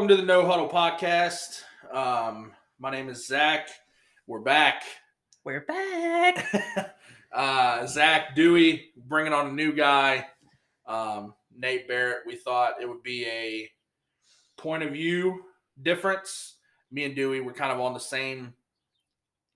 welcome 0.00 0.16
to 0.16 0.22
the 0.22 0.26
No 0.26 0.46
Huddle 0.46 0.66
podcast. 0.66 1.60
Um, 1.92 2.52
my 2.78 2.90
name 2.90 3.10
is 3.10 3.26
Zach. 3.26 3.68
We're 4.26 4.40
back. 4.40 4.82
We're 5.44 5.66
back. 5.66 6.94
uh, 7.34 7.86
Zach 7.86 8.34
Dewey 8.34 8.92
bringing 8.96 9.34
on 9.34 9.48
a 9.48 9.52
new 9.52 9.74
guy, 9.74 10.26
um, 10.86 11.34
Nate 11.54 11.86
Barrett. 11.86 12.20
We 12.26 12.34
thought 12.34 12.80
it 12.80 12.88
would 12.88 13.02
be 13.02 13.26
a 13.26 13.68
point 14.56 14.84
of 14.84 14.92
view 14.92 15.42
difference. 15.82 16.54
Me 16.90 17.04
and 17.04 17.14
Dewey 17.14 17.42
were 17.42 17.52
kind 17.52 17.70
of 17.70 17.78
on 17.78 17.92
the 17.92 18.00
same, 18.00 18.54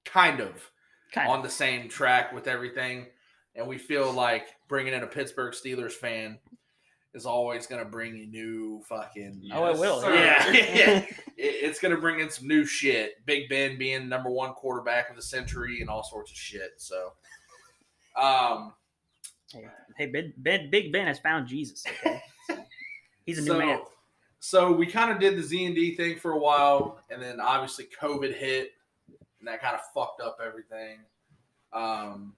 kind 0.05 0.41
of 0.41 0.71
kind 1.11 1.31
on 1.31 1.39
of. 1.39 1.45
the 1.45 1.51
same 1.51 1.89
track 1.89 2.35
with 2.35 2.49
everything, 2.49 3.07
and 3.55 3.67
we 3.67 3.79
feel 3.79 4.13
like 4.13 4.49
bringing 4.69 4.93
in 4.93 5.05
a 5.05 5.07
Pittsburgh 5.07 5.55
Steelers 5.55 5.93
fan 5.93 6.39
is 7.15 7.27
always 7.27 7.67
going 7.67 7.83
to 7.83 7.89
bring 7.89 8.17
you 8.17 8.27
new 8.27 8.83
fucking 8.89 9.49
Oh, 9.53 9.67
it 9.67 9.79
will. 9.79 10.01
sir. 10.01 10.15
Yeah, 10.15 10.53
yeah. 10.75 11.07
It's 11.37 11.79
going 11.81 11.95
to 11.95 12.01
bring 12.01 12.21
in 12.21 12.31
some 12.31 12.49
new 12.49 12.65
shit. 12.65 13.25
Big 13.27 13.49
Ben 13.49 13.79
being 13.79 14.09
number 14.09 14.31
one 14.31 14.53
quarterback 14.55 15.11
of 15.11 15.17
the 15.17 15.23
century 15.23 15.81
and 15.81 15.89
all 15.91 16.03
sorts 16.03 16.31
of 16.31 16.37
shit. 16.37 16.73
So, 16.79 17.13
um, 18.21 18.73
Hey, 19.53 19.65
hey, 19.97 20.07
Big 20.07 20.33
Ben, 20.37 20.71
Big 20.71 20.93
Ben 20.93 21.07
has 21.07 21.19
found 21.19 21.47
Jesus. 21.47 21.85
Okay, 22.05 22.21
he's 23.25 23.39
a 23.39 23.43
new 23.43 23.47
so, 23.49 23.59
man. 23.59 23.81
So 24.41 24.73
we 24.73 24.87
kind 24.87 25.11
of 25.13 25.21
did 25.21 25.37
the 25.39 25.43
Z 25.43 25.65
and 25.65 25.75
D 25.75 25.95
thing 25.95 26.19
for 26.19 26.33
a 26.33 26.39
while, 26.39 27.01
and 27.11 27.23
then 27.23 27.41
obviously 27.41 27.87
COVID 28.01 28.35
hit, 28.35 28.73
and 29.39 29.47
that 29.47 29.61
kind 29.63 29.75
of 29.75 29.81
fucked 29.95 30.21
up 30.21 30.39
everything. 30.45 30.99
Um, 31.73 32.35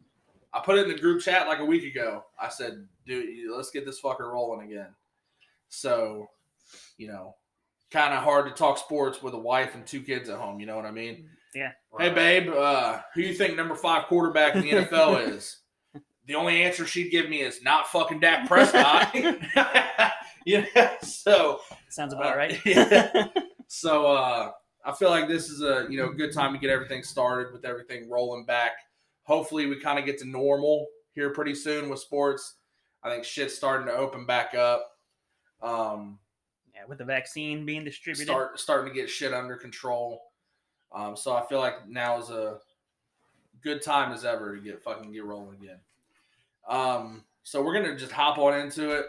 I 0.53 0.61
put 0.61 0.79
it 0.79 0.83
in 0.83 0.89
the 0.89 0.99
group 1.01 1.23
chat 1.23 1.47
like 1.47 1.61
a 1.61 1.65
week 1.65 1.85
ago. 1.85 2.25
I 2.41 2.49
said, 2.49 2.87
"Dude, 3.07 3.51
let's 3.51 3.71
get 3.71 3.85
this 3.85 4.01
fucker 4.01 4.33
rolling 4.33 4.71
again." 4.71 4.89
So, 5.69 6.29
you 6.99 7.09
know, 7.09 7.37
kind 7.91 8.15
of 8.15 8.23
hard 8.23 8.47
to 8.47 8.53
talk 8.53 8.79
sports 8.79 9.23
with 9.23 9.35
a 9.35 9.39
wife 9.39 9.75
and 9.75 9.87
two 9.87 10.01
kids 10.01 10.29
at 10.29 10.39
home. 10.39 10.61
You 10.61 10.67
know 10.67 10.77
what 10.77 10.87
I 10.87 10.91
mean? 10.91 11.29
Yeah. 11.55 11.73
Hey, 11.99 12.13
babe, 12.13 12.51
uh, 12.51 13.01
who 13.15 13.23
you 13.23 13.35
think 13.35 13.57
number 13.57 13.75
five 13.75 14.05
quarterback 14.05 14.55
in 14.57 14.63
the 14.63 14.71
NFL 14.87 15.35
is? 15.35 15.59
The 16.27 16.35
only 16.35 16.63
answer 16.63 16.87
she'd 16.87 17.11
give 17.11 17.29
me 17.31 17.41
is 17.41 17.63
not 17.63 17.87
fucking 17.87 18.21
Dak 18.21 18.49
Prescott. 18.49 19.15
yeah, 20.47 20.99
so 21.01 21.61
Sounds 21.89 22.13
about 22.13 22.35
uh, 22.35 22.37
right. 22.37 22.61
yeah. 22.67 23.29
so 23.69 24.07
uh, 24.07 24.51
I 24.85 24.93
feel 24.93 25.11
like 25.11 25.29
this 25.29 25.49
is 25.49 25.63
a 25.63 25.87
you 25.89 25.97
know 25.97 26.13
good 26.13 26.33
time 26.33 26.53
to 26.53 26.59
get 26.59 26.69
everything 26.69 27.03
started 27.05 27.53
with 27.53 27.65
everything 27.65 28.11
rolling 28.11 28.45
back. 28.45 28.73
Hopefully, 29.23 29.67
we 29.67 29.81
kind 29.81 29.99
of 29.99 30.05
get 30.05 30.19
to 30.19 30.25
normal 30.25 30.87
here 31.13 31.31
pretty 31.31 31.55
soon 31.55 31.89
with 31.89 32.01
sports. 32.01 32.57
I 33.03 33.11
think 33.11 33.25
shit's 33.25 33.55
starting 33.55 33.87
to 33.87 33.95
open 33.95 34.27
back 34.27 34.55
up. 34.55 34.91
Um, 35.63 36.19
yeah, 36.75 36.83
with 36.89 36.99
the 36.99 37.05
vaccine 37.05 37.65
being 37.65 37.85
distributed. 37.85 38.27
start 38.27 38.61
starting 38.61 38.93
to 38.93 38.99
get 38.99 39.09
shit 39.09 39.33
under 39.33 39.57
control. 39.57 40.21
Um, 40.95 41.17
so 41.17 41.35
I 41.35 41.45
feel 41.47 41.59
like 41.59 41.89
now 41.89 42.19
is 42.19 42.31
a 42.31 42.59
good 43.63 43.83
time 43.83 44.13
as 44.13 44.25
ever 44.25 44.55
to 44.55 44.63
get 44.63 44.83
fucking 44.83 45.13
get 45.13 45.25
rolling 45.25 45.57
again. 45.57 45.79
Um, 46.69 47.25
so 47.43 47.63
we're 47.63 47.75
gonna 47.75 47.97
just 47.97 48.13
hop 48.13 48.39
on 48.39 48.59
into 48.59 48.91
it. 48.91 49.07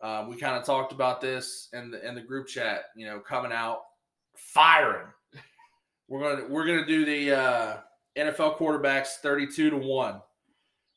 Uh, 0.00 0.26
we 0.28 0.36
kind 0.36 0.56
of 0.56 0.64
talked 0.64 0.92
about 0.92 1.20
this 1.20 1.68
in 1.72 1.90
the 1.90 2.06
in 2.06 2.14
the 2.14 2.20
group 2.20 2.46
chat. 2.46 2.84
You 2.96 3.06
know, 3.06 3.20
coming 3.20 3.52
out 3.52 3.80
firing. 4.34 5.08
We're 6.08 6.20
gonna 6.20 6.48
we're 6.48 6.66
gonna 6.66 6.86
do 6.86 7.04
the 7.04 7.36
uh, 7.36 7.76
NFL 8.16 8.56
quarterbacks 8.58 9.16
thirty 9.22 9.46
two 9.46 9.70
to 9.70 9.76
one. 9.76 10.20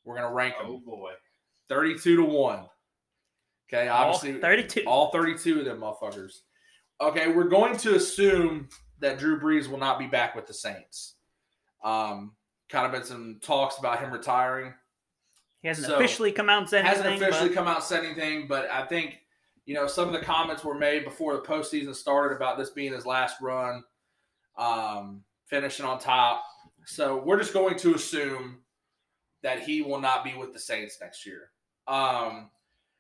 We're 0.06 0.16
gonna 0.16 0.34
rank 0.34 0.58
them 0.58 0.68
Oh 0.68 0.80
boy. 0.80 1.12
Thirty 1.72 1.98
two 1.98 2.18
to 2.18 2.24
one. 2.24 2.66
Okay, 3.74 3.88
All 3.88 4.14
obviously 4.14 4.34
32. 4.42 4.84
all 4.86 5.12
32 5.12 5.60
of 5.60 5.66
them 5.66 5.80
motherfuckers. 5.80 6.40
Okay, 7.00 7.30
we're 7.32 7.46
going 7.48 7.78
to 7.78 7.96
assume 7.96 8.68
that 9.00 9.18
Drew 9.18 9.40
Brees 9.40 9.70
will 9.70 9.78
not 9.78 9.98
be 9.98 10.08
back 10.08 10.36
with 10.36 10.46
the 10.46 10.54
Saints. 10.54 11.16
Um, 11.82 12.34
kind 12.70 12.86
of 12.86 12.92
been 12.92 13.06
some 13.06 13.40
talks 13.42 13.78
about 13.78 14.02
him 14.02 14.12
retiring. 14.12 14.74
he 15.62 15.70
hasn't 15.70 15.88
so- 15.88 15.96
officially 15.96 16.34
come 16.34 16.50
out 16.50 16.60
and 16.60 16.70
said 16.70 16.84
Hasn't 16.86 17.06
anything. 17.08 17.30
officially 17.30 17.50
but 17.50 17.56
come 17.56 17.68
out 17.70 17.78
and 17.78 17.84
said 17.86 18.04
anything, 18.04 18.46
but 18.48 18.70
I 18.70 18.86
think 18.86 19.20
you 19.66 19.74
know 19.74 19.88
some 19.88 20.08
of 20.08 20.14
the 20.14 20.20
comments 20.26 20.66
were 20.66 20.76
made 20.76 21.06
before 21.06 21.34
the 21.36 21.42
postseason 21.42 21.96
started 21.96 22.36
about 22.36 22.58
this 22.58 22.72
being 22.72 22.92
his 22.92 23.06
last 23.06 23.38
run, 23.42 23.84
um, 24.58 25.24
finishing 25.48 25.86
on 25.86 25.98
top. 25.98 26.44
So 26.86 27.24
we're 27.24 27.40
just 27.40 27.54
going 27.54 27.78
to 27.80 27.96
assume 27.96 28.58
that 29.44 29.62
he 29.62 29.82
will 29.82 30.02
not 30.02 30.26
be 30.26 30.34
with 30.36 30.52
the 30.52 30.60
Saints 30.60 30.98
next 31.00 31.26
year. 31.26 31.52
Um, 31.88 32.50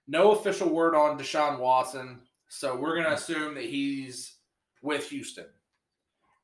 no 0.08 0.32
official 0.32 0.70
word 0.70 0.96
on 0.96 1.18
Deshaun 1.18 1.60
Watson, 1.60 2.22
so 2.50 2.76
we're 2.76 2.96
going 2.96 3.08
to 3.08 3.14
assume 3.14 3.56
that 3.56 3.66
he's 3.66 4.36
with 4.82 5.10
Houston 5.10 5.46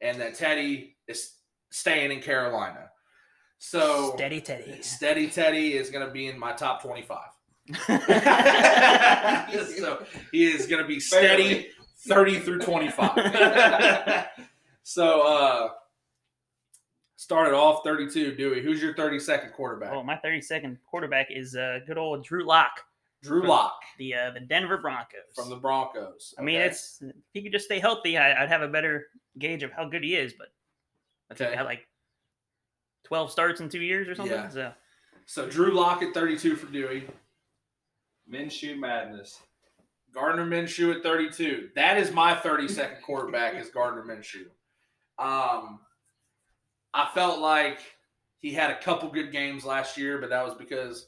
and 0.02 0.20
that 0.22 0.36
Teddy 0.36 0.96
is 1.08 1.34
staying 1.72 2.12
in 2.12 2.22
Carolina. 2.22 2.90
So 3.60 4.14
steady 4.16 4.42
Teddy. 4.42 4.82
Steady 4.82 5.28
Teddy 5.28 5.74
is 5.74 5.90
going 5.90 6.06
to 6.06 6.12
be 6.12 6.28
in 6.28 6.38
my 6.38 6.54
top 6.54 6.84
25. 6.84 7.18
so 9.78 10.06
he 10.32 10.46
is 10.46 10.68
going 10.68 10.82
to 10.82 10.88
be 10.88 11.00
steady 11.00 11.70
30 12.08 12.40
through 12.40 12.60
25. 12.60 14.28
so 14.84 15.22
uh 15.22 15.70
started 17.28 17.54
off 17.54 17.84
32, 17.84 18.36
Dewey. 18.36 18.62
Who's 18.62 18.82
your 18.82 18.94
32nd 18.94 19.52
quarterback? 19.52 19.92
oh, 19.92 20.02
my 20.02 20.18
32nd 20.24 20.78
quarterback 20.90 21.28
is 21.30 21.58
uh, 21.58 21.80
good 21.86 21.98
old 21.98 22.24
Drew 22.24 22.46
Lock, 22.46 22.80
Drew 23.22 23.46
Lock 23.46 23.82
the 23.98 24.14
uh, 24.16 24.32
the 24.32 24.40
Denver 24.40 24.78
Broncos. 24.78 25.20
from 25.36 25.50
the 25.50 25.58
Broncos. 25.58 26.34
I 26.40 26.42
mean, 26.42 26.56
it's 26.62 27.00
if 27.02 27.14
he 27.34 27.42
could 27.42 27.52
just 27.52 27.66
stay 27.66 27.80
healthy, 27.80 28.18
I, 28.18 28.42
I'd 28.44 28.48
have 28.48 28.62
a 28.62 28.68
better 28.70 29.08
gauge 29.38 29.62
of 29.62 29.74
how 29.74 29.90
good 29.90 30.06
he 30.06 30.16
is. 30.16 30.32
But 30.38 30.48
I 31.30 31.34
think 31.34 31.48
Okay. 31.48 31.52
he 31.56 31.58
had 31.58 31.66
like 31.66 31.86
12 33.04 33.30
starts 33.30 33.60
in 33.60 33.68
two 33.68 33.82
years 33.82 34.08
or 34.08 34.16
something. 34.16 34.34
Yeah. 34.34 34.48
So 34.50 34.72
so 35.26 35.50
Drew 35.50 35.72
Lock 35.74 36.02
at 36.04 36.14
32 36.14 36.56
for 36.56 36.72
Dewey. 36.72 37.10
Minshew 38.32 38.80
madness. 38.80 39.42
Gardner 40.14 40.46
Minshew 40.46 40.96
at 40.96 41.04
32. 41.04 41.72
That 41.76 41.98
is 41.98 42.14
my 42.14 42.36
32nd 42.36 43.02
quarterback 43.02 43.56
is 43.56 43.68
Gardner 43.70 44.04
Minshew. 44.04 44.46
Um, 45.20 45.80
I 46.94 47.10
felt 47.14 47.40
like 47.40 47.80
he 48.40 48.54
had 48.54 48.70
a 48.72 48.80
couple 48.80 49.10
good 49.10 49.32
games 49.32 49.66
last 49.66 49.98
year, 49.98 50.18
but 50.20 50.30
that 50.30 50.46
was 50.46 50.56
because 50.56 51.08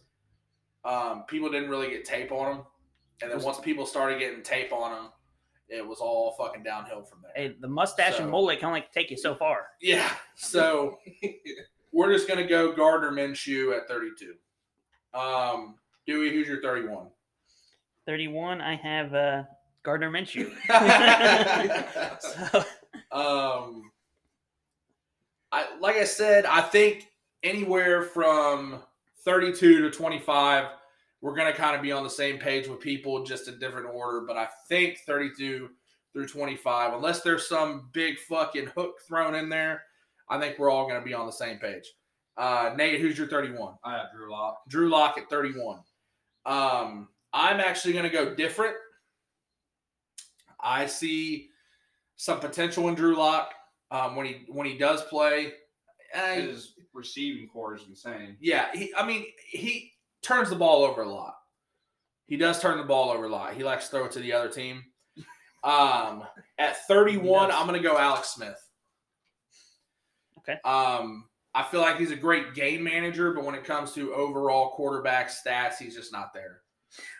um, 0.85 1.23
people 1.27 1.49
didn't 1.49 1.69
really 1.69 1.89
get 1.89 2.05
tape 2.05 2.31
on 2.31 2.55
him. 2.57 2.61
And 3.21 3.31
then 3.31 3.41
once 3.41 3.59
people 3.59 3.85
started 3.85 4.19
getting 4.19 4.41
tape 4.43 4.71
on 4.71 4.91
him, 4.91 5.09
it 5.67 5.85
was 5.85 5.99
all 5.99 6.35
fucking 6.39 6.63
downhill 6.63 7.03
from 7.03 7.19
there. 7.21 7.31
hey, 7.35 7.55
the 7.59 7.67
mustache 7.67 8.15
So- 8.17 8.23
and 8.23 8.31
mullet 8.31 8.59
can 8.59 8.69
only 8.69 8.85
take 8.93 9.11
you 9.11 9.17
so 9.17 9.35
far. 9.35 9.67
Yeah. 9.81 10.09
So 10.35 10.97
we're 11.91 12.11
just 12.13 12.27
gonna 12.27 12.47
go 12.47 12.71
Gardner 12.71 13.11
Minshew 13.11 13.75
at 13.77 13.87
32. 13.87 14.33
Um, 15.13 15.75
Dewey, 16.07 16.31
who's 16.31 16.47
your 16.47 16.61
31? 16.61 17.07
31, 18.07 18.61
I 18.61 18.75
have 18.77 19.13
uh, 19.13 19.43
Gardner 19.83 20.09
Minshew. 20.09 20.49
so, 22.19 22.63
Um, 23.11 23.91
I 25.51 25.65
like 25.79 25.95
I 25.95 26.03
said, 26.03 26.45
I 26.45 26.61
think 26.61 27.07
anywhere 27.43 28.03
from 28.03 28.79
32 29.23 29.81
to 29.81 29.91
25, 29.91 30.65
we're 31.21 31.35
gonna 31.35 31.53
kind 31.53 31.75
of 31.75 31.81
be 31.81 31.91
on 31.91 32.03
the 32.03 32.09
same 32.09 32.37
page 32.37 32.67
with 32.67 32.79
people, 32.79 33.23
just 33.23 33.47
a 33.47 33.51
different 33.51 33.87
order. 33.93 34.21
But 34.21 34.37
I 34.37 34.47
think 34.67 34.99
32 35.05 35.69
through 36.13 36.27
25, 36.27 36.93
unless 36.93 37.21
there's 37.21 37.47
some 37.47 37.89
big 37.93 38.17
fucking 38.19 38.67
hook 38.75 38.95
thrown 39.07 39.35
in 39.35 39.49
there, 39.49 39.83
I 40.29 40.39
think 40.39 40.57
we're 40.57 40.71
all 40.71 40.87
gonna 40.87 41.01
be 41.01 41.13
on 41.13 41.25
the 41.25 41.31
same 41.31 41.57
page. 41.57 41.93
Uh, 42.39 42.73
Nate, 42.77 43.01
who's 43.01 43.17
your 43.17 43.27
31? 43.27 43.73
I 43.83 43.97
have 43.97 44.11
Drew 44.15 44.31
Lock. 44.31 44.61
Drew 44.69 44.89
Lock 44.89 45.17
at 45.17 45.29
31. 45.29 45.79
Um, 46.45 47.09
I'm 47.33 47.59
actually 47.59 47.93
going 47.93 48.05
to 48.05 48.09
go 48.09 48.33
different. 48.33 48.75
I 50.59 50.85
see 50.85 51.49
some 52.15 52.39
potential 52.39 52.87
in 52.87 52.95
Drew 52.95 53.15
Lock 53.15 53.53
um, 53.91 54.15
when 54.15 54.25
he 54.25 54.45
when 54.47 54.65
he 54.67 54.77
does 54.77 55.03
play. 55.03 55.53
Eh, 56.13 56.41
His 56.41 56.73
receiving 56.93 57.47
core 57.47 57.75
is 57.75 57.83
insane. 57.87 58.35
yeah, 58.39 58.67
he, 58.73 58.91
I 58.97 59.05
mean 59.05 59.25
he 59.49 59.91
turns 60.23 60.49
the 60.49 60.55
ball 60.55 60.83
over 60.83 61.03
a 61.03 61.09
lot. 61.09 61.35
He 62.25 62.35
does 62.37 62.59
turn 62.61 62.77
the 62.77 62.83
ball 62.83 63.09
over 63.09 63.25
a 63.25 63.29
lot. 63.29 63.53
He 63.53 63.63
likes 63.63 63.85
to 63.85 63.91
throw 63.91 64.05
it 64.05 64.11
to 64.11 64.19
the 64.19 64.33
other 64.33 64.49
team. 64.49 64.83
Um, 65.63 66.23
at 66.57 66.85
31, 66.87 67.51
I'm 67.51 67.67
going 67.67 67.81
to 67.81 67.87
go 67.87 67.97
Alex 67.97 68.29
Smith. 68.29 68.59
Okay. 70.37 70.57
Um, 70.63 71.25
I 71.53 71.63
feel 71.63 71.81
like 71.81 71.97
he's 71.97 72.11
a 72.11 72.15
great 72.15 72.53
game 72.53 72.83
manager, 72.83 73.33
but 73.33 73.43
when 73.43 73.55
it 73.55 73.63
comes 73.63 73.93
to 73.93 74.13
overall 74.13 74.69
quarterback 74.71 75.29
stats, 75.29 75.77
he's 75.77 75.95
just 75.95 76.11
not 76.13 76.33
there. 76.33 76.61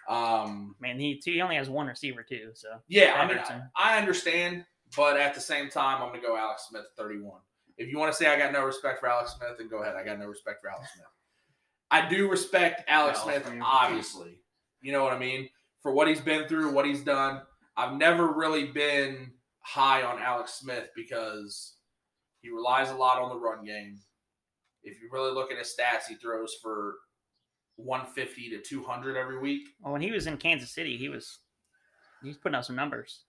Um, 0.07 0.75
man, 0.80 1.00
he, 1.00 1.19
he 1.24 1.42
only 1.42 1.56
has 1.56 1.69
one 1.69 1.88
receiver, 1.88 2.24
too. 2.24 2.51
So, 2.54 2.68
yeah, 2.88 3.16
I 3.18 3.27
mean, 3.27 3.39
I, 3.39 3.62
I 3.75 3.98
understand, 3.98 4.63
but 4.95 5.18
at 5.18 5.36
the 5.36 5.41
same 5.41 5.69
time, 5.69 6.01
I'm 6.01 6.09
going 6.09 6.21
to 6.21 6.27
go 6.27 6.38
Alex 6.38 6.68
Smith 6.69 6.83
at 6.83 6.97
31. 6.97 7.39
If 7.77 7.89
you 7.89 7.97
want 7.97 8.12
to 8.12 8.18
say 8.18 8.27
I 8.27 8.38
got 8.38 8.51
no 8.51 8.65
respect 8.65 9.00
for 9.00 9.07
Alex 9.09 9.36
Smith, 9.38 9.51
then 9.57 9.69
go 9.69 9.81
ahead. 9.81 9.95
I 9.95 10.03
got 10.03 10.19
no 10.19 10.27
respect 10.27 10.62
for 10.62 10.69
Alex 10.69 10.89
Smith. 10.94 11.07
I 11.91 12.07
do 12.07 12.30
respect 12.30 12.83
Alex 12.88 13.19
Alex 13.19 13.24
Smith, 13.24 13.47
Smith. 13.47 13.63
obviously. 13.65 14.39
You 14.81 14.91
know 14.91 15.03
what 15.03 15.13
I 15.13 15.19
mean? 15.19 15.50
For 15.81 15.91
what 15.91 16.07
he's 16.07 16.21
been 16.21 16.47
through, 16.47 16.71
what 16.71 16.86
he's 16.86 17.03
done. 17.03 17.41
I've 17.77 17.95
never 17.95 18.27
really 18.27 18.65
been 18.65 19.31
high 19.62 20.03
on 20.03 20.21
Alex 20.21 20.53
Smith 20.56 20.89
because 20.95 21.75
he 22.42 22.50
relies 22.50 22.89
a 22.89 22.95
lot 22.95 23.21
on 23.21 23.30
the 23.30 23.39
run 23.39 23.63
game. 23.63 24.00
If 24.83 25.01
you 25.01 25.09
really 25.12 25.31
look 25.33 25.51
at 25.51 25.57
his 25.57 25.74
stats, 25.74 26.07
he 26.07 26.15
throws 26.15 26.56
for 26.62 26.95
150 27.77 28.50
to 28.50 28.62
200 28.62 29.18
every 29.18 29.39
week. 29.39 29.69
Well, 29.81 29.94
when 29.94 30.01
he 30.01 30.12
was 30.12 30.27
in 30.27 30.38
Kansas 30.38 30.71
City, 30.71 30.97
he 30.97 31.09
was 31.09 31.39
he's 32.24 32.38
putting 32.38 32.56
up 32.56 32.65
some 32.65 32.75
numbers. 32.75 33.21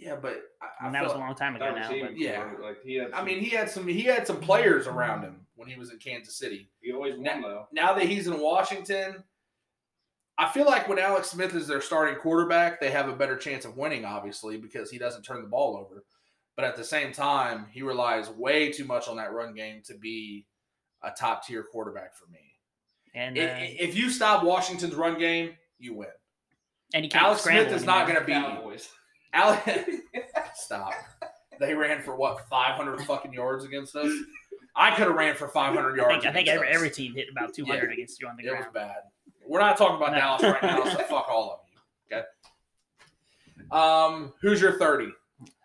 Yeah, 0.00 0.16
but 0.16 0.40
I, 0.62 0.84
I 0.84 0.86
and 0.86 0.94
that 0.94 1.04
was 1.04 1.12
a 1.12 1.18
long 1.18 1.34
time 1.34 1.54
ago 1.56 1.66
now. 1.74 1.82
receiving 1.82 2.04
But 2.12 2.18
yeah. 2.18 2.50
like 2.62 2.82
he 2.82 2.94
had. 2.96 3.12
I 3.12 3.18
some- 3.18 3.26
mean, 3.26 3.40
he 3.40 3.50
had 3.50 3.68
some 3.70 3.86
he 3.86 4.02
had 4.02 4.26
some 4.26 4.40
players 4.40 4.86
around 4.86 5.22
him 5.22 5.46
when 5.56 5.68
he 5.68 5.78
was 5.78 5.90
in 5.92 5.98
Kansas 5.98 6.36
City. 6.36 6.70
he 6.80 6.90
always 6.92 7.16
won 7.16 7.42
though. 7.42 7.66
now 7.70 7.92
that 7.94 8.04
he's 8.06 8.26
in 8.26 8.40
Washington, 8.40 9.22
I 10.38 10.48
feel 10.48 10.64
like 10.64 10.88
when 10.88 10.98
Alex 10.98 11.30
Smith 11.30 11.54
is 11.54 11.66
their 11.66 11.82
starting 11.82 12.16
quarterback, 12.16 12.80
they 12.80 12.90
have 12.90 13.08
a 13.08 13.12
better 13.14 13.36
chance 13.36 13.66
of 13.66 13.76
winning, 13.76 14.06
obviously, 14.06 14.56
because 14.56 14.90
he 14.90 14.96
doesn't 14.98 15.22
turn 15.22 15.42
the 15.42 15.48
ball 15.48 15.76
over. 15.76 16.04
But 16.56 16.64
at 16.64 16.76
the 16.76 16.84
same 16.84 17.12
time, 17.12 17.66
he 17.70 17.82
relies 17.82 18.30
way 18.30 18.72
too 18.72 18.84
much 18.86 19.06
on 19.06 19.16
that 19.18 19.32
run 19.32 19.52
game 19.54 19.82
to 19.84 19.94
be 19.98 20.46
a 21.02 21.10
top 21.10 21.46
tier 21.46 21.62
quarterback 21.62 22.14
for 22.16 22.26
me. 22.30 22.40
and 23.14 23.36
uh, 23.38 23.42
i- 23.42 23.76
If 23.78 23.94
you 23.96 24.08
stop 24.10 24.42
Washington's 24.44 24.94
run 24.94 25.18
game, 25.18 25.56
you 25.78 25.94
win. 25.94 26.08
and 26.94 27.04
he 27.04 27.10
can't 27.10 27.24
Alex 27.24 27.42
Smith 27.42 27.52
scramble 27.54 27.74
is 27.74 27.84
not 27.84 28.06
going 28.06 28.18
to 28.18 28.24
beat 28.24 28.34
you. 28.34 28.40
Cowboys. 28.42 28.88
Alex, 29.32 29.70
stop. 30.54 30.92
They 31.58 31.74
ran 31.74 32.02
for 32.02 32.16
what 32.16 32.48
500 32.48 33.02
fucking 33.02 33.32
yards 33.32 33.64
against 33.64 33.94
us. 33.96 34.12
I 34.74 34.90
could 34.94 35.08
have 35.08 35.16
ran 35.16 35.34
for 35.34 35.48
500 35.48 35.92
I 35.92 35.96
yards. 35.96 36.14
think, 36.24 36.26
I 36.26 36.32
think 36.32 36.48
every, 36.48 36.68
every 36.68 36.90
team 36.90 37.14
hit 37.14 37.26
about 37.30 37.52
200 37.54 37.92
against 37.92 38.20
you 38.20 38.28
on 38.28 38.36
the 38.36 38.44
ground. 38.44 38.60
It 38.60 38.66
was 38.66 38.72
bad. 38.74 38.96
We're 39.46 39.60
not 39.60 39.76
talking 39.76 39.96
about 39.96 40.12
No. 40.12 40.18
Dallas 40.18 40.42
right 40.42 40.62
now, 40.62 40.84
so 40.84 40.98
fuck 41.04 41.26
all 41.28 41.52
of 41.52 41.58
you. 42.10 42.16
Okay. 42.16 42.26
Um, 43.70 44.32
who's 44.40 44.60
your 44.60 44.78
30? 44.78 45.08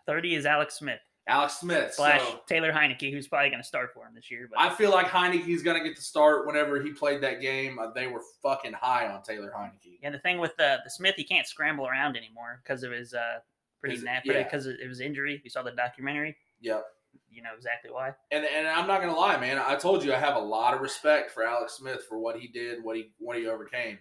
30 0.06 0.34
is 0.36 0.46
Alex 0.46 0.74
Smith 0.78 1.00
Alex 1.28 1.58
Smith. 1.58 1.92
slash 1.94 2.20
So 2.20 2.40
Taylor 2.46 2.70
Heinicke, 2.72 3.10
who's 3.12 3.26
probably 3.26 3.48
going 3.50 3.60
to 3.62 3.66
start 3.66 3.92
for 3.92 4.06
him 4.06 4.14
this 4.14 4.30
year. 4.30 4.48
But 4.48 4.60
I 4.60 4.70
feel 4.72 4.90
like 4.92 5.06
Heinicke's 5.06 5.62
going 5.62 5.76
to 5.76 5.84
get 5.84 5.96
the 5.96 6.02
start 6.02 6.46
whenever 6.46 6.80
he 6.80 6.92
played 6.92 7.20
that 7.22 7.40
game. 7.40 7.78
Uh, 7.80 7.90
they 7.92 8.06
were 8.06 8.20
fucking 8.42 8.74
high 8.74 9.08
on 9.08 9.22
Taylor 9.22 9.52
Heinicke. 9.56 9.98
and 10.04 10.14
the 10.14 10.20
thing 10.20 10.38
with 10.38 10.56
the, 10.56 10.78
the 10.84 10.90
Smith, 10.90 11.14
he 11.16 11.24
can't 11.24 11.46
scramble 11.46 11.88
around 11.88 12.16
anymore 12.16 12.60
because 12.62 12.84
of 12.84 12.92
his 12.92 13.12
uh 13.12 13.38
pretty 13.86 13.96
His- 13.96 14.04
nap 14.04 14.22
yeah. 14.24 14.42
because 14.42 14.66
of 14.66 14.74
his 14.80 15.00
injury. 15.00 15.40
You 15.42 15.50
saw 15.50 15.62
the 15.62 15.72
documentary. 15.72 16.36
Yep. 16.60 16.84
You 17.30 17.42
know 17.42 17.50
exactly 17.56 17.90
why. 17.90 18.12
And 18.30 18.44
and 18.44 18.66
I'm 18.66 18.86
not 18.86 19.00
gonna 19.00 19.16
lie, 19.16 19.38
man. 19.38 19.58
I 19.58 19.76
told 19.76 20.04
you 20.04 20.12
I 20.12 20.18
have 20.18 20.36
a 20.36 20.40
lot 20.40 20.74
of 20.74 20.80
respect 20.80 21.30
for 21.30 21.44
Alex 21.44 21.74
Smith 21.74 22.04
for 22.08 22.18
what 22.18 22.38
he 22.38 22.48
did, 22.48 22.82
what 22.82 22.96
he 22.96 23.12
what 23.18 23.36
he 23.38 23.46
overcame. 23.46 23.98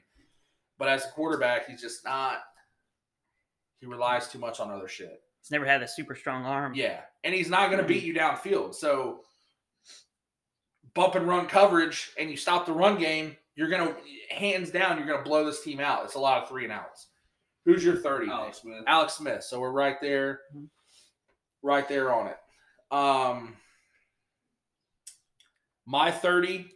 But 0.78 0.90
as 0.90 1.06
a 1.06 1.10
quarterback, 1.10 1.68
he's 1.68 1.82
just 1.82 2.04
not. 2.04 2.40
He 3.80 3.86
relies 3.86 4.28
too 4.28 4.40
much 4.40 4.60
on 4.60 4.70
other 4.70 4.88
shit. 4.88 5.22
He's 5.42 5.52
never 5.52 5.66
had 5.66 5.84
a 5.84 5.88
super 5.88 6.16
strong 6.16 6.46
arm. 6.46 6.74
Yeah, 6.76 7.02
and 7.24 7.34
he's 7.34 7.50
not 7.50 7.70
going 7.70 7.82
to 7.82 7.88
beat 7.88 8.04
mm-hmm. 8.04 8.08
you 8.08 8.14
downfield. 8.16 8.74
So 8.76 9.22
bump 10.94 11.16
and 11.16 11.28
run 11.28 11.48
coverage, 11.48 12.12
and 12.20 12.30
you 12.30 12.38
stop 12.38 12.66
the 12.66 12.74
run 12.74 12.98
game, 12.98 13.36
you're 13.56 13.70
going 13.70 13.88
to 13.88 14.36
hands 14.36 14.72
down, 14.72 14.98
you're 14.98 15.08
going 15.08 15.24
to 15.24 15.30
blow 15.30 15.46
this 15.46 15.62
team 15.62 15.80
out. 15.80 16.06
It's 16.06 16.16
a 16.16 16.20
lot 16.20 16.42
of 16.42 16.50
three 16.50 16.64
and 16.64 16.74
outs. 16.74 17.08
Who's 17.66 17.84
your 17.84 17.96
thirty? 17.98 18.30
Alex 18.30 18.60
Smith. 18.60 18.84
Alex 18.88 19.14
Smith. 19.14 19.44
So 19.44 19.60
we're 19.60 19.72
right 19.72 20.00
there, 20.00 20.42
Mhm. 20.56 20.70
right 21.64 21.88
there 21.90 22.14
on 22.14 22.28
it. 22.28 22.38
Um, 22.92 23.58
my 25.86 26.12
thirty. 26.12 26.72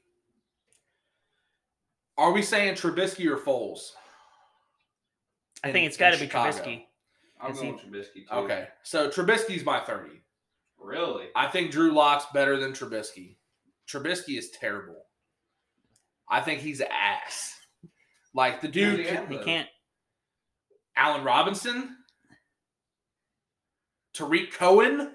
Are 2.17 2.31
we 2.31 2.41
saying 2.41 2.73
Trubisky 2.75 3.27
or 3.31 3.37
Foles? 3.37 3.91
I 5.63 5.67
in- 5.69 5.73
think 5.73 5.87
it's 5.87 5.95
in 5.95 5.99
got 5.99 6.11
to 6.11 6.17
be 6.17 6.25
Chicago? 6.25 6.57
Trubisky. 6.57 6.85
I'm 7.39 7.51
Is 7.51 7.59
going 7.59 7.77
he- 7.77 7.85
Trubisky 7.89 8.27
too. 8.27 8.33
Okay, 8.35 8.67
so 8.83 9.09
Trubisky's 9.09 9.63
my 9.63 9.79
thirty. 9.79 10.21
Really? 10.77 11.29
I 11.35 11.47
think 11.47 11.71
Drew 11.71 11.91
Lock's 11.91 12.25
better 12.33 12.57
than 12.57 12.71
Trubisky. 12.73 13.37
Trubisky 13.87 14.37
is 14.37 14.49
terrible. 14.51 15.05
I 16.27 16.41
think 16.41 16.61
he's 16.61 16.81
ass. 16.81 17.55
Like 18.33 18.61
the 18.61 18.67
dude, 18.67 18.99
he 18.99 19.05
can- 19.05 19.29
He 19.31 19.37
can't. 19.39 19.69
Allen 20.99 21.23
Robinson, 21.23 21.95
Tarik 24.13 24.51
Cohen. 24.53 25.11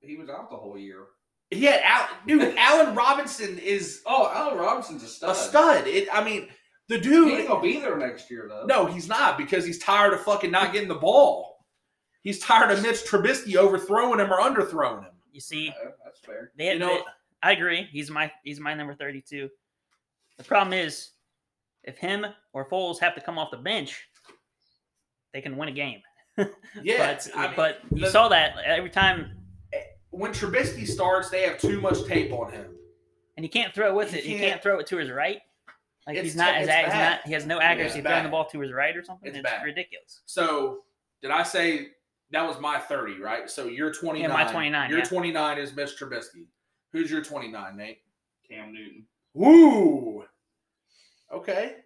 He 0.00 0.16
was 0.16 0.28
out 0.28 0.50
the 0.50 0.56
whole 0.56 0.78
year. 0.78 1.04
He 1.50 1.64
had 1.64 1.80
Al, 1.84 2.08
dude. 2.26 2.54
Allen 2.58 2.94
Robinson 2.94 3.58
is 3.58 4.00
Oh, 4.06 4.30
Allen 4.34 4.58
Robinson's 4.58 5.02
a 5.02 5.06
stud. 5.08 5.30
a 5.30 5.34
stud. 5.34 5.86
It, 5.86 6.08
I 6.12 6.24
mean, 6.24 6.48
the 6.88 6.96
He 6.96 7.02
dude. 7.02 7.28
ain't 7.40 7.48
gonna 7.48 7.60
be 7.60 7.78
there 7.78 7.98
next 7.98 8.30
year 8.30 8.46
though. 8.48 8.64
No, 8.66 8.86
he's 8.86 9.06
not 9.08 9.36
because 9.36 9.64
he's 9.66 9.78
tired 9.78 10.14
of 10.14 10.22
fucking 10.22 10.50
not 10.50 10.72
getting 10.72 10.88
the 10.88 10.94
ball. 10.94 11.66
He's 12.22 12.38
tired 12.38 12.70
of 12.70 12.82
Mitch 12.82 13.04
Trubisky 13.04 13.56
overthrowing 13.56 14.20
him 14.20 14.32
or 14.32 14.38
underthrowing 14.40 15.02
him. 15.04 15.12
You 15.32 15.40
see, 15.40 15.68
Okay, 15.70 15.90
that's 16.04 16.20
fair. 16.20 16.52
they 16.56 16.72
You 16.72 16.78
know- 16.78 16.88
they- 16.88 17.04
I 17.44 17.52
agree. 17.52 17.88
He's 17.90 18.08
my 18.10 18.30
he's 18.44 18.60
my 18.60 18.72
number 18.72 18.94
32. 18.94 19.50
The 20.38 20.44
problem 20.44 20.72
is, 20.72 21.10
if 21.82 21.98
him 21.98 22.24
or 22.52 22.68
Foles 22.70 22.98
have 23.00 23.14
to 23.16 23.20
come 23.20 23.36
off 23.36 23.50
the 23.50 23.56
bench, 23.56 24.08
they 25.32 25.40
can 25.40 25.56
win 25.56 25.68
a 25.68 25.72
game. 25.72 26.00
Yeah, 26.82 27.12
but 27.14 27.28
I 27.36 27.46
mean, 27.48 27.52
but 27.56 27.78
you 27.92 28.00
the- 28.06 28.10
saw 28.10 28.28
that 28.28 28.56
every 28.64 28.88
time, 28.90 29.36
eh, 29.72 29.78
when 30.10 30.32
Trubisky 30.32 30.86
starts, 30.86 31.28
they 31.28 31.42
have 31.42 31.58
too 31.58 31.80
much 31.80 32.04
tape 32.06 32.32
on 32.32 32.50
him. 32.50 32.66
and 33.36 33.44
he 33.44 33.48
can't 33.48 33.74
throw 33.74 33.94
with 33.94 34.12
He 34.12 34.18
it. 34.18 34.24
He 34.24 34.30
can't- 34.38 34.42
can't 34.52 34.62
throw 34.62 34.78
it 34.78 34.86
to 34.88 34.96
his 34.96 35.10
right. 35.10 35.40
Like 36.06 36.16
he's 36.16 36.34
not 36.34 36.52
te- 36.52 36.56
as 36.62 36.68
it's 36.68 36.76
he's 36.86 36.94
not 36.94 37.20
he 37.26 37.32
has 37.34 37.46
no 37.46 37.60
accuracy 37.60 37.98
it's 38.00 38.08
throwing 38.08 38.24
the 38.24 38.28
ball 38.30 38.46
to 38.46 38.60
his 38.60 38.72
right 38.72 38.96
or 38.96 39.04
something. 39.04 39.28
It's 39.28 39.38
It's, 39.38 39.44
bad. 39.48 39.62
ridiculous. 39.64 40.22
So 40.26 40.80
did 41.20 41.30
I 41.30 41.42
say 41.44 41.88
that 42.32 42.42
was 42.48 42.58
my 42.58 42.78
30, 42.78 43.20
right? 43.20 43.48
So 43.48 43.66
you're 43.66 43.92
29. 43.92 44.28
my 44.30 44.50
29, 44.50 44.90
Your 44.90 44.98
yeah. 45.00 45.04
29 45.04 45.58
is 45.58 45.76
Mitch 45.76 45.90
Trubisky. 45.98 46.46
Who's 46.92 47.10
your 47.10 47.22
29, 47.22 47.76
Nate? 47.76 47.98
Cam 48.50 48.72
Newton. 48.72 49.04
Woo! 49.34 50.24
Okay. 51.32 51.76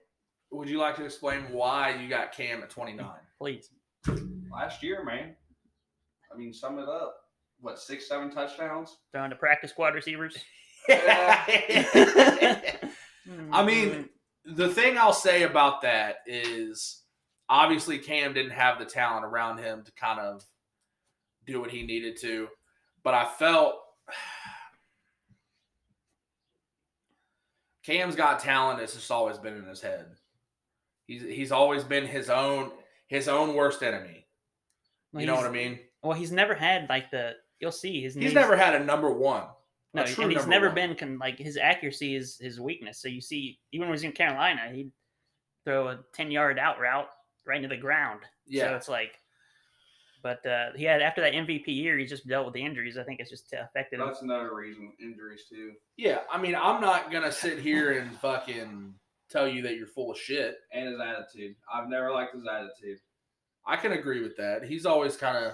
Would 0.53 0.69
you 0.69 0.79
like 0.79 0.97
to 0.97 1.05
explain 1.05 1.43
why 1.53 1.91
you 2.01 2.09
got 2.09 2.33
Cam 2.33 2.63
at 2.63 2.71
29? 2.71 3.07
Please. 3.39 3.71
Last 4.53 4.83
year, 4.83 5.05
man. 5.05 5.35
I 6.33 6.37
mean, 6.37 6.53
sum 6.53 6.79
it 6.79 6.89
up. 6.89 7.17
What, 7.61 7.79
six, 7.79 8.09
seven 8.09 8.31
touchdowns? 8.31 8.97
Down 9.13 9.31
to 9.31 9.37
practice 9.37 9.71
squad 9.71 9.95
receivers. 9.95 10.37
I 10.89 12.91
mean, 13.65 14.09
the 14.45 14.69
thing 14.69 14.99
I'll 14.99 15.13
say 15.13 15.43
about 15.43 15.83
that 15.83 16.17
is 16.27 17.03
obviously 17.49 17.99
Cam 17.99 18.35
didn't 18.35 18.53
have 18.53 18.79
the 18.79 18.85
talent 18.85 19.25
around 19.25 19.59
him 19.59 19.83
to 19.85 19.93
kind 19.93 20.21
of 20.21 20.45
do 21.47 21.61
what 21.61 21.71
he 21.71 21.83
needed 21.83 22.17
to, 22.21 22.49
but 23.03 23.15
I 23.15 23.25
felt 23.25 23.77
Cam's 27.85 28.17
got 28.17 28.41
talent. 28.41 28.81
It's 28.81 28.95
just 28.95 29.11
always 29.11 29.39
been 29.39 29.57
in 29.57 29.65
his 29.65 29.81
head. 29.81 30.07
He's 31.07 31.23
he's 31.23 31.53
always 31.53 31.85
been 31.85 32.07
his 32.07 32.31
own 32.31 32.71
his 33.09 33.29
own 33.29 33.55
worst 33.55 33.83
enemy. 33.83 34.27
Well, 35.13 35.21
You 35.23 35.27
know 35.27 35.37
what 35.37 35.47
I 35.47 35.51
mean? 35.51 35.79
Well, 36.03 36.13
he's 36.17 36.33
never 36.33 36.55
had 36.55 36.89
like 36.89 37.11
the. 37.11 37.33
You'll 37.61 37.73
see 37.73 38.03
his. 38.03 38.15
He's 38.15 38.35
never 38.35 38.57
had 38.57 38.75
a 38.75 38.85
number 38.85 39.11
one. 39.11 39.45
No, 39.95 40.03
a 40.03 40.07
true 40.07 40.25
and 40.25 40.33
he's 40.33 40.47
never 40.47 40.67
one. 40.67 40.75
been 40.75 40.95
con- 40.95 41.19
like 41.19 41.39
his 41.39 41.57
accuracy 41.57 42.15
is 42.17 42.37
his 42.39 42.61
weakness. 42.61 43.01
So 43.01 43.09
you 43.09 43.21
see, 43.23 43.59
even 43.73 43.89
when 43.89 43.93
he 43.93 43.99
was 43.99 44.05
in 44.05 44.13
Carolina, 44.13 44.71
he'd 44.73 44.93
throw 45.65 45.89
a 45.89 45.99
ten 46.13 46.31
yard 46.31 46.59
out 46.59 46.79
route 46.79 47.09
right 47.47 47.57
into 47.57 47.69
the 47.75 47.81
ground. 47.81 48.21
So 48.23 48.29
Yeah. 48.49 48.77
it's 48.77 48.89
like, 48.91 49.13
but 50.23 50.45
uh, 50.45 50.73
he 50.77 50.85
had 50.85 51.01
after 51.01 51.21
that 51.23 51.33
MVP 51.33 51.69
year, 51.69 51.97
he 51.97 52.05
just 52.05 52.27
dealt 52.29 52.45
with 52.45 52.55
the 52.55 52.63
injuries. 52.65 52.99
I 52.99 53.05
think 53.05 53.21
it's 53.21 53.31
just 53.31 53.53
affected 53.55 54.01
him. 54.01 54.07
That's 54.07 54.23
another 54.23 54.55
reason. 54.55 54.93
Injuries, 55.01 55.45
too. 55.49 55.73
Yeah, 55.97 56.21
I 56.31 56.41
mean, 56.41 56.55
I'm 56.55 56.81
not 56.81 57.11
gonna 57.11 57.33
sit 57.33 57.59
here 57.59 57.99
and 57.99 58.15
fucking 58.19 58.93
tell 59.31 59.47
you 59.49 59.63
that 59.63 59.77
you're 59.77 59.87
full 59.87 60.11
of 60.13 60.19
shit. 60.19 60.57
And 60.73 60.89
his 60.89 61.01
attitude. 61.01 61.57
I've 61.73 61.89
never 61.89 62.13
liked 62.13 62.35
his 62.35 62.45
attitude. 62.47 62.99
I 63.67 63.77
can 63.77 63.93
agree 63.93 64.23
with 64.23 64.37
that. 64.37 64.65
He's 64.65 64.87
always 64.87 65.17
kind 65.17 65.37
of. 65.45 65.53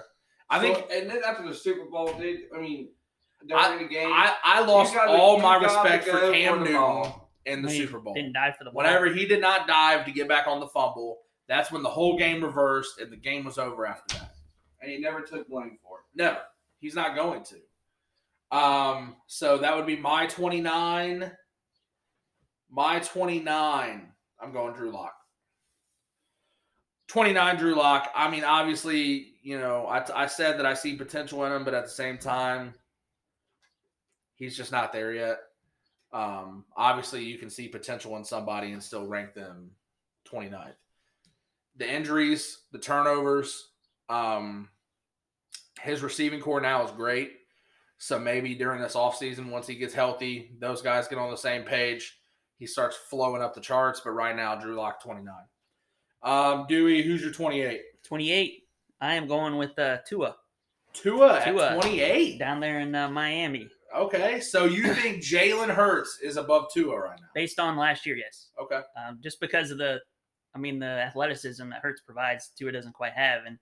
I 0.49 0.57
So- 0.61 0.73
think 0.75 0.91
and 0.91 1.09
then 1.09 1.21
after 1.25 1.47
the 1.47 1.53
Super 1.53 1.85
Bowl, 1.89 2.13
dude, 2.13 2.41
I 2.55 2.59
mean, 2.59 2.89
I- 3.53 3.69
during 3.69 3.87
the 3.87 3.93
game, 3.93 4.09
I, 4.11 4.35
I 4.43 4.61
lost 4.61 4.93
gotta- 4.93 5.11
all 5.11 5.39
my 5.39 5.57
respect 5.57 6.05
for 6.05 6.31
Cam 6.31 6.59
the 6.59 6.65
Newton 6.65 6.73
ball. 6.75 7.31
in 7.45 7.61
the 7.61 7.67
When 7.67 7.75
Super 7.77 7.99
Bowl. 7.99 8.13
Didn't 8.13 8.33
die 8.33 8.51
for 8.57 8.63
the 8.63 8.71
ball. 8.71 8.83
Whenever 8.83 9.07
he 9.07 9.25
did 9.25 9.41
not 9.41 9.67
dive 9.67 10.05
to 10.05 10.11
get 10.11 10.27
back 10.27 10.47
on 10.47 10.59
the 10.59 10.67
fumble, 10.67 11.21
that's 11.47 11.71
when 11.71 11.81
the 11.83 11.89
whole 11.89 12.17
game 12.17 12.43
reversed 12.43 12.99
and 12.99 13.11
the 13.11 13.17
game 13.17 13.43
was 13.45 13.57
over 13.57 13.85
after 13.85 14.17
that. 14.17 14.31
And 14.81 14.91
he 14.91 14.97
never 14.99 15.21
took 15.21 15.47
blame 15.49 15.77
for 15.81 15.99
it. 15.99 16.05
No, 16.15 16.37
he's 16.79 16.93
not 16.95 17.15
going 17.15 17.43
to. 17.45 18.57
Um, 18.57 19.15
so 19.27 19.57
that 19.57 19.75
would 19.75 19.87
be 19.87 19.95
my 19.97 20.27
29. 20.27 21.31
My 22.75 22.99
29. 22.99 24.07
I'm 24.41 24.51
going 24.51 24.73
Drew 24.73 24.91
Lock. 24.91 25.13
29 27.07 27.57
Drew 27.57 27.75
Lock. 27.75 28.11
I 28.15 28.31
mean, 28.31 28.43
obviously, 28.43 29.35
you 29.43 29.59
know, 29.59 29.85
I, 29.85 30.23
I 30.23 30.25
said 30.25 30.57
that 30.57 30.65
I 30.65 30.73
see 30.73 30.95
potential 30.95 31.45
in 31.45 31.51
him, 31.53 31.63
but 31.63 31.75
at 31.75 31.83
the 31.83 31.91
same 31.91 32.17
time, 32.17 32.73
he's 34.33 34.57
just 34.57 34.71
not 34.71 34.91
there 34.91 35.13
yet. 35.13 35.37
Um, 36.11 36.65
obviously, 36.75 37.23
you 37.23 37.37
can 37.37 37.51
see 37.51 37.67
potential 37.67 38.17
in 38.17 38.23
somebody 38.23 38.71
and 38.71 38.81
still 38.81 39.05
rank 39.05 39.35
them 39.35 39.69
29th. 40.27 40.73
the 41.77 41.91
injuries, 41.91 42.59
the 42.71 42.79
turnovers. 42.79 43.69
Um, 44.09 44.69
his 45.79 46.01
receiving 46.01 46.39
core 46.39 46.61
now 46.61 46.83
is 46.83 46.91
great. 46.91 47.33
So 47.99 48.17
maybe 48.17 48.55
during 48.55 48.81
this 48.81 48.95
offseason, 48.95 49.49
once 49.51 49.67
he 49.67 49.75
gets 49.75 49.93
healthy, 49.93 50.55
those 50.59 50.81
guys 50.81 51.07
get 51.07 51.19
on 51.19 51.29
the 51.29 51.37
same 51.37 51.63
page. 51.63 52.17
He 52.63 52.67
starts 52.67 52.95
flowing 52.95 53.41
up 53.41 53.53
the 53.53 53.59
charts. 53.59 53.99
But 53.99 54.11
right 54.11 54.33
now, 54.33 54.55
Drew 54.55 54.77
Lock 54.77 55.03
29. 55.03 55.33
Um, 56.23 56.65
Dewey, 56.69 57.01
who's 57.01 57.21
your 57.21 57.33
28? 57.33 57.81
28. 58.05 58.53
I 59.01 59.15
am 59.15 59.27
going 59.27 59.57
with 59.57 59.77
uh, 59.77 59.97
Tua 60.07 60.33
Tua 60.93 61.41
Tua. 61.43 61.73
28. 61.75 62.39
down 62.39 62.61
there 62.61 62.79
in 62.79 62.95
uh, 62.95 63.09
Miami. 63.09 63.67
Okay, 63.93 64.39
so 64.39 64.63
you 64.63 64.93
think 64.93 65.21
Jalen 65.21 65.75
Hurts 65.75 66.19
is 66.23 66.37
above 66.37 66.67
Tua 66.73 66.97
right 66.97 67.19
now? 67.19 67.27
Based 67.35 67.59
on 67.59 67.75
last 67.75 68.05
year, 68.05 68.15
yes. 68.15 68.51
Okay. 68.61 68.79
Um, 68.95 69.19
just 69.21 69.41
because 69.41 69.69
of 69.69 69.77
the, 69.77 69.99
I 70.55 70.59
mean, 70.59 70.79
the 70.79 70.85
athleticism 70.85 71.69
that 71.69 71.81
Hurts 71.81 71.99
provides, 71.99 72.49
Tua 72.57 72.71
doesn't 72.71 72.93
quite 72.93 73.11
have. 73.11 73.41
And, 73.45 73.57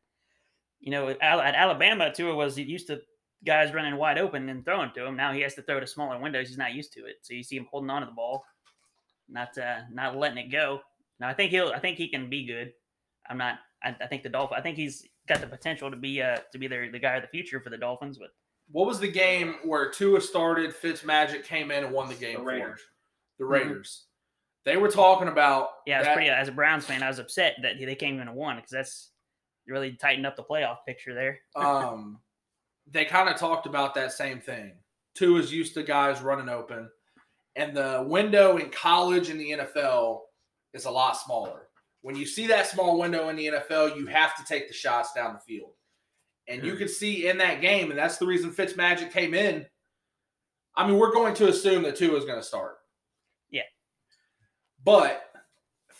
you 0.79 0.91
know, 0.91 1.09
at 1.09 1.21
at 1.21 1.55
Alabama, 1.55 2.13
Tua 2.13 2.35
was 2.35 2.55
used 2.55 2.85
to 2.85 3.01
guys 3.45 3.73
running 3.73 3.97
wide 3.97 4.17
open 4.17 4.49
and 4.49 4.63
throwing 4.63 4.91
to 4.93 5.05
him. 5.05 5.15
Now 5.15 5.33
he 5.33 5.41
has 5.41 5.55
to 5.55 5.63
throw 5.63 5.79
to 5.79 5.87
smaller 5.87 6.19
windows. 6.19 6.47
He's 6.47 6.57
not 6.57 6.73
used 6.73 6.93
to 6.93 7.05
it. 7.05 7.17
So 7.21 7.33
you 7.33 7.43
see 7.43 7.57
him 7.57 7.67
holding 7.71 7.89
on 7.89 8.01
to 8.01 8.05
the 8.05 8.11
ball, 8.11 8.43
not 9.31 9.57
uh, 9.57 9.79
not 9.91 10.17
letting 10.17 10.37
it 10.37 10.51
go. 10.51 10.81
Now 11.19 11.29
I 11.29 11.33
think 11.33 11.51
he'll, 11.51 11.69
I 11.69 11.79
think 11.79 11.97
he 11.97 12.07
can 12.09 12.29
be 12.29 12.45
good. 12.45 12.73
I'm 13.29 13.37
not. 13.37 13.59
I, 13.83 13.95
I 14.01 14.07
think 14.07 14.23
the 14.23 14.29
Dolphin. 14.29 14.57
I 14.57 14.61
think 14.61 14.77
he's 14.77 15.07
got 15.27 15.41
the 15.41 15.47
potential 15.47 15.89
to 15.89 15.97
be 15.97 16.21
uh 16.21 16.37
to 16.51 16.57
be 16.57 16.67
the 16.67 16.89
the 16.91 16.99
guy 16.99 17.15
of 17.15 17.21
the 17.21 17.27
future 17.27 17.59
for 17.59 17.69
the 17.69 17.77
Dolphins. 17.77 18.17
But 18.17 18.29
What 18.71 18.87
was 18.87 18.99
the 18.99 19.11
game 19.11 19.55
where 19.63 19.89
Tua 19.89 20.21
started, 20.21 20.71
Fitzmagic 20.71 21.43
came 21.43 21.71
in 21.71 21.83
and 21.83 21.93
won 21.93 22.09
the 22.09 22.15
game? 22.15 22.33
The 22.33 22.39
for 22.39 22.45
Raiders. 22.45 22.79
him? 22.79 22.85
The 23.39 23.45
Raiders. 23.45 24.05
They 24.63 24.77
were 24.77 24.89
talking 24.91 25.27
about 25.27 25.69
yeah, 25.87 25.99
it's 25.99 26.07
that- 26.07 26.15
pretty. 26.15 26.29
As 26.29 26.47
a 26.47 26.51
Browns 26.51 26.85
fan, 26.85 27.01
I 27.03 27.07
was 27.07 27.19
upset 27.19 27.55
that 27.63 27.75
they 27.79 27.95
came 27.95 28.15
in 28.19 28.27
and 28.27 28.35
won 28.35 28.57
because 28.57 28.71
that's 28.71 29.09
really 29.67 29.93
tightened 29.93 30.25
up 30.25 30.35
the 30.35 30.43
playoff 30.43 30.77
picture 30.87 31.13
there. 31.13 31.39
um, 31.55 32.19
they 32.91 33.05
kind 33.05 33.29
of 33.29 33.37
talked 33.37 33.65
about 33.67 33.95
that 33.95 34.11
same 34.11 34.39
thing. 34.39 34.73
Tua 35.15 35.39
is 35.39 35.51
used 35.53 35.73
to 35.75 35.83
guys 35.83 36.21
running 36.21 36.49
open, 36.49 36.89
and 37.55 37.75
the 37.75 38.03
window 38.07 38.57
in 38.57 38.69
college 38.69 39.29
and 39.29 39.39
the 39.39 39.51
NFL 39.51 40.21
is 40.73 40.85
a 40.85 40.91
lot 40.91 41.17
smaller. 41.17 41.67
When 42.01 42.15
you 42.15 42.25
see 42.25 42.47
that 42.47 42.67
small 42.67 42.99
window 42.99 43.29
in 43.29 43.35
the 43.35 43.47
NFL, 43.47 43.95
you 43.97 44.07
have 44.07 44.35
to 44.37 44.43
take 44.43 44.67
the 44.67 44.73
shots 44.73 45.13
down 45.13 45.33
the 45.33 45.39
field. 45.39 45.73
And 46.47 46.63
you 46.65 46.73
Mhm. 46.73 46.77
can 46.79 46.87
see 46.87 47.27
in 47.27 47.37
that 47.37 47.61
game, 47.61 47.91
and 47.91 47.99
that's 47.99 48.17
the 48.17 48.25
reason 48.25 48.51
Fitzmagic 48.51 49.11
came 49.11 49.33
in. 49.33 49.69
I 50.75 50.87
mean, 50.87 50.97
we're 50.97 51.13
going 51.13 51.35
to 51.35 51.49
assume 51.49 51.83
that 51.83 51.97
Tua 51.97 52.17
is 52.17 52.25
going 52.25 52.39
to 52.39 52.45
start. 52.45 52.77
Yeah. 53.49 53.63
But 54.83 55.31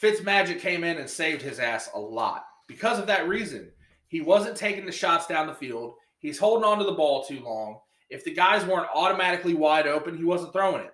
Fitzmagic 0.02 0.60
came 0.60 0.84
in 0.84 0.98
and 0.98 1.10
saved 1.10 1.42
his 1.42 1.60
ass 1.60 1.90
a 1.94 2.00
lot 2.00 2.46
because 2.68 2.98
of 2.98 3.08
that 3.08 3.28
reason. 3.28 3.72
He 4.08 4.22
wasn't 4.22 4.58
taking 4.58 4.86
the 4.86 4.92
shots 4.92 5.28
down 5.28 5.48
the 5.48 5.54
field. 5.54 5.96
He's 6.20 6.40
holding 6.40 6.66
on 6.66 6.80
to 6.80 6.86
the 6.86 6.92
ball 6.94 7.24
too 7.24 7.40
long. 7.42 7.80
If 8.10 8.24
the 8.24 8.34
guys 8.34 8.66
weren't 8.66 8.90
automatically 8.94 9.54
wide 9.54 9.88
open, 9.88 10.18
he 10.18 10.24
wasn't 10.24 10.54
throwing 10.54 10.86
it. 10.86 10.94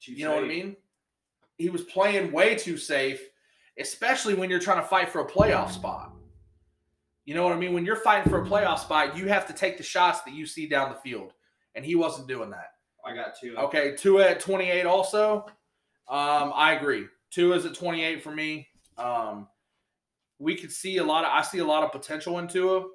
Too 0.00 0.12
You 0.12 0.24
know 0.24 0.34
what 0.34 0.44
I 0.44 0.48
mean? 0.48 0.76
He 1.56 1.70
was 1.70 1.82
playing 1.82 2.30
way 2.32 2.54
too 2.54 2.76
safe, 2.76 3.20
especially 3.78 4.34
when 4.34 4.48
you're 4.48 4.60
trying 4.60 4.80
to 4.80 4.86
fight 4.86 5.08
for 5.08 5.20
a 5.20 5.26
playoff 5.26 5.70
spot. 5.72 6.12
You 7.24 7.34
know 7.34 7.42
what 7.44 7.52
I 7.52 7.56
mean? 7.56 7.74
When 7.74 7.84
you're 7.84 7.96
fighting 7.96 8.30
for 8.30 8.42
a 8.42 8.46
playoff 8.46 8.78
spot, 8.78 9.16
you 9.16 9.26
have 9.28 9.46
to 9.48 9.52
take 9.52 9.76
the 9.76 9.82
shots 9.82 10.22
that 10.22 10.34
you 10.34 10.46
see 10.46 10.66
down 10.66 10.88
the 10.88 10.96
field. 10.96 11.34
And 11.74 11.84
he 11.84 11.94
wasn't 11.94 12.28
doing 12.28 12.50
that. 12.50 12.72
I 13.04 13.14
got 13.14 13.38
Tua. 13.38 13.60
Okay, 13.64 13.94
Tua 13.96 14.30
at 14.30 14.40
28 14.40 14.86
also. 14.86 15.46
Um, 16.08 16.52
I 16.54 16.72
agree. 16.80 17.06
Tua 17.30 17.56
is 17.56 17.66
at 17.66 17.74
28 17.74 18.22
for 18.22 18.34
me. 18.34 18.68
Um, 18.96 19.46
we 20.38 20.54
could 20.54 20.72
see 20.72 20.98
a 20.98 21.04
lot 21.04 21.24
of 21.24 21.30
I 21.32 21.42
see 21.42 21.58
a 21.58 21.64
lot 21.64 21.82
of 21.84 21.92
potential 21.92 22.38
in 22.38 22.48
Tua. 22.48 22.86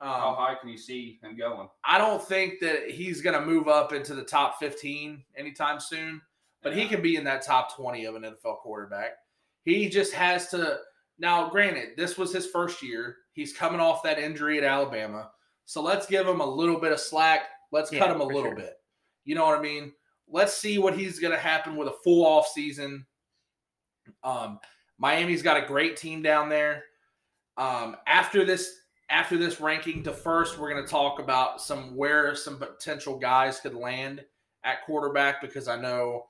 How 0.00 0.30
Um, 0.30 0.34
high 0.36 0.54
can 0.60 0.68
you 0.68 0.78
see 0.78 1.18
him 1.22 1.36
going? 1.36 1.68
I 1.84 1.98
don't 1.98 2.22
think 2.22 2.60
that 2.60 2.90
he's 2.90 3.20
going 3.20 3.38
to 3.38 3.44
move 3.44 3.68
up 3.68 3.92
into 3.92 4.14
the 4.14 4.24
top 4.24 4.58
15 4.58 5.22
anytime 5.36 5.80
soon, 5.80 6.20
but 6.64 6.74
he 6.74 6.82
Yeah. 6.82 6.88
can 6.88 7.02
be 7.02 7.14
in 7.16 7.24
that 7.24 7.42
top 7.42 7.76
20 7.76 8.04
of 8.06 8.16
an 8.16 8.24
NFL 8.24 8.56
quarterback. 8.56 9.12
He 9.64 9.88
just 9.88 10.12
has 10.14 10.48
to. 10.50 10.80
Now, 11.18 11.48
granted, 11.48 11.90
this 11.96 12.18
was 12.18 12.32
his 12.32 12.46
first 12.48 12.82
year. 12.82 13.18
He's 13.32 13.56
coming 13.56 13.80
off 13.80 14.02
that 14.02 14.18
injury 14.18 14.58
at 14.58 14.64
Alabama. 14.64 15.30
So 15.66 15.80
let's 15.80 16.06
give 16.06 16.26
him 16.26 16.40
a 16.40 16.46
little 16.46 16.80
bit 16.80 16.90
of 16.90 16.98
slack. 16.98 17.42
Let's 17.70 17.90
cut 17.90 18.10
him 18.10 18.20
a 18.20 18.24
little 18.24 18.42
sure. 18.42 18.56
bit. 18.56 18.74
You 19.24 19.34
know 19.36 19.44
what 19.44 19.58
I 19.58 19.62
mean? 19.62 19.92
Let's 20.28 20.54
see 20.54 20.78
what 20.78 20.96
he's 20.98 21.20
going 21.20 21.32
to 21.32 21.38
happen 21.38 21.76
with 21.76 21.88
a 21.88 21.94
full 22.02 22.26
off 22.26 22.48
season. 22.48 23.06
Um, 24.22 24.58
Miami's 24.98 25.42
got 25.42 25.56
a 25.62 25.66
great 25.66 25.96
team 25.96 26.22
down 26.22 26.48
there. 26.48 26.84
Um, 27.56 27.96
after 28.06 28.44
this 28.44 28.80
after 29.10 29.36
this 29.36 29.60
ranking 29.60 30.02
to 30.02 30.12
first, 30.12 30.58
we're 30.58 30.70
going 30.70 30.82
to 30.82 30.90
talk 30.90 31.18
about 31.20 31.60
some 31.60 31.94
where 31.94 32.34
some 32.34 32.58
potential 32.58 33.18
guys 33.18 33.60
could 33.60 33.74
land 33.74 34.24
at 34.64 34.84
quarterback 34.86 35.40
because 35.40 35.68
I 35.68 35.76
know 35.80 36.26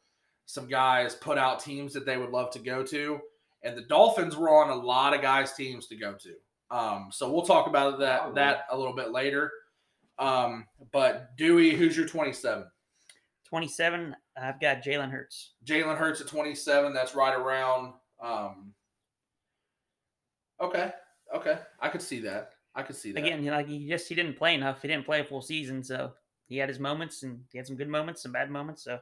some 0.46 0.68
guys 0.68 1.14
put 1.14 1.38
out 1.38 1.60
teams 1.60 1.92
that 1.94 2.06
they 2.06 2.16
would 2.16 2.30
love 2.30 2.50
to 2.52 2.58
go 2.58 2.82
to, 2.84 3.20
and 3.62 3.76
the 3.76 3.82
Dolphins 3.82 4.36
were 4.36 4.50
on 4.50 4.70
a 4.70 4.74
lot 4.74 5.14
of 5.14 5.22
guys' 5.22 5.52
teams 5.54 5.86
to 5.88 5.96
go 5.96 6.14
to. 6.14 6.76
Um, 6.76 7.08
so 7.12 7.30
we'll 7.30 7.42
talk 7.46 7.66
about 7.66 7.98
that 8.00 8.20
Probably. 8.20 8.34
that 8.40 8.66
a 8.70 8.76
little 8.76 8.94
bit 8.94 9.10
later. 9.10 9.50
Um, 10.18 10.66
but 10.92 11.36
Dewey, 11.36 11.74
who's 11.74 11.96
your 11.96 12.06
twenty-seven? 12.06 12.66
27. 13.54 14.16
I've 14.36 14.60
got 14.60 14.82
Jalen 14.82 15.10
Hurts. 15.12 15.52
Jalen 15.64 15.96
Hurts 15.96 16.20
at 16.20 16.26
27. 16.26 16.92
That's 16.92 17.14
right 17.14 17.38
around. 17.38 17.92
Um, 18.20 18.72
okay. 20.60 20.90
Okay. 21.32 21.58
I 21.78 21.88
could 21.88 22.02
see 22.02 22.18
that. 22.20 22.50
I 22.74 22.82
could 22.82 22.96
see 22.96 23.12
that. 23.12 23.20
Again, 23.20 23.44
you 23.44 23.50
know, 23.50 23.58
like 23.58 23.68
he 23.68 23.86
just 23.88 24.08
he 24.08 24.16
didn't 24.16 24.36
play 24.36 24.54
enough. 24.54 24.82
He 24.82 24.88
didn't 24.88 25.04
play 25.04 25.20
a 25.20 25.24
full 25.24 25.42
season, 25.42 25.84
so 25.84 26.12
he 26.46 26.56
had 26.56 26.68
his 26.68 26.80
moments 26.80 27.22
and 27.22 27.40
he 27.52 27.58
had 27.58 27.66
some 27.66 27.76
good 27.76 27.88
moments, 27.88 28.22
some 28.22 28.32
bad 28.32 28.50
moments. 28.50 28.82
So 28.82 28.98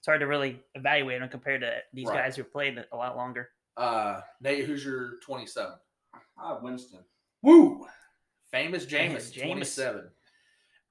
it's 0.00 0.06
hard 0.06 0.20
to 0.20 0.26
really 0.26 0.58
evaluate 0.74 1.20
him 1.20 1.28
compared 1.28 1.60
to 1.60 1.76
these 1.92 2.08
Right. 2.08 2.24
guys 2.24 2.34
who 2.34 2.42
played 2.42 2.82
a 2.90 2.96
lot 2.96 3.16
longer. 3.16 3.50
Uh, 3.76 4.22
Nate, 4.40 4.64
who's 4.64 4.82
your 4.82 5.18
27? 5.20 5.74
I 6.38 6.48
have 6.48 6.62
Winston. 6.62 7.04
Woo! 7.42 7.86
Famous 8.50 8.86
Jameis, 8.86 9.30
Jameis. 9.30 9.42
27. 9.44 10.10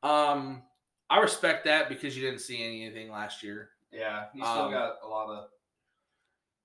Um, 0.04 0.62
I 1.10 1.20
respect 1.22 1.66
that 1.66 1.90
because 1.90 2.16
you 2.16 2.24
didn't 2.24 2.42
see 2.42 2.64
anything 2.64 3.10
last 3.12 3.42
year. 3.42 3.72
Yeah, 3.92 4.28
he 4.32 4.42
still 4.42 4.48
Um, 4.66 4.72
got 4.72 4.98
a 5.02 5.08
lot 5.08 5.30
of. 5.30 5.50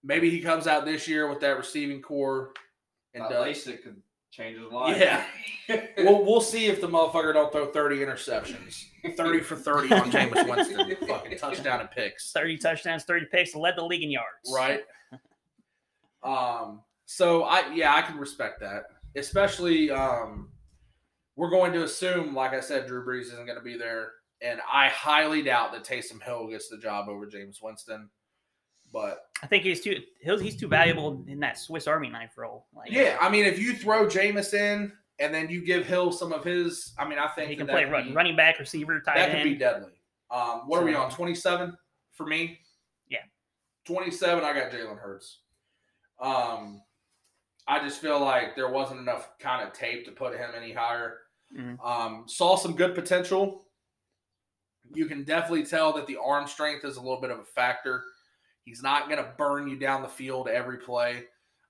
Maybe 0.02 0.28
he 0.28 0.42
comes 0.42 0.66
out 0.66 0.84
this 0.84 1.08
year 1.08 1.26
with 1.26 1.40
that 1.40 1.56
receiving 1.56 2.02
core 2.02 2.52
and 3.14 3.24
That 3.24 3.30
does. 3.30 3.46
LASIK 3.46 3.82
could 3.82 4.02
change 4.34 4.58
his 4.58 4.70
life. 4.72 4.98
Yeah. 4.98 5.24
We'll, 5.96 6.22
we'll 6.26 6.42
see 6.42 6.66
if 6.66 6.82
the 6.82 6.86
motherfucker 6.86 7.32
don't 7.32 7.50
throw 7.50 7.72
30 7.72 7.96
interceptions. 8.00 8.84
30 9.16 9.40
for 9.40 9.56
30 9.56 9.94
on 9.94 10.10
Jameis 10.10 10.46
Winston. 10.46 10.94
Fucking 11.08 11.38
touchdown 11.38 11.80
and 11.80 11.90
picks. 11.90 12.32
30 12.32 12.58
touchdowns, 12.58 13.04
30 13.04 13.26
picks, 13.32 13.54
led 13.54 13.72
the 13.78 13.82
league 13.82 14.02
in 14.02 14.10
yards. 14.10 14.52
Right. 14.54 14.82
Um, 16.22 16.82
so 17.06 17.44
I 17.44 17.72
yeah, 17.72 17.94
I 17.94 18.02
can 18.02 18.18
respect 18.18 18.60
that. 18.60 18.84
Especially 19.16 19.90
um 19.90 20.50
we're 21.36 21.50
going 21.50 21.72
to 21.72 21.84
assume, 21.84 22.34
like 22.34 22.52
I 22.52 22.60
said, 22.60 22.86
Drew 22.86 23.04
Brees 23.04 23.32
isn't 23.32 23.46
going 23.46 23.58
to 23.58 23.64
be 23.64 23.76
there. 23.76 24.12
And 24.42 24.60
I 24.70 24.88
highly 24.88 25.42
doubt 25.42 25.72
that 25.72 25.84
Taysom 25.84 26.22
Hill 26.22 26.48
gets 26.48 26.68
the 26.68 26.78
job 26.78 27.08
over 27.08 27.26
Jameis 27.26 27.62
Winston. 27.62 28.10
But 28.94 29.26
I 29.42 29.48
think 29.48 29.64
he's 29.64 29.80
too 29.80 30.00
he's, 30.20 30.40
he's 30.40 30.56
too 30.56 30.68
valuable 30.68 31.24
in 31.26 31.40
that 31.40 31.58
Swiss 31.58 31.88
Army 31.88 32.08
knife 32.08 32.38
role. 32.38 32.66
Like, 32.72 32.92
yeah, 32.92 33.18
I 33.20 33.28
mean, 33.28 33.44
if 33.44 33.58
you 33.58 33.74
throw 33.74 34.06
Jameis 34.06 34.54
in 34.54 34.92
and 35.18 35.34
then 35.34 35.48
you 35.50 35.64
give 35.64 35.84
Hill 35.84 36.12
some 36.12 36.32
of 36.32 36.44
his, 36.44 36.94
I 36.96 37.06
mean, 37.06 37.18
I 37.18 37.26
think 37.26 37.50
he 37.50 37.56
can 37.56 37.66
play 37.66 37.86
run, 37.86 38.08
be- 38.08 38.14
running 38.14 38.36
back, 38.36 38.60
receiver, 38.60 39.00
tight 39.00 39.16
that 39.16 39.30
end. 39.30 39.38
could 39.38 39.44
be 39.50 39.56
deadly. 39.56 39.90
Um, 40.30 40.62
what 40.66 40.80
are 40.80 40.84
we 40.84 40.94
on? 40.94 41.10
Twenty 41.10 41.34
seven 41.34 41.76
for 42.12 42.24
me. 42.24 42.60
Yeah. 43.08 43.18
twenty 43.84 44.12
seven. 44.12 44.44
I 44.44 44.52
got 44.52 44.70
Jalen 44.70 44.98
Hurts. 45.00 45.40
Um, 46.20 46.80
I 47.66 47.80
just 47.80 48.00
feel 48.00 48.20
like 48.20 48.54
there 48.54 48.70
wasn't 48.70 49.00
enough 49.00 49.28
kind 49.40 49.66
of 49.66 49.74
tape 49.74 50.04
to 50.04 50.12
put 50.12 50.36
him 50.36 50.50
any 50.56 50.72
higher. 50.72 51.18
Mhm. 51.52 51.84
Um, 51.84 52.24
saw 52.28 52.54
some 52.54 52.76
good 52.76 52.94
potential. 52.94 53.66
You 54.92 55.06
can 55.06 55.24
definitely 55.24 55.64
tell 55.66 55.92
that 55.94 56.06
the 56.06 56.16
arm 56.24 56.46
strength 56.46 56.84
is 56.84 56.96
a 56.96 57.00
little 57.00 57.20
bit 57.20 57.32
of 57.32 57.40
a 57.40 57.44
factor. 57.44 58.04
He's 58.64 58.82
not 58.82 59.08
going 59.08 59.22
to 59.22 59.30
burn 59.36 59.68
you 59.68 59.76
down 59.76 60.02
the 60.02 60.08
field 60.08 60.48
every 60.48 60.78
play. 60.78 61.24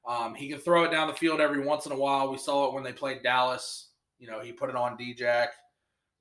Um, 0.07 0.35
he 0.35 0.49
can 0.49 0.59
throw 0.59 0.85
it 0.85 0.91
down 0.91 1.09
the 1.09 1.15
field 1.15 1.41
every 1.41 1.65
once 1.65 1.87
in 1.87 1.93
a 1.93 1.97
while. 1.97 2.31
We 2.31 2.39
saw 2.39 2.69
it 2.69 2.75
when 2.75 2.85
they 2.85 2.93
played 2.93 3.23
Dallas. 3.23 3.89
You 4.19 4.29
know, 4.29 4.41
he 4.41 4.53
put 4.53 4.71
it 4.71 4.77
on 4.77 4.97
D-Jack, 4.97 5.51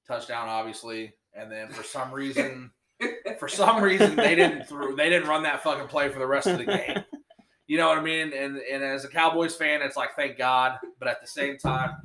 touchdown, 0.07 0.49
obviously, 0.49 1.13
and 1.33 1.51
then 1.51 1.69
for 1.69 1.83
some 1.83 2.11
reason, 2.11 2.71
for 3.39 3.47
some 3.47 3.83
reason, 3.83 4.15
they 4.15 4.35
didn't 4.35 4.65
throw, 4.65 4.95
they 4.95 5.09
didn't 5.09 5.29
run 5.29 5.43
that 5.43 5.63
fucking 5.63 5.87
play 5.87 6.09
for 6.09 6.19
the 6.19 6.27
rest 6.27 6.47
of 6.47 6.57
the 6.57 6.65
game. 6.65 7.03
You 7.65 7.77
know 7.77 7.87
what 7.87 7.97
I 7.97 8.01
mean? 8.01 8.33
And 8.33 8.57
and 8.57 8.83
as 8.83 9.05
a 9.05 9.07
Cowboys 9.07 9.55
fan, 9.55 9.81
it's 9.81 9.95
like 9.95 10.17
thank 10.17 10.37
God, 10.37 10.77
but 10.99 11.07
at 11.07 11.21
the 11.21 11.27
same 11.27 11.57
time, 11.57 11.95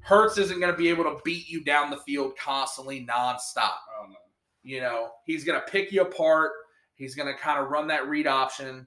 Hurts 0.00 0.38
isn't 0.38 0.58
going 0.58 0.72
to 0.72 0.76
be 0.76 0.88
able 0.88 1.04
to 1.04 1.20
beat 1.24 1.48
you 1.48 1.62
down 1.62 1.90
the 1.90 1.98
field 1.98 2.36
constantly, 2.36 3.06
nonstop. 3.06 3.76
Oh, 3.96 4.06
no. 4.08 4.16
You 4.64 4.80
know, 4.80 5.10
he's 5.24 5.44
going 5.44 5.60
to 5.60 5.70
pick 5.70 5.92
you 5.92 6.02
apart. 6.02 6.50
He's 7.00 7.14
going 7.14 7.32
to 7.34 7.40
kind 7.40 7.58
of 7.58 7.70
run 7.70 7.86
that 7.88 8.08
read 8.10 8.26
option. 8.26 8.86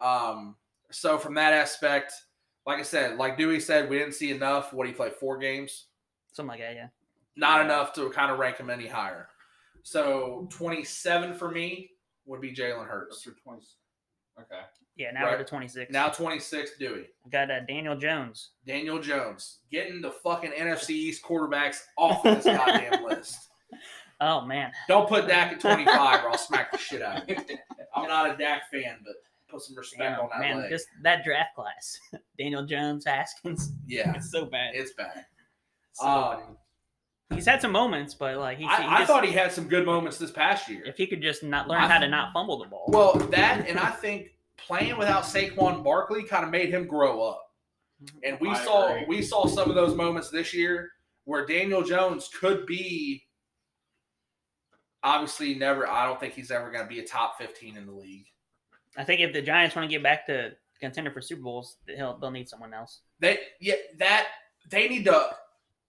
Um, 0.00 0.56
so 0.90 1.18
from 1.18 1.34
that 1.34 1.52
aspect, 1.52 2.14
like 2.66 2.78
I 2.78 2.82
said, 2.82 3.18
like 3.18 3.36
Dewey 3.36 3.60
said, 3.60 3.90
we 3.90 3.98
didn't 3.98 4.14
see 4.14 4.30
enough. 4.30 4.72
What 4.72 4.86
he 4.86 4.94
played 4.94 5.12
four 5.12 5.36
games, 5.36 5.88
Something 6.32 6.48
like 6.52 6.60
that, 6.60 6.74
yeah. 6.74 6.88
not 7.36 7.58
Yeah. 7.58 7.64
enough 7.66 7.92
to 7.94 8.08
kind 8.10 8.32
of 8.32 8.38
rank 8.38 8.56
him 8.56 8.70
any 8.70 8.86
higher. 8.86 9.28
So 9.82 10.48
27 10.50 11.34
for 11.34 11.50
me 11.50 11.90
would 12.24 12.40
be 12.40 12.50
Jalen 12.50 12.78
That's 12.78 12.90
Hurts. 12.90 13.22
for 13.24 13.32
20. 13.32 13.60
Okay. 14.40 14.60
Yeah, 14.96 15.10
now 15.10 15.24
Right. 15.24 15.32
we're 15.32 15.38
to 15.38 15.44
26. 15.44 15.92
Now 15.92 16.08
26 16.08 16.78
Dewey. 16.78 17.08
we 17.26 17.30
got 17.30 17.50
uh, 17.50 17.60
Daniel 17.68 17.94
Jones. 17.96 18.52
Daniel 18.66 19.00
Jones 19.00 19.58
getting 19.70 20.00
the 20.00 20.12
fucking 20.12 20.52
NFC 20.52 20.90
East 20.94 21.22
quarterbacks 21.22 21.82
off 21.98 22.24
of 22.24 22.36
this 22.42 22.44
goddamn 22.56 23.04
list. 23.04 23.50
Oh 24.20 24.42
man, 24.42 24.70
Don't 24.88 25.08
put 25.08 25.26
Dak 25.28 25.52
at 25.52 25.60
25 25.60 26.24
or 26.24 26.30
I'll 26.30 26.36
smack 26.38 26.70
the 26.72 26.78
shit 26.78 27.00
out 27.02 27.22
of 27.22 27.28
you. 27.28 27.36
I'm 27.94 28.06
not 28.08 28.30
a 28.34 28.36
Dak 28.36 28.70
fan, 28.70 28.98
but 29.04 29.14
put 29.48 29.62
some 29.62 29.76
respect 29.76 30.02
Damn, 30.02 30.20
on 30.20 30.28
that 30.32 30.40
man, 30.40 30.58
leg. 30.60 30.70
just 30.70 30.86
that 31.02 31.24
draft 31.24 31.54
class. 31.56 31.98
Daniel 32.38 32.64
Jones, 32.66 33.04
Haskins. 33.06 33.72
yeah, 33.86 34.12
It's 34.16 34.30
so 34.30 34.44
bad. 34.44 34.72
it's 34.74 34.92
bad. 34.92 35.24
So 35.92 36.06
Um, 36.06 36.40
bad. 37.30 37.36
he's 37.36 37.46
had 37.46 37.62
some 37.62 37.72
moments, 37.72 38.14
but 38.14 38.36
like 38.36 38.58
he, 38.58 38.64
he 38.64 38.68
I, 38.70 39.02
I 39.02 39.04
thought 39.06 39.24
he 39.24 39.32
had 39.32 39.52
some 39.52 39.68
good 39.68 39.86
moments 39.86 40.18
this 40.18 40.30
past 40.30 40.68
year. 40.68 40.82
if 40.84 40.96
he 40.96 41.06
could 41.06 41.22
just 41.22 41.42
not 41.42 41.66
learn 41.68 41.80
I 41.82 41.88
how 41.88 41.98
to 41.98 42.08
not 42.08 42.32
fumble 42.34 42.58
the 42.58 42.66
ball. 42.68 42.84
Well, 42.88 43.14
that 43.30 43.66
and 43.68 43.78
I 43.78 43.90
think 43.90 44.28
playing 44.58 44.98
without 44.98 45.22
Saquon 45.24 45.82
Barkley 45.82 46.22
kind 46.24 46.44
of 46.44 46.50
made 46.50 46.68
him 46.68 46.86
grow 46.86 47.22
up. 47.22 47.42
And 48.22 48.38
we 48.40 48.50
I 48.50 48.64
saw 48.64 48.88
agree. 48.88 49.04
we 49.08 49.22
saw 49.22 49.46
some 49.46 49.68
of 49.70 49.74
those 49.74 49.94
moments 49.94 50.28
this 50.30 50.52
year 50.54 50.90
where 51.24 51.44
Daniel 51.46 51.82
Jones 51.82 52.28
could 52.38 52.66
be 52.66 53.24
obviously 55.02 55.54
never 55.54 55.88
I 55.88 56.06
don't 56.06 56.20
think 56.20 56.34
he's 56.34 56.50
ever 56.50 56.70
going 56.70 56.84
to 56.84 56.88
be 56.88 57.00
a 57.00 57.06
top 57.06 57.38
15 57.38 57.76
in 57.76 57.86
the 57.86 57.92
league. 57.92 58.26
I 58.96 59.04
think 59.04 59.20
if 59.20 59.32
the 59.32 59.42
Giants 59.42 59.76
want 59.76 59.88
to 59.88 59.94
get 59.94 60.02
back 60.02 60.26
to 60.26 60.52
contender 60.80 61.10
for 61.10 61.20
Super 61.20 61.42
Bowls, 61.42 61.76
he'll, 61.86 62.18
they'll 62.18 62.30
need 62.30 62.48
someone 62.48 62.74
else. 62.74 63.00
They 63.20 63.38
yeah, 63.60 63.74
that 63.98 64.26
they 64.68 64.88
need 64.88 65.04
to 65.04 65.30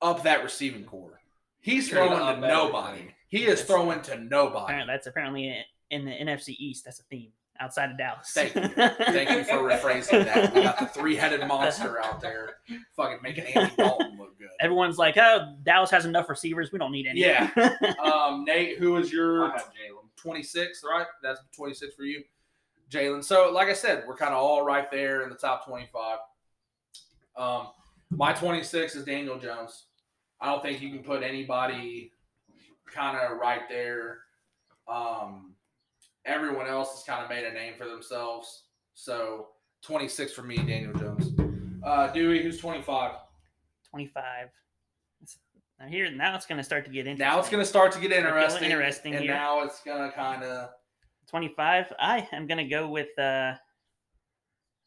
up 0.02 0.24
that 0.24 0.44
receiving 0.44 0.84
core. 0.84 1.20
He's 1.62 1.88
Straight 1.88 2.08
throwing 2.08 2.42
to 2.42 2.48
nobody. 2.48 3.14
He 3.28 3.46
is 3.46 3.62
throwing 3.64 4.02
to 4.04 4.20
nobody. 4.20 4.66
Apparently, 4.66 4.94
that's 4.94 5.08
apparently 5.08 5.66
in 5.90 6.06
the 6.06 6.12
NFC 6.12 6.56
East. 6.58 6.86
That's 6.86 7.00
a 7.00 7.04
theme 7.04 7.32
outside 7.60 7.92
of 7.92 7.98
Dallas. 7.98 8.32
Thank 8.34 8.56
you. 8.56 8.62
Thank 8.68 9.30
you 9.30 9.44
for 9.44 9.58
rephrasing 9.58 10.26
that. 10.26 10.54
We 10.54 10.64
got 10.64 10.80
the 10.80 10.88
three-headed 10.88 11.48
monster 11.48 12.02
out 12.02 12.20
there, 12.20 12.56
fucking 12.96 13.20
making 13.22 13.46
Andy 13.46 13.76
Dalton 13.78 14.18
look 14.18 14.38
good. 14.40 14.41
Everyone's 14.62 14.98
like, 14.98 15.18
"Oh, 15.18 15.56
Dallas 15.64 15.90
has 15.92 16.06
enough 16.06 16.30
receivers. 16.30 16.72
We 16.72 16.80
don't 16.80 16.92
need 16.92 17.08
any." 17.08 17.20
Yeah. 17.22 17.50
Um, 18.04 18.46
Nate, 18.46 18.78
who 18.78 18.96
is 18.98 19.12
your 19.12 19.46
I 19.46 19.52
have 19.58 19.62
Jalen. 19.66 20.08
26, 20.16 20.84
right? 20.90 21.08
That's 21.24 21.42
26 21.56 21.96
for 21.96 22.04
you. 22.04 22.24
Jalen. 22.90 23.24
So, 23.24 23.52
like 23.52 23.68
I 23.68 23.74
said, 23.74 24.04
we're 24.08 24.16
kind 24.16 24.34
of 24.34 24.40
all 24.42 24.64
right 24.64 24.90
there 24.92 25.24
in 25.24 25.30
the 25.30 25.36
top 25.36 25.66
25. 25.66 26.20
Um, 27.36 27.68
my 28.10 28.34
26 28.34 28.96
is 28.96 29.04
Daniel 29.06 29.40
Jones. 29.40 29.86
I 30.40 30.48
don't 30.52 30.62
think 30.62 30.82
you 30.82 30.90
can 30.90 31.04
put 31.04 31.24
anybody 31.24 32.12
kind 32.86 33.18
of 33.18 33.38
right 33.38 33.62
there. 33.70 34.20
Um, 34.88 35.54
everyone 36.26 36.68
else 36.68 36.92
has 36.94 37.04
kind 37.04 37.24
of 37.24 37.30
made 37.30 37.46
a 37.46 37.54
name 37.54 37.74
for 37.78 37.88
themselves. 37.88 38.64
So, 38.94 39.50
26 39.82 40.34
for 40.34 40.44
me, 40.44 40.58
Daniel 40.58 40.94
Jones. 40.94 41.32
Uh, 41.84 42.08
Dewey, 42.12 42.44
who's 42.44 42.60
25? 42.60 43.14
Twenty-five. 43.92 44.50
Now 45.80 45.88
here, 45.88 46.12
now 46.12 46.36
it's 46.36 46.46
going 46.46 46.58
to 46.60 46.64
start 46.64 46.86
to 46.86 46.92
get 46.92 47.08
interesting. 47.08 47.28
Now 47.28 47.40
it's 47.40 47.50
going 47.50 47.62
to 47.64 47.68
start 47.68 47.92
to 47.94 48.00
get 48.00 48.12
interesting. 48.12 48.64
interesting 48.72 49.14
and 49.16 49.24
here. 49.24 49.34
now 49.34 49.64
it's 49.64 49.82
going 49.82 50.10
to 50.10 50.16
kind 50.16 50.44
of. 50.44 50.70
25. 51.30 51.94
I 52.00 52.28
am 52.34 52.46
going 52.48 52.58
to 52.58 52.66
go 52.66 52.88
with. 52.90 53.18
uh 53.18 53.54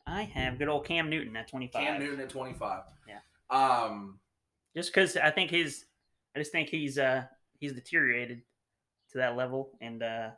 I 0.06 0.22
have 0.24 0.58
good 0.58 0.68
old 0.68 0.84
Cam 0.86 1.08
Newton 1.08 1.34
at 1.36 1.48
25. 1.48 1.82
Cam 1.82 1.98
Newton 2.00 2.20
at 2.20 2.28
25. 2.28 2.82
Yeah. 3.08 3.18
Um, 3.50 4.18
Just 4.76 4.92
because 4.92 5.16
I 5.16 5.30
think 5.30 5.50
he's, 5.50 5.86
I 6.36 6.40
just 6.40 6.52
think 6.52 6.68
he's 6.68 6.98
uh 6.98 7.22
he's 7.58 7.72
deteriorated 7.72 8.42
to 9.12 9.18
that 9.18 9.36
level, 9.36 9.70
and 9.80 10.02
uh 10.02 10.30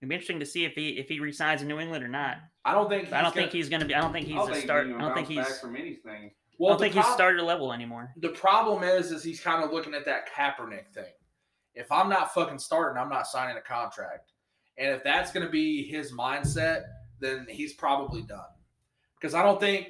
it'd 0.00 0.08
be 0.08 0.14
interesting 0.14 0.40
to 0.40 0.46
see 0.46 0.64
if 0.64 0.74
he 0.74 0.90
if 0.98 1.08
he 1.08 1.20
resigns 1.20 1.62
in 1.62 1.68
New 1.68 1.78
England 1.78 2.02
or 2.04 2.08
not. 2.08 2.38
I 2.64 2.72
don't 2.72 2.88
think. 2.88 3.06
I 3.12 3.22
don't 3.22 3.24
gonna- 3.24 3.34
think 3.34 3.52
he's 3.52 3.68
going 3.68 3.80
to 3.80 3.86
be. 3.86 3.94
I 3.94 4.00
don't 4.00 4.12
think 4.12 4.26
he's 4.26 4.34
I 4.36 4.38
don't 4.40 4.50
a 4.50 4.54
think 4.54 4.64
start. 4.64 4.86
I 4.88 4.98
don't 5.00 5.14
think 5.14 5.28
he's. 5.28 5.38
back 5.38 5.60
from 5.60 5.76
anything. 5.76 6.32
I 6.54 6.56
Well, 6.58 6.70
don't 6.70 6.78
the, 6.78 6.84
think 6.84 6.94
he's 6.94 7.02
prob- 7.04 7.14
starter 7.16 7.42
level 7.42 7.72
anymore. 7.72 8.12
the 8.16 8.28
problem 8.30 8.82
is, 8.84 9.10
is 9.10 9.22
he's 9.24 9.40
kind 9.40 9.64
of 9.64 9.72
looking 9.72 9.94
at 9.94 10.04
that 10.06 10.28
Kaepernick 10.32 10.88
thing. 10.94 11.12
If 11.74 11.90
I'm 11.90 12.08
not 12.08 12.32
fucking 12.32 12.58
starting, 12.60 13.00
I'm 13.00 13.08
not 13.10 13.26
signing 13.26 13.56
a 13.56 13.60
contract. 13.60 14.32
And 14.78 14.90
if 14.94 15.02
that's 15.02 15.32
going 15.32 15.44
to 15.44 15.50
be 15.50 15.84
his 15.84 16.12
mindset, 16.12 16.82
then 17.20 17.46
he's 17.48 17.74
probably 17.74 18.22
done. 18.22 18.40
Because 19.20 19.34
I 19.34 19.42
don't 19.42 19.58
think. 19.60 19.88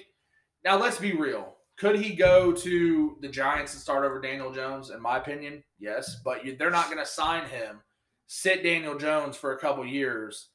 Now, 0.64 0.78
let's 0.78 0.98
be 0.98 1.12
real. 1.12 1.54
Could 1.76 1.96
he 1.98 2.14
go 2.14 2.52
to 2.52 3.16
the 3.20 3.28
Giants 3.28 3.72
and 3.74 3.82
start 3.82 4.04
over 4.04 4.20
Daniel 4.20 4.52
Jones? 4.52 4.90
In 4.90 5.02
my 5.02 5.18
opinion, 5.18 5.62
yes. 5.78 6.20
But 6.24 6.44
you, 6.44 6.56
they're 6.56 6.70
not 6.70 6.86
going 6.86 6.98
to 6.98 7.06
sign 7.06 7.46
him, 7.48 7.80
sit 8.26 8.62
Daniel 8.62 8.96
Jones 8.96 9.36
for 9.36 9.52
a 9.52 9.58
couple 9.58 9.84
years 9.84 10.48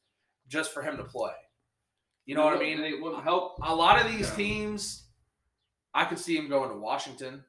just 0.48 0.72
for 0.72 0.82
him 0.82 0.96
to 0.96 1.04
play. 1.04 1.32
You 2.26 2.34
know 2.34 2.44
what 2.44 2.56
I 2.56 2.58
mean? 2.60 2.78
wouldn't- 2.80 2.94
It 2.96 3.02
wouldn't 3.02 3.22
help. 3.22 3.58
a 3.62 3.74
lot 3.74 4.00
of 4.04 4.10
these 4.10 4.28
Yeah. 4.30 4.36
teams, 4.36 5.08
I 5.94 6.04
could 6.04 6.18
see 6.18 6.36
him 6.36 6.48
going 6.48 6.70
to 6.70 6.76
Washington. 6.76 7.44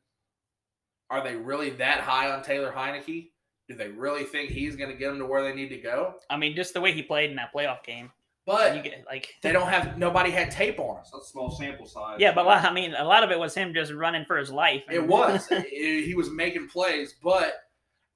Are 1.09 1.23
they 1.23 1.35
really 1.35 1.71
that 1.71 1.99
high 2.01 2.31
on 2.31 2.41
Taylor 2.43 2.71
Heinicke? 2.71 3.29
Do 3.67 3.75
they 3.75 3.89
really 3.89 4.23
think 4.23 4.49
he's 4.49 4.75
going 4.75 4.89
to 4.89 4.95
get 4.95 5.09
them 5.09 5.19
to 5.19 5.25
where 5.25 5.43
they 5.43 5.53
need 5.53 5.69
to 5.69 5.77
go? 5.77 6.15
I 6.29 6.37
mean, 6.37 6.55
just 6.55 6.73
the 6.73 6.81
way 6.81 6.91
he 6.93 7.03
played 7.03 7.29
in 7.29 7.35
that 7.37 7.53
playoff 7.53 7.83
game. 7.83 8.11
But 8.45 8.75
you 8.75 8.81
get 8.81 9.03
like 9.05 9.35
they 9.43 9.51
don't 9.51 9.67
have 9.67 9.99
nobody 9.99 10.31
had 10.31 10.49
tape 10.49 10.79
on 10.79 10.95
him. 10.97 11.01
It's 11.01 11.13
a 11.13 11.31
small 11.31 11.51
sample 11.51 11.85
size. 11.85 12.17
Yeah, 12.19 12.33
but 12.33 12.47
I 12.47 12.73
mean, 12.73 12.95
a 12.97 13.03
lot 13.05 13.23
of 13.23 13.29
it 13.29 13.37
was 13.37 13.53
him 13.53 13.71
just 13.73 13.93
running 13.93 14.25
for 14.25 14.35
his 14.35 14.49
life. 14.49 14.81
It 14.89 15.05
was 15.05 15.47
It- 15.51 16.05
he 16.05 16.15
was 16.15 16.31
making 16.31 16.67
plays, 16.67 17.13
but 17.23 17.53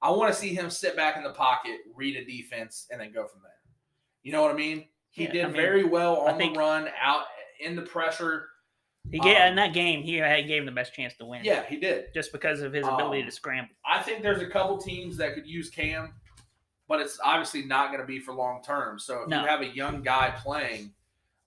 I 0.02 0.10
want 0.10 0.32
to 0.34 0.38
see 0.38 0.52
him 0.52 0.68
sit 0.68 0.96
back 0.96 1.16
in 1.16 1.22
the 1.22 1.30
pocket, 1.32 1.78
read 1.94 2.16
a 2.16 2.24
defense, 2.24 2.88
and 2.90 3.00
then 3.00 3.12
go 3.12 3.26
from 3.28 3.40
there. 3.42 3.52
You 4.24 4.32
know 4.32 4.42
what 4.42 4.50
I 4.50 4.54
mean? 4.54 4.86
He 5.10 5.24
Yeah, 5.24 5.32
did 5.32 5.44
I 5.44 5.48
mean, 5.48 5.56
very 5.56 5.84
well 5.84 6.16
on 6.16 6.36
think- 6.38 6.54
the 6.54 6.60
run, 6.60 6.88
out 7.00 7.22
in 7.60 7.76
the 7.76 7.82
pressure. 7.82 8.48
He 9.10 9.18
gave 9.18 9.36
um, 9.36 9.48
in 9.48 9.56
that 9.56 9.72
game. 9.72 10.02
He 10.02 10.14
had 10.16 10.46
gave 10.46 10.60
him 10.60 10.66
the 10.66 10.72
best 10.72 10.94
chance 10.94 11.14
to 11.16 11.24
win. 11.24 11.44
Yeah, 11.44 11.64
he 11.66 11.76
did. 11.76 12.06
just 12.14 12.32
because 12.32 12.60
of 12.60 12.72
his 12.72 12.86
ability 12.86 13.20
Um, 13.20 13.26
to 13.26 13.32
scramble. 13.32 13.74
I 13.84 14.02
think 14.02 14.22
there's 14.22 14.42
a 14.42 14.46
couple 14.48 14.78
teams 14.78 15.16
that 15.18 15.34
could 15.34 15.46
use 15.46 15.70
Cam, 15.70 16.14
but 16.88 17.00
it's 17.00 17.18
obviously 17.22 17.64
not 17.64 17.88
going 17.88 18.00
to 18.00 18.06
be 18.06 18.18
for 18.18 18.32
long 18.34 18.62
term. 18.62 18.98
So 18.98 19.22
if 19.22 19.28
No. 19.28 19.42
you 19.42 19.46
have 19.48 19.60
a 19.60 19.68
young 19.68 20.02
guy 20.02 20.34
playing, 20.36 20.92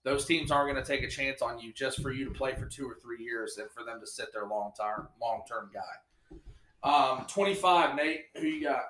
those 0.04 0.26
teams 0.26 0.50
aren't 0.52 0.72
going 0.74 0.84
to 0.84 0.89
take 0.89 1.04
a 1.04 1.10
chance 1.10 1.41
on 1.41 1.60
you 1.60 1.74
just 1.74 2.02
for 2.02 2.12
you 2.12 2.26
to 2.26 2.32
play 2.32 2.56
for 2.56 2.65
two 2.65 2.89
or 2.89 2.95
three 3.02 3.22
years 3.24 3.58
and 3.58 3.69
for 3.72 3.84
them 3.84 4.00
to 4.00 4.08
sit 4.08 4.32
their 4.34 4.45
long 4.48 4.72
term 4.80 5.08
long 5.22 5.41
term 5.48 5.69
guy. 5.74 6.39
Um, 6.82 7.26
25, 7.28 7.95
Nate. 7.95 8.26
Who 8.38 8.48
you 8.48 8.63
got? 8.63 8.84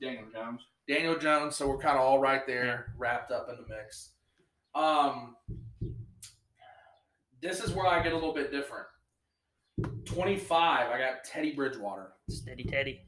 Daniel 0.00 0.24
Jones. 0.32 0.62
Daniel 0.88 1.18
Jones. 1.18 1.54
So 1.56 1.68
we're 1.68 1.76
kind 1.78 1.96
of 1.98 2.02
all 2.02 2.18
right 2.18 2.46
there, 2.46 2.94
wrapped 2.96 3.30
up 3.30 3.48
in 3.50 3.56
the 3.56 3.68
mix. 3.74 4.12
Um, 4.74 5.36
this 7.40 7.60
is 7.60 7.72
where 7.72 7.86
I 7.86 8.02
get 8.02 8.12
a 8.12 8.14
little 8.16 8.34
bit 8.34 8.50
different. 8.50 8.86
25, 10.06 10.90
I 10.90 10.98
got 10.98 11.24
Teddy 11.24 11.52
Bridgewater. 11.54 12.12
Steady 12.28 12.64
Teddy. 12.64 13.00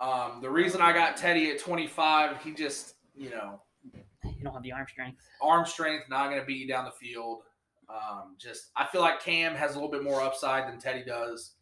Um, 0.00 0.40
the 0.40 0.50
reason 0.50 0.80
I 0.80 0.92
got 0.92 1.16
Teddy 1.16 1.50
at 1.50 1.58
25, 1.60 2.42
he 2.42 2.52
just, 2.54 2.94
you 3.14 3.30
know, 3.30 3.60
You 3.92 4.44
don't 4.44 4.54
have 4.54 4.62
the 4.62 4.72
arm 4.72 4.86
strength. 4.88 5.20
arm 5.42 5.66
strength, 5.66 6.04
not 6.08 6.28
going 6.28 6.40
to 6.40 6.46
beat 6.46 6.58
you 6.60 6.68
down 6.68 6.84
the 6.84 6.92
field. 6.92 7.42
Um, 7.88 8.36
just, 8.38 8.70
I 8.76 8.86
feel 8.86 9.00
like 9.00 9.20
Cam 9.20 9.54
has 9.54 9.72
a 9.72 9.74
little 9.74 9.90
bit 9.90 10.04
more 10.04 10.20
upside 10.22 10.68
than 10.70 10.78
Teddy 10.78 11.04
does. 11.04 11.54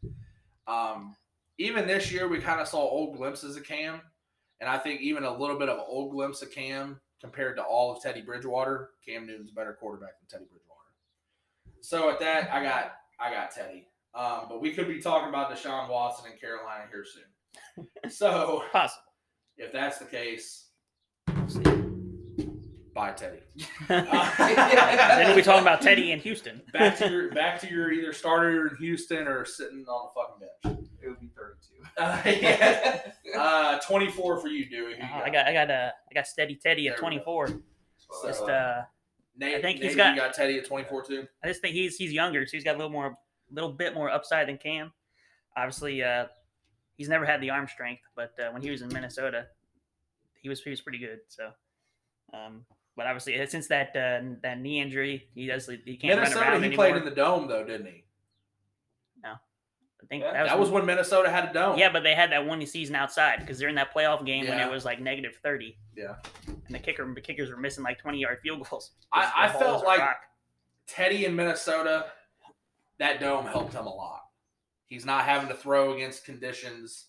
Um, 0.66 1.16
even 1.58 1.86
this 1.86 2.12
year, 2.12 2.28
we 2.28 2.38
kind 2.38 2.60
of 2.60 2.68
saw 2.68 2.78
old 2.78 3.16
glimpses 3.16 3.56
of 3.56 3.64
Cam, 3.64 4.00
and 4.60 4.68
I 4.68 4.76
think 4.78 5.00
even 5.00 5.24
a 5.24 5.36
little 5.36 5.58
bit 5.58 5.68
of 5.68 5.78
an 5.78 5.84
old 5.88 6.12
glimpse 6.12 6.42
of 6.42 6.50
Cam 6.52 7.00
compared 7.20 7.56
to 7.56 7.62
all 7.62 7.92
of 7.96 8.02
Teddy 8.02 8.20
Bridgewater. 8.20 8.90
Cam 9.06 9.26
Newton's 9.26 9.50
a 9.50 9.54
better 9.54 9.76
quarterback 9.80 10.18
than 10.20 10.28
Teddy 10.28 10.48
Bridgewater. 10.50 10.65
So 11.86 12.10
at 12.10 12.18
that, 12.18 12.52
I 12.52 12.64
got, 12.64 12.94
I 13.20 13.30
got 13.32 13.52
Teddy. 13.52 13.86
Um, 14.12 14.46
but 14.48 14.60
we 14.60 14.72
could 14.72 14.88
be 14.88 15.00
talking 15.00 15.28
about 15.28 15.52
Deshaun 15.54 15.88
Watson 15.88 16.28
and 16.32 16.40
Carolina 16.40 16.82
here 16.90 17.04
soon. 17.04 18.10
So 18.10 18.64
Possible. 18.72 19.04
if 19.56 19.72
that's 19.72 19.98
the 19.98 20.06
case, 20.06 20.70
We'll 21.28 21.48
see. 21.48 21.60
bye 22.92 23.12
Teddy. 23.12 23.38
then 23.88 25.26
we'll 25.28 25.36
be 25.36 25.42
talking 25.42 25.62
about 25.62 25.80
Teddy 25.80 26.10
in 26.10 26.18
Houston. 26.18 26.60
back 26.72 26.98
to 26.98 27.08
your 27.08 27.30
back 27.30 27.60
to 27.60 27.70
your 27.70 27.92
either 27.92 28.12
starter 28.12 28.66
in 28.66 28.76
Houston 28.78 29.28
or 29.28 29.44
sitting 29.44 29.84
on 29.86 30.08
the 30.08 30.20
fucking 30.20 30.48
bench. 30.72 30.88
It 31.00 31.08
would 31.08 31.20
be 31.20 31.30
32. 31.36 31.84
Uh, 31.98 32.20
yeah. 32.42 33.38
Uh, 33.40 33.78
24 33.78 34.40
for 34.40 34.48
you, 34.48 34.68
Dewey. 34.68 34.94
Who 34.96 35.02
you 35.04 35.08
Oh, 35.14 35.20
I 35.24 35.30
got, 35.30 35.46
I 35.46 35.52
got, 35.52 35.70
uh, 35.70 35.90
I 36.10 36.14
got 36.14 36.26
Steady 36.26 36.56
Teddy 36.60 36.88
at 36.88 36.96
There 36.98 37.08
we 37.08 37.16
go. 37.18 37.22
24. 37.22 37.48
So, 37.98 38.26
Just, 38.26 38.42
uh, 38.42 38.46
uh, 38.46 38.82
Nate, 39.38 39.56
I 39.56 39.60
think 39.62 39.80
Nate, 39.80 39.88
he's 39.88 39.96
got- 39.96 40.14
you 40.14 40.20
got 40.20 40.32
Teddy 40.34 40.58
at 40.58 40.66
24 40.66 41.02
too. 41.04 41.26
I 41.44 41.48
just 41.48 41.60
think 41.60 41.74
he's 41.74 41.96
he's 41.96 42.12
younger, 42.12 42.46
so 42.46 42.52
he's 42.56 42.64
got 42.64 42.74
a 42.74 42.78
little 42.78 42.90
more, 42.92 43.16
little 43.50 43.72
bit 43.72 43.94
more 43.94 44.10
upside 44.10 44.48
than 44.48 44.58
Cam. 44.58 44.92
Obviously, 45.56 46.02
uh, 46.02 46.26
he's 46.96 47.08
never 47.08 47.24
had 47.26 47.40
the 47.40 47.50
arm 47.50 47.68
strength, 47.68 48.02
but 48.14 48.32
uh, 48.40 48.50
when 48.50 48.62
he 48.62 48.70
was 48.70 48.82
in 48.82 48.88
Minnesota, 48.88 49.46
he 50.40 50.48
was 50.48 50.62
he 50.62 50.70
was 50.70 50.80
pretty 50.80 50.98
good. 50.98 51.20
So, 51.28 51.50
um, 52.32 52.64
but 52.96 53.06
obviously 53.06 53.40
uh, 53.40 53.46
since 53.46 53.66
that 53.68 53.88
uh, 53.96 54.36
that 54.42 54.58
knee 54.60 54.80
injury, 54.80 55.28
he 55.34 55.46
does 55.46 55.66
he 55.84 55.96
can't 55.96 56.14
run 56.18 56.22
Minnesota, 56.30 56.50
he 56.52 56.56
anymore. 56.56 56.76
played 56.76 56.96
in 56.96 57.04
the 57.04 57.10
dome 57.10 57.46
though, 57.46 57.64
didn't 57.64 57.86
he? 57.86 58.04
I 60.02 60.06
think 60.06 60.22
Yeah, 60.22 60.32
that 60.32 60.42
was, 60.42 60.50
That 60.50 60.58
was 60.58 60.70
when 60.70 60.86
Minnesota 60.86 61.30
had 61.30 61.50
a 61.50 61.52
dome. 61.52 61.78
yeah, 61.78 61.90
but 61.90 62.02
they 62.02 62.14
had 62.14 62.30
that 62.32 62.46
one 62.46 62.64
season 62.66 62.94
outside 62.94 63.40
because 63.40 63.58
they're 63.58 63.68
in 63.68 63.74
that 63.76 63.92
playoff 63.94 64.24
game 64.26 64.46
when 64.46 64.58
it 64.60 64.70
was 64.70 64.84
like 64.84 65.00
negative 65.00 65.38
thirty. 65.42 65.76
Yeah. 65.96 66.16
and 66.46 66.74
the 66.74 66.78
kicker 66.78 67.10
the 67.14 67.20
kickers 67.20 67.50
were 67.50 67.56
missing 67.56 67.82
like 67.84 67.98
twenty 67.98 68.18
yard 68.18 68.38
field 68.42 68.66
goals. 68.68 68.92
I- 69.12 69.32
I 69.36 69.48
felt 69.48 69.84
like- 69.84 70.00
rock. 70.00 70.18
Teddy 70.86 71.24
in 71.24 71.34
Minnesota, 71.34 72.06
that 73.00 73.18
dome 73.18 73.44
helped 73.46 73.72
him 73.72 73.86
a 73.86 73.92
lot. 73.94 74.22
He's 74.86 75.04
not 75.04 75.24
having 75.24 75.48
to 75.48 75.54
throw 75.54 75.94
against 75.94 76.24
conditions. 76.24 77.06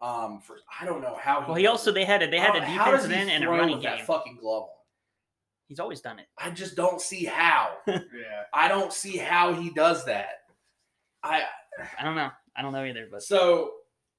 Um, 0.00 0.40
for 0.40 0.58
I 0.80 0.84
don't 0.84 1.02
know 1.02 1.18
how. 1.20 1.44
well, 1.44 1.56
he 1.56 1.66
also 1.66 1.90
it. 1.90 1.94
they 1.94 2.04
had 2.04 2.22
a 2.22 2.30
they 2.30 2.38
had 2.38 2.54
a 2.54 2.60
don't- 2.60 2.68
how 2.68 2.92
does 2.92 3.02
defensive 3.02 3.10
he 3.10 3.20
end 3.22 3.30
and 3.30 3.44
a 3.44 3.48
running 3.48 3.74
with 3.76 3.82
game. 3.82 3.96
That 3.96 4.06
fucking 4.06 4.36
glove 4.40 4.62
on. 4.64 4.68
He's 5.66 5.80
always 5.80 6.00
done 6.00 6.18
it. 6.20 6.26
I 6.38 6.50
just 6.50 6.76
don't 6.76 7.00
see 7.00 7.24
how. 7.24 7.72
Yeah. 7.88 7.98
I 8.54 8.68
don't 8.68 8.92
see 8.92 9.16
how 9.16 9.52
he 9.54 9.70
does 9.70 10.04
that. 10.04 10.28
I 11.24 11.42
I 11.98 12.04
don't 12.04 12.14
know. 12.16 12.30
I 12.56 12.62
don't 12.62 12.72
know 12.72 12.84
either, 12.84 13.06
but 13.10 13.22
so 13.22 13.72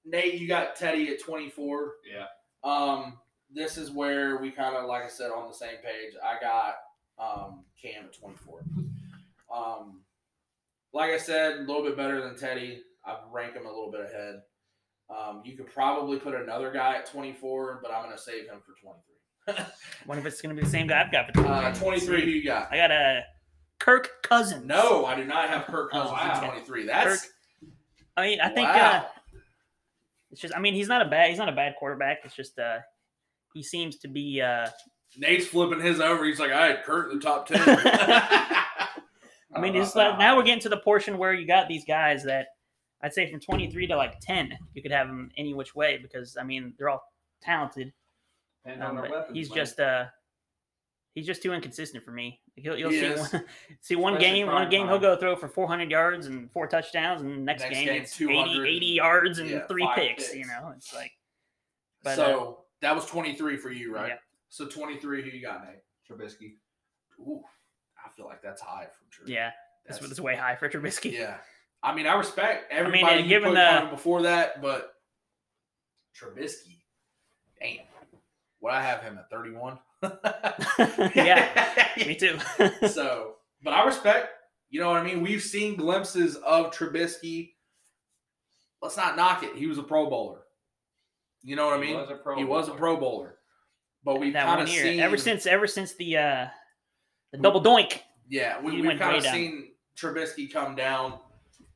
Nate, 0.05 0.35
you 0.35 0.47
got 0.47 0.75
Teddy 0.75 1.09
at 1.09 1.21
24. 1.21 1.93
Yeah. 2.11 2.25
Um, 2.63 3.17
this 3.51 3.77
is 3.77 3.91
where 3.91 4.37
we 4.37 4.51
kind 4.51 4.75
of, 4.75 4.85
like 4.85 5.03
I 5.03 5.07
said, 5.09 5.31
on 5.31 5.47
the 5.47 5.53
same 5.53 5.77
page. 5.83 6.13
I 6.23 6.39
got 6.41 6.75
um 7.19 7.65
Cam 7.81 8.05
at 8.05 8.13
24. 8.13 8.61
Um, 9.53 10.01
like 10.93 11.11
I 11.11 11.17
said, 11.17 11.53
a 11.57 11.59
little 11.61 11.83
bit 11.83 11.97
better 11.97 12.21
than 12.21 12.35
Teddy. 12.37 12.81
I 13.05 13.17
rank 13.31 13.53
him 13.53 13.65
a 13.65 13.69
little 13.69 13.91
bit 13.91 14.01
ahead. 14.01 14.41
Um, 15.09 15.41
you 15.43 15.57
could 15.57 15.67
probably 15.73 16.17
put 16.19 16.35
another 16.35 16.71
guy 16.71 16.95
at 16.95 17.05
24, 17.07 17.79
but 17.81 17.91
I'm 17.91 18.03
going 18.03 18.15
to 18.15 18.21
save 18.21 18.45
him 18.47 18.59
for 18.65 18.73
23. 18.79 19.65
what 20.05 20.17
if 20.19 20.25
it's 20.25 20.41
going 20.41 20.55
to 20.55 20.59
be 20.61 20.65
the 20.65 20.71
same 20.71 20.85
guy 20.87 21.03
I've 21.03 21.11
got? 21.11 21.33
For 21.33 21.45
Uh, 21.45 21.73
23, 21.73 22.21
who 22.25 22.29
you 22.29 22.43
got? 22.43 22.71
I 22.71 22.77
got 22.77 22.91
a 22.91 23.21
Kirk 23.79 24.09
Cousins. 24.23 24.65
No, 24.65 25.05
I 25.05 25.15
do 25.15 25.23
not 25.25 25.49
have 25.49 25.65
Kirk 25.65 25.91
Cousins 25.91 26.11
Oh, 26.13 26.25
at 26.25 26.43
23. 26.43 26.85
That's 26.85 27.21
Kirk- 27.21 27.31
I 28.17 28.27
mean, 28.27 28.41
I 28.41 28.49
think 28.49 28.67
uh, 28.67 29.03
it's 30.31 30.41
just. 30.41 30.55
I 30.55 30.59
mean, 30.59 30.73
he's 30.73 30.87
not 30.87 31.01
a 31.01 31.09
bad. 31.09 31.29
He's 31.29 31.39
not 31.39 31.49
a 31.49 31.53
bad 31.53 31.75
quarterback. 31.77 32.19
It's 32.23 32.35
just 32.35 32.59
uh, 32.59 32.79
he 33.53 33.63
seems 33.63 33.97
to 33.97 34.07
be. 34.07 34.41
uh 34.41 34.67
Nate's 35.17 35.47
flipping 35.47 35.81
his 35.81 35.99
over. 35.99 36.23
He's 36.25 36.39
like, 36.39 36.51
I 36.51 36.67
had 36.67 36.83
Kurt 36.83 37.11
in 37.11 37.17
the 37.17 37.23
top 37.23 37.47
10. 37.47 37.57
I 37.67 39.59
mean, 39.59 39.75
it's 39.75 39.95
like 39.95 40.19
now 40.19 40.37
we're 40.37 40.43
getting 40.43 40.61
to 40.61 40.69
the 40.69 40.77
portion 40.77 41.17
where 41.17 41.33
you 41.33 41.47
got 41.47 41.67
these 41.67 41.83
guys 41.83 42.23
that 42.25 42.47
I'd 43.01 43.13
say 43.13 43.29
from 43.29 43.39
23 43.39 43.87
to 43.87 43.95
like 43.95 44.19
10, 44.19 44.55
you 44.73 44.81
could 44.81 44.91
have 44.91 45.07
them 45.07 45.31
any 45.37 45.53
which 45.53 45.73
way 45.73 45.97
because 45.97 46.37
I 46.39 46.43
mean 46.43 46.73
they're 46.77 46.89
all 46.89 47.03
talented. 47.41 47.91
Um, 48.79 48.97
weapons, 48.97 49.31
he's 49.33 49.49
man. 49.49 49.57
just 49.57 49.79
uh, 49.79 50.05
he's 51.15 51.25
just 51.25 51.41
too 51.41 51.53
inconsistent 51.53 52.03
for 52.03 52.11
me. 52.11 52.39
Like, 52.65 52.79
You'll, 52.79 52.89
He 52.91 52.99
see 52.99 53.05
is. 53.05 53.33
one, 53.33 53.45
see 53.81 53.95
one 53.95 54.13
Especially 54.13 54.39
game, 54.39 54.47
one 54.47 54.69
game 54.69 54.87
he'll 54.87 54.99
go 54.99 55.15
throw 55.15 55.35
for 55.35 55.47
400 55.47 55.89
yards 55.89 56.27
and 56.27 56.51
four 56.51 56.67
touchdowns, 56.67 57.21
and 57.21 57.45
next, 57.45 57.61
Next 57.63 57.73
game, 57.75 57.87
game, 57.87 58.01
it's 58.01 58.21
80, 58.21 58.67
80 58.67 58.85
yards 58.85 59.39
and 59.39 59.49
yeah, 59.49 59.67
three 59.67 59.87
picks, 59.95 60.25
picks. 60.29 60.35
You 60.35 60.45
know, 60.45 60.73
it's 60.75 60.93
like 60.93 61.11
But, 62.03 62.15
so 62.15 62.49
uh, 62.59 62.61
that 62.81 62.95
was 62.95 63.05
23 63.05 63.57
for 63.57 63.71
you, 63.71 63.93
right? 63.93 64.09
Yeah. 64.09 64.15
So 64.49 64.67
23, 64.67 65.21
who 65.21 65.29
you 65.29 65.41
got, 65.41 65.63
Nate? 65.65 65.79
Trubisky. 66.09 66.55
Ooh, 67.19 67.43
I 68.03 68.09
feel 68.15 68.25
like 68.25 68.41
that's 68.41 68.61
high 68.61 68.85
for 68.85 69.11
True. 69.11 69.25
yeah, 69.27 69.51
that's, 69.85 69.99
that's 69.99 70.19
way 70.19 70.35
high 70.35 70.55
for 70.55 70.69
Trubisky. 70.69 71.11
Yeah. 71.11 71.37
I 71.83 71.93
mean, 71.95 72.07
I 72.07 72.15
respect 72.15 72.71
mean, 72.71 72.79
everybody 72.79 73.15
and 73.21 73.23
you 73.23 73.29
given 73.29 73.53
the- 73.53 73.87
before 73.91 74.23
that, 74.23 74.61
but 74.61 74.93
Trubisky, 76.19 76.81
damn. 77.59 77.85
Would 78.61 78.73
I 78.73 78.81
have 78.81 79.01
him 79.01 79.17
at 79.17 79.29
31? 79.29 79.79
yeah, 81.15 81.87
me 81.97 82.15
too. 82.15 82.37
so, 82.87 83.35
but 83.63 83.73
I 83.73 83.85
respect, 83.85 84.29
you 84.69 84.79
know 84.79 84.89
what 84.89 84.97
I 84.97 85.03
mean? 85.03 85.21
We've 85.21 85.41
seen 85.41 85.75
glimpses 85.75 86.35
of 86.37 86.71
Trubisky. 86.71 87.51
Let's 88.81 88.95
not 88.97 89.17
knock 89.17 89.43
it. 89.43 89.55
He 89.55 89.67
was 89.67 89.77
a 89.77 89.83
Pro 89.83 90.09
Bowler. 90.09 90.41
You 91.43 91.55
know 91.55 91.65
what 91.67 91.77
I 91.77 91.81
mean? 91.81 91.95
was 91.95 92.09
a 92.09 92.15
Pro 92.15 92.37
he 92.37 92.43
was 92.43 92.67
a 92.67 92.73
Pro 92.73 92.97
Bowler. 92.97 93.35
But 94.03 94.19
we've 94.19 94.33
that 94.33 94.45
kind 94.45 94.61
of 94.61 94.69
seen 94.69 94.99
ever 94.99 95.17
since 95.17 95.45
ever 95.45 95.67
since 95.67 95.95
the 95.95 96.17
uh, 96.17 96.47
the 97.31 97.37
double 97.39 97.61
doink. 97.61 97.99
Yeah, 98.29 98.61
we, 98.61 98.81
we've 98.81 98.97
kind 98.99 99.11
way 99.13 99.17
of 99.17 99.23
down. 99.23 99.33
seen 99.33 99.71
Trubisky 99.99 100.51
come 100.51 100.75
down, 100.75 101.19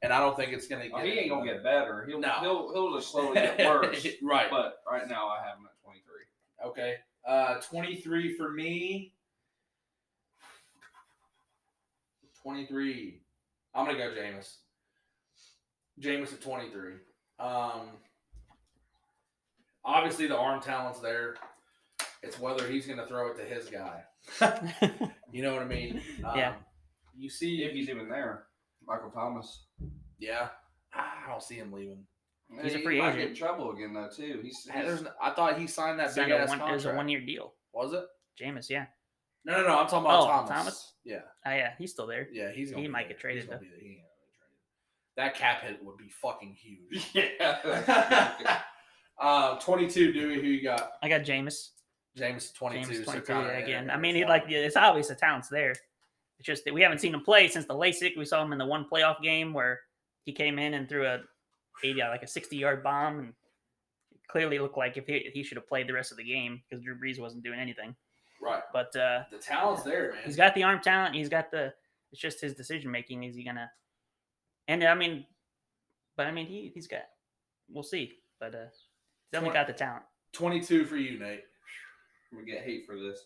and 0.01 0.13
I 0.13 0.19
don't 0.19 0.37
think 0.37 0.53
it's 0.53 0.67
going 0.67 0.89
to 0.89 0.95
Oh, 0.95 0.99
get. 0.99 1.07
he 1.07 1.19
ain't 1.19 1.29
gonna 1.29 1.41
better. 1.43 1.53
get 1.55 1.63
better. 1.63 2.05
He'll 2.07 2.19
No. 2.19 2.31
he'll 2.39 2.73
he'll 2.73 2.95
just 2.97 3.11
slowly 3.11 3.33
get 3.33 3.57
worse. 3.59 4.07
right. 4.21 4.49
But 4.49 4.75
right 4.89 5.07
now 5.09 5.27
I 5.27 5.39
have 5.45 5.57
him 5.57 5.65
at 5.65 5.83
23. 5.83 6.69
Okay. 6.69 6.95
Uh, 7.27 7.55
23 7.61 8.35
for 8.37 8.51
me. 8.51 9.13
23. 12.41 13.21
I'm 13.73 13.85
going 13.85 13.97
to 13.97 14.03
go 14.03 14.09
Jameis. 14.11 14.55
Jameis 16.01 16.33
at 16.33 16.41
23. 16.41 16.93
Um, 17.39 17.81
obviously, 19.85 20.27
the 20.27 20.37
arm 20.37 20.61
talent's 20.61 20.99
there. 20.99 21.35
It's 22.21 22.39
whether 22.39 22.67
he's 22.67 22.85
going 22.85 22.99
to 22.99 23.05
throw 23.05 23.31
it 23.31 23.37
to 23.37 23.43
his 23.43 23.69
guy. 23.69 24.03
You 25.33 25.41
know 25.41 25.53
what 25.53 25.63
I 25.63 25.65
mean? 25.65 25.99
Um, 26.23 26.37
Yeah. 26.37 26.53
You 27.17 27.27
see, 27.27 27.63
If 27.63 27.73
he's 27.73 27.89
even 27.89 28.07
there, 28.07 28.43
Michael 28.87 29.09
Thomas. 29.09 29.65
yeah. 30.19 30.49
I 30.93 31.27
don't 31.27 31.41
see 31.41 31.55
him 31.55 31.71
leaving. 31.71 32.05
He's 32.61 32.75
a 32.75 32.77
He 32.77 32.83
free 32.83 32.99
might 32.99 33.09
agent. 33.15 33.19
get 33.19 33.29
in 33.29 33.35
trouble 33.35 33.71
again 33.71 33.93
though 33.93 34.09
too. 34.15 34.39
He's, 34.43 34.69
he's 34.73 35.03
I 35.21 35.31
thought 35.31 35.57
he 35.57 35.67
signed 35.67 35.99
that 35.99 36.11
Signed 36.11 36.29
big 36.29 36.39
ass 36.39 36.49
one, 36.49 36.61
it 36.61 36.73
was 36.73 36.85
a 36.85 36.93
one 36.93 37.09
year 37.09 37.21
deal. 37.21 37.53
Was 37.73 37.93
it? 37.93 38.05
Jameis, 38.41 38.69
yeah. 38.69 38.85
No, 39.45 39.57
no, 39.61 39.67
no. 39.67 39.79
I'm 39.79 39.87
talking 39.87 40.05
about 40.05 40.23
Oh, 40.23 40.27
Thomas. 40.27 40.49
Thomas? 40.49 40.93
Yeah. 41.03 41.19
Oh 41.45 41.51
yeah, 41.51 41.73
he's 41.77 41.91
still 41.91 42.07
there. 42.07 42.27
Yeah, 42.31 42.51
he's 42.51 42.69
He 42.69 42.75
gonna 42.75 42.87
be 42.87 42.91
might 42.91 43.03
there. 43.03 43.09
get 43.09 43.19
traded, 43.19 43.43
He's 43.43 43.49
though. 43.51 43.57
be 43.57 43.67
there. 43.67 43.79
He 43.79 43.87
ain't 43.87 43.97
gonna 43.97 44.09
be 44.25 44.31
traded. 44.37 45.33
That 45.33 45.35
cap 45.35 45.61
hit 45.63 45.83
would 45.83 45.97
be 45.97 46.09
fucking 46.09 46.55
huge. 46.59 47.09
yeah. 47.13 48.61
uh, 49.21 49.59
22, 49.59 50.13
Dewey, 50.13 50.35
who 50.35 50.47
you 50.47 50.63
got? 50.63 50.91
I 51.01 51.09
got 51.09 51.21
Jameis. 51.21 51.69
James 52.15 52.51
22. 52.51 52.89
Jameis 52.89 52.95
so 52.97 53.03
22 53.11 53.25
kinda, 53.25 53.43
yeah, 53.51 53.57
again. 53.59 53.89
I 53.89 53.97
mean, 53.97 54.15
it's 54.15 54.23
he 54.25 54.29
like 54.29 54.43
it's 54.47 54.75
obvious 54.77 55.07
the 55.07 55.15
talent's 55.15 55.49
there. 55.49 55.71
It's 55.71 56.45
just 56.45 56.63
that 56.65 56.73
we 56.73 56.81
haven't 56.81 56.99
seen 56.99 57.13
him 57.13 57.21
play 57.21 57.47
since 57.47 57.65
the 57.65 57.73
LASIK. 57.73 58.17
We 58.17 58.25
saw 58.25 58.43
him 58.43 58.51
in 58.53 58.59
the 58.59 58.65
one 58.65 58.85
playoff 58.91 59.21
game 59.21 59.51
where 59.53 59.79
he 60.23 60.31
came 60.31 60.59
in 60.59 60.73
and 60.75 60.87
threw 60.87 61.05
a 61.07 61.19
80 61.83 61.99
like 62.01 62.23
a 62.23 62.27
60 62.27 62.55
yard 62.57 62.83
bomb 62.83 63.19
and 63.19 63.29
it 63.29 64.19
clearly 64.27 64.59
looked 64.59 64.77
like 64.77 64.97
if 64.97 65.05
he, 65.07 65.29
he 65.33 65.43
should 65.43 65.57
have 65.57 65.67
played 65.67 65.87
the 65.87 65.93
rest 65.93 66.11
of 66.11 66.17
the 66.17 66.23
game 66.23 66.61
because 66.69 66.83
Drew 66.83 66.95
Brees 66.99 67.19
wasn't 67.19 67.43
doing 67.43 67.59
anything. 67.59 67.95
right. 68.41 68.61
But 68.73 68.95
uh, 68.95 69.23
The 69.31 69.37
talent's 69.39 69.83
there, 69.83 70.11
man. 70.13 70.21
he's 70.25 70.35
got 70.35 70.53
the 70.55 70.63
arm 70.63 70.79
talent. 70.81 71.15
He's 71.15 71.29
got 71.29 71.49
the. 71.51 71.73
It's 72.11 72.21
just 72.21 72.39
his 72.41 72.53
decision 72.53 72.91
making. 72.91 73.23
Is 73.23 73.35
he 73.35 73.43
gonna? 73.43 73.71
And 74.67 74.83
I 74.83 74.93
mean, 74.93 75.25
but 76.15 76.27
I 76.27 76.31
mean, 76.31 76.45
he 76.45 76.71
he's 76.73 76.87
got. 76.87 77.01
We'll 77.69 77.83
see. 77.83 78.13
But 78.39 78.53
uh, 78.53 78.57
he's 78.65 78.79
definitely 79.31 79.53
Twen- 79.55 79.61
got 79.65 79.67
the 79.67 79.73
talent. 79.73 80.03
22 80.33 80.85
for 80.85 80.95
you, 80.97 81.17
Nate. 81.17 81.43
I'm 82.31 82.37
gonna 82.39 82.51
get 82.51 82.63
hate 82.63 82.85
for 82.85 82.97
this. 82.97 83.25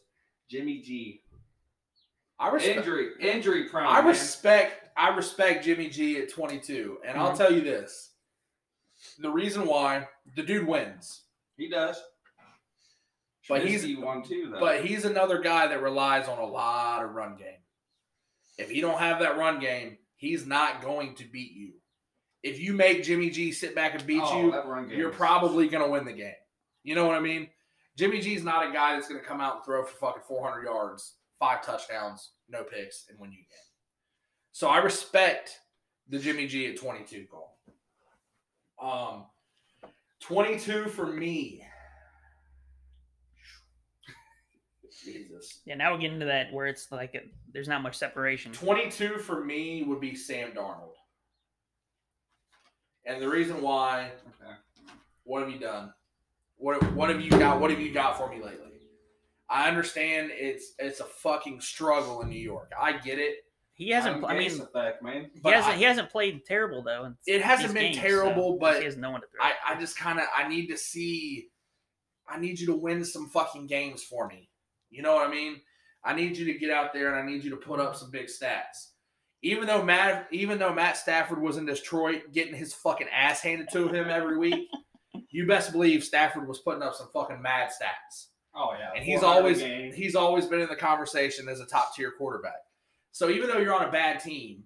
Jimmy 0.50 0.80
G. 0.82 1.22
I 2.40 2.50
respect. 2.50 2.78
Injury, 2.78 3.10
injury 3.20 3.68
prone. 3.70 3.88
I 3.88 3.96
man. 4.00 4.06
respect. 4.08 4.90
I 4.96 5.10
respect 5.16 5.66
Jimmy 5.66 5.90
G 5.90 6.18
at 6.22 6.30
22, 6.32 7.00
and 7.06 7.18
I'll 7.18 7.34
Mhm. 7.34 7.38
tell 7.38 7.52
you 7.52 7.62
this: 7.62 8.12
the 9.18 9.30
reason 9.32 9.66
why 9.66 10.08
the 10.36 10.44
dude 10.44 10.68
wins, 10.68 11.24
He 11.58 11.70
does. 11.70 12.02
But 13.50 13.66
he's- 13.66 13.86
won 13.98 14.24
too, 14.24 14.50
though. 14.52 14.60
but 14.60 14.86
he's 14.86 15.06
another 15.06 15.40
guy 15.40 15.68
that 15.68 15.82
relies 15.82 16.28
on 16.28 16.38
a 16.38 16.46
lot 16.46 17.04
of 17.04 17.12
run 17.12 17.38
game. 17.38 17.64
If 18.58 18.70
he 18.70 18.82
don't 18.82 19.00
have 19.00 19.20
that 19.20 19.38
run 19.38 19.60
game, 19.60 19.98
he's 20.16 20.46
not 20.46 20.82
going 20.82 21.16
to 21.16 21.24
beat 21.24 21.54
you. 21.54 21.74
If 22.44 22.60
you 22.60 22.74
make 22.74 23.04
Jimmy 23.04 23.30
G 23.30 23.52
sit 23.52 23.74
back 23.74 23.94
and 23.96 24.06
beat 24.06 24.22
Oh, 24.24 24.42
you, 24.42 24.52
that 24.52 24.66
run 24.68 24.90
game 24.90 24.98
you're 25.00 25.12
probably 25.12 25.68
going 25.70 25.84
to 25.84 25.90
win 25.90 26.06
the 26.06 26.14
game. 26.14 26.34
You 26.84 26.96
know 26.96 27.06
what 27.06 27.16
I 27.16 27.20
mean? 27.20 27.50
Jimmy 27.96 28.20
G's 28.20 28.44
not 28.44 28.68
a 28.68 28.72
guy 28.72 28.94
that's 28.96 29.08
going 29.08 29.20
to 29.22 29.26
come 29.26 29.42
out 29.42 29.56
and 29.58 29.66
throw 29.66 29.84
for 29.84 29.96
fucking 29.98 30.22
400 30.28 30.64
yards, 30.64 31.16
five 31.40 31.66
touchdowns, 31.66 32.32
no 32.50 32.64
picks, 32.64 33.06
and 33.10 33.18
win 33.18 33.32
you 33.32 33.38
game. 33.38 33.46
So 34.52 34.68
I 34.68 34.78
respect 34.80 35.60
the 36.08 36.20
Jimmy 36.20 36.48
G 36.48 36.68
at 36.68 36.78
22 36.78 37.26
call. 37.30 37.57
Um, 38.82 39.26
22 40.22 40.86
for 40.90 41.08
me. 41.08 41.64
Jesus. 45.04 45.62
Yeah, 45.66 45.76
now 45.76 45.94
we're 45.94 46.00
getting 46.00 46.20
to 46.20 46.26
that 46.26 46.52
where 46.52 46.68
it's 46.68 46.92
like 46.92 47.16
a, 47.16 47.22
there's 47.54 47.68
not 47.68 47.82
much 47.82 47.98
separation. 47.98 48.52
22 48.52 49.20
for 49.20 49.44
me 49.44 49.84
would 49.84 50.02
be 50.02 50.16
Sam 50.16 50.52
Darnold. 50.52 50.94
And 53.06 53.22
the 53.22 53.30
reason 53.30 53.62
why, 53.62 54.12
Okay. 54.42 54.52
what 55.24 55.42
have 55.44 55.52
you 55.52 55.60
done? 55.60 55.94
What 56.58 56.84
what 56.94 57.10
have 57.10 57.22
you 57.22 57.30
got? 57.30 57.62
What 57.62 57.70
have 57.70 57.80
you 57.80 57.94
got 57.94 58.18
for 58.18 58.30
me 58.30 58.38
lately? 58.44 58.72
I 59.50 59.70
understand 59.70 60.32
it's 60.34 60.74
it's 60.80 61.00
a 61.00 61.06
fucking 61.06 61.62
struggle 61.62 62.22
in 62.22 62.30
New 62.30 62.40
York. 62.40 62.72
I 62.78 62.94
get 62.98 63.20
it. 63.20 63.46
He 63.78 63.90
hasn't. 63.90 64.18
Adam 64.18 64.26
I 64.26 64.38
mean, 64.38 64.60
effect, 64.60 65.04
man. 65.04 65.30
he 65.34 65.50
hasn't. 65.50 65.76
I- 65.76 65.78
he 65.78 65.84
hasn't 65.84 66.10
played 66.10 66.44
terrible 66.46 66.84
though. 66.84 67.06
in 67.06 67.16
It 67.28 67.42
hasn't 67.42 67.74
been 67.74 67.92
games, 67.94 67.98
terrible, 67.98 68.54
so 68.54 68.58
but 68.60 68.80
he 68.80 68.86
has 68.86 68.98
no 68.98 69.12
one 69.12 69.22
to 69.22 69.28
throw. 69.28 69.46
I, 69.46 69.76
I 69.76 69.80
just 69.80 69.98
kind 69.98 70.20
of 70.20 70.26
I 70.36 70.48
need 70.48 70.68
to 70.68 70.78
see. 70.78 71.48
I 72.28 72.40
need 72.40 72.60
you 72.60 72.68
to 72.68 72.76
win 72.76 73.06
some 73.06 73.30
fucking 73.30 73.68
games 73.68 74.04
for 74.04 74.28
me. 74.28 74.50
You 74.90 75.02
know 75.04 75.16
what 75.16 75.28
I 75.28 75.32
mean? 75.32 75.62
I 76.04 76.14
need 76.14 76.36
you 76.38 76.46
to 76.52 76.60
get 76.60 76.72
out 76.72 76.92
there 76.94 77.14
and 77.14 77.18
I 77.18 77.32
need 77.32 77.44
you 77.44 77.50
to 77.52 77.58
put 77.58 77.80
up 77.80 77.96
some 77.96 78.12
big 78.12 78.28
stats. 78.28 78.90
Even 79.44 79.68
though 79.68 79.84
Matt, 79.84 80.28
even 80.32 80.58
though 80.58 80.74
Matt 80.74 80.98
Stafford 80.98 81.42
was 81.42 81.58
in 81.58 81.66
Detroit 81.66 82.24
getting 82.34 82.56
his 82.56 82.74
fucking 82.74 83.08
ass 83.14 83.42
handed 83.42 83.70
to 83.74 83.88
him 83.90 84.10
every 84.10 84.38
week, 84.38 84.68
you 85.30 85.46
best 85.46 85.72
believe 85.72 86.04
Stafford 86.04 86.48
was 86.48 86.60
putting 86.60 86.82
up 86.82 86.96
some 86.96 87.10
fucking 87.14 87.42
mad 87.42 87.70
stats. 87.70 88.28
Oh 88.56 88.74
yeah, 88.78 88.90
And 88.96 89.06
he's 89.06 89.22
always 89.22 89.60
game. 89.60 89.94
he's 89.94 90.16
always 90.16 90.48
been 90.48 90.62
in 90.62 90.68
the 90.70 90.76
conversation 90.76 91.48
as 91.48 91.60
a 91.60 91.66
top 91.68 91.94
tier 91.96 92.12
quarterback. 92.18 92.56
So 93.18 93.32
even 93.32 93.50
though 93.50 93.58
you're 93.58 93.74
on 93.74 93.84
a 93.88 93.92
bad 93.92 94.20
team, 94.20 94.64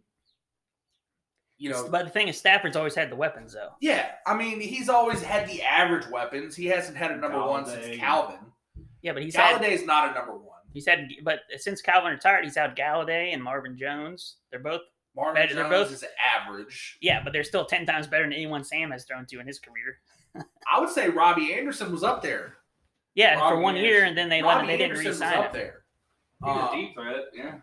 you 1.57 1.69
know, 1.69 1.87
but 1.89 2.03
the 2.03 2.11
thing 2.11 2.27
is, 2.27 2.37
Stafford's 2.37 2.75
always 2.75 2.95
had 2.95 3.09
the 3.09 3.15
weapons, 3.15 3.53
though. 3.53 3.69
yeah, 3.79 4.11
I 4.27 4.35
mean, 4.35 4.59
he's 4.59 4.89
always 4.89 5.21
had 5.21 5.47
the 5.47 5.61
average 5.61 6.05
weapons. 6.11 6.53
He 6.53 6.65
hasn't 6.65 6.97
had 6.97 7.11
a 7.11 7.15
number 7.15 7.39
one 7.41 7.65
since 7.65 7.97
Calvin. 7.97 8.39
Yeah, 9.01 9.13
but 9.13 9.23
he's 9.23 9.35
had 9.37 9.61
Golladay's 9.61 9.85
not 9.85 10.11
a 10.11 10.13
number 10.13 10.33
one. 10.37 10.59
he's 10.73 10.85
had, 10.85 11.07
but 11.23 11.39
since 11.59 11.81
Calvin 11.81 12.11
retired, 12.11 12.43
he's 12.43 12.57
had 12.57 12.75
Golladay 12.75 13.33
and 13.33 13.41
Marvin 13.41 13.77
Jones. 13.77 14.35
They're 14.49 14.59
both 14.59 14.81
Marvin 15.15 15.35
Better- 15.35 15.53
they're 15.55 15.63
Jones 15.69 15.89
both- 15.89 15.93
is 15.93 16.05
average. 16.35 16.97
yeah, 17.01 17.23
but 17.23 17.31
they're 17.31 17.43
still 17.45 17.63
ten 17.65 17.85
times 17.85 18.05
better 18.07 18.23
than 18.23 18.33
anyone 18.33 18.63
Sam 18.65 18.91
has 18.91 19.05
thrown 19.05 19.25
to 19.27 19.39
in 19.39 19.47
his 19.47 19.59
career. 19.59 19.99
I 20.69 20.79
would 20.79 20.89
say 20.89 21.07
Robby 21.09 21.53
Anderson 21.53 21.89
was 21.91 22.03
up 22.03 22.21
there. 22.21 22.57
Yeah, 23.15 23.37
for 23.37 23.53
Robby 23.53 23.61
one 23.63 23.75
year, 23.77 24.03
and 24.03 24.17
then 24.17 24.27
they 24.29 24.41
let 24.41 24.55
him, 24.55 24.61
Robby 24.61 24.67
they 24.73 24.77
didn't 24.77 24.97
Anderson 24.97 25.09
was 25.09 25.21
re-sign 25.21 25.37
up 25.37 25.45
him. 25.47 25.53
there. 25.53 25.83
He's 26.43 26.55
a 26.55 26.59
Um, 26.59 26.75
deep 26.75 26.93
threat. 26.95 27.23
Yeah, 27.33 27.55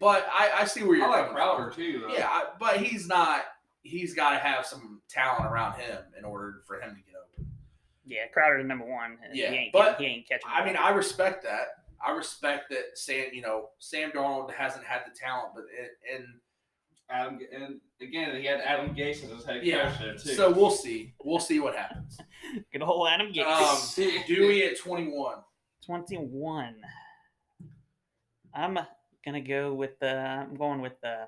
but 0.00 0.26
I, 0.32 0.50
I 0.60 0.64
see 0.64 0.84
where 0.84 0.96
you're 0.96 1.06
I 1.06 1.10
like 1.10 1.20
coming 1.26 1.34
Crowder 1.34 1.70
from. 1.70 1.82
too. 1.82 2.02
Though. 2.06 2.14
Yeah, 2.14 2.28
I, 2.28 2.44
but 2.58 2.78
he's 2.78 3.06
not. 3.06 3.42
He's 3.82 4.14
got 4.14 4.30
to 4.30 4.38
have 4.38 4.66
some 4.66 5.00
talent 5.08 5.46
around 5.46 5.78
him 5.78 5.98
in 6.18 6.24
order 6.24 6.62
for 6.66 6.80
him 6.80 6.90
to 6.90 6.96
get 6.96 7.14
open. 7.16 7.50
Yeah, 8.04 8.26
Crowder 8.32 8.58
the 8.62 8.64
number 8.68 8.84
one. 8.84 9.18
Yeah, 9.32 9.50
he 9.50 9.56
ain't, 9.56 9.72
but, 9.72 9.98
he 10.00 10.06
ain't 10.06 10.28
catching. 10.28 10.48
I 10.52 10.64
mean. 10.64 10.76
I 10.76 10.90
respect 10.90 11.44
that. 11.44 11.68
I 12.04 12.10
respect 12.12 12.70
that 12.70 12.98
Sam. 12.98 13.26
You 13.32 13.42
know, 13.42 13.70
Sam 13.78 14.10
Darnold 14.10 14.52
hasn't 14.52 14.84
had 14.84 15.02
the 15.06 15.16
talent, 15.18 15.50
but 15.54 15.64
it, 15.64 15.92
and 16.14 16.26
Adam, 17.08 17.38
and 17.54 17.80
again, 18.00 18.36
he 18.36 18.46
had 18.46 18.60
Adam 18.60 18.94
Gase 18.94 19.24
as 19.24 19.30
his 19.30 19.44
head 19.44 19.64
Yeah, 19.64 19.90
coach 19.90 20.00
there 20.00 20.14
too. 20.14 20.34
so 20.34 20.50
we'll 20.50 20.70
see. 20.70 21.14
We'll 21.24 21.38
see 21.40 21.60
what 21.60 21.74
happens. 21.76 22.18
good 22.72 22.82
old 22.82 23.08
Adam 23.08 23.32
Gates. 23.32 23.98
Um, 23.98 24.04
Dewey 24.26 24.64
at 24.64 24.78
21. 24.78 25.36
21. 25.84 26.74
I'm 28.54 28.78
gonna 29.26 29.40
go 29.42 29.74
with 29.74 29.98
the. 29.98 30.16
I'm 30.16 30.54
going 30.54 30.80
with 30.80 30.98
the 31.02 31.26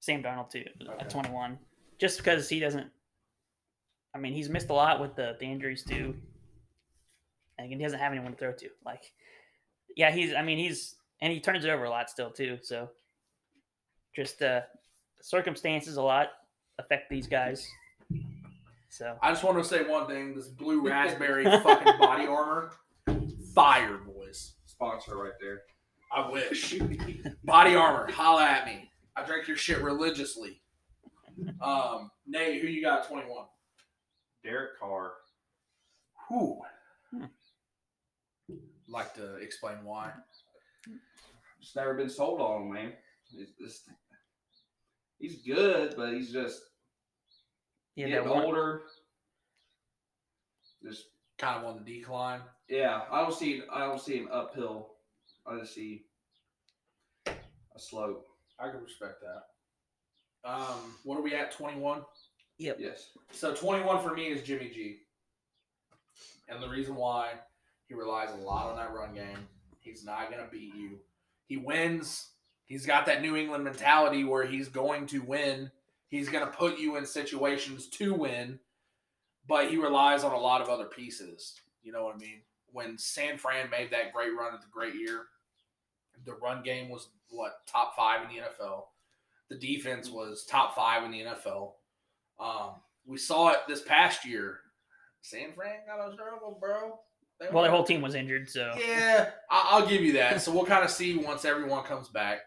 Sam 0.00 0.22
Darnold 0.22 0.50
too 0.50 0.64
Okay. 0.82 0.92
at 1.00 1.08
21, 1.08 1.58
just 1.98 2.18
because 2.18 2.48
he 2.48 2.60
doesn't. 2.60 2.88
I 4.14 4.18
mean, 4.18 4.32
he's 4.34 4.48
missed 4.50 4.68
a 4.68 4.74
lot 4.74 5.00
with 5.00 5.16
the, 5.16 5.36
the 5.40 5.46
injuries 5.46 5.82
too, 5.82 6.14
and 7.58 7.72
he 7.72 7.76
doesn't 7.76 7.98
have 7.98 8.12
anyone 8.12 8.32
to 8.32 8.38
throw 8.38 8.52
to. 8.52 8.68
Like, 8.84 9.12
yeah, 9.96 10.10
he's. 10.10 10.34
I 10.34 10.42
mean, 10.42 10.58
he's 10.58 10.96
and 11.22 11.32
he 11.32 11.40
turns 11.40 11.64
it 11.64 11.70
over 11.70 11.84
a 11.84 11.90
lot 11.90 12.10
still 12.10 12.30
too. 12.30 12.58
So, 12.62 12.90
just 14.14 14.42
uh, 14.42 14.62
circumstances 15.22 15.96
a 15.96 16.02
lot 16.02 16.28
affect 16.78 17.08
these 17.08 17.26
guys. 17.26 17.66
So 18.90 19.16
I 19.22 19.30
just 19.30 19.42
want 19.42 19.58
to 19.58 19.64
say 19.64 19.84
one 19.88 20.06
thing: 20.06 20.34
this 20.34 20.48
blue 20.48 20.80
raspberry 20.86 21.44
fucking 21.44 21.98
body 21.98 22.26
armor, 22.26 22.72
fire, 23.54 23.98
boys. 23.98 24.52
sponsor 24.66 25.16
right 25.16 25.32
there. 25.40 25.62
I 26.14 26.30
wish. 26.30 26.74
Body 27.44 27.74
armor, 27.74 28.10
holla 28.12 28.44
at 28.44 28.66
me. 28.66 28.90
I 29.16 29.24
drink 29.24 29.48
your 29.48 29.56
shit 29.56 29.82
religiously. 29.82 30.60
Um, 31.60 32.10
Nate, 32.26 32.62
who 32.62 32.68
you 32.68 32.82
got 32.82 33.08
21? 33.08 33.46
Derek 34.44 34.78
Carr. 34.78 35.14
Who? 36.28 36.60
Hmm. 37.10 37.24
Like 38.88 39.14
to 39.14 39.36
explain 39.36 39.78
why? 39.82 40.12
Just 41.60 41.76
never 41.76 41.94
been 41.94 42.10
sold 42.10 42.40
on 42.40 42.62
him, 42.62 42.72
man. 42.72 42.92
He's, 43.30 43.48
just, 43.60 43.88
he's 45.18 45.42
good, 45.42 45.94
but 45.96 46.12
he's 46.12 46.30
just 46.30 46.60
yeah, 47.96 48.08
getting 48.08 48.28
older. 48.28 48.82
Just 50.84 51.06
Kind 51.38 51.64
of 51.64 51.70
on 51.70 51.82
the 51.84 51.98
decline. 51.98 52.40
yeah, 52.68 53.02
I 53.10 53.22
don't 53.22 53.34
see 53.34 53.62
I 53.72 53.80
don't 53.80 54.00
see 54.00 54.18
him 54.18 54.28
uphill. 54.32 54.93
I 55.46 55.58
just 55.58 55.74
see 55.74 56.04
a 57.26 57.78
slope. 57.78 58.26
I 58.58 58.70
can 58.70 58.82
respect 58.82 59.22
that. 59.22 60.48
Um, 60.48 60.94
what 61.04 61.18
are 61.18 61.22
we 61.22 61.34
at? 61.34 61.52
21? 61.52 62.02
Yep. 62.58 62.76
Yes. 62.78 63.10
So 63.32 63.54
21 63.54 64.02
for 64.02 64.14
me 64.14 64.26
is 64.26 64.42
Jimmy 64.42 64.70
G. 64.72 64.98
And 66.48 66.62
the 66.62 66.68
reason 66.68 66.94
why 66.94 67.32
he 67.88 67.94
relies 67.94 68.30
a 68.32 68.36
lot 68.36 68.70
on 68.70 68.76
that 68.76 68.92
run 68.92 69.14
game. 69.14 69.48
He's 69.80 70.04
not 70.04 70.30
going 70.30 70.42
to 70.42 70.50
beat 70.50 70.74
you. 70.74 70.98
He 71.46 71.56
wins. 71.56 72.30
He's 72.66 72.86
got 72.86 73.06
that 73.06 73.22
New 73.22 73.36
England 73.36 73.64
mentality 73.64 74.24
where 74.24 74.46
he's 74.46 74.68
going 74.68 75.06
to 75.08 75.20
win. 75.20 75.70
He's 76.08 76.28
going 76.28 76.44
to 76.44 76.52
put 76.52 76.78
you 76.78 76.96
in 76.96 77.04
situations 77.04 77.88
to 77.88 78.14
win, 78.14 78.60
but 79.46 79.68
he 79.68 79.76
relies 79.76 80.24
on 80.24 80.32
a 80.32 80.38
lot 80.38 80.62
of 80.62 80.68
other 80.68 80.86
pieces. 80.86 81.60
You 81.82 81.92
know 81.92 82.04
what 82.04 82.14
I 82.14 82.18
mean? 82.18 82.40
When 82.72 82.96
San 82.98 83.36
Fran 83.36 83.68
made 83.70 83.90
that 83.90 84.12
great 84.12 84.30
run 84.36 84.54
at 84.54 84.60
the 84.60 84.68
great 84.72 84.94
year, 84.94 85.26
the 86.24 86.34
run 86.34 86.62
game 86.62 86.88
was 86.88 87.08
what 87.30 87.66
top 87.66 87.94
five 87.96 88.22
in 88.22 88.28
the 88.36 88.42
NFL. 88.42 88.84
The 89.50 89.56
defense 89.56 90.10
was 90.10 90.44
top 90.46 90.74
five 90.74 91.04
in 91.04 91.10
the 91.10 91.20
NFL. 91.22 91.72
Um, 92.40 92.70
we 93.06 93.18
saw 93.18 93.50
it 93.50 93.58
this 93.68 93.82
past 93.82 94.24
year. 94.24 94.58
San 95.22 95.52
Fran 95.54 95.80
got 95.86 96.08
a 96.08 96.12
struggle, 96.12 96.56
bro. 96.60 96.98
They 97.40 97.48
well, 97.52 97.62
their 97.62 97.72
whole 97.72 97.84
team 97.84 98.00
was 98.00 98.14
injured, 98.14 98.48
so 98.48 98.72
Yeah, 98.78 99.30
I- 99.50 99.68
I'll 99.70 99.86
give 99.86 100.02
you 100.02 100.12
that. 100.14 100.40
So 100.40 100.52
we'll 100.52 100.64
kind 100.66 100.84
of 100.84 100.90
see 100.90 101.16
once 101.16 101.44
everyone 101.44 101.84
comes 101.84 102.08
back. 102.08 102.40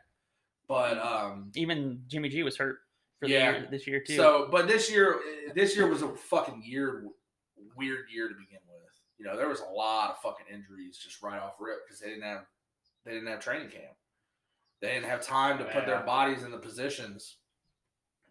But 0.67 0.97
um, 0.97 1.51
even 1.55 2.03
Jimmy 2.07 2.29
G 2.29 2.43
was 2.43 2.57
hurt 2.57 2.79
for 3.19 3.27
Yeah. 3.27 3.51
the 3.51 3.57
year, 3.59 3.67
this 3.71 3.87
year 3.87 3.99
too. 4.05 4.15
so 4.15 4.47
but 4.51 4.67
this 4.67 4.91
year, 4.91 5.19
this 5.55 5.75
year 5.75 5.87
was 5.87 6.01
a 6.01 6.13
fucking 6.15 6.61
year, 6.65 7.05
weird 7.75 8.05
year 8.13 8.27
to 8.27 8.33
begin 8.33 8.59
with. 8.67 8.77
You 9.17 9.25
know, 9.25 9.35
there 9.37 9.47
was 9.49 9.61
a 9.61 9.65
lot 9.71 10.11
of 10.11 10.21
fucking 10.21 10.45
injuries 10.53 10.97
just 10.97 11.21
right 11.21 11.39
off 11.41 11.53
rip 11.59 11.79
because 11.85 11.99
they 11.99 12.07
didn't 12.09 12.23
have 12.23 12.45
they 13.08 13.13
didn't 13.13 13.30
have 13.30 13.39
training 13.39 13.70
camp. 13.70 13.96
They 14.82 14.89
didn't 14.89 15.10
have 15.10 15.22
time 15.24 15.58
to 15.60 15.63
put 15.63 15.86
their 15.86 16.02
bodies 16.02 16.43
in 16.43 16.52
the 16.52 16.58
positions. 16.58 17.38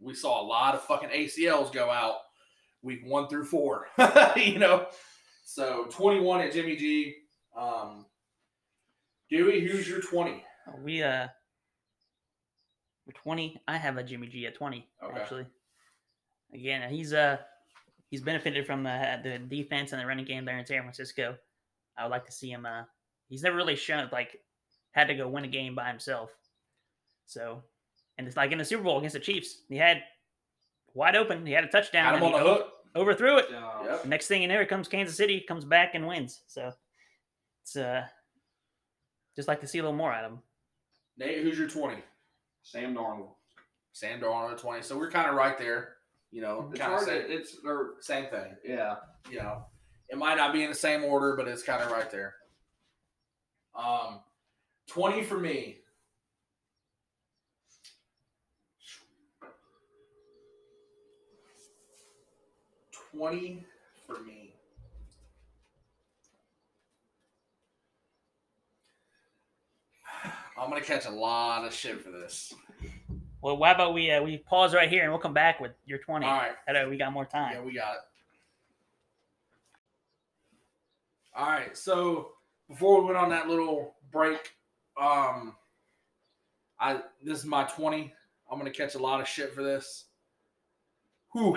We 0.01 0.15
saw 0.15 0.41
a 0.41 0.47
lot 0.47 0.75
of 0.75 0.83
fucking 0.83 1.09
ACLs 1.09 1.73
go 1.73 1.91
out 1.91 2.17
week 2.83 3.01
one 3.05 3.27
through 3.29 3.47
four. 3.47 3.89
you 4.37 4.59
know, 4.59 4.87
so 5.45 5.87
twenty 5.91 6.21
one 6.21 6.41
at 6.43 6.53
Jimmy 6.53 6.77
G. 6.77 7.15
Um, 7.57 8.05
Dewey, 9.31 9.67
who's 9.67 9.89
your 9.89 10.01
twenty? 10.03 10.45
we 10.85 11.03
uh, 11.03 11.27
we're 13.07 13.13
twenty. 13.15 13.61
I 13.67 13.79
have 13.79 13.97
a 13.97 14.03
Jimmy 14.03 14.27
G 14.27 14.47
at 14.47 14.55
twenty 14.55 14.87
Okay. 15.03 15.19
actually. 15.19 15.47
Again, 16.55 16.89
he's 16.91 17.13
uh 17.15 17.39
he's 18.11 18.23
benefited 18.23 18.67
from 18.67 18.83
the 18.83 19.21
the 19.25 19.39
defense 19.39 19.93
and 19.93 20.01
the 20.01 20.07
running 20.07 20.27
game 20.27 20.45
there 20.45 20.59
in 20.59 20.67
San 20.67 20.83
Francisco. 20.83 21.37
I 21.99 22.05
would 22.05 22.11
like 22.11 22.27
to 22.27 22.33
see 22.33 22.51
him. 22.51 22.67
Uh, 22.67 22.83
he's 23.29 23.43
never 23.43 23.57
really 23.57 23.75
shown 23.75 24.09
like 24.13 24.39
had 24.97 25.07
to 25.09 25.15
go 25.15 25.29
win 25.29 25.45
a 25.45 25.49
game 25.49 25.75
by 25.77 25.89
himself. 25.89 26.31
So, 27.27 27.63
and 28.19 28.27
it's 28.27 28.37
like 28.37 28.51
in 28.51 28.59
the 28.59 28.65
Super 28.65 28.83
Bowl 28.83 28.99
against 28.99 29.15
the 29.15 29.21
Chiefs, 29.21 29.63
he 29.69 29.77
had 29.77 30.03
wide 30.95 31.15
open. 31.15 31.47
He 31.47 31.53
had 31.53 31.65
a 31.65 31.69
touchdown. 31.69 32.07
Had 32.07 32.15
him 32.17 32.23
and 32.25 32.35
on 32.35 32.41
he 32.41 32.47
the 32.49 32.55
hook. 32.55 32.73
Overthrew 32.97 33.37
it. 33.39 33.47
Yep. 33.51 34.07
Next 34.07 34.27
thing 34.27 34.41
you 34.43 34.49
know, 34.49 34.55
here 34.55 34.65
comes 34.67 34.89
Kansas 34.89 35.17
City, 35.17 35.41
comes 35.47 35.65
back 35.65 35.95
and 35.95 36.07
wins. 36.07 36.41
So 36.47 36.73
it's 37.63 37.77
uh 37.77 38.05
just 39.37 39.49
like 39.49 39.61
to 39.61 39.67
see 39.67 39.79
a 39.79 39.83
little 39.83 39.97
more 39.97 40.13
out 40.13 40.25
of 40.25 40.33
him. 40.33 40.39
Nate, 41.19 41.43
who's 41.43 41.59
your 41.59 41.69
twenty? 41.69 42.03
Sam 42.63 42.95
Darnold. 42.95 43.29
Sam 43.93 44.19
Darnold 44.21 44.59
twenty. 44.59 44.81
So 44.83 44.97
we're 44.97 45.11
kind 45.11 45.29
of 45.29 45.35
right 45.37 45.59
there. 45.59 45.97
You 46.31 46.41
know, 46.41 46.69
It's 46.71 46.81
kind 46.81 46.93
of 46.95 46.99
hard. 47.01 47.09
same, 47.09 47.23
To, 47.29 47.33
it's 47.35 47.57
or 47.65 47.95
same 48.01 48.27
thing. 48.31 48.57
yeah. 48.65 48.95
You 49.31 49.39
know, 49.41 49.65
it 50.09 50.17
might 50.17 50.37
not 50.37 50.53
be 50.55 50.63
in 50.63 50.71
the 50.71 50.75
same 50.77 51.05
order, 51.05 51.37
but 51.37 51.47
it's 51.49 51.63
kind 51.63 51.83
of 51.83 51.91
right 51.91 52.11
there. 52.11 52.35
Um, 53.75 54.21
twenty 54.87 55.23
for 55.23 55.39
me. 55.39 55.79
Twenty 63.13 63.65
for 64.07 64.21
me. 64.23 64.55
I'm 70.59 70.69
gonna 70.69 70.81
catch 70.81 71.07
a 71.07 71.11
lot 71.11 71.65
of 71.67 71.73
shit 71.73 72.01
for 72.01 72.11
this. 72.11 72.55
Well, 73.43 73.57
why 73.57 73.73
about 73.73 73.95
we 73.95 74.11
uh, 74.11 74.23
we 74.23 74.39
pause 74.39 74.75
right 74.75 74.89
here 74.89 75.03
and 75.03 75.13
we'll 75.13 75.21
come 75.21 75.35
back 75.35 75.61
with 75.61 75.73
your 75.85 75.99
twenty. 75.99 76.27
All 76.27 76.37
right. 76.37 76.55
Way 76.69 76.87
we 76.87 76.97
got 76.97 77.13
more 77.13 77.25
time. 77.25 77.55
Yeah, 77.55 77.63
we 77.63 77.75
got 77.75 77.95
it. 77.95 78.01
All 81.37 81.47
right. 81.47 81.77
So 81.77 82.33
before 82.69 83.01
we 83.01 83.07
went 83.07 83.19
on 83.19 83.31
that 83.31 83.49
little 83.49 83.95
break, 84.11 84.53
um, 85.01 85.57
I 86.81 87.01
this 87.23 87.39
is 87.39 87.45
my 87.45 87.65
twenty. 87.65 88.13
I'm 88.51 88.59
gonna 88.59 88.71
catch 88.71 88.95
a 88.95 88.99
lot 88.99 89.21
of 89.21 89.29
shit 89.29 89.53
for 89.55 89.63
this. 89.63 90.05
Whew. 91.33 91.57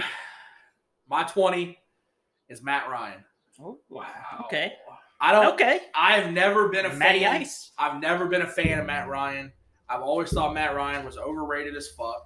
My 1.09 1.23
twenty 1.23 1.77
is 2.49 2.61
Matt 2.61 2.89
Ryan. 2.89 3.23
Oh, 3.61 3.79
Wow. 3.89 4.05
Okay. 4.45 4.73
I 5.21 5.31
don't. 5.33 5.53
Okay, 5.55 5.81
I've 5.93 6.31
never 6.31 6.69
been 6.69 6.85
a 6.85 6.93
Matty 6.93 7.19
fan. 7.21 7.41
Ice. 7.41 7.71
I've 7.77 7.99
never 8.01 8.27
been 8.27 8.41
a 8.43 8.47
fan 8.47 8.79
of 8.79 8.85
Matt 8.85 9.09
Ryan. 9.09 9.51
I've 9.89 10.01
always 10.01 10.29
thought 10.31 10.53
Matt 10.53 10.75
Ryan 10.75 11.05
was 11.05 11.17
overrated 11.17 11.75
as 11.75 11.89
fuck. 11.89 12.23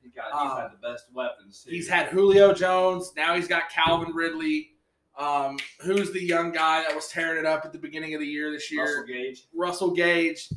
He 0.00 0.10
got, 0.10 0.26
he's 0.26 0.52
Um, 0.52 0.56
had 0.60 0.70
the 0.70 0.88
best 0.92 1.06
weapons. 1.12 1.64
too. 1.64 1.70
He's 1.72 1.88
had 1.88 2.06
Julio 2.10 2.52
Jones. 2.52 3.10
Now 3.16 3.34
he's 3.34 3.48
got 3.48 3.68
Calvin 3.70 4.14
Ridley. 4.14 4.75
Um, 5.18 5.58
who's 5.80 6.12
the 6.12 6.22
young 6.22 6.52
guy 6.52 6.82
that 6.82 6.94
was 6.94 7.08
tearing 7.08 7.38
it 7.38 7.46
up 7.46 7.64
at 7.64 7.72
the 7.72 7.78
beginning 7.78 8.14
of 8.14 8.20
the 8.20 8.26
year 8.26 8.50
this 8.50 8.70
year? 8.70 8.84
Russell 8.84 9.04
Gage. 9.06 9.42
Russell 9.54 9.90
Gage. 9.92 10.48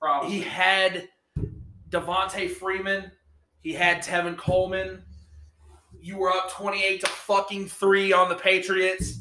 Probably. 0.00 0.30
He 0.30 0.40
had 0.40 1.08
Devonta 1.90 2.50
Freeman. 2.50 3.10
He 3.60 3.72
had 3.72 4.02
Tevin 4.02 4.36
Coleman. 4.36 5.02
You 6.00 6.18
were 6.18 6.30
up 6.30 6.50
28 6.50 7.00
to 7.00 7.06
fucking 7.06 7.68
3 7.68 8.12
on 8.12 8.28
the 8.28 8.34
Patriots. 8.34 9.20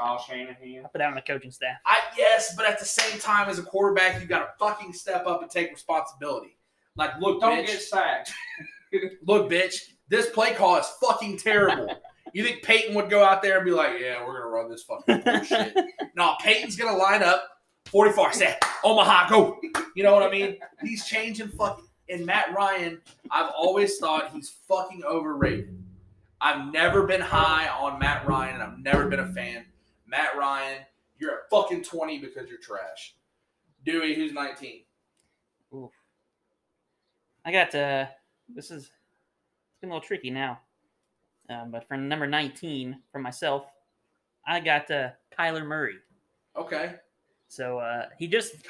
Kyle 0.00 0.18
Shanahan. 0.18 0.78
I 0.84 0.88
put 0.88 0.98
that 0.98 1.08
on 1.08 1.14
the 1.14 1.20
coaching 1.20 1.50
staff. 1.50 1.76
I 1.84 1.98
yes, 2.16 2.54
but 2.56 2.64
at 2.64 2.78
the 2.78 2.86
same 2.86 3.20
time 3.20 3.48
as 3.48 3.58
a 3.58 3.62
quarterback, 3.62 4.20
you 4.20 4.26
got 4.26 4.38
to 4.40 4.48
fucking 4.58 4.92
step 4.92 5.26
up 5.26 5.42
and 5.42 5.50
take 5.50 5.70
responsibility. 5.70 6.56
Like, 6.96 7.20
look, 7.20 7.40
Don't 7.40 7.58
bitch. 7.58 7.66
get 7.66 7.82
sacked. 7.82 8.32
look, 9.26 9.50
bitch, 9.50 9.74
this 10.08 10.30
play 10.30 10.54
call 10.54 10.76
is 10.78 10.86
fucking 11.02 11.38
terrible. 11.38 11.88
you 12.32 12.44
think 12.44 12.62
Peyton 12.62 12.94
would 12.94 13.10
go 13.10 13.22
out 13.22 13.42
there 13.42 13.56
and 13.56 13.64
be 13.64 13.72
like, 13.72 14.00
yeah, 14.00 14.24
we're 14.24 14.38
gonna 14.38 14.50
run 14.50 14.70
this 14.70 14.82
fucking 14.82 15.20
bullshit? 15.20 15.76
no, 16.16 16.34
Peyton's 16.40 16.76
gonna 16.76 16.96
line 16.96 17.22
up 17.22 17.48
44, 17.86 18.32
say, 18.32 18.56
Omaha, 18.84 19.28
go. 19.28 19.58
You 19.94 20.02
know 20.02 20.14
what 20.14 20.22
I 20.22 20.30
mean? 20.30 20.58
He's 20.82 21.04
changing 21.06 21.48
fucking. 21.48 21.84
And 22.08 22.26
Matt 22.26 22.54
Ryan, 22.54 23.00
I've 23.30 23.50
always 23.56 23.98
thought 23.98 24.32
he's 24.32 24.50
fucking 24.68 25.02
overrated. 25.04 25.80
I've 26.40 26.72
never 26.72 27.06
been 27.06 27.20
high 27.20 27.68
on 27.68 27.98
Matt 27.98 28.26
Ryan, 28.26 28.54
and 28.54 28.62
I've 28.62 28.78
never 28.78 29.08
been 29.08 29.20
a 29.20 29.32
fan. 29.32 29.64
Matt 30.06 30.36
Ryan, 30.36 30.78
you're 31.18 31.32
at 31.32 31.50
fucking 31.50 31.84
20 31.84 32.18
because 32.18 32.48
you're 32.48 32.58
trash. 32.58 33.14
Dewey, 33.84 34.14
who's 34.14 34.32
19? 34.32 34.82
Oof. 35.74 35.90
I 37.44 37.52
got 37.52 37.74
uh 37.74 38.06
this 38.48 38.70
is 38.70 38.82
it's 38.84 39.80
been 39.80 39.90
a 39.90 39.94
little 39.94 40.06
tricky 40.06 40.30
now. 40.30 40.60
Um, 41.50 41.70
but 41.70 41.86
for 41.88 41.96
number 41.96 42.26
19 42.26 42.96
for 43.12 43.18
myself, 43.18 43.66
I 44.46 44.60
got 44.60 44.90
uh 44.90 45.10
Kyler 45.36 45.66
Murray. 45.66 45.96
Okay. 46.56 46.94
So 47.48 47.78
uh 47.78 48.06
he 48.18 48.26
just. 48.28 48.54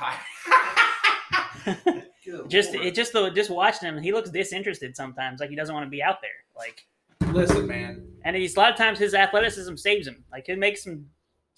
Just 2.49 2.75
Lord. 2.75 2.87
it 2.87 2.95
just 2.95 3.12
though 3.12 3.29
just 3.31 3.51
watching 3.51 3.88
him, 3.88 4.01
he 4.01 4.12
looks 4.12 4.31
disinterested 4.31 4.95
sometimes, 4.95 5.40
like 5.40 5.51
he 5.51 5.57
doesn't 5.57 5.75
want 5.75 5.85
to 5.87 5.90
be 5.90 6.03
out 6.03 6.19
there. 6.21 6.31
Like 6.57 6.87
Listen, 7.35 7.66
man. 7.66 8.07
and 8.25 8.37
he's 8.37 8.57
a 8.57 8.61
lot 8.61 8.71
of 8.71 8.77
times 8.77 8.99
his 8.99 9.14
athleticism 9.14 9.75
saves 9.77 10.07
him. 10.07 10.23
Like 10.31 10.47
he 10.47 10.55
makes 10.55 10.85
some 10.85 11.07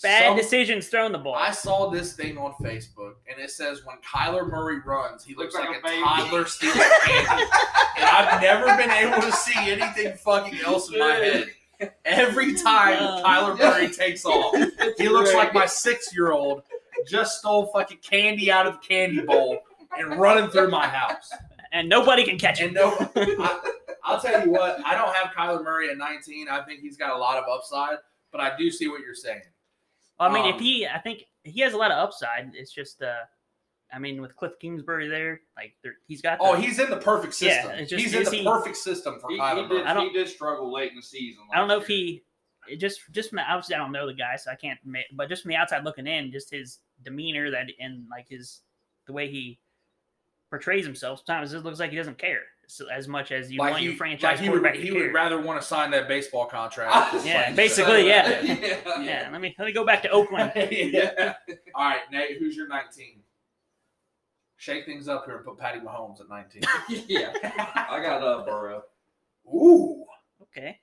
bad 0.03 0.27
Some- 0.29 0.37
decisions 0.37 0.89
throwing 0.89 1.13
the 1.13 1.19
ball. 1.19 1.35
I 1.35 1.51
saw 1.51 1.89
this 1.91 2.13
thing 2.15 2.37
on 2.39 2.53
Facebook, 2.55 3.15
and 3.31 3.41
it 3.41 3.51
says 3.51 3.83
when 3.85 3.97
Kyler 3.99 4.49
Murray 4.51 4.81
runs, 4.85 5.25
he 5.25 5.35
looks 5.35 5.55
Looks 5.55 5.67
like, 5.67 5.83
like 5.83 5.85
a, 5.85 5.87
a 5.87 5.91
baby. 5.91 6.03
toddler 6.03 6.45
stealing 6.47 6.79
candy. 7.05 7.43
and 7.97 8.05
I've 8.05 8.43
never 8.43 8.67
been 8.77 8.91
able 8.91 9.21
to 9.23 9.33
see 9.33 9.71
anything 9.71 10.15
fucking 10.17 10.61
else 10.61 10.93
in 10.93 10.99
my 10.99 11.13
head. 11.15 11.47
Every 12.05 12.55
time 12.55 13.03
Uh, 13.03 13.23
Kyler 13.25 13.59
Murray 13.59 13.91
takes 13.91 14.25
off, 14.25 14.55
he 14.99 15.09
looks 15.09 15.35
like 15.35 15.53
my 15.55 15.67
six-year-old 15.67 16.63
just 17.09 17.39
stole 17.41 17.67
fucking 17.67 17.99
candy 18.03 18.53
out 18.53 18.67
of 18.67 18.75
the 18.75 18.79
candy 18.87 19.21
bowl 19.23 19.59
and 19.99 20.19
running 20.21 20.49
through 20.51 20.71
my 20.71 20.87
house. 20.87 21.31
and 21.73 21.89
nobody 21.89 22.25
can 22.25 22.39
catch 22.39 22.59
him. 22.61 22.67
And 22.67 22.75
no, 22.77 22.95
I, 23.17 23.61
I'll 24.05 24.21
tell 24.21 24.45
you 24.45 24.53
what, 24.53 24.79
I 24.85 24.95
don't 24.95 25.15
have 25.17 25.33
Kyler 25.35 25.65
Murray 25.65 25.91
at 25.91 25.97
19. 25.99 26.49
I 26.49 26.63
think 26.63 26.81
he's 26.81 26.97
got 26.97 27.11
a 27.17 27.19
lot 27.19 27.37
of 27.43 27.45
upside, 27.49 27.97
but 28.31 28.41
I 28.41 28.57
do 28.57 28.71
see 28.71 28.87
what 28.89 29.01
you're 29.01 29.15
saying. 29.15 29.43
I 30.23 30.33
mean, 30.33 30.45
um, 30.45 30.55
if 30.55 30.61
he, 30.61 30.87
I 30.87 30.99
think 30.99 31.25
he 31.45 31.61
has 31.61 31.73
a 31.73 31.77
lot 31.77 31.91
of 31.91 31.99
upside. 31.99 32.53
It's 32.55 32.73
just, 32.73 33.03
uh 33.03 33.15
I 33.95 33.99
mean, 33.99 34.23
with 34.23 34.35
Cliff 34.37 34.53
Kingsbury 34.59 35.07
there, 35.09 35.43
like 35.55 35.75
there, 35.83 35.97
he's 36.07 36.23
got. 36.23 36.39
The, 36.39 36.45
Oh, 36.45 36.55
he's 36.55 36.79
in 36.79 36.89
the 36.89 36.97
perfect 36.97 37.41
Yeah, 37.43 37.55
system. 37.63 37.71
it's 37.79 37.91
just- 37.91 38.03
he's 38.05 38.15
in 38.15 38.25
the 38.25 38.31
he- 38.31 38.45
perfect 38.45 38.77
system 38.79 39.19
for 39.21 39.29
He, 39.31 39.39
Kyler 39.39 39.69
he, 39.69 39.77
did, 39.77 39.87
I 39.87 39.93
don't- 39.93 40.07
he 40.09 40.13
did 40.15 40.29
struggle 40.29 40.73
late 40.73 40.91
in 40.93 40.97
the 40.97 41.03
season. 41.03 41.43
I 41.53 41.59
don't 41.59 41.69
know 41.69 41.79
if 41.79 41.87
he 41.87 42.23
it 42.69 42.77
just 42.77 43.01
just 43.11 43.29
from- 43.31 43.41
obviously 43.41 43.75
I 43.75 43.79
don't 43.79 43.93
know 43.93 44.07
the 44.07 44.15
guy, 44.15 44.37
so 44.37 44.51
I 44.51 44.55
can't. 44.55 44.79
But 45.15 45.29
just 45.29 45.43
from 45.43 45.51
the 45.51 45.57
outside 45.57 45.85
looking 45.85 46.07
in, 46.07 46.33
just 46.33 46.51
his 46.51 46.79
demeanor 47.03 47.51
that 47.51 47.67
and 47.81 48.09
like 48.09 48.29
his 48.31 48.63
the 49.07 49.13
way 49.13 49.29
he 49.31 49.59
portrays 50.49 50.85
himself. 50.87 51.23
Sometimes 51.27 51.53
it 51.53 51.65
looks 51.65 51.81
like 51.81 51.91
he 51.91 51.97
doesn't 51.97 52.19
care 52.19 52.43
so, 52.73 52.87
as 52.89 53.07
much 53.07 53.33
as 53.33 53.53
you 53.53 53.59
like 53.59 53.73
want 53.73 53.83
he, 53.83 53.89
your 53.89 53.97
franchise 53.97 54.23
like 54.23 54.41
he 54.41 54.49
would, 54.49 54.63
quarterback 54.63 54.83
he 54.83 54.89
to 54.89 54.95
would 54.95 55.13
rather 55.13 55.39
want 55.39 55.61
to 55.61 55.67
sign 55.67 55.91
that 55.91 56.09
baseball 56.09 56.47
contract. 56.47 57.23
Yeah, 57.23 57.53
basically, 57.53 58.09
yeah. 58.09 58.41
yeah. 58.41 58.83
yeah, 59.03 59.29
let 59.31 59.43
me 59.43 59.55
let 59.59 59.67
me 59.67 59.73
go 59.73 59.85
back 59.85 60.01
to 60.05 60.09
Oakland. 60.09 60.53
yeah. 60.71 61.35
All 61.75 61.85
right, 61.85 62.01
Nate, 62.11 62.39
who's 62.39 62.57
your 62.57 62.69
19? 62.69 63.21
Shake 64.57 64.87
things 64.87 65.07
up 65.07 65.27
here 65.27 65.37
and 65.37 65.45
put 65.45 65.59
Patty 65.59 65.81
Mahomes 65.81 66.23
at 66.23 66.31
19. 66.31 66.63
yeah. 67.09 67.33
I 67.91 68.01
got 68.03 68.23
uh, 68.23 68.43
Burrow. 68.43 68.85
Ooh, 69.55 70.07
Okay, 70.41 70.81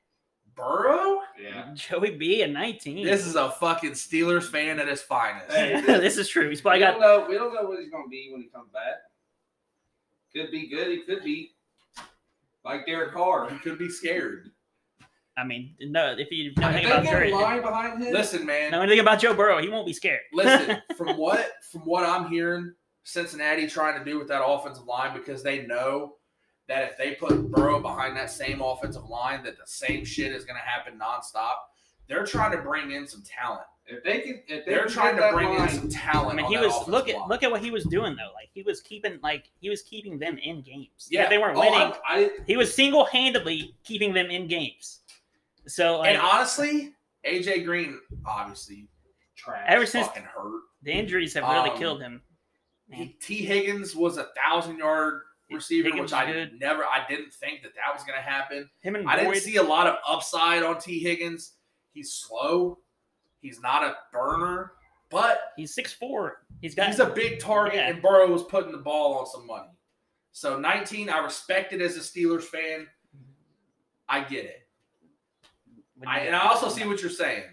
Burrow? 0.55 1.21
Yeah. 1.41 1.71
Joey 1.73 2.11
B 2.11 2.43
at 2.43 2.51
nineteen. 2.51 3.03
This 3.03 3.25
is 3.25 3.35
a 3.35 3.49
fucking 3.49 3.91
Steelers 3.91 4.43
fan 4.43 4.79
at 4.79 4.87
his 4.87 5.01
finest. 5.01 5.55
Hey. 5.55 5.71
Yeah, 5.71 5.97
this 5.97 6.17
is 6.17 6.29
true. 6.29 6.49
He's 6.49 6.61
probably 6.61 6.81
we 6.81 6.85
got 6.85 6.91
don't 6.91 7.01
know. 7.01 7.25
We 7.27 7.35
don't 7.35 7.53
know 7.55 7.67
what 7.67 7.79
he's 7.79 7.89
gonna 7.89 8.07
be 8.07 8.29
when 8.31 8.41
he 8.41 8.47
comes 8.49 8.69
back. 8.71 8.97
Could 10.35 10.51
be 10.51 10.67
good. 10.67 10.89
He 10.89 11.01
could 11.01 11.23
be 11.23 11.53
like 12.63 12.85
Derek 12.85 13.13
Carr. 13.13 13.49
He 13.49 13.57
could 13.59 13.77
be 13.77 13.89
scared. 13.89 14.49
I 15.37 15.45
mean, 15.45 15.75
no. 15.79 16.15
If 16.17 16.31
you 16.31 16.51
know 16.57 16.69
If 16.69 16.75
anything 16.75 16.83
they 16.83 16.91
about 16.91 17.03
get 17.03 17.27
a 17.27 17.35
line 17.35 17.61
behind 17.61 18.03
him, 18.03 18.13
Listen, 18.13 18.45
man. 18.45 18.71
know 18.71 18.81
anything 18.81 18.99
about 18.99 19.19
Joe 19.19 19.33
Burrow, 19.33 19.61
he 19.61 19.69
won't 19.69 19.85
be 19.87 19.93
scared. 19.93 20.19
Listen, 20.33 20.81
from 20.97 21.17
what 21.17 21.51
from 21.71 21.81
what 21.81 22.03
I'm 22.03 22.29
hearing, 22.29 22.73
Cincinnati 23.03 23.67
trying 23.67 23.97
to 23.97 24.03
do 24.03 24.19
with 24.19 24.27
that 24.27 24.43
offensive 24.45 24.85
line 24.85 25.13
because 25.13 25.41
they 25.41 25.65
know 25.65 26.15
that 26.67 26.83
if 26.91 26.97
they 26.97 27.15
put 27.15 27.49
Burrow 27.51 27.79
behind 27.81 28.15
that 28.17 28.29
same 28.29 28.61
offensive 28.61 29.05
line, 29.05 29.43
that 29.43 29.57
the 29.57 29.65
same 29.65 30.03
shit 30.03 30.33
is 30.33 30.45
going 30.45 30.59
to 30.59 30.65
happen 30.65 30.99
nonstop. 30.99 31.55
They're 32.07 32.25
trying 32.25 32.51
to 32.51 32.61
bring 32.61 32.91
in 32.91 33.07
some 33.07 33.23
talent. 33.23 33.65
If 33.89 34.03
they 34.03 34.19
can, 34.21 34.43
if 34.47 34.65
they 34.65 34.71
They're 34.71 34.83
can 34.85 34.91
trying 34.93 35.15
to 35.15 35.21
that 35.21 35.33
bring 35.33 35.53
in 35.53 35.69
some 35.69 35.89
talent. 35.89 36.33
I 36.33 36.35
mean, 36.35 36.45
on 36.45 36.51
he 36.51 36.57
that 36.57 36.63
was 36.65 36.73
offensive 36.73 36.93
look 36.93 37.09
at 37.09 37.15
line. 37.17 37.29
look 37.29 37.43
at 37.43 37.51
what 37.51 37.61
he 37.61 37.71
was 37.71 37.83
doing 37.85 38.15
though. 38.15 38.31
Like 38.33 38.49
he 38.53 38.61
was 38.63 38.81
keeping 38.81 39.19
like 39.23 39.49
he 39.59 39.69
was 39.69 39.81
keeping 39.81 40.19
them 40.19 40.37
in 40.37 40.61
games. 40.61 41.07
Yeah. 41.09 41.23
if 41.23 41.29
they 41.29 41.37
weren't 41.37 41.57
Oh, 41.57 41.61
winning. 41.61 41.93
I, 42.07 42.31
he 42.47 42.55
was 42.57 42.73
single 42.73 43.05
handedly 43.05 43.75
keeping 43.83 44.13
them 44.13 44.27
in 44.29 44.47
games. 44.47 44.99
So 45.67 45.99
like, 45.99 46.09
and 46.09 46.17
honestly, 46.21 46.93
AJ 47.25 47.65
Green 47.65 47.99
obviously 48.25 48.87
trash. 49.35 49.65
Ever 49.67 49.85
since- 49.85 50.07
fucking 50.07 50.23
hurt. 50.23 50.61
the 50.83 50.91
injuries 50.91 51.33
have 51.33 51.43
really 51.43 51.69
um, 51.71 51.77
killed 51.77 52.01
him. 52.01 52.21
He, 52.91 53.15
T 53.21 53.45
Higgins 53.45 53.95
was 53.95 54.17
a 54.17 54.27
thousand 54.35 54.77
yard 54.79 55.21
receiver, 55.51 55.89
Higgins 55.89 56.11
which 56.11 56.13
I 56.13 56.31
good. 56.31 56.59
never, 56.59 56.83
I 56.83 57.05
didn't 57.07 57.31
think 57.33 57.61
that 57.61 57.71
that 57.75 57.93
was 57.93 58.03
going 58.03 58.17
to 58.17 58.21
happen. 58.27 58.67
Him 58.81 58.95
and 58.95 59.07
I 59.07 59.15
didn't 59.17 59.35
see 59.37 59.57
a 59.57 59.63
lot 59.63 59.85
of 59.87 59.95
upside 60.07 60.63
on 60.63 60.79
T 60.79 60.99
Higgins. 60.99 61.53
He's 61.93 62.13
slow. 62.13 62.79
He's 63.41 63.61
not 63.61 63.83
a 63.83 63.95
burner, 64.11 64.73
but 65.09 65.53
he's 65.55 65.73
six 65.73 65.93
four. 65.93 66.43
He's 66.61 66.75
got 66.75 66.87
he's 66.87 66.99
a 66.99 67.05
big 67.09 67.39
target, 67.39 67.75
Yeah. 67.75 67.89
and 67.89 68.01
Burrow 68.01 68.29
was 68.31 68.43
putting 68.43 68.71
the 68.71 68.77
ball 68.79 69.17
on 69.19 69.25
some 69.27 69.47
money. 69.47 69.69
So 70.31 70.59
19, 70.59 71.09
I 71.09 71.19
respect 71.19 71.73
it 71.73 71.81
as 71.81 71.97
a 71.97 72.01
Steelers 72.01 72.43
fan. 72.43 72.87
I 74.07 74.21
get 74.21 74.45
it. 74.45 74.67
I, 76.07 76.19
and 76.21 76.35
I 76.35 76.47
also 76.47 76.69
see 76.69 76.87
what 76.87 77.01
you're 77.01 77.11
saying. 77.11 77.43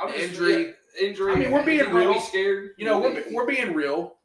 I'm 0.00 0.12
injury- 0.14 0.74
yeah, 1.00 1.06
injury. 1.08 1.32
I 1.32 1.36
mean, 1.36 1.50
we're 1.50 1.64
being 1.64 1.80
Is 1.80 1.86
be 1.86 1.92
real. 1.92 2.20
scared. 2.20 2.70
You 2.78 2.84
know, 2.84 3.00
we're, 3.00 3.24
we're 3.32 3.46
being 3.46 3.72
real. 3.74 4.16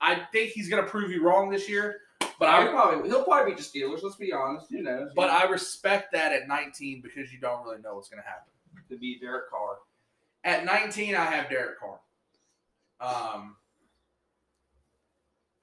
I 0.00 0.22
think 0.32 0.50
he's 0.52 0.68
going 0.68 0.82
to 0.82 0.88
prove 0.90 1.10
you 1.10 1.22
wrong 1.24 1.50
this 1.50 1.68
year, 1.68 2.00
but 2.20 2.32
But 2.38 2.48
I 2.48 2.66
I 2.66 2.68
probably 2.70 3.08
he'll 3.08 3.24
probably 3.24 3.52
beat 3.52 3.58
the 3.58 3.78
Steelers. 3.80 4.02
Let's 4.02 4.16
be 4.16 4.32
honest. 4.32 4.66
Who 4.70 4.82
knows? 4.82 5.10
but 5.14 5.28
I 5.30 5.44
respect 5.48 6.12
that 6.12 6.32
at 6.32 6.48
19 6.48 7.02
because 7.02 7.32
you 7.32 7.38
don't 7.40 7.64
really 7.64 7.80
know 7.82 7.94
what's 7.96 8.08
going 8.08 8.22
to 8.22 8.28
happen. 8.28 8.52
to 8.88 8.96
beat 8.96 9.20
Derek 9.20 9.50
Carr. 9.50 9.78
At 10.48 10.64
19, 10.64 11.14
I 11.14 11.26
have 11.26 11.50
Derek 11.50 11.78
Carr. 11.78 12.00
Um, 13.02 13.56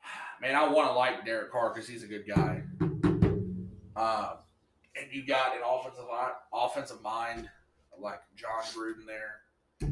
man, 0.42 0.56
I 0.56 0.70
want 0.70 0.90
to 0.90 0.94
like 0.94 1.26
Derek 1.26 1.52
Carr 1.52 1.74
because 1.74 1.90
he's 1.90 2.04
a 2.04 2.08
good 2.08 2.28
guy. 2.28 2.62
Um, 3.96 4.30
and 4.96 5.12
you 5.12 5.26
got 5.26 5.56
an 5.56 5.64
offensive 5.68 6.06
line, 6.08 6.34
offensive 6.54 7.02
mind 7.02 7.50
like 8.00 8.20
Jon 8.36 8.62
Gruden 8.76 9.08
there. 9.08 9.40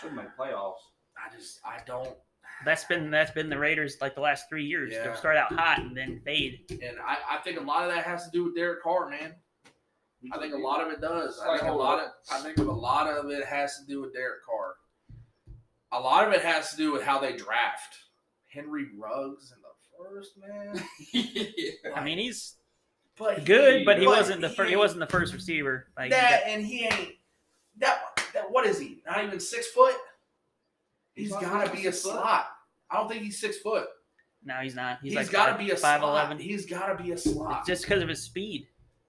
Should 0.00 0.14
make 0.14 0.36
playoffs. 0.36 0.78
I 1.16 1.32
just 1.32 1.60
I 1.64 1.78
don't, 1.86 2.16
that's 2.64 2.86
been 2.86 3.08
that's 3.08 3.30
been 3.30 3.48
the 3.48 3.58
Raiders 3.58 3.98
like 4.00 4.16
the 4.16 4.20
last 4.20 4.48
three 4.48 4.64
years. 4.64 4.92
Yeah. 4.92 5.04
They'll 5.04 5.14
start 5.14 5.36
out 5.36 5.52
hot 5.52 5.78
and 5.78 5.96
then 5.96 6.20
fade. 6.24 6.64
and 6.70 6.98
I, 7.06 7.36
I 7.36 7.38
think 7.44 7.60
a 7.60 7.62
lot 7.62 7.84
of 7.84 7.94
that 7.94 8.02
has 8.04 8.24
to 8.24 8.30
do 8.32 8.46
with 8.46 8.56
Derek 8.56 8.82
Carr, 8.82 9.08
man. 9.08 9.36
I 10.32 10.38
think 10.38 10.52
a 10.54 10.58
lot 10.58 10.84
of 10.84 10.92
it 10.92 11.00
does. 11.00 11.38
I 11.40 11.56
think 11.58 11.68
a 11.68 11.72
a 11.72 11.74
lot 11.74 11.98
lot. 11.98 12.04
of 12.04 12.10
I 12.32 12.40
think 12.42 12.58
a 12.58 12.62
lot 12.62 13.06
of 13.06 13.30
it 13.30 13.44
has 13.46 13.78
to 13.78 13.86
do 13.86 14.00
with 14.00 14.12
Derek 14.12 14.44
Carr. 14.44 14.74
A 15.92 16.00
lot 16.00 16.26
of 16.26 16.32
it 16.34 16.42
has 16.42 16.70
to 16.72 16.76
do 16.76 16.92
with 16.92 17.02
how 17.02 17.18
they 17.18 17.36
draft 17.36 17.96
Henry 18.52 18.88
Ruggs 18.98 19.52
in 19.52 19.62
the 19.62 20.10
first 20.10 20.32
man. 20.36 20.82
yeah. 21.12 21.92
I 21.94 22.02
mean, 22.04 22.18
he's 22.18 22.56
But 23.16 23.38
he- 23.38 23.44
good, 23.44 23.84
but 23.84 23.98
he 23.98 24.04
but 24.06 24.16
wasn't 24.16 24.40
the 24.40 24.50
first. 24.50 24.70
He 24.70 24.76
wasn't 24.76 25.00
the 25.00 25.06
first 25.06 25.32
receiver. 25.32 25.86
Like 25.96 26.10
that, 26.10 26.42
and 26.46 26.64
he 26.64 26.84
ain't 26.84 27.12
that. 27.78 28.00
that- 28.34 28.50
what 28.50 28.66
is 28.66 28.78
he? 28.78 29.02
Not 29.06 29.24
even 29.24 29.38
six 29.40 29.68
foot. 29.68 29.94
He's 31.14 31.26
He's 31.28 31.32
not 31.34 31.42
got 31.42 31.64
to 31.66 31.72
be 31.72 31.86
a 31.86 31.92
six 31.92 32.02
foot. 32.02 32.12
slot. 32.12 32.46
I 32.90 32.96
don't 32.98 33.08
think 33.08 33.22
he's 33.22 33.40
six 33.40 33.58
foot. 33.58 33.86
No, 34.44 34.54
he's 34.62 34.74
not. 34.74 34.98
He's, 35.02 35.12
he's 35.12 35.16
like 35.16 35.30
got 35.30 35.52
to 35.52 35.58
be 35.58 35.70
a 35.70 35.76
five 35.76 36.00
slot. 36.00 36.10
eleven. 36.12 36.38
He's 36.38 36.64
got 36.66 36.96
to 36.96 37.02
be 37.02 37.12
a 37.12 37.18
slot. 37.18 37.66
Just 37.66 37.82
because 37.82 38.02
of 38.02 38.08
his 38.08 38.22
speed. 38.22 38.66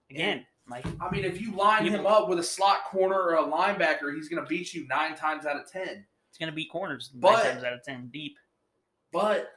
Again, 0.10 0.44
like 0.70 0.86
I 1.02 1.10
mean, 1.12 1.26
if 1.26 1.42
you 1.42 1.52
line 1.54 1.86
him 1.86 2.06
up 2.06 2.30
with 2.30 2.40
a 2.40 2.44
slot 2.44 2.86
corner 2.86 3.16
or 3.20 3.36
a 3.36 3.44
linebacker, 3.44 4.14
he's 4.16 4.30
going 4.30 4.44
to 4.44 4.48
beat 4.48 4.74
you 4.74 4.88
nine 4.88 5.16
times 5.16 5.46
out 5.46 5.56
of 5.56 5.70
ten. 5.72 6.06
it's 6.30 6.38
gonna 6.38 6.52
be 6.52 6.66
corners 6.66 7.10
But- 7.14 7.44
nine 7.44 7.54
times 7.54 7.64
out 7.64 7.74
of 7.74 7.84
ten 7.84 8.10
deep. 8.14 8.38
But 9.12 9.50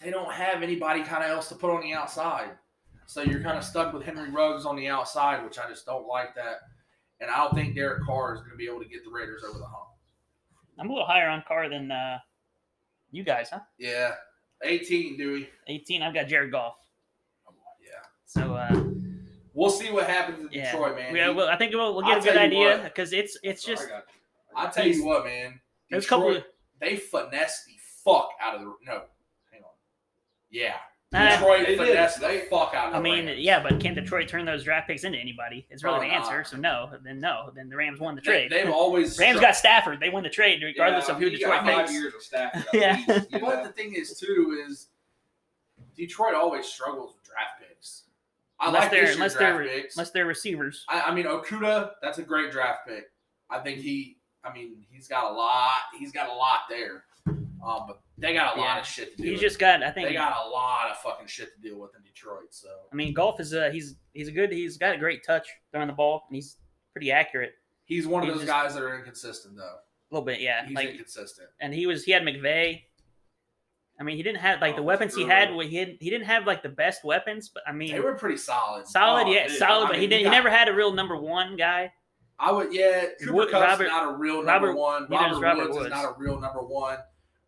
they 0.00 0.10
don't 0.10 0.32
have 0.32 0.62
anybody 0.62 1.02
kind 1.02 1.24
of 1.24 1.30
else 1.30 1.48
to 1.48 1.54
put 1.56 1.70
on 1.70 1.82
the 1.82 1.92
outside. 1.92 2.50
So 3.06 3.22
you're 3.22 3.42
kind 3.42 3.58
of 3.58 3.64
stuck 3.64 3.92
with 3.92 4.04
Henry 4.04 4.30
Ruggs 4.30 4.64
on 4.64 4.76
the 4.76 4.88
outside, 4.88 5.44
which 5.44 5.58
I 5.58 5.68
just 5.68 5.84
don't 5.84 6.06
like 6.06 6.34
that. 6.36 6.60
And 7.20 7.30
I 7.30 7.38
don't 7.38 7.54
think 7.54 7.74
Derek 7.74 8.04
Carr 8.06 8.34
is 8.34 8.40
going 8.40 8.52
to 8.52 8.56
be 8.56 8.66
able 8.66 8.80
to 8.80 8.88
get 8.88 9.04
the 9.04 9.10
Raiders 9.10 9.42
over 9.46 9.58
the 9.58 9.66
hump. 9.66 9.88
I'm 10.78 10.88
a 10.88 10.92
little 10.92 11.06
higher 11.06 11.28
on 11.28 11.42
Carr 11.46 11.68
than 11.68 11.90
uh, 11.90 12.18
you 13.10 13.24
guys, 13.24 13.50
huh? 13.50 13.60
Yeah. 13.78 14.12
18, 14.62 15.18
Dewey. 15.18 15.50
18. 15.66 16.02
I've 16.02 16.14
got 16.14 16.28
Jared 16.28 16.52
Goff. 16.52 16.76
Yeah. 18.36 18.42
So 18.44 18.54
uh, 18.54 18.84
We'll 19.52 19.70
see 19.70 19.90
what 19.90 20.06
happens 20.08 20.38
in 20.46 20.48
yeah, 20.52 20.70
Detroit, 20.70 20.96
man. 20.96 21.14
Yeah, 21.14 21.30
well, 21.30 21.48
I 21.48 21.56
think 21.56 21.72
we'll, 21.74 21.94
we'll 21.94 22.04
I'll 22.04 22.14
get 22.14 22.22
a 22.24 22.28
good 22.28 22.36
idea 22.36 22.80
because 22.84 23.12
it's 23.12 23.36
it's 23.42 23.64
just 23.64 23.86
I 23.86 23.88
got- 23.88 24.04
I'll 24.56 24.70
tell 24.70 24.86
you 24.86 25.04
what, 25.04 25.24
man. 25.24 25.60
there's 25.90 26.04
a 26.04 26.08
couple. 26.08 26.28
Detroit, 26.28 26.44
they 26.80 26.96
finessed 26.96 27.66
the 27.66 27.74
fuck 28.04 28.30
out 28.40 28.54
of 28.54 28.60
the. 28.60 28.66
No. 28.86 29.02
Hang 29.52 29.62
on. 29.62 29.70
Yeah. 30.50 30.74
Uh, 31.12 31.30
Detroit 31.36 31.66
they 31.66 31.74
did. 31.74 31.78
finessed 31.88 32.20
They- 32.20 32.38
the 32.40 32.46
fuck 32.46 32.72
out 32.74 32.86
of 32.86 32.92
the 32.92 32.98
I 32.98 33.02
mean, 33.02 33.26
Rams. 33.26 33.40
yeah, 33.40 33.60
but 33.60 33.80
can 33.80 33.94
Detroit 33.94 34.28
turn 34.28 34.44
those 34.44 34.62
draft 34.62 34.86
picks 34.86 35.02
into 35.02 35.18
anybody? 35.18 35.66
It's 35.68 35.82
really 35.82 35.94
Probably 35.98 36.10
the 36.10 36.14
answer. 36.14 36.36
not. 36.38 36.46
So 36.46 36.56
no, 36.56 36.90
then 37.04 37.18
no, 37.20 37.50
then 37.54 37.68
the 37.68 37.76
Rams 37.76 37.98
won 37.98 38.14
the 38.14 38.20
trade. 38.20 38.50
they've 38.52 38.70
always. 38.70 39.18
Rams 39.18 39.38
struck- 39.38 39.50
got 39.50 39.56
Stafford. 39.56 39.98
They 40.00 40.10
won 40.10 40.22
the 40.22 40.30
trade 40.30 40.62
regardless 40.62 41.08
Yeah, 41.08 41.14
of 41.14 41.20
who 41.20 41.26
he 41.26 41.30
Detroit 41.36 41.64
got 41.64 41.64
five 41.66 41.76
picks. 41.88 41.92
years 41.92 42.14
of 42.14 42.22
Stafford. 42.22 42.64
Yeah. 42.72 43.02
least, 43.08 43.26
you 43.32 43.38
But 43.40 43.64
the 43.64 43.72
thing 43.72 43.94
is, 43.94 44.16
too, 44.18 44.64
is 44.68 44.86
Detroit 45.96 46.34
always 46.34 46.66
struggles 46.66 47.14
with 47.14 47.24
draft 47.24 47.58
picks. 47.58 47.59
I 48.60 48.66
Unless 48.68 48.82
like 48.82 48.90
they're- 48.90 49.12
unless 49.12 49.34
they're- 49.36 49.64
picks. 49.64 49.96
Unless 49.96 50.10
they're 50.10 50.26
receivers. 50.26 50.84
I, 50.88 51.00
I 51.02 51.14
mean, 51.14 51.24
Okudah, 51.26 51.92
that's 52.02 52.18
a 52.18 52.22
great 52.22 52.52
draft 52.52 52.86
pick. 52.86 53.04
I 53.48 53.58
think 53.60 53.78
he, 53.80 54.18
I 54.44 54.52
mean, 54.52 54.84
he's 54.90 55.08
got 55.08 55.30
a 55.30 55.34
lot. 55.34 55.70
He's 55.98 56.12
got 56.12 56.28
a 56.28 56.32
lot 56.32 56.60
there. 56.68 57.04
Um, 57.26 57.84
but 57.86 58.00
they 58.16 58.32
got 58.32 58.56
a 58.56 58.60
lot 58.60 58.74
Yeah. 58.76 58.80
of 58.80 58.86
shit 58.86 59.16
to 59.16 59.22
do. 59.22 59.24
He's 59.24 59.32
with. 59.34 59.40
just 59.42 59.58
got. 59.58 59.82
I 59.82 59.90
think. 59.90 60.08
they 60.08 60.14
got 60.14 60.34
a 60.46 60.48
lot 60.48 60.90
of 60.90 60.96
fucking 60.98 61.26
shit 61.26 61.54
to 61.54 61.60
deal 61.60 61.78
with 61.78 61.90
in 61.96 62.02
Detroit. 62.02 62.48
So 62.54 62.68
I 62.90 62.94
mean, 62.96 63.12
Goff 63.12 63.38
is 63.40 63.52
a 63.52 63.70
he's 63.70 63.96
he's 64.14 64.28
a 64.28 64.32
good. 64.32 64.50
He's 64.52 64.78
got 64.78 64.94
a 64.94 64.98
great 64.98 65.24
touch 65.26 65.46
throwing 65.72 65.88
the 65.88 65.92
ball, 65.92 66.22
and 66.28 66.36
he's 66.36 66.56
pretty 66.94 67.12
accurate. 67.12 67.52
he's 67.84 68.06
one 68.06 68.22
of 68.22 68.28
He's 68.28 68.34
those 68.38 68.46
just- 68.46 68.52
guys 68.52 68.74
that 68.74 68.82
are 68.82 68.96
inconsistent, 68.96 69.56
though. 69.56 69.62
A 69.62 70.10
little 70.10 70.24
bit, 70.24 70.40
yeah. 70.40 70.64
He's 70.66 70.74
like, 70.74 70.88
inconsistent. 70.90 71.48
and 71.60 71.72
he 71.74 71.86
was 71.86 72.04
he 72.04 72.12
had 72.12 72.22
McVay. 72.22 72.82
I 74.00 74.02
mean, 74.02 74.16
he 74.16 74.22
didn't 74.22 74.40
have 74.40 74.62
like 74.62 74.76
the 74.76 74.80
Oh, 74.82 74.84
weapons 74.86 75.14
he 75.14 75.24
true. 75.24 75.30
had. 75.30 75.50
He 75.50 75.76
had, 75.76 75.88
he 76.00 76.08
didn't 76.08 76.24
have 76.26 76.46
like 76.46 76.62
the 76.62 76.70
best 76.70 77.04
weapons, 77.04 77.50
but 77.50 77.62
I 77.66 77.72
mean, 77.72 77.92
They 77.92 78.00
were 78.00 78.14
pretty 78.14 78.38
solid. 78.38 78.86
solid, 78.86 79.26
Oh, 79.26 79.30
yeah, 79.30 79.46
dude, 79.46 79.58
solid. 79.58 79.86
I 79.86 79.88
but 79.90 79.96
he 79.98 80.06
didn't. 80.06 80.18
He 80.20 80.24
got- 80.24 80.30
never 80.30 80.48
had 80.50 80.68
a 80.68 80.72
real 80.74 80.92
number 80.92 81.16
one 81.16 81.56
guy. 81.56 81.92
I 82.38 82.50
would, 82.50 82.72
yeah. 82.72 83.04
Cooper 83.20 83.32
Wood- 83.34 83.52
Robert- 83.52 83.88
not 83.88 84.14
a 84.14 84.16
real 84.16 84.42
number 84.42 84.68
Robert- 84.68 84.78
one. 84.78 85.06
Robert, 85.10 85.40
Robert 85.40 85.70
Woods, 85.74 85.84
is 85.86 85.90
not 85.90 86.06
a 86.06 86.14
real 86.18 86.40
number 86.40 86.60
one. 86.62 86.98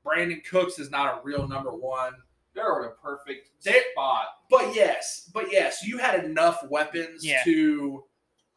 Brandin 0.05 0.45
Cooks 0.45 0.79
is 0.79 0.91
not 0.91 1.19
a 1.19 1.21
real 1.25 1.49
number 1.49 1.73
one. 1.73 2.13
They're 2.55 2.83
in 2.83 2.89
a 2.89 2.91
perfect 3.03 3.49
They- 3.65 3.83
spot. 3.93 4.27
But 4.51 4.75
yes, 4.75 5.31
but 5.33 5.51
yes, 5.51 5.83
you 5.87 5.97
had 5.97 6.23
enough 6.25 6.63
weapons 6.69 7.25
Yeah. 7.25 7.43
to 7.45 8.05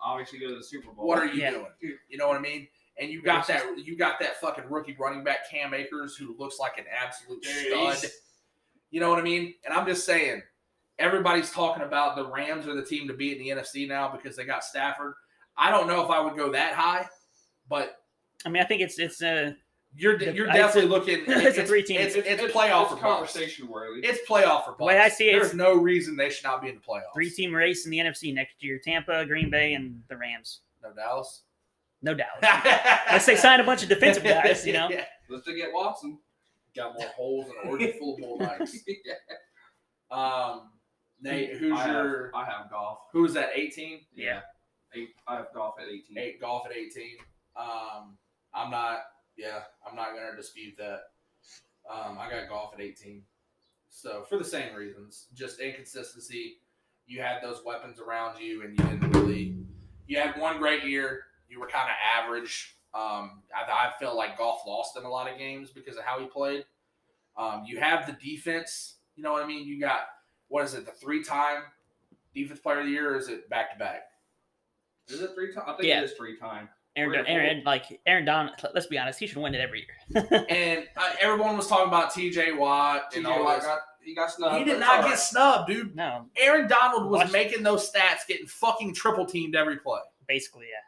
Obviously, 0.01 0.39
go 0.39 0.49
to 0.49 0.55
the 0.57 0.63
Super 0.63 0.91
Bowl. 0.91 1.07
what 1.07 1.17
are 1.17 1.25
you 1.25 1.41
Yeah. 1.41 1.51
doing? 1.51 1.67
You 2.09 2.17
know 2.17 2.27
what 2.27 2.35
I 2.35 2.41
mean? 2.41 2.67
And 2.97 3.11
you 3.11 3.21
got 3.21 3.45
that 3.47 3.63
you 3.77 3.97
got 3.97 4.19
that 4.21 4.39
fucking 4.39 4.65
rookie 4.69 4.95
running 4.99 5.23
back 5.23 5.49
Cam 5.49 5.73
Akers 5.73 6.15
who 6.15 6.35
looks 6.39 6.59
like 6.59 6.77
an 6.77 6.85
absolute 6.97 7.41
Dude, 7.43 7.97
stud. 7.97 8.11
You 8.91 9.01
know 9.01 9.09
what 9.09 9.19
I 9.19 9.21
mean? 9.23 9.53
And 9.65 9.73
I'm 9.73 9.85
just 9.85 10.05
saying, 10.05 10.41
everybody's 10.97 11.51
talking 11.51 11.83
about 11.83 12.15
the 12.15 12.25
Rams 12.25 12.67
are 12.67 12.75
the 12.75 12.85
team 12.85 13.07
to 13.09 13.13
beat 13.13 13.37
in 13.37 13.43
the 13.43 13.61
NFC 13.61 13.87
now 13.87 14.07
because 14.09 14.35
they 14.37 14.45
got 14.45 14.63
Stafford. 14.63 15.13
I 15.57 15.71
don't 15.71 15.87
know 15.87 16.03
if 16.03 16.09
I 16.09 16.19
would 16.21 16.37
go 16.37 16.51
that 16.53 16.73
high, 16.73 17.05
but 17.67 17.97
I 18.45 18.49
mean, 18.49 18.61
I 18.63 18.65
think 18.65 18.81
it's 18.81 18.97
it's 18.99 19.21
uh 19.21 19.51
you're 19.97 20.17
The- 20.17 20.33
you're 20.33 20.47
it's 20.47 20.55
a- 20.55 20.57
definitely 20.57 20.89
looking. 20.89 21.23
it's 21.27 21.57
a 21.57 21.65
three-team. 21.65 21.99
It's, 22.01 22.15
it's, 22.15 22.41
playoff 22.53 22.83
It's 22.83 22.91
or 22.93 22.95
bust. 22.95 23.01
conversation 23.01 23.67
worthy. 23.67 24.01
It's 24.05 24.27
playoff 24.29 24.63
or 24.67 24.71
bust. 24.71 24.77
The 24.79 24.85
way 24.85 24.99
I 24.99 25.07
see 25.09 25.29
it, 25.29 25.39
there's 25.39 25.53
no 25.53 25.73
reason 25.75 26.15
they 26.17 26.29
should 26.29 26.43
not 26.43 26.61
be 26.61 26.67
in 26.69 26.75
the 26.75 26.81
playoffs. 26.81 27.13
three 27.13 27.29
team 27.29 27.53
race 27.55 27.85
in 27.85 27.91
the 27.91 27.97
NFC 27.99 28.33
next 28.33 28.61
year: 28.63 28.79
Tampa, 28.83 29.25
Green 29.25 29.49
Bay, 29.49 29.73
and 29.73 30.01
the 30.09 30.15
Rams. 30.17 30.61
No 30.83 30.91
Dallas. 30.93 31.41
No 32.05 32.13
doubt. 32.13 32.37
Unless 33.07 33.25
they 33.25 33.35
sign 33.35 33.59
a 33.59 33.63
bunch 33.63 33.81
of 33.81 33.89
defensive 33.89 34.23
guys, 34.23 34.65
you 34.65 34.73
know. 34.73 34.87
Yeah. 34.91 35.05
Let's 35.27 35.43
to 35.45 35.55
get 35.55 35.73
Watson. 35.73 36.19
Got 36.75 36.93
more 36.99 37.07
holes 37.07 37.47
than 37.47 37.55
an 37.63 37.69
orgy 37.69 37.93
full 37.97 38.13
of 38.13 38.19
bull 38.21 38.37
knives. 38.39 38.77
Um, 40.11 40.69
Nate, 41.19 41.57
who's 41.57 41.71
I 41.73 41.91
your 41.91 42.31
have, 42.35 42.47
I 42.47 42.51
have 42.51 42.69
Goff. 42.69 42.99
who's 43.11 43.33
that? 43.33 43.49
18? 43.55 44.01
Yeah. 44.15 44.41
Eight, 44.93 45.09
I 45.27 45.37
have 45.37 45.47
Goff 45.55 45.75
at 45.81 45.87
18. 45.87 46.15
Eight 46.17 46.39
Goff 46.39 46.67
at 46.67 46.75
18. 46.77 47.03
Um, 47.55 48.17
I'm 48.53 48.69
not. 48.69 48.99
Yeah, 49.35 49.61
I'm 49.89 49.95
not 49.95 50.09
gonna 50.15 50.35
dispute 50.37 50.75
that. 50.77 50.99
Um, 51.91 52.17
I 52.19 52.29
got 52.29 52.47
Goff 52.47 52.73
at 52.75 52.81
18. 52.81 53.23
So 53.89 54.25
for 54.29 54.37
the 54.37 54.43
same 54.45 54.75
reasons, 54.75 55.25
just 55.33 55.59
inconsistency. 55.59 56.57
You 57.07 57.21
had 57.21 57.41
those 57.41 57.61
weapons 57.65 57.99
around 57.99 58.39
you, 58.39 58.61
and 58.63 58.77
you 58.77 58.85
didn't 58.85 59.11
really. 59.11 59.55
You 60.07 60.19
had 60.19 60.39
one 60.39 60.59
great 60.59 60.83
year. 60.83 61.23
You 61.49 61.59
were 61.59 61.67
kind 61.67 61.89
of 61.89 61.95
average. 62.23 62.75
Um, 62.93 63.43
I, 63.53 63.69
I 63.69 63.91
felt 63.99 64.15
like 64.15 64.37
Goff 64.37 64.61
lost 64.65 64.97
in 64.97 65.03
a 65.03 65.09
lot 65.09 65.29
of 65.31 65.37
games 65.37 65.69
because 65.71 65.97
of 65.97 66.03
how 66.03 66.19
he 66.19 66.25
played. 66.27 66.65
Um, 67.37 67.63
you 67.67 67.79
have 67.79 68.05
the 68.07 68.13
defense. 68.13 68.95
You 69.15 69.23
know 69.23 69.33
what 69.33 69.43
I 69.43 69.47
mean? 69.47 69.65
You 69.67 69.79
got 69.79 70.01
what 70.47 70.63
is 70.65 70.73
it? 70.73 70.85
The 70.85 70.91
three-time 70.91 71.63
defense 72.33 72.59
player 72.59 72.79
of 72.79 72.85
the 72.85 72.91
year, 72.91 73.13
or 73.13 73.17
is 73.17 73.27
it 73.29 73.49
back 73.49 73.73
to 73.73 73.79
back? 73.79 74.03
Is 75.07 75.21
it 75.21 75.31
three 75.35 75.53
time? 75.53 75.63
I 75.67 75.73
think 75.73 75.83
Yeah. 75.85 76.01
it 76.01 76.05
is 76.05 76.13
three 76.13 76.37
time. 76.37 76.69
Aaron, 76.97 77.25
Aaron, 77.27 77.61
like 77.65 77.99
Aaron 78.05 78.23
Don. 78.25 78.51
Let's 78.73 78.87
be 78.87 78.97
honest, 78.97 79.19
he 79.19 79.27
should 79.27 79.37
win 79.37 79.53
it 79.53 79.59
every 79.59 79.85
year. 80.13 80.23
And 80.49 80.85
uh, 80.95 81.11
everyone 81.19 81.57
was 81.57 81.67
talking 81.67 81.87
about 81.89 82.13
T.J. 82.13 82.53
Watt 82.53 83.11
and 83.15 83.25
TJ 83.25 83.29
all 83.29 83.43
Watt 83.43 83.61
got, 83.61 83.79
he 84.01 84.15
got 84.15 84.31
snubbed. 84.31 84.57
he 84.59 84.63
did 84.63 84.79
not 84.79 85.01
get 85.03 85.11
all 85.11 85.17
snubbed, 85.17 85.67
dude. 85.67 85.95
no, 85.95 86.25
Aaron 86.37 86.67
Donald 86.69 87.09
was 87.11 87.23
Watch- 87.25 87.31
making 87.33 87.63
those 87.63 87.91
stats, 87.91 88.25
getting 88.27 88.47
fucking 88.47 88.93
triple 88.95 89.25
teamed 89.25 89.55
every 89.57 89.77
play. 89.77 89.99
basically, 90.27 90.67
yeah. 90.71 90.79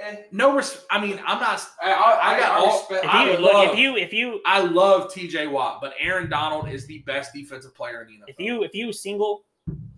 Right. 0.00 0.18
Eh, 0.18 0.22
No, 0.32 0.54
res- 0.56 0.84
I 0.90 1.00
mean, 1.00 1.20
I'm 1.26 1.40
not. 1.40 1.60
I, 1.82 1.92
I, 1.92 2.34
I 2.36 2.40
got 2.40 2.50
all- 2.58 2.78
respect- 2.78 3.04
If 3.04 3.10
I 3.10 3.24
you 3.24 3.30
would 3.32 3.40
look, 3.40 3.54
love- 3.54 3.72
if 3.74 3.78
you 3.78 3.96
if 3.96 4.12
you 4.12 4.40
I 4.46 4.60
love 4.60 5.12
T.J. 5.12 5.46
Watt, 5.48 5.80
but 5.80 5.94
Aaron 5.98 6.28
Donald 6.30 6.68
is 6.68 6.86
the 6.86 6.98
best 7.00 7.32
defensive 7.32 7.74
player 7.74 8.02
in 8.02 8.08
the 8.08 8.14
NFL. 8.14 8.24
if 8.28 8.40
you 8.40 8.62
if 8.64 8.74
you 8.74 8.92
single, 8.92 9.44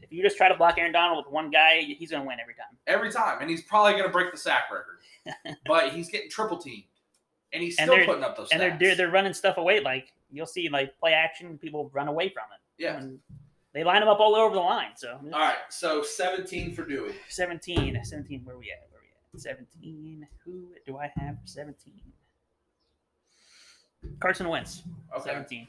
if 0.00 0.12
you 0.12 0.22
just 0.22 0.36
try 0.36 0.48
to 0.48 0.56
block 0.56 0.78
Aaron 0.78 0.92
Donald 0.92 1.24
with 1.24 1.32
one 1.32 1.50
guy, 1.50 1.80
he's 1.80 2.10
gonna 2.10 2.24
win 2.24 2.38
every 2.40 2.54
time. 2.54 2.76
every 2.86 3.10
time, 3.12 3.38
and 3.40 3.48
he's 3.50 3.62
probably 3.62 3.92
going 3.92 4.04
to 4.04 4.10
break 4.10 4.30
the 4.32 4.38
sack 4.38 4.64
record, 4.72 4.98
but 5.66 5.92
he's 5.92 6.08
getting 6.10 6.28
triple 6.30 6.58
teamed, 6.58 6.84
and 7.52 7.62
he's 7.62 7.74
still 7.74 7.86
they're- 7.88 8.04
putting 8.04 8.24
up 8.24 8.36
those. 8.36 8.48
And 8.52 8.60
they're, 8.60 8.76
they're 8.78 8.94
they're 8.96 9.10
running 9.10 9.32
stuff 9.34 9.56
away. 9.56 9.80
Like 9.80 10.12
you'll 10.30 10.46
see, 10.46 10.68
like 10.68 10.98
play 10.98 11.12
action, 11.12 11.58
people 11.58 11.90
run 11.92 12.08
away 12.08 12.28
from 12.30 12.44
it. 12.54 12.82
yeah. 12.82 12.96
And 12.98 13.18
they 13.74 13.84
line 13.84 14.00
them 14.00 14.08
up 14.10 14.20
all 14.20 14.34
over 14.36 14.54
the 14.54 14.60
line. 14.60 14.90
So 14.96 15.18
All 15.32 15.40
right, 15.40 15.56
so 15.70 16.02
17 16.02 16.74
for 16.74 16.84
Dewey. 16.84 17.14
17, 17.30 17.98
17, 18.04 18.42
where 18.44 18.58
we 18.58 18.70
at? 18.70 18.86
Where 19.32 19.40
we 19.44 19.50
at? 19.50 19.56
17. 19.82 20.26
Who 20.44 20.68
do 20.86 20.98
I 20.98 21.10
have 21.16 21.36
for 21.40 21.46
17? 21.46 21.94
Carson 24.20 24.48
Wentz, 24.48 24.82
Okay. 25.16 25.30
17. 25.30 25.68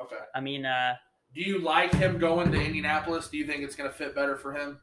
Okay. 0.00 0.16
I 0.34 0.40
mean, 0.40 0.64
uh, 0.66 0.94
Do 1.34 1.40
you 1.42 1.58
like 1.60 1.92
him 1.94 2.18
going 2.18 2.50
to 2.52 2.60
Indianapolis? 2.60 3.28
Do 3.28 3.36
you 3.38 3.46
think 3.46 3.62
it's 3.62 3.76
going 3.76 3.88
to 3.90 3.94
fit 3.96 4.14
better 4.14 4.36
for 4.36 4.52
him? 4.54 4.78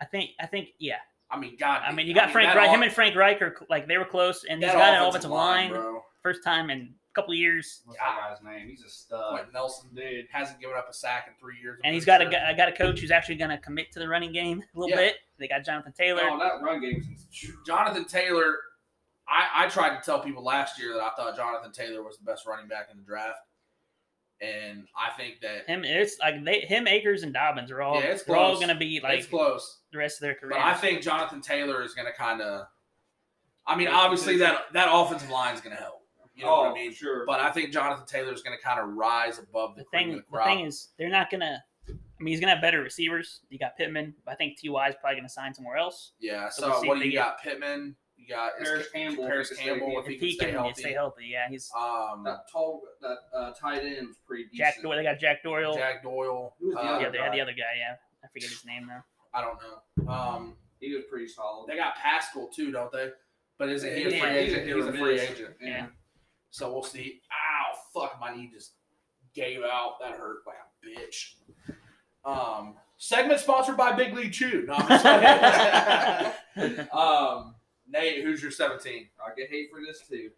I 0.00 0.04
think, 0.06 0.30
I 0.40 0.46
think, 0.46 0.70
yeah. 0.78 0.96
I 1.30 1.38
mean, 1.38 1.56
God. 1.58 1.82
I 1.86 1.92
mean, 1.92 2.06
you 2.06 2.14
got 2.14 2.30
Frank 2.30 2.54
Reich. 2.54 2.70
Him 2.70 2.82
and 2.82 2.92
Frank 2.92 3.16
Reich 3.16 3.40
are 3.40 3.56
like 3.70 3.86
they 3.88 3.96
were 3.96 4.04
close, 4.04 4.44
and 4.44 4.62
he's 4.62 4.70
got 4.72 4.94
an 4.94 5.02
offensive 5.02 5.30
line, 5.30 5.70
bro. 5.70 6.02
first 6.22 6.44
time 6.44 6.68
in 6.68 6.94
couple 7.14 7.32
of 7.32 7.38
years, 7.38 7.82
What's 7.84 7.98
that 7.98 8.18
guy's 8.18 8.42
name? 8.42 8.68
He's 8.68 8.82
a 8.84 8.88
stud. 8.88 9.32
Quenton 9.32 9.52
Nelson 9.52 9.90
Dude. 9.94 10.26
hasn't 10.32 10.60
given 10.60 10.76
up 10.76 10.88
a 10.88 10.92
sack 10.92 11.26
in 11.28 11.34
three 11.40 11.58
years. 11.62 11.78
I'm 11.82 11.88
and 11.88 11.94
he's 11.94 12.04
got 12.04 12.20
a 12.20 12.24
sure. 12.24 12.32
guy- 12.32 12.52
got 12.54 12.68
a 12.68 12.72
coach 12.72 13.00
who's 13.00 13.10
actually 13.10 13.36
going 13.36 13.50
to 13.50 13.58
commit 13.58 13.92
to 13.92 13.98
the 13.98 14.08
running 14.08 14.32
game 14.32 14.62
a 14.74 14.78
little 14.78 14.90
Yeah. 14.90 14.96
bit. 15.08 15.16
They 15.38 15.48
got 15.48 15.64
Jonathan 15.64 15.92
Taylor. 15.92 16.22
Oh, 16.24 16.38
that 16.38 16.62
run 16.62 16.80
game's 16.80 17.06
Jonathan 17.66 18.04
Taylor. 18.04 18.56
I, 19.28 19.64
I 19.64 19.68
tried 19.68 19.96
to 19.98 20.02
tell 20.04 20.20
people 20.20 20.42
last 20.44 20.78
year 20.80 20.94
that 20.94 21.02
I 21.02 21.10
thought 21.16 21.36
Jonathan 21.36 21.72
Taylor 21.72 22.02
was 22.02 22.18
the 22.18 22.24
best 22.24 22.46
running 22.46 22.66
back 22.68 22.88
in 22.90 22.96
the 22.98 23.04
draft, 23.04 23.38
and 24.40 24.86
I 24.96 25.10
think 25.16 25.40
that 25.42 25.66
Him, 25.68 25.84
it's 25.84 26.18
like 26.18 26.44
they, 26.44 26.60
him, 26.62 26.88
Akers, 26.88 27.22
and 27.22 27.32
Dobbins 27.32 27.70
are 27.70 27.80
all 27.80 27.96
Yeah, 28.00 28.06
it's 28.08 28.24
they're 28.24 28.36
all 28.36 28.56
going 28.56 28.68
to 28.68 28.74
be 28.74 29.00
like 29.02 29.20
it's 29.20 29.28
close. 29.28 29.78
the 29.92 29.98
rest 29.98 30.16
of 30.16 30.22
their 30.22 30.34
career. 30.34 30.50
But 30.52 30.60
I 30.60 30.74
think 30.74 31.02
Jonathan 31.02 31.40
Taylor 31.40 31.82
is 31.82 31.94
going 31.94 32.06
to 32.06 32.12
kind 32.12 32.40
of. 32.42 32.66
I 33.64 33.76
mean, 33.76 33.86
obviously 33.88 34.38
that 34.38 34.64
that 34.72 34.88
offensive 34.90 35.30
line 35.30 35.54
is 35.54 35.60
going 35.60 35.76
to 35.76 35.80
help. 35.80 36.01
You 36.34 36.44
know 36.44 36.50
oh, 36.54 36.60
what 36.62 36.70
I 36.72 36.74
mean? 36.74 36.92
Sure. 36.92 37.24
But 37.26 37.40
I 37.40 37.50
think 37.50 37.72
Jonathan 37.72 38.06
Taylor 38.06 38.32
is 38.32 38.42
going 38.42 38.56
to 38.56 38.62
kind 38.62 38.80
of 38.80 38.94
rise 38.94 39.38
above 39.38 39.74
the, 39.76 39.82
the 39.82 39.84
cream 39.86 40.02
thing 40.08 40.18
of 40.18 40.24
the 40.32 40.38
the 40.38 40.44
thing 40.44 40.64
is 40.66 40.88
they're 40.98 41.10
not 41.10 41.30
gonna 41.30 41.62
I 41.88 41.92
I 41.92 42.22
mean, 42.24 42.32
he's 42.32 42.40
gonna 42.40 42.52
have 42.54 42.62
better 42.62 42.80
receivers. 42.82 43.40
You 43.50 43.58
got 43.58 43.76
Pittman. 43.76 44.14
I 44.28 44.34
think 44.36 44.56
Ty 44.62 44.88
is 44.88 44.94
probably 45.00 45.16
gonna 45.18 45.28
sign 45.28 45.52
somewhere 45.52 45.76
else. 45.76 46.12
Yeah. 46.20 46.48
So 46.48 46.62
So, 46.62 46.68
we'll 46.80 46.88
what 46.88 46.94
do 46.94 47.00
they 47.00 47.06
you 47.06 47.12
get- 47.12 47.24
got? 47.24 47.42
Pittman. 47.42 47.96
You 48.16 48.28
got 48.28 48.52
is 48.60 48.68
Parris 48.68 48.88
Campbell, 48.92 49.26
Parris 49.26 49.50
if 49.50 49.58
he 49.58 49.64
can 49.64 49.78
Campbell 49.80 49.90
stay 49.90 49.98
if 49.98 50.06
he 50.06 50.14
If 50.14 50.20
can 50.20 50.30
stay 50.30 50.44
can 50.46 50.54
healthy. 50.54 50.80
stay 50.82 50.92
healthy, 50.92 51.26
yeah, 51.26 51.48
he's 51.48 51.68
Um, 51.76 52.22
That 52.22 52.48
tall, 52.52 52.82
that 53.00 53.16
uh, 53.34 53.52
tight 53.52 53.82
end 53.82 54.06
was 54.06 54.16
pretty 54.24 54.44
decent. 54.44 54.58
Jack. 54.58 54.80
Doyle. 54.80 54.96
They 54.96 55.02
got 55.02 55.18
Jack 55.18 55.42
Doyle. 55.42 55.74
Jack 55.74 56.04
Doyle. 56.04 56.54
Who 56.60 56.66
was 56.68 56.76
the 56.76 56.80
uh, 56.80 56.84
yeah, 56.84 57.06
other 57.08 57.10
they 57.10 57.18
had 57.18 57.32
the 57.32 57.40
other 57.40 57.50
guy. 57.52 57.74
Yeah, 57.76 57.96
I 58.22 58.28
forget 58.28 58.48
his 58.48 58.64
name 58.64 58.86
now. 58.86 59.02
I 59.34 59.40
don't 59.40 59.58
know. 60.06 60.12
Um, 60.12 60.56
He 60.78 60.94
was 60.94 61.02
pretty 61.10 61.26
solid. 61.26 61.66
they 61.68 61.74
got 61.74 61.96
Pascal 61.96 62.46
too, 62.48 62.70
don't 62.70 62.92
they? 62.92 63.10
But 63.58 63.70
isn't 63.70 63.92
he 63.92 64.02
a 64.04 64.10
free 64.10 64.12
he's 64.14 64.22
a 64.22 64.28
agent? 64.38 64.66
hit 64.68 64.76
He's 64.76 64.86
a 64.86 64.92
free 64.92 65.14
miss. 65.14 65.22
agent. 65.30 65.54
Yeah. 65.60 65.86
So 66.52 66.70
we'll 66.70 66.82
see. 66.82 67.20
Ow, 67.32 67.74
fuck, 67.92 68.18
my 68.20 68.34
knee 68.36 68.50
just 68.52 68.72
gave 69.34 69.62
out. 69.62 69.94
That 70.00 70.12
hurt 70.12 70.42
like 70.46 70.56
a 70.56 71.00
bitch. 71.00 71.34
Um, 72.24 72.74
segment 72.98 73.40
sponsored 73.40 73.76
by 73.76 73.92
Big 73.92 74.14
League 74.14 74.32
Chew. 74.32 74.66
No, 74.68 74.74
I'm 74.76 76.26
um, 76.92 77.54
Nate, 77.88 78.22
who's 78.22 78.42
your 78.42 78.50
17 78.50 79.08
I 79.18 79.34
get 79.34 79.48
hate 79.50 79.70
for 79.72 79.80
this 79.80 80.06
too. 80.06 80.30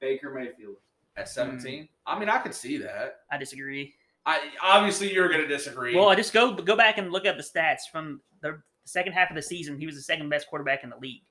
Baker 0.00 0.30
Mayfield. 0.32 0.76
at 1.16 1.28
17? 1.28 1.88
I 2.06 2.18
mean, 2.18 2.28
I 2.28 2.38
could 2.38 2.54
see 2.54 2.76
that. 2.78 3.20
I 3.32 3.38
disagree. 3.38 3.94
I 4.26 4.40
obviously 4.62 5.12
you're 5.12 5.28
going 5.28 5.40
to 5.40 5.48
disagree. 5.48 5.96
Well, 5.96 6.10
I 6.10 6.14
just 6.14 6.34
go 6.34 6.52
go 6.52 6.76
back 6.76 6.98
and 6.98 7.10
look 7.10 7.24
at 7.24 7.38
the 7.38 7.42
stats 7.42 7.90
from 7.90 8.20
the 8.42 8.60
second 8.84 9.14
half 9.14 9.30
of 9.30 9.36
the 9.36 9.42
season. 9.42 9.78
He 9.78 9.86
was 9.86 9.96
the 9.96 10.02
second 10.02 10.28
best 10.28 10.46
quarterback 10.48 10.84
in 10.84 10.90
the 10.90 10.98
league. 10.98 11.22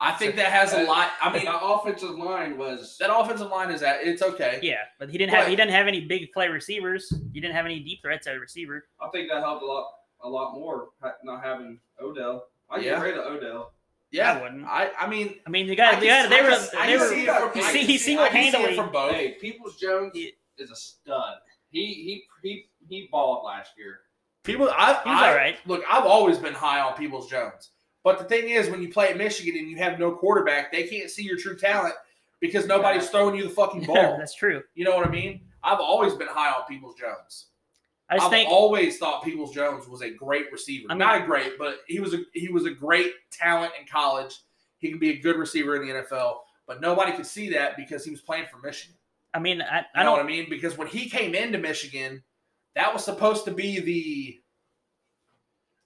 I 0.00 0.12
think 0.12 0.36
that 0.36 0.52
has 0.52 0.72
a 0.74 0.82
lot. 0.82 1.10
I 1.22 1.32
mean, 1.32 1.46
the 1.46 1.58
offensive 1.58 2.10
line 2.18 2.58
was 2.58 2.96
that 3.00 3.14
offensive 3.14 3.48
line 3.50 3.70
is 3.70 3.80
that 3.80 4.00
it's 4.02 4.20
okay. 4.22 4.58
Yeah, 4.62 4.82
but 4.98 5.08
he 5.08 5.16
didn't 5.16 5.32
have 5.34 5.46
he 5.48 5.56
didn't 5.56 5.72
have 5.72 5.86
any 5.86 6.02
big 6.02 6.32
play 6.32 6.48
receivers. 6.48 7.10
He 7.32 7.40
didn't 7.40 7.54
have 7.56 7.64
any 7.64 7.80
deep 7.80 8.02
threats 8.02 8.26
at 8.26 8.38
receiver. 8.38 8.86
I 9.00 9.08
think 9.08 9.30
that 9.30 9.42
helped 9.42 9.62
a 9.62 9.66
lot 9.66 9.86
a 10.22 10.28
lot 10.28 10.54
more 10.54 10.88
not 11.24 11.42
having 11.42 11.78
Odell. 12.00 12.48
I 12.68 12.76
Yeah. 12.78 12.82
get 12.96 13.02
rid 13.02 13.16
of 13.16 13.26
Odell. 13.26 13.72
Yeah, 14.10 14.34
I 14.34 14.42
wouldn't. 14.42 14.64
I, 14.66 14.90
I 14.98 15.06
mean, 15.08 15.36
I 15.46 15.50
mean, 15.50 15.66
the 15.66 15.74
guy, 15.74 15.98
the 15.98 16.06
guy, 16.06 16.26
they 16.28 16.40
I 16.40 16.42
were, 16.42 16.56
I 16.78 16.86
they 16.86 16.96
were. 16.96 17.08
see 17.08 17.26
it 17.26 17.34
from- 17.34 17.52
he 17.54 17.60
I 17.60 17.72
see- 17.72 17.84
he 17.84 17.98
see- 17.98 18.16
I 18.18 18.28
can 18.28 18.32
see 18.44 18.50
single-handedly- 18.50 18.76
from 18.76 18.92
both. 18.92 19.12
Hey, 19.14 19.32
Peoples 19.40 19.76
Jones 19.80 20.12
He- 20.14 20.32
is 20.58 20.70
a 20.70 20.76
stud. 20.76 21.38
He 21.70 21.86
he 21.86 22.24
he 22.42 22.66
he 22.88 23.08
balled 23.10 23.44
last 23.44 23.72
year. 23.76 24.00
People, 24.44 24.70
I, 24.70 24.92
He's 24.94 25.00
I 25.06 25.28
all 25.30 25.34
right. 25.36 25.56
look. 25.66 25.82
I've 25.90 26.04
always 26.06 26.38
been 26.38 26.54
high 26.54 26.80
on 26.80 26.94
Peoples 26.96 27.28
Jones, 27.28 27.70
but 28.06 28.20
the 28.20 28.24
thing 28.24 28.50
is, 28.50 28.70
when 28.70 28.80
you 28.80 28.88
play 28.88 29.08
at 29.08 29.16
Michigan 29.16 29.56
and 29.58 29.68
you 29.68 29.76
have 29.78 29.98
no 29.98 30.12
quarterback, 30.12 30.70
they 30.70 30.84
can't 30.86 31.10
see 31.10 31.24
your 31.24 31.36
true 31.36 31.56
talent 31.56 31.94
because 32.40 32.64
nobody's 32.68 33.08
throwing 33.10 33.34
you 33.34 33.42
the 33.42 33.50
fucking 33.50 33.84
ball. 33.86 34.16
That's 34.16 34.32
true. 34.36 34.62
you 34.76 34.84
know 34.84 34.94
what 34.94 35.04
I 35.04 35.10
mean? 35.10 35.40
I've 35.64 35.80
always 35.80 36.14
been 36.14 36.28
high 36.28 36.50
on 36.52 36.64
Peoples 36.68 36.94
Jones. 36.94 37.46
I 38.08 38.18
I've 38.18 38.30
think 38.30 38.48
always 38.48 38.98
thought 38.98 39.24
Peoples 39.24 39.52
Jones 39.52 39.88
was 39.88 40.02
a 40.02 40.10
great 40.10 40.52
receiver. 40.52 40.86
I 40.88 40.92
mean- 40.94 40.98
Not 41.00 41.22
a 41.22 41.26
great, 41.26 41.58
but 41.58 41.78
he 41.88 41.98
was 41.98 42.14
a 42.14 42.18
he 42.32 42.48
was 42.48 42.64
a 42.64 42.70
great 42.70 43.12
talent 43.32 43.72
in 43.80 43.88
college. 43.88 44.38
He 44.78 44.88
can 44.88 45.00
be 45.00 45.10
a 45.10 45.18
good 45.18 45.36
receiver 45.36 45.74
in 45.74 45.82
the 45.88 45.92
NFL, 46.04 46.36
but 46.68 46.80
nobody 46.80 47.10
could 47.10 47.26
see 47.26 47.48
that 47.50 47.76
because 47.76 48.04
he 48.04 48.12
was 48.12 48.20
playing 48.20 48.46
for 48.52 48.58
Michigan. 48.64 48.94
I 49.34 49.40
mean, 49.40 49.60
I, 49.60 49.78
You 49.80 49.84
I 49.96 50.04
know 50.04 50.12
what 50.12 50.18
don't. 50.18 50.26
I 50.26 50.28
mean? 50.28 50.46
Because 50.48 50.78
when 50.78 50.86
he 50.86 51.10
came 51.10 51.34
into 51.34 51.58
Michigan, 51.58 52.22
that 52.76 52.94
was 52.94 53.04
supposed 53.04 53.44
to 53.46 53.50
be 53.50 53.80
the 53.80 54.40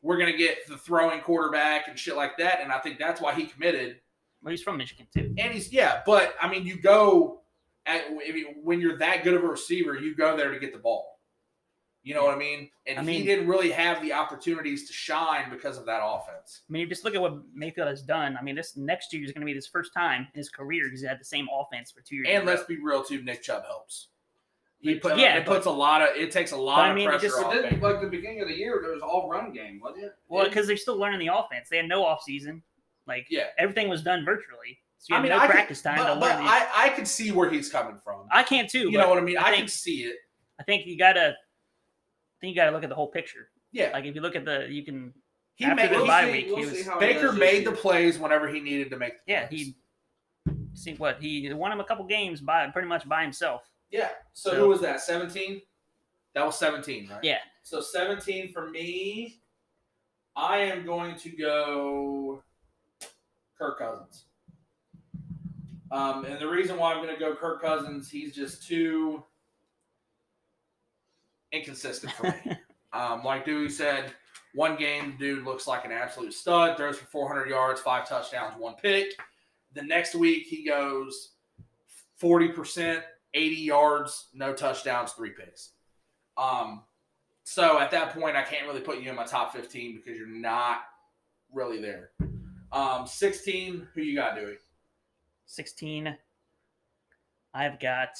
we're 0.03 0.18
gonna 0.18 0.36
get 0.36 0.66
the 0.66 0.76
throwing 0.76 1.20
quarterback 1.20 1.88
and 1.88 1.98
shit 1.98 2.16
like 2.16 2.38
that, 2.38 2.61
and 2.61 2.72
I 2.72 2.78
think 2.78 2.98
that's 2.98 3.20
why 3.20 3.34
he 3.34 3.46
committed. 3.46 4.01
Well, 4.42 4.51
he's 4.51 4.62
from 4.62 4.78
Michigan 4.78 5.07
too. 5.14 5.34
And 5.38 5.53
he's 5.53 5.72
yeah, 5.72 6.03
but 6.07 6.34
I 6.40 6.48
mean, 6.48 6.64
you 6.66 6.80
go 6.80 7.42
at 7.86 8.05
I 8.07 8.32
mean, 8.32 8.57
when 8.62 8.80
you're 8.80 8.98
that 8.98 9.24
good 9.24 9.34
of 9.34 9.44
a 9.44 9.48
receiver, 9.48 9.96
you 9.96 10.14
go 10.14 10.36
there 10.36 10.51
to 10.53 10.59
get 10.59 10.72
the 10.72 10.78
ball. 10.78 11.20
You 12.03 12.14
know 12.14 12.24
what 12.24 12.34
I 12.34 12.38
mean? 12.38 12.70
And 12.86 12.98
I 12.98 13.12
he 13.12 13.24
didn't 13.24 13.46
really 13.46 13.70
have 13.72 14.01
the 14.01 14.14
opportunities 14.14 14.86
to 14.86 14.92
shine 14.92 15.51
because 15.51 15.76
of 15.76 15.84
that 15.84 16.01
offense. 16.03 16.62
I 16.68 16.72
mean, 16.72 16.80
you 16.80 16.88
just 16.88 17.05
look 17.05 17.14
at 17.14 17.20
what 17.20 17.42
Mayfield 17.55 17.88
has 17.88 18.03
done. 18.03 18.38
I 18.40 18.42
mean, 18.42 18.55
this 18.55 18.74
next 18.74 19.12
year 19.12 19.22
is 19.22 19.32
going 19.32 19.42
to 19.42 19.46
be 19.46 19.53
his 19.53 19.66
first 19.66 19.92
time 19.92 20.26
in 20.32 20.38
his 20.38 20.48
career 20.48 20.88
he's 20.88 21.05
had 21.05 21.20
the 21.20 21.24
same 21.26 21.46
offense 21.53 21.90
for 21.90 22.01
two 22.01 22.16
years. 22.16 22.28
And 22.30 22.46
let's 22.46 22.64
be 22.64 22.78
real 22.78 23.05
too, 23.05 23.22
Nick 23.22 23.42
Chubb 23.42 23.64
helps. 23.66 24.09
He 24.83 24.95
put, 24.95 25.18
yeah, 25.18 25.37
it 25.37 25.45
puts 25.45 25.66
a 25.66 25.70
lot 25.70 26.01
of 26.01 26.09
it 26.16 26.31
takes 26.31 26.53
a 26.53 26.57
lot 26.57 26.81
I 26.89 26.95
mean, 26.95 27.07
it 27.07 27.11
pressure 27.11 27.26
just- 27.28 27.43
off. 27.43 27.53
Then, 27.53 27.81
like 27.81 28.01
the 28.01 28.07
beginning 28.07 28.41
of 28.41 28.49
the 28.49 28.55
year, 28.55 28.78
there 28.83 28.93
was 28.93 29.03
all 29.03 29.28
run 29.28 29.53
game, 29.53 29.78
wasn't 29.83 30.05
it? 30.05 30.12
well, 30.28 30.45
because 30.47 30.66
they're 30.66 30.76
still 30.78 30.97
learning 30.99 31.20
the 31.20 31.35
offense. 31.35 31.68
They 31.68 31.76
had 31.76 31.87
no 31.89 32.03
off 32.05 32.22
season. 32.22 32.62
Like 33.07 33.26
Yeah. 33.28 33.47
everything 33.59 33.89
was 33.91 34.03
done 34.03 34.24
virtually, 34.24 34.78
so 34.99 35.14
you 35.14 35.18
I 35.18 35.22
mean, 35.22 35.31
no 35.31 35.37
I 35.39 35.47
could- 35.47 35.51
practice 35.53 35.83
time 35.83 35.99
but, 35.99 36.14
to 36.14 36.20
but 36.20 36.37
learn. 36.39 36.47
I, 36.47 36.68
I 36.74 36.89
could 36.91 37.07
see 37.07 37.31
where 37.31 37.51
he's 37.51 37.70
coming 37.70 37.99
from. 38.03 38.26
I 38.31 38.43
can 38.43 38.66
too. 38.68 38.91
you 38.91 38.97
know 38.99 39.09
what 39.09 39.18
I 39.18 39.22
mean? 39.22 39.37
I 39.37 39.43
I, 39.43 39.45
think- 39.51 39.59
can 39.59 39.68
see 39.68 40.05
it. 40.05 40.16
I 40.59 40.62
think 40.62 40.87
you 40.87 40.97
gotta. 40.97 41.31
I 41.31 42.37
think 42.41 42.55
you 42.55 42.57
gotta 42.57 42.70
look 42.70 42.83
at 42.85 42.89
the 42.89 42.95
whole 42.95 43.09
picture. 43.11 43.51
Yeah, 43.72 43.91
Like 43.93 44.05
if 44.07 44.14
you 44.14 44.20
look 44.22 44.35
at 44.35 44.45
the, 44.47 44.66
you 44.70 44.83
can. 44.85 45.12
he 45.57 45.66
made 45.66 45.91
the 45.93 46.05
bye 46.07 46.31
week, 46.31 46.47
we'll 46.49 46.61
was- 46.61 46.70
see 46.72 46.83
how 46.85 46.99
he 46.99 47.07
Baker 47.07 47.33
made 47.33 47.66
the 47.66 47.72
plays 47.72 48.18
whenever 48.18 48.49
he 48.49 48.61
needed 48.61 48.89
to 48.91 48.97
make. 48.97 49.12
The 49.26 49.33
Yeah, 49.33 49.47
he. 49.49 49.76
See 50.72 50.95
what 50.95 51.20
he 51.20 51.53
won 51.53 51.70
him 51.72 51.81
a 51.81 51.85
couple 51.85 52.05
games 52.07 52.41
by 52.41 52.66
pretty 52.68 52.89
much 52.89 53.07
by 53.09 53.22
himself. 53.22 53.68
Yeah. 53.91 54.11
So, 54.32 54.51
So- 54.51 54.57
who 54.57 54.68
was 54.68 54.80
that? 54.80 55.01
Seventeen. 55.01 55.62
That 56.34 56.47
was 56.47 56.59
seventeen, 56.59 57.09
right? 57.09 57.22
Yeah. 57.24 57.38
So 57.62 57.80
seventeen 57.80 58.53
for 58.53 58.70
me. 58.70 59.41
I 60.36 60.59
am 60.59 60.86
going 60.86 61.16
to 61.16 61.28
go 61.30 62.43
Kirk 63.59 63.78
Cousins. 63.80 64.26
Um, 65.91 66.24
and 66.24 66.41
the 66.41 66.49
reason 66.49 66.78
why 66.78 66.93
I'm 66.95 67.03
going 67.03 67.12
to 67.12 67.18
go 67.18 67.34
Kirk 67.34 67.61
Cousins, 67.61 68.09
he's 68.09 68.32
just 68.34 68.66
too 68.66 69.24
inconsistent 71.53 72.12
for 72.12 72.24
me. 72.45 72.57
um, 72.93 73.24
like 73.24 73.45
Dewey 73.45 73.68
said, 73.68 74.12
one 74.55 74.76
game, 74.76 75.16
dude 75.18 75.45
looks 75.45 75.66
like 75.66 75.84
an 75.84 75.93
absolute 75.93 76.32
stud, 76.32 76.76
throws 76.76 76.99
for 76.99 77.07
400 77.07 77.49
yards, 77.49 77.80
five 77.80 78.09
touchdowns, 78.09 78.55
one 78.59 78.74
pick. 78.80 79.14
The 79.74 79.82
next 79.82 80.14
week, 80.14 80.47
he 80.47 80.64
goes 80.64 81.32
40%, 82.22 83.03
80 83.35 83.57
yards, 83.57 84.28
no 84.35 84.53
touchdowns, 84.53 85.12
three 85.12 85.31
picks. 85.31 85.70
Um, 86.37 86.83
so 87.45 87.78
at 87.78 87.91
that 87.91 88.12
point, 88.14 88.37
I 88.37 88.43
can't 88.43 88.66
really 88.66 88.81
put 88.81 89.01
you 89.01 89.11
in 89.11 89.16
my 89.16 89.24
top 89.24 89.53
15 89.53 89.97
because 89.97 90.18
you're 90.18 90.26
not 90.26 90.83
really 91.53 91.81
there. 91.81 92.11
Um, 92.72 93.07
16, 93.07 93.89
who 93.95 94.03
you 94.03 94.16
got, 94.16 94.37
Dewey? 94.37 94.57
Sixteen. 95.51 96.16
I've 97.53 97.81
got. 97.81 98.11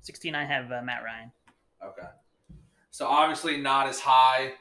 Sixteen. 0.00 0.34
I 0.34 0.46
have 0.46 0.72
uh, 0.72 0.80
Matt 0.80 1.04
Ryan. 1.04 1.30
Okay. 1.84 2.08
So 2.90 3.06
obviously 3.06 3.58
not 3.58 3.86
as 3.86 4.00
high 4.00 4.54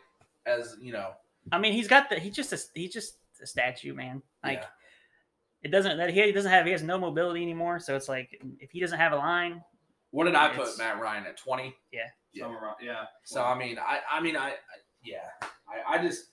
as, 0.46 0.76
you 0.82 0.92
know, 0.92 1.12
I 1.54 1.58
mean, 1.58 1.72
he's 1.72 1.88
got 1.88 2.10
the. 2.10 2.20
He's 2.20 2.36
just 2.36 2.52
a. 2.52 2.60
He's 2.74 2.92
just 2.92 3.16
a 3.42 3.48
statue, 3.48 3.94
man. 3.94 4.22
Like 4.44 4.60
yeah. 4.62 4.68
It 5.66 5.72
doesn't 5.72 5.98
that 5.98 6.12
he 6.12 6.32
doesn't 6.32 6.52
have. 6.52 6.68
He 6.68 6.72
has 6.72 6.84
no 6.84 6.98
mobility 7.00 7.42
anymore. 7.42 7.80
So 7.80 7.96
it's 7.96 8.08
like 8.08 8.40
if 8.60 8.70
he 8.70 8.80
doesn't 8.80 9.00
have 9.00 9.14
a 9.14 9.18
line, 9.18 9.64
What 10.12 10.26
did 10.26 10.36
I 10.36 10.50
put 10.50 10.78
Matt 10.78 11.02
Ryan 11.02 11.26
at 11.26 11.38
20? 11.38 11.76
Yeah. 11.92 12.02
Somewhere 12.38 12.62
around- 12.64 12.76
yeah. 12.84 13.06
So 13.24 13.44
I 13.44 13.58
mean, 13.58 13.80
I 13.80 14.00
I 14.10 14.22
mean, 14.22 14.38
I, 14.38 14.50
I 14.50 14.54
yeah, 15.04 15.18
I, 15.68 15.96
I 15.96 16.02
just. 16.04 16.26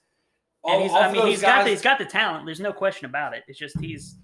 and 0.64 0.82
he's. 0.82 0.90
all 0.92 0.98
I 0.98 1.06
mean, 1.06 1.16
those 1.16 1.28
he's 1.30 1.40
got 1.40 1.64
the, 1.64 1.70
he's 1.70 1.80
got 1.80 1.98
the 1.98 2.04
talent. 2.04 2.44
There's 2.44 2.60
no 2.60 2.74
question 2.74 3.06
about 3.06 3.34
it. 3.34 3.42
It's 3.48 3.58
just 3.58 3.78
he's. 3.80 4.16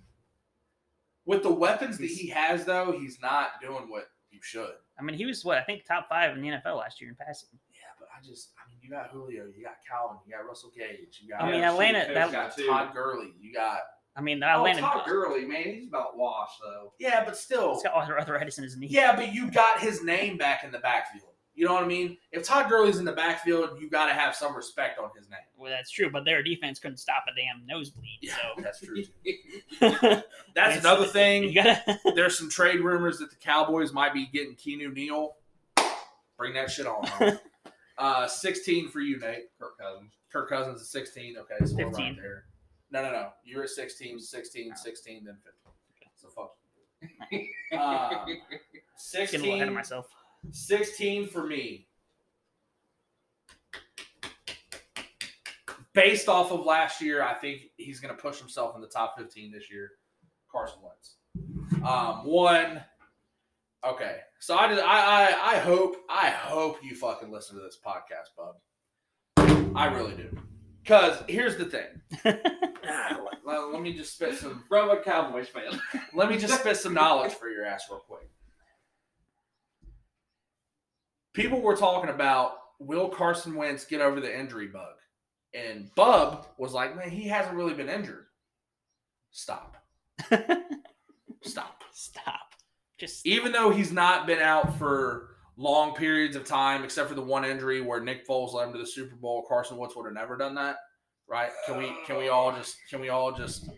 with 1.24 1.42
the 1.42 1.52
weapons 1.52 1.96
that 1.98 2.06
he 2.06 2.28
has, 2.28 2.66
though, 2.66 2.92
he's 2.92 3.18
not 3.22 3.60
doing 3.62 3.88
what 3.88 4.10
you 4.30 4.40
should. 4.42 4.72
I 4.98 5.02
mean, 5.02 5.16
he 5.16 5.24
was 5.24 5.42
what 5.44 5.56
I 5.56 5.62
think 5.62 5.86
top 5.86 6.08
five 6.10 6.36
in 6.36 6.42
the 6.42 6.48
NFL 6.48 6.76
last 6.76 7.00
year 7.00 7.08
in 7.10 7.16
passing. 7.16 7.48
Yeah, 7.70 7.80
but 7.98 8.08
I 8.14 8.20
just, 8.26 8.50
I 8.58 8.68
mean, 8.68 8.78
you 8.82 8.90
got 8.90 9.10
Julio, 9.10 9.44
you 9.56 9.64
got 9.64 9.76
Calvin, 9.88 10.18
you 10.26 10.34
got 10.34 10.46
Russell 10.46 10.72
Gage, 10.76 11.20
you 11.22 11.30
got, 11.30 11.42
I 11.42 11.50
mean, 11.50 11.62
Atlanta. 11.62 12.12
That, 12.12 12.26
you 12.26 12.32
got. 12.32 12.56
Todd 12.66 12.94
Gurley, 12.94 13.32
you 13.40 13.54
got, 13.54 13.80
I 14.18 14.20
mean, 14.20 14.42
I 14.42 14.54
Oh, 14.56 14.58
Atlanta. 14.66 14.80
Todd 14.80 15.06
Gurley, 15.06 15.44
man, 15.44 15.62
he's 15.62 15.86
about 15.86 16.16
washed 16.18 16.58
though. 16.60 16.92
yeah, 16.98 17.24
but 17.24 17.36
still, 17.36 17.74
He's 17.74 17.84
got 17.84 17.94
arthritis 18.10 18.58
in 18.58 18.64
his 18.64 18.76
knee. 18.76 18.88
yeah, 18.90 19.14
but 19.14 19.32
you 19.32 19.48
got 19.50 19.78
his 19.80 20.02
name 20.02 20.36
back 20.36 20.64
in 20.64 20.72
the 20.72 20.78
backfield. 20.80 21.30
You 21.54 21.66
know 21.66 21.74
what 21.74 21.82
I 21.82 21.86
mean? 21.88 22.16
If 22.30 22.44
Todd 22.44 22.68
Gurley's 22.68 22.98
in 22.98 23.04
the 23.04 23.12
backfield, 23.12 23.80
you 23.80 23.90
got 23.90 24.06
to 24.06 24.12
have 24.14 24.34
some 24.36 24.54
respect 24.54 24.98
on 25.00 25.10
his 25.18 25.28
name. 25.28 25.40
Well, 25.56 25.70
that's 25.72 25.90
true, 25.90 26.08
but 26.08 26.24
their 26.24 26.40
defense 26.40 26.78
couldn't 26.78 26.98
stop 26.98 27.24
a 27.28 27.32
damn 27.34 27.66
nosebleed. 27.66 28.18
Yeah, 28.22 28.34
So 28.56 28.62
that's 28.62 28.80
true. 28.80 29.02
that's 29.80 30.22
That's 30.54 30.78
another 30.80 31.06
thing. 31.12 31.52
gotta. 31.54 31.98
There's 32.14 32.38
some 32.38 32.48
trade 32.48 32.80
rumors 32.80 33.18
that 33.18 33.30
the 33.30 33.36
Cowboys 33.36 33.92
might 33.92 34.14
be 34.14 34.26
getting 34.26 34.54
Keanu 34.54 34.92
Neal. 34.92 35.34
Bring 36.36 36.54
that 36.54 36.70
shit 36.70 36.86
on. 36.86 37.08
uh, 37.98 38.26
16 38.28 38.88
for 38.90 39.00
you, 39.00 39.18
Nate. 39.18 39.46
Kirk 39.60 39.78
Cousins. 39.78 40.12
Kirk 40.32 40.48
Cousins 40.50 40.80
is 40.80 40.90
16. 40.90 41.36
Okay, 41.38 41.64
so 41.66 41.74
we're 41.76 41.84
right 41.86 41.94
15. 41.96 42.16
there. 42.16 42.44
No, 42.90 43.02
no, 43.02 43.10
no. 43.10 43.28
You're 43.44 43.64
at 43.64 43.70
16, 43.70 44.18
16, 44.18 44.74
16, 44.74 45.24
then 45.24 45.36
15. 45.36 45.52
So 46.14 46.28
fuck. 46.28 46.54
you. 47.30 47.46
Uh, 47.78 48.24
Getting 49.12 49.40
a 49.40 49.42
little 49.42 49.54
ahead 49.56 49.68
of 49.68 49.74
myself. 49.74 50.08
16 50.50 51.28
for 51.28 51.46
me. 51.46 51.86
Based 55.92 56.28
off 56.28 56.50
of 56.50 56.64
last 56.64 57.00
year, 57.00 57.22
I 57.22 57.34
think 57.34 57.62
he's 57.76 58.00
going 58.00 58.14
to 58.14 58.20
push 58.20 58.38
himself 58.38 58.74
in 58.74 58.80
the 58.80 58.88
top 58.88 59.18
15 59.18 59.52
this 59.52 59.70
year. 59.70 59.92
Carson 60.50 60.78
Wentz. 60.82 61.16
Um, 61.86 62.24
one, 62.24 62.82
Okay, 63.86 64.16
so 64.40 64.56
I, 64.56 64.68
just, 64.68 64.82
I 64.82 65.30
I 65.30 65.54
I 65.54 65.58
hope 65.58 65.96
I 66.10 66.30
hope 66.30 66.82
you 66.82 66.96
fucking 66.96 67.30
listen 67.30 67.56
to 67.56 67.62
this 67.62 67.78
podcast, 67.84 68.34
bub. 68.36 68.56
I 69.76 69.86
really 69.86 70.16
do. 70.16 70.36
Cause 70.88 71.22
here's 71.28 71.56
the 71.56 71.66
thing. 71.66 71.86
Ah, 72.90 73.18
let, 73.22 73.44
let- 73.44 73.72
let 73.74 73.82
me 73.82 73.92
just 73.92 74.14
spit 74.14 74.34
some. 74.36 74.64
From 74.66 74.88
a 74.88 74.96
Cowboys 75.02 75.48
fan. 75.54 75.78
Let 76.14 76.30
me 76.30 76.38
just 76.38 76.58
spit 76.58 76.78
some 76.78 76.94
knowledge 76.94 77.32
for 77.34 77.50
your 77.50 77.66
ass 77.66 77.84
real 77.90 78.00
quick. 78.00 78.30
People 81.34 81.60
were 81.60 81.76
talking 81.76 82.08
about 82.10 82.52
will 82.78 83.08
Carson 83.10 83.54
Wentz 83.54 83.84
get 83.84 84.00
over 84.00 84.20
the 84.20 84.38
injury 84.38 84.68
bug, 84.68 84.94
and 85.52 85.94
Bub 85.94 86.46
was 86.56 86.72
like, 86.72 86.96
"Man, 86.96 87.10
he 87.10 87.28
hasn't 87.28 87.54
really 87.56 87.74
been 87.74 87.90
injured." 87.90 88.24
Stop. 89.32 89.76
Stop. 91.42 91.82
Stop. 91.92 92.54
Just 92.96 93.26
even 93.26 93.52
though 93.52 93.70
he's 93.70 93.92
not 93.92 94.26
been 94.26 94.40
out 94.40 94.78
for 94.78 95.36
long 95.58 95.94
periods 95.94 96.36
of 96.36 96.44
time, 96.44 96.84
except 96.84 97.08
for 97.08 97.14
the 97.16 97.20
one 97.22 97.44
injury 97.44 97.80
where 97.80 98.00
Nick 98.00 98.26
Foles 98.26 98.54
led 98.54 98.68
him 98.68 98.72
to 98.72 98.78
the 98.78 98.86
Super 98.86 99.16
Bowl, 99.16 99.44
Carson 99.48 99.76
Wentz 99.76 99.94
would 99.96 100.04
have 100.06 100.14
never 100.14 100.36
done 100.36 100.54
that, 100.54 100.76
right? 101.28 101.50
Can 101.66 101.76
we 101.78 101.92
can 102.06 102.16
we 102.16 102.28
all 102.28 102.52
just 102.52 102.76
can 102.88 103.00
we 103.00 103.08
all 103.10 103.32
just 103.32 103.68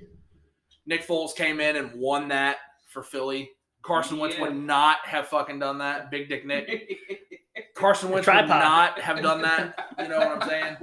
Nick 0.87 1.07
Foles 1.07 1.35
came 1.35 1.59
in 1.61 1.77
and 1.77 1.91
won 1.95 2.29
that 2.29 2.59
for 2.89 3.03
Philly. 3.03 3.51
Carson 3.83 4.19
Wentz 4.19 4.37
Yeah. 4.37 4.43
would 4.43 4.57
not 4.57 4.99
have 5.07 5.27
fucking 5.29 5.59
done 5.59 5.79
that. 5.79 6.11
Big 6.11 6.29
Dick 6.29 6.45
Nick. 6.47 6.99
Carson 7.75 8.11
Wentz 8.11 8.27
would 8.27 8.47
not 8.49 8.99
have 9.01 9.23
done 9.23 9.41
that. 9.43 9.91
You 9.99 10.09
know 10.09 10.19
what 10.19 10.43
I'm 10.43 10.49
saying? 10.49 10.77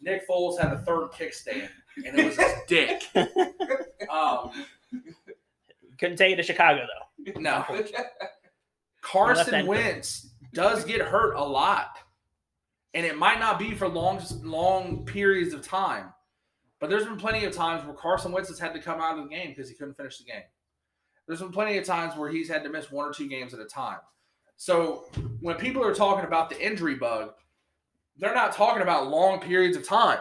Nick 0.00 0.28
Foles 0.28 0.60
had 0.60 0.72
a 0.72 0.78
third 0.78 1.10
kickstand, 1.12 1.68
and 2.06 2.18
it 2.18 2.24
was 2.26 2.36
his 2.36 2.52
dick. 2.68 3.02
Um, 4.10 4.50
couldn't 5.98 6.16
take 6.18 6.32
it 6.32 6.36
to 6.36 6.42
Chicago 6.42 6.80
though. 7.24 7.40
no, 7.40 7.64
Carson. 9.02 9.66
Wentz 9.66 10.30
does 10.54 10.84
get 10.84 11.02
hurt 11.02 11.34
a 11.34 11.44
lot, 11.44 11.98
and 12.94 13.04
it 13.04 13.18
might 13.18 13.38
not 13.38 13.58
be 13.58 13.74
for 13.74 13.88
long, 13.88 14.22
long 14.42 15.04
periods 15.04 15.52
of 15.52 15.62
time. 15.62 16.12
But 16.80 16.90
there's 16.90 17.04
been 17.04 17.16
plenty 17.16 17.44
of 17.44 17.54
times 17.54 17.84
where 17.84 17.94
Carson 17.94 18.32
Wentz 18.32 18.48
has 18.48 18.58
had 18.58 18.72
to 18.74 18.80
come 18.80 19.00
out 19.00 19.18
of 19.18 19.24
the 19.24 19.30
game 19.30 19.50
because 19.50 19.68
he 19.68 19.74
couldn't 19.74 19.96
finish 19.96 20.18
the 20.18 20.24
game. 20.24 20.42
There's 21.26 21.40
been 21.40 21.52
plenty 21.52 21.78
of 21.78 21.84
times 21.84 22.16
where 22.16 22.30
he's 22.30 22.48
had 22.48 22.64
to 22.64 22.70
miss 22.70 22.90
one 22.90 23.06
or 23.06 23.12
two 23.12 23.28
games 23.28 23.54
at 23.54 23.60
a 23.60 23.66
time. 23.66 23.98
So 24.56 25.04
when 25.40 25.56
people 25.56 25.84
are 25.84 25.94
talking 25.94 26.24
about 26.24 26.50
the 26.50 26.60
injury 26.64 26.96
bug, 26.96 27.32
they're 28.16 28.34
not 28.34 28.52
talking 28.52 28.82
about 28.82 29.08
long 29.08 29.40
periods 29.40 29.76
of 29.76 29.86
time. 29.86 30.18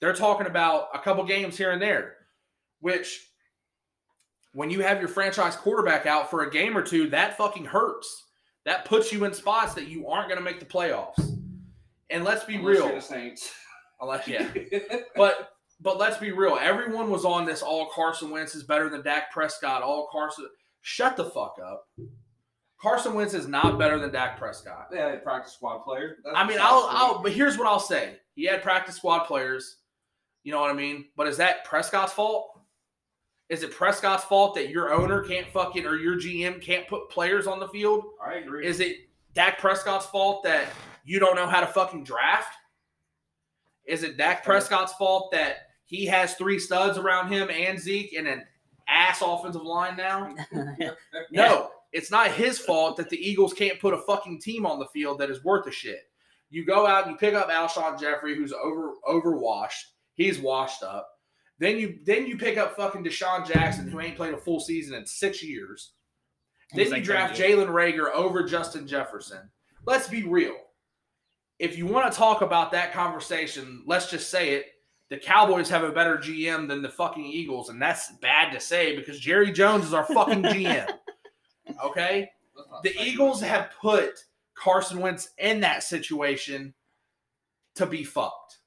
They're 0.00 0.14
talking 0.14 0.46
about 0.46 0.88
a 0.94 0.98
couple 0.98 1.24
games 1.24 1.56
here 1.56 1.70
and 1.70 1.80
there, 1.80 2.16
which 2.80 3.31
when 4.52 4.70
you 4.70 4.80
have 4.82 5.00
your 5.00 5.08
franchise 5.08 5.56
quarterback 5.56 6.06
out 6.06 6.30
for 6.30 6.42
a 6.42 6.50
game 6.50 6.76
or 6.76 6.82
two, 6.82 7.08
that 7.10 7.36
fucking 7.36 7.64
hurts. 7.64 8.26
That 8.64 8.84
puts 8.84 9.12
you 9.12 9.24
in 9.24 9.34
spots 9.34 9.74
that 9.74 9.88
you 9.88 10.06
aren't 10.06 10.28
going 10.28 10.38
to 10.38 10.44
make 10.44 10.60
the 10.60 10.66
playoffs. 10.66 11.18
And 12.10 12.22
let's 12.22 12.44
be 12.44 12.56
Unless 12.56 12.76
real. 12.76 12.94
the 12.94 13.00
Saints. 13.00 13.50
Unless, 14.00 14.28
yeah. 14.28 14.46
But 15.16 15.50
but 15.80 15.98
let's 15.98 16.16
be 16.18 16.30
real. 16.30 16.56
Everyone 16.60 17.10
was 17.10 17.24
on 17.24 17.44
this 17.44 17.60
all 17.60 17.86
Carson 17.92 18.30
Wentz 18.30 18.54
is 18.54 18.62
better 18.62 18.88
than 18.88 19.02
Dak 19.02 19.32
Prescott. 19.32 19.82
All 19.82 20.08
Carson 20.12 20.46
Shut 20.82 21.16
the 21.16 21.24
fuck 21.24 21.56
up. 21.64 21.88
Carson 22.80 23.14
Wentz 23.14 23.34
is 23.34 23.46
not 23.46 23.78
better 23.78 23.98
than 23.98 24.10
Dak 24.10 24.36
Prescott. 24.38 24.88
yeah, 24.92 25.14
practice 25.16 25.52
squad 25.52 25.78
player. 25.84 26.16
That's 26.24 26.36
I 26.36 26.44
mean, 26.46 26.58
I'll, 26.60 26.88
I'll, 26.90 27.22
but 27.22 27.30
here's 27.32 27.56
what 27.56 27.68
I'll 27.68 27.78
say. 27.80 28.16
He 28.34 28.44
had 28.44 28.62
practice 28.62 28.96
squad 28.96 29.24
players. 29.26 29.76
You 30.42 30.50
know 30.50 30.60
what 30.60 30.70
I 30.70 30.74
mean? 30.74 31.06
But 31.16 31.28
is 31.28 31.36
that 31.36 31.64
Prescott's 31.64 32.12
fault? 32.12 32.51
Is 33.52 33.62
it 33.62 33.70
Prescott's 33.70 34.24
fault 34.24 34.54
that 34.54 34.70
your 34.70 34.94
owner 34.94 35.22
can't 35.22 35.46
fucking 35.46 35.84
or 35.84 35.96
your 35.96 36.16
GM 36.16 36.58
can't 36.62 36.88
put 36.88 37.10
players 37.10 37.46
on 37.46 37.60
the 37.60 37.68
field? 37.68 38.02
I 38.26 38.36
agree. 38.36 38.66
Is 38.66 38.80
it 38.80 38.96
Dak 39.34 39.60
Prescott's 39.60 40.06
fault 40.06 40.42
that 40.44 40.68
you 41.04 41.18
don't 41.18 41.36
know 41.36 41.46
how 41.46 41.60
to 41.60 41.66
fucking 41.66 42.04
draft? 42.04 42.54
Is 43.84 44.04
it 44.04 44.16
Dak 44.16 44.42
Prescott's 44.42 44.94
fault 44.94 45.32
that 45.32 45.66
he 45.84 46.06
has 46.06 46.34
three 46.34 46.58
studs 46.58 46.96
around 46.96 47.30
him 47.30 47.50
and 47.50 47.78
Zeke 47.78 48.14
and 48.14 48.26
an 48.26 48.42
ass 48.88 49.20
offensive 49.20 49.64
line 49.64 49.98
now? 49.98 50.34
No, 51.30 51.72
it's 51.92 52.10
not 52.10 52.30
his 52.30 52.58
fault 52.58 52.96
that 52.96 53.10
the 53.10 53.18
Eagles 53.18 53.52
can't 53.52 53.78
put 53.78 53.92
a 53.92 53.98
fucking 53.98 54.40
team 54.40 54.64
on 54.64 54.78
the 54.78 54.88
field 54.94 55.18
that 55.18 55.28
is 55.28 55.44
worth 55.44 55.66
a 55.66 55.70
shit. 55.70 56.08
You 56.48 56.64
go 56.64 56.86
out 56.86 57.02
and 57.02 57.12
you 57.12 57.18
pick 57.18 57.34
up 57.34 57.50
Alshon 57.50 58.00
Jeffery, 58.00 58.34
who's 58.34 58.54
over 58.54 58.94
overwashed. 59.06 59.90
He's 60.14 60.38
washed 60.38 60.82
up. 60.82 61.11
Then 61.62 61.78
you 61.78 62.00
then 62.04 62.26
you 62.26 62.36
pick 62.36 62.58
up 62.58 62.74
fucking 62.74 63.04
DeSean 63.04 63.46
Jackson, 63.46 63.88
who 63.88 64.00
ain't 64.00 64.16
played 64.16 64.34
a 64.34 64.36
full 64.36 64.58
season 64.58 64.96
in 64.96 65.06
six 65.06 65.44
years. 65.44 65.92
Then 66.74 66.92
you 66.92 67.00
draft 67.00 67.38
Jalen 67.38 67.68
Reagor 67.68 68.12
over 68.12 68.42
Justin 68.42 68.84
Jefferson. 68.84 69.48
Let's 69.86 70.08
be 70.08 70.24
real. 70.24 70.56
If 71.60 71.78
you 71.78 71.86
want 71.86 72.10
to 72.10 72.18
talk 72.18 72.42
about 72.42 72.72
that 72.72 72.92
conversation, 72.92 73.84
let's 73.86 74.10
just 74.10 74.28
say 74.28 74.54
it. 74.54 74.66
The 75.08 75.18
Cowboys 75.18 75.70
have 75.70 75.84
a 75.84 75.92
better 75.92 76.16
GM 76.16 76.66
than 76.66 76.82
the 76.82 76.88
fucking 76.88 77.24
Eagles, 77.24 77.68
and 77.68 77.80
that's 77.80 78.10
bad 78.20 78.52
to 78.52 78.58
say 78.58 78.96
because 78.96 79.20
Jerry 79.20 79.52
Jones 79.52 79.84
is 79.84 79.94
our 79.94 80.06
fucking 80.06 80.42
GM. 80.42 80.88
Okay? 81.84 82.28
The 82.82 83.00
Eagles 83.00 83.40
have 83.40 83.70
put 83.80 84.18
Carson 84.56 84.98
Wentz 84.98 85.28
in 85.38 85.60
that 85.60 85.84
situation 85.84 86.74
to 87.76 87.86
be 87.86 88.02
fucked. 88.02 88.58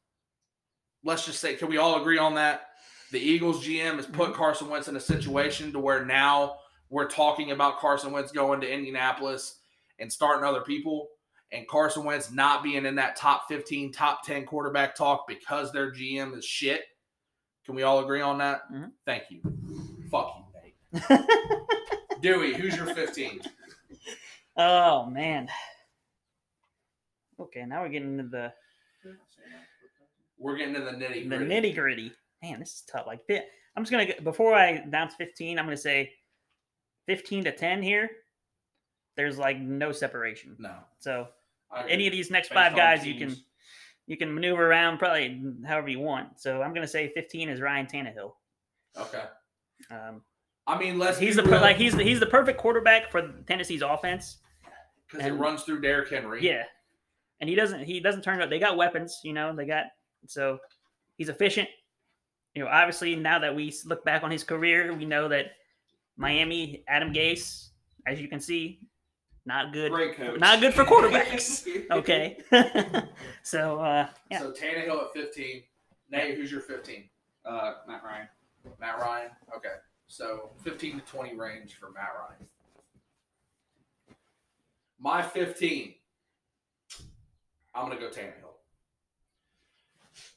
Let's 1.04 1.26
just 1.26 1.42
say, 1.42 1.56
can 1.56 1.68
we 1.68 1.78
all 1.78 2.00
agree 2.00 2.20
on 2.20 2.36
that? 2.36 2.70
The 3.12 3.20
Eagles 3.20 3.66
GM 3.66 3.96
has 3.96 4.06
put 4.06 4.34
Carson 4.34 4.70
Wentz 4.70 4.88
in 4.88 4.96
a 4.96 5.00
situation 5.00 5.72
to 5.72 5.80
where 5.80 6.04
now 6.06 6.58
we're 6.90 7.08
talking 7.08 7.52
about 7.52 7.80
Carson 7.80 8.12
Wentz 8.12 8.32
going 8.32 8.62
to 8.62 8.72
Indianapolis 8.72 9.60
and 10.00 10.12
starting 10.12 10.44
other 10.46 10.62
people, 10.62 11.08
and 11.52 11.68
Carson 11.68 12.04
Wentz 12.04 12.32
not 12.32 12.64
being 12.64 12.86
in 12.86 12.96
that 12.96 13.16
top 13.16 13.48
15, 13.48 13.92
top 13.92 14.24
10 14.26 14.46
quarterback 14.46 14.96
talk 14.96 15.28
because 15.28 15.72
their 15.72 15.92
GM 15.92 16.36
is 16.38 16.44
shit. 16.44 16.82
Can 17.66 17.76
we 17.76 17.84
all 17.84 18.00
agree 18.00 18.22
on 18.22 18.38
that? 18.40 18.62
Mhm. 18.72 18.92
Thank 19.06 19.24
you. 19.30 19.42
Fuck 20.12 20.36
you, 20.38 21.02
Nate. 21.10 21.22
Dewey, 22.22 22.54
who's 22.54 22.76
your 22.76 22.88
15? 22.94 23.42
oh 24.58 25.06
man. 25.08 25.48
Okay, 27.40 27.66
now 27.66 27.82
we're 27.82 27.90
getting 27.90 28.18
into 28.20 28.30
the 28.30 28.54
We're 30.38 30.58
getting 30.58 30.74
to 30.76 30.82
the 30.82 30.92
nitty 30.92 31.30
the 31.30 31.36
nitty 31.38 31.76
gritty. 31.76 32.12
Man, 32.44 32.60
this 32.60 32.70
is 32.70 32.84
tough. 32.92 33.08
Like, 33.08 33.22
I'm 33.30 33.84
just 33.84 33.92
gonna 33.92 34.22
before 34.24 34.54
I 34.54 34.68
announce 34.72 35.16
15, 35.16 35.60
I'm 35.60 35.66
gonna 35.66 35.78
say 35.78 36.12
15 37.08 37.46
to 37.46 37.52
10 37.52 37.82
here. 37.82 38.10
There's 39.16 39.38
like 39.38 39.60
no 39.60 39.92
separation. 39.92 40.56
No. 40.60 40.76
So 41.00 41.28
I 41.72 41.88
any 41.88 42.08
of 42.08 42.12
these 42.12 42.32
next 42.32 42.50
Based 42.50 42.56
five 42.56 42.76
guys, 42.76 43.06
you 43.06 43.16
can 43.16 43.36
you 44.08 44.18
can 44.18 44.34
maneuver 44.34 44.68
around 44.68 44.98
probably 44.98 45.42
however 45.66 45.90
you 45.90 46.00
want. 46.00 46.40
So 46.40 46.62
I'm 46.62 46.74
gonna 46.74 46.88
say 46.88 47.12
15 47.14 47.50
is 47.50 47.62
Ryan 47.62 47.86
Tannehill. 47.86 48.34
Okay. 48.98 49.24
Um, 49.92 50.22
I 50.68 50.78
mean, 50.78 50.98
let's 50.98 51.18
he's 51.18 51.36
the 51.36 51.44
real, 51.44 51.62
like 51.62 51.78
he's 51.78 51.96
the, 51.96 52.04
he's 52.04 52.20
the 52.20 52.26
perfect 52.26 52.60
quarterback 52.60 53.12
for 53.12 53.34
Tennessee's 53.48 53.82
offense. 53.82 54.38
because 55.10 55.26
it 55.26 55.32
runs 55.32 55.64
through 55.64 55.82
Derrick 55.82 56.10
Henry. 56.10 56.44
Yeah, 56.44 56.64
and 57.40 57.50
he 57.50 57.56
doesn't 57.56 57.84
he 57.84 58.00
doesn't 58.00 58.24
turn 58.24 58.42
up. 58.42 58.50
They 58.50 58.60
got 58.60 58.78
weapons, 58.78 59.20
you 59.24 59.34
know. 59.34 59.56
They 59.56 59.66
got 59.66 59.86
so 60.28 60.60
he's 61.18 61.30
efficient. 61.30 61.70
You 62.56 62.64
know, 62.64 62.70
obviously 62.70 63.16
now 63.16 63.40
that 63.40 63.54
we 63.54 63.74
look 63.86 64.06
back 64.06 64.24
on 64.24 64.32
his 64.32 64.44
career, 64.44 64.94
we 64.94 65.06
know 65.06 65.28
that 65.28 65.48
Miami, 66.16 66.84
Adam 66.88 67.14
Gase, 67.14 67.70
as 68.08 68.22
you 68.22 68.30
can 68.30 68.40
see, 68.40 68.80
not 69.46 69.74
good. 69.74 69.92
Great 69.92 70.16
coach. 70.16 70.40
Not 70.40 70.62
good 70.62 70.74
for 70.74 70.86
quarterbacks. 70.86 71.68
Okay, 71.92 72.38
so 73.44 73.80
uh, 73.80 74.08
yeah, 74.32 74.40
So 74.40 74.52
Tannehill 74.52 75.06
at 75.06 75.14
15. 75.14 75.62
Nate, 76.10 76.36
who's 76.36 76.52
your 76.52 76.62
15? 76.62 77.04
Uh, 77.46 77.74
Matt 77.88 78.04
Ryan. 78.04 78.28
Matt 78.80 79.00
Ryan. 79.00 79.30
Okay. 79.56 79.76
So 80.08 80.50
15 80.64 81.00
to 81.00 81.06
20 81.06 81.36
range 81.36 81.76
for 81.76 81.92
Matt 81.92 82.10
Ryan. 82.18 82.48
My 85.00 85.22
15. 85.22 85.94
I'm 87.76 87.90
gonna 87.90 88.00
go 88.00 88.10
Tannehill. 88.10 88.56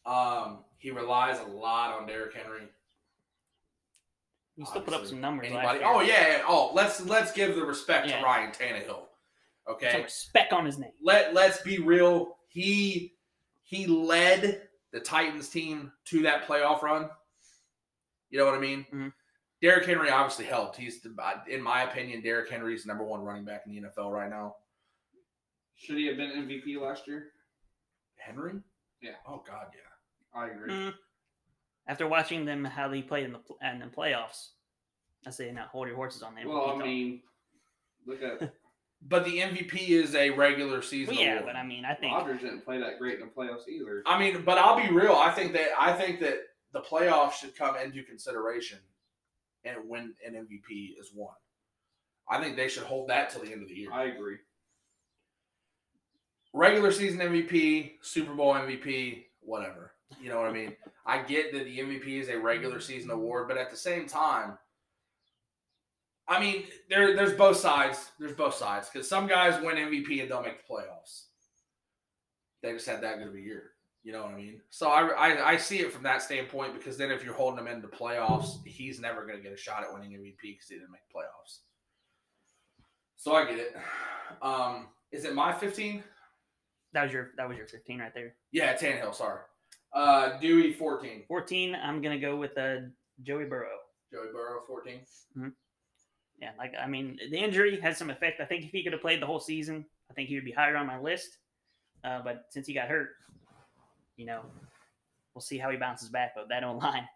Um, 0.04 0.58
he 0.78 0.90
relies 0.90 1.38
a 1.40 1.44
lot 1.44 1.98
on 1.98 2.06
Derrick 2.06 2.34
Henry. 2.34 2.62
he 4.56 4.64
still 4.64 4.82
put 4.82 4.94
up 4.94 5.06
some 5.06 5.20
numbers. 5.20 5.48
Anybody? 5.50 5.80
Oh 5.84 6.00
yeah, 6.00 6.28
yeah. 6.28 6.42
Oh, 6.46 6.70
let's 6.74 7.00
let's 7.04 7.32
give 7.32 7.54
the 7.54 7.64
respect 7.64 8.08
Yeah. 8.08 8.18
to 8.18 8.24
Ryan 8.24 8.52
Tannehill. 8.52 9.02
Okay. 9.68 9.92
some 9.92 10.02
respect 10.02 10.52
on 10.52 10.64
his 10.64 10.78
name. 10.78 10.92
let 11.02 11.34
let's 11.34 11.60
be 11.62 11.78
real. 11.78 12.36
He 12.48 13.14
he 13.62 13.86
led 13.86 14.62
the 14.92 15.00
Titans 15.00 15.48
team 15.50 15.92
to 16.06 16.22
that 16.22 16.46
playoff 16.48 16.80
run. 16.82 17.10
You 18.30 18.38
know 18.38 18.46
what 18.46 18.54
I 18.54 18.58
mean? 18.58 18.86
Mhm. 18.92 19.12
Derrick 19.60 19.86
Henry 19.86 20.08
obviously 20.08 20.44
helped. 20.44 20.76
He's, 20.76 21.00
the, 21.02 21.12
in 21.48 21.60
my 21.60 21.82
opinion, 21.82 22.22
Derrick 22.22 22.48
Henry's 22.48 22.86
number 22.86 23.02
one 23.02 23.22
running 23.22 23.44
back 23.44 23.64
in 23.66 23.72
the 23.74 23.88
NFL 23.88 24.12
right 24.12 24.30
now. 24.30 24.54
Should 25.74 25.96
he 25.96 26.06
have 26.06 26.16
been 26.16 26.30
MVP 26.30 26.76
last 26.80 27.06
year? 27.08 27.32
Henry? 28.16 28.54
Yeah. 29.00 29.12
Oh 29.26 29.42
God, 29.46 29.66
yeah. 29.74 29.87
I 30.34 30.48
agree. 30.48 30.72
Mm. 30.72 30.94
After 31.86 32.06
watching 32.06 32.44
them 32.44 32.64
how 32.64 32.88
they 32.88 33.02
played 33.02 33.24
in 33.24 33.32
the 33.32 33.38
pl- 33.38 33.58
in 33.62 33.78
the 33.80 33.86
playoffs, 33.86 34.48
I 35.26 35.30
say 35.30 35.50
not 35.52 35.68
hold 35.68 35.86
your 35.88 35.96
horses 35.96 36.22
on 36.22 36.34
them. 36.34 36.48
Well, 36.48 36.64
I 36.66 36.68
don't- 36.70 36.78
mean, 36.80 37.22
Look 38.06 38.22
at 38.22 38.52
But 39.02 39.24
the 39.24 39.38
MVP 39.38 39.90
is 39.90 40.14
a 40.16 40.30
regular 40.30 40.82
season 40.82 41.14
Well, 41.14 41.24
yeah, 41.24 41.32
award. 41.34 41.46
but 41.46 41.56
I 41.56 41.62
mean, 41.64 41.84
I 41.84 41.94
think 41.94 42.12
Rodgers 42.14 42.40
didn't 42.40 42.64
play 42.64 42.80
that 42.80 42.98
great 42.98 43.20
in 43.20 43.26
the 43.26 43.32
playoffs 43.32 43.68
either. 43.68 44.02
I 44.06 44.18
mean, 44.18 44.42
but 44.44 44.58
I'll 44.58 44.80
be 44.80 44.92
real. 44.92 45.12
I 45.14 45.30
think 45.30 45.52
that 45.52 45.68
I 45.78 45.92
think 45.92 46.18
that 46.20 46.38
the 46.72 46.80
playoffs 46.80 47.34
should 47.34 47.56
come 47.56 47.76
into 47.76 48.02
consideration, 48.02 48.78
and 49.64 49.76
when 49.86 50.14
an 50.26 50.34
MVP 50.34 50.98
is 50.98 51.12
won, 51.14 51.34
I 52.28 52.42
think 52.42 52.56
they 52.56 52.68
should 52.68 52.82
hold 52.82 53.08
that 53.08 53.30
till 53.30 53.42
the 53.42 53.52
end 53.52 53.62
of 53.62 53.68
the 53.68 53.74
year. 53.74 53.92
I 53.92 54.04
agree. 54.06 54.38
Regular 56.52 56.90
season 56.90 57.20
MVP, 57.20 57.92
Super 58.02 58.34
Bowl 58.34 58.54
MVP, 58.54 59.26
whatever. 59.40 59.87
You 60.20 60.30
know 60.30 60.40
what 60.40 60.50
I 60.50 60.52
mean? 60.52 60.74
I 61.06 61.22
get 61.22 61.52
that 61.52 61.64
the 61.64 61.78
MVP 61.78 62.20
is 62.20 62.28
a 62.28 62.38
regular 62.38 62.80
season 62.80 63.10
award, 63.10 63.48
but 63.48 63.58
at 63.58 63.70
the 63.70 63.76
same 63.76 64.06
time, 64.06 64.58
I 66.26 66.40
mean, 66.40 66.64
there 66.90 67.16
there's 67.16 67.34
both 67.34 67.56
sides. 67.56 68.10
There's 68.18 68.34
both 68.34 68.54
sides 68.54 68.88
because 68.92 69.08
some 69.08 69.26
guys 69.26 69.60
win 69.62 69.76
MVP 69.76 70.20
and 70.20 70.28
don't 70.28 70.44
make 70.44 70.58
the 70.58 70.72
playoffs. 70.72 71.24
They 72.62 72.72
just 72.72 72.86
had 72.86 73.02
that 73.02 73.18
good 73.18 73.28
of 73.28 73.34
a 73.34 73.40
year. 73.40 73.70
You 74.02 74.12
know 74.12 74.22
what 74.22 74.32
I 74.32 74.36
mean? 74.36 74.60
So 74.70 74.88
I, 74.88 75.08
I 75.08 75.48
I 75.50 75.56
see 75.56 75.80
it 75.80 75.92
from 75.92 76.02
that 76.02 76.22
standpoint 76.22 76.74
because 76.74 76.96
then 76.96 77.10
if 77.10 77.24
you're 77.24 77.34
holding 77.34 77.60
him 77.60 77.66
into 77.66 77.88
the 77.88 77.96
playoffs, 77.96 78.64
he's 78.66 79.00
never 79.00 79.26
going 79.26 79.36
to 79.36 79.42
get 79.42 79.52
a 79.52 79.56
shot 79.56 79.82
at 79.82 79.92
winning 79.92 80.12
MVP 80.12 80.36
because 80.40 80.68
he 80.68 80.74
didn't 80.76 80.90
make 80.90 81.00
playoffs. 81.14 81.60
So 83.16 83.34
I 83.34 83.44
get 83.44 83.58
it. 83.58 83.76
Um, 84.42 84.88
is 85.10 85.24
it 85.24 85.34
my 85.34 85.52
15? 85.52 86.02
that 86.92 87.04
was 87.04 87.12
your 87.12 87.30
that 87.36 87.48
was 87.48 87.56
your 87.56 87.66
15 87.66 88.00
right 88.00 88.14
there. 88.14 88.34
Yeah, 88.52 88.74
Tannehill. 88.76 89.14
Sorry. 89.14 89.40
Uh, 89.92 90.38
Dewey 90.38 90.72
14. 90.72 91.24
14. 91.26 91.74
I'm 91.74 92.00
gonna 92.02 92.18
go 92.18 92.36
with 92.36 92.56
uh, 92.58 92.76
Joey 93.22 93.44
Burrow. 93.46 93.78
Joey 94.12 94.28
Burrow 94.32 94.60
14. 94.66 95.00
Yeah, 96.40 96.50
like 96.56 96.72
I 96.80 96.86
mean, 96.86 97.18
the 97.30 97.38
injury 97.38 97.80
has 97.80 97.96
some 97.98 98.10
effect. 98.10 98.40
I 98.40 98.44
think 98.44 98.64
if 98.64 98.70
he 98.70 98.82
could 98.84 98.92
have 98.92 99.02
played 99.02 99.20
the 99.20 99.26
whole 99.26 99.40
season, 99.40 99.84
I 100.10 100.14
think 100.14 100.28
he 100.28 100.34
would 100.36 100.44
be 100.44 100.52
higher 100.52 100.76
on 100.76 100.86
my 100.86 100.98
list. 100.98 101.38
Uh, 102.04 102.20
but 102.22 102.44
since 102.50 102.66
he 102.66 102.72
got 102.74 102.88
hurt, 102.88 103.10
you 104.16 104.24
know, 104.24 104.42
we'll 105.34 105.42
see 105.42 105.58
how 105.58 105.68
he 105.70 105.76
bounces 105.76 106.08
back. 106.10 106.32
But 106.36 106.48
that 106.48 106.62
old 106.62 106.80
line, 106.82 107.08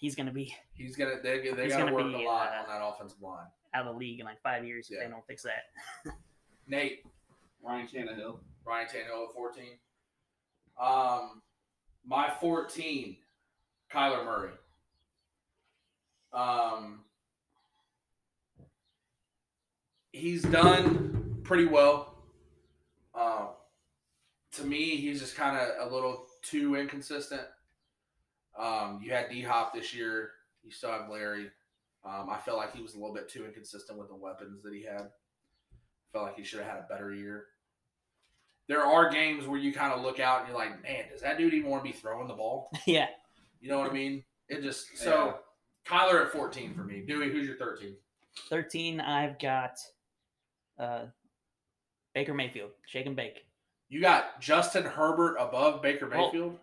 he's 0.00 0.14
gonna 0.14 0.32
be 0.32 0.54
He's 0.74 0.96
gonna 0.96 1.16
they 1.22 1.38
they 1.38 1.64
He's 1.64 1.72
got 1.72 1.78
to 1.78 1.84
gonna 1.84 1.94
work 1.94 2.06
be, 2.12 2.24
a 2.24 2.26
lot 2.28 2.48
uh, 2.48 2.62
on 2.62 2.68
that 2.68 2.84
offensive 2.86 3.22
line. 3.22 3.46
out 3.74 3.86
of 3.86 3.94
the 3.94 3.98
league 3.98 4.20
in 4.20 4.26
like 4.26 4.40
five 4.42 4.64
years 4.66 4.88
if 4.90 5.00
they 5.00 5.08
don't 5.08 5.26
fix 5.26 5.44
that. 5.44 6.12
Nate 6.66 7.04
Ryan 7.64 7.86
Tannehill. 7.86 8.38
Ryan 8.66 8.86
Tannehill 8.86 9.28
at 9.28 9.34
14. 9.34 9.64
Um, 10.80 11.42
my 12.06 12.30
14, 12.40 13.16
Kyler 13.92 14.24
Murray. 14.24 14.50
Um, 16.32 17.00
he's 20.12 20.42
done 20.42 21.40
pretty 21.42 21.66
well. 21.66 22.14
Um, 23.14 23.48
to 24.52 24.64
me, 24.64 24.96
he's 24.96 25.20
just 25.20 25.36
kind 25.36 25.56
of 25.56 25.90
a 25.90 25.94
little 25.94 26.26
too 26.42 26.76
inconsistent. 26.76 27.42
Um, 28.58 29.00
you 29.02 29.12
had 29.12 29.30
D 29.30 29.42
Hop 29.42 29.72
this 29.72 29.94
year. 29.94 30.30
You 30.62 30.70
still 30.70 30.90
have 30.90 31.08
Larry. 31.08 31.50
Um, 32.04 32.28
I 32.30 32.38
felt 32.38 32.58
like 32.58 32.74
he 32.74 32.82
was 32.82 32.94
a 32.94 32.98
little 32.98 33.14
bit 33.14 33.28
too 33.28 33.44
inconsistent 33.44 33.98
with 33.98 34.08
the 34.08 34.16
weapons 34.16 34.62
that 34.62 34.72
he 34.72 34.84
had. 34.84 35.10
Felt 36.12 36.26
like 36.26 36.36
he 36.36 36.44
should 36.44 36.60
have 36.60 36.68
had 36.68 36.78
a 36.78 36.92
better 36.92 37.12
year. 37.12 37.46
There 38.68 38.84
are 38.84 39.08
games 39.10 39.46
where 39.46 39.58
you 39.58 39.72
kind 39.72 39.92
of 39.92 40.02
look 40.02 40.20
out 40.20 40.40
and 40.40 40.48
you're 40.48 40.58
like, 40.58 40.82
man, 40.82 41.04
does 41.10 41.22
that 41.22 41.38
dude 41.38 41.54
even 41.54 41.70
want 41.70 41.82
to 41.84 41.90
be 41.90 41.96
throwing 41.96 42.28
the 42.28 42.34
ball? 42.34 42.70
yeah, 42.86 43.06
You 43.60 43.70
know 43.70 43.78
what 43.78 43.90
I 43.90 43.94
mean? 43.94 44.22
It 44.48 44.62
just 44.62 44.96
so 44.98 45.38
Kyler 45.86 46.24
at 46.26 46.32
14 46.32 46.74
for 46.74 46.84
me. 46.84 47.02
Dewey, 47.06 47.30
who's 47.30 47.46
your 47.46 47.56
13? 47.56 47.94
13. 48.50 49.00
I've 49.00 49.38
got 49.38 49.78
uh, 50.78 51.06
Baker 52.14 52.34
Mayfield, 52.34 52.70
shake 52.86 53.06
and 53.06 53.16
bake. 53.16 53.40
You 53.88 54.00
got 54.02 54.40
Justin 54.40 54.84
Herbert 54.84 55.36
above 55.38 55.80
Baker 55.82 56.06
Mayfield. 56.06 56.58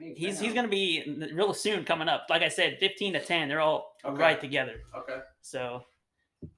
Hey, 0.00 0.14
He's 0.16 0.40
he's 0.40 0.52
gonna 0.54 0.66
be 0.66 1.28
real 1.32 1.52
soon 1.54 1.84
coming 1.84 2.08
up. 2.08 2.26
Like 2.28 2.42
I 2.42 2.48
said, 2.48 2.78
15 2.80 3.12
to 3.12 3.20
10. 3.24 3.48
They're 3.48 3.60
all 3.60 3.92
Okay. 4.04 4.20
right 4.20 4.40
together. 4.40 4.76
okay. 4.96 5.18
So 5.42 5.82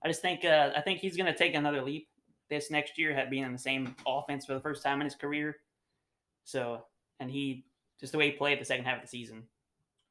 I 0.03 0.09
just 0.09 0.23
think 0.23 0.45
uh, 0.45 0.71
I 0.77 0.81
think 0.81 1.01
he's 1.01 1.17
going 1.17 1.27
to 1.31 1.37
take 1.37 1.55
another 1.55 1.83
leap 1.83 2.09
this 2.53 2.71
next 2.71 2.99
year, 2.99 3.15
had 3.15 3.31
being 3.31 3.45
in 3.45 3.53
the 3.53 3.59
same 3.59 3.97
offense 4.07 4.45
for 4.45 4.53
the 4.53 4.61
first 4.61 4.83
time 4.83 5.01
in 5.01 5.07
his 5.07 5.15
career. 5.15 5.57
So 6.45 6.85
and 7.19 7.31
he 7.31 7.65
just 7.99 8.13
the 8.13 8.19
way 8.19 8.31
he 8.31 8.37
played 8.37 8.61
the 8.61 8.65
second 8.65 8.85
half 8.85 8.97
of 8.97 9.03
the 9.03 9.09
season 9.09 9.45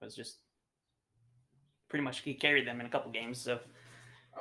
was 0.01 0.15
just 0.15 0.37
pretty 1.87 2.03
much 2.03 2.21
he 2.21 2.33
carried 2.33 2.67
them 2.67 2.79
in 2.79 2.87
a 2.87 2.89
couple 2.89 3.11
games. 3.11 3.39
So 3.39 3.59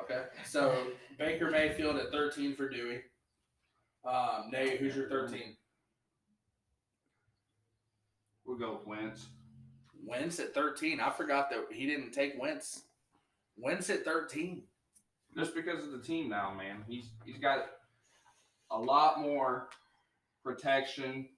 Okay. 0.03 0.23
So 0.47 0.87
Baker 1.19 1.51
Mayfield 1.51 1.97
at 1.97 2.11
13 2.11 2.57
for 2.57 2.71
Dewey. 2.71 3.01
Um, 4.05 4.51
Nate, 4.51 4.79
who's 4.79 4.97
your 4.97 5.11
13? 5.11 5.57
We'll 8.47 8.57
go 8.57 8.79
with 8.79 8.87
Wentz. 8.87 9.27
Wentz 10.03 10.41
at 10.41 10.55
13. 10.55 11.01
I 11.01 11.11
forgot 11.11 11.51
that 11.51 11.67
he 11.71 11.87
didn't 11.87 12.13
take 12.13 12.41
Wentz. 12.41 12.85
Wentz 13.59 13.91
at 13.91 14.05
13. 14.07 14.63
Just 15.37 15.55
because 15.55 15.85
of 15.85 15.93
the 15.93 15.99
team 15.99 16.31
now, 16.31 16.55
man. 16.57 16.83
He's 16.89 17.11
he's 17.27 17.39
got 17.39 17.67
a 18.71 18.79
lot 18.79 19.21
more 19.21 19.69
protection. 20.45 21.29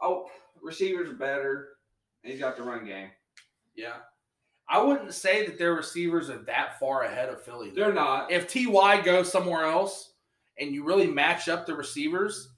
Oh, 0.00 0.26
receivers 0.62 1.10
are 1.10 1.14
better. 1.14 1.68
He's 2.22 2.40
got 2.40 2.56
the 2.56 2.62
run 2.62 2.84
game. 2.84 3.10
Yeah. 3.74 3.96
I 4.68 4.82
wouldn't 4.82 5.12
say 5.12 5.46
that 5.46 5.58
their 5.58 5.74
receivers 5.74 6.30
are 6.30 6.38
that 6.38 6.78
far 6.80 7.02
ahead 7.04 7.28
of 7.28 7.42
Philly. 7.42 7.70
They're 7.70 7.92
not. 7.92 8.30
If 8.32 8.48
Ty 8.52 9.02
goes 9.02 9.30
somewhere 9.30 9.64
else 9.66 10.14
and 10.58 10.72
you 10.72 10.84
really 10.84 11.06
match 11.06 11.48
up 11.48 11.66
the 11.66 11.74
receivers, 11.74 12.48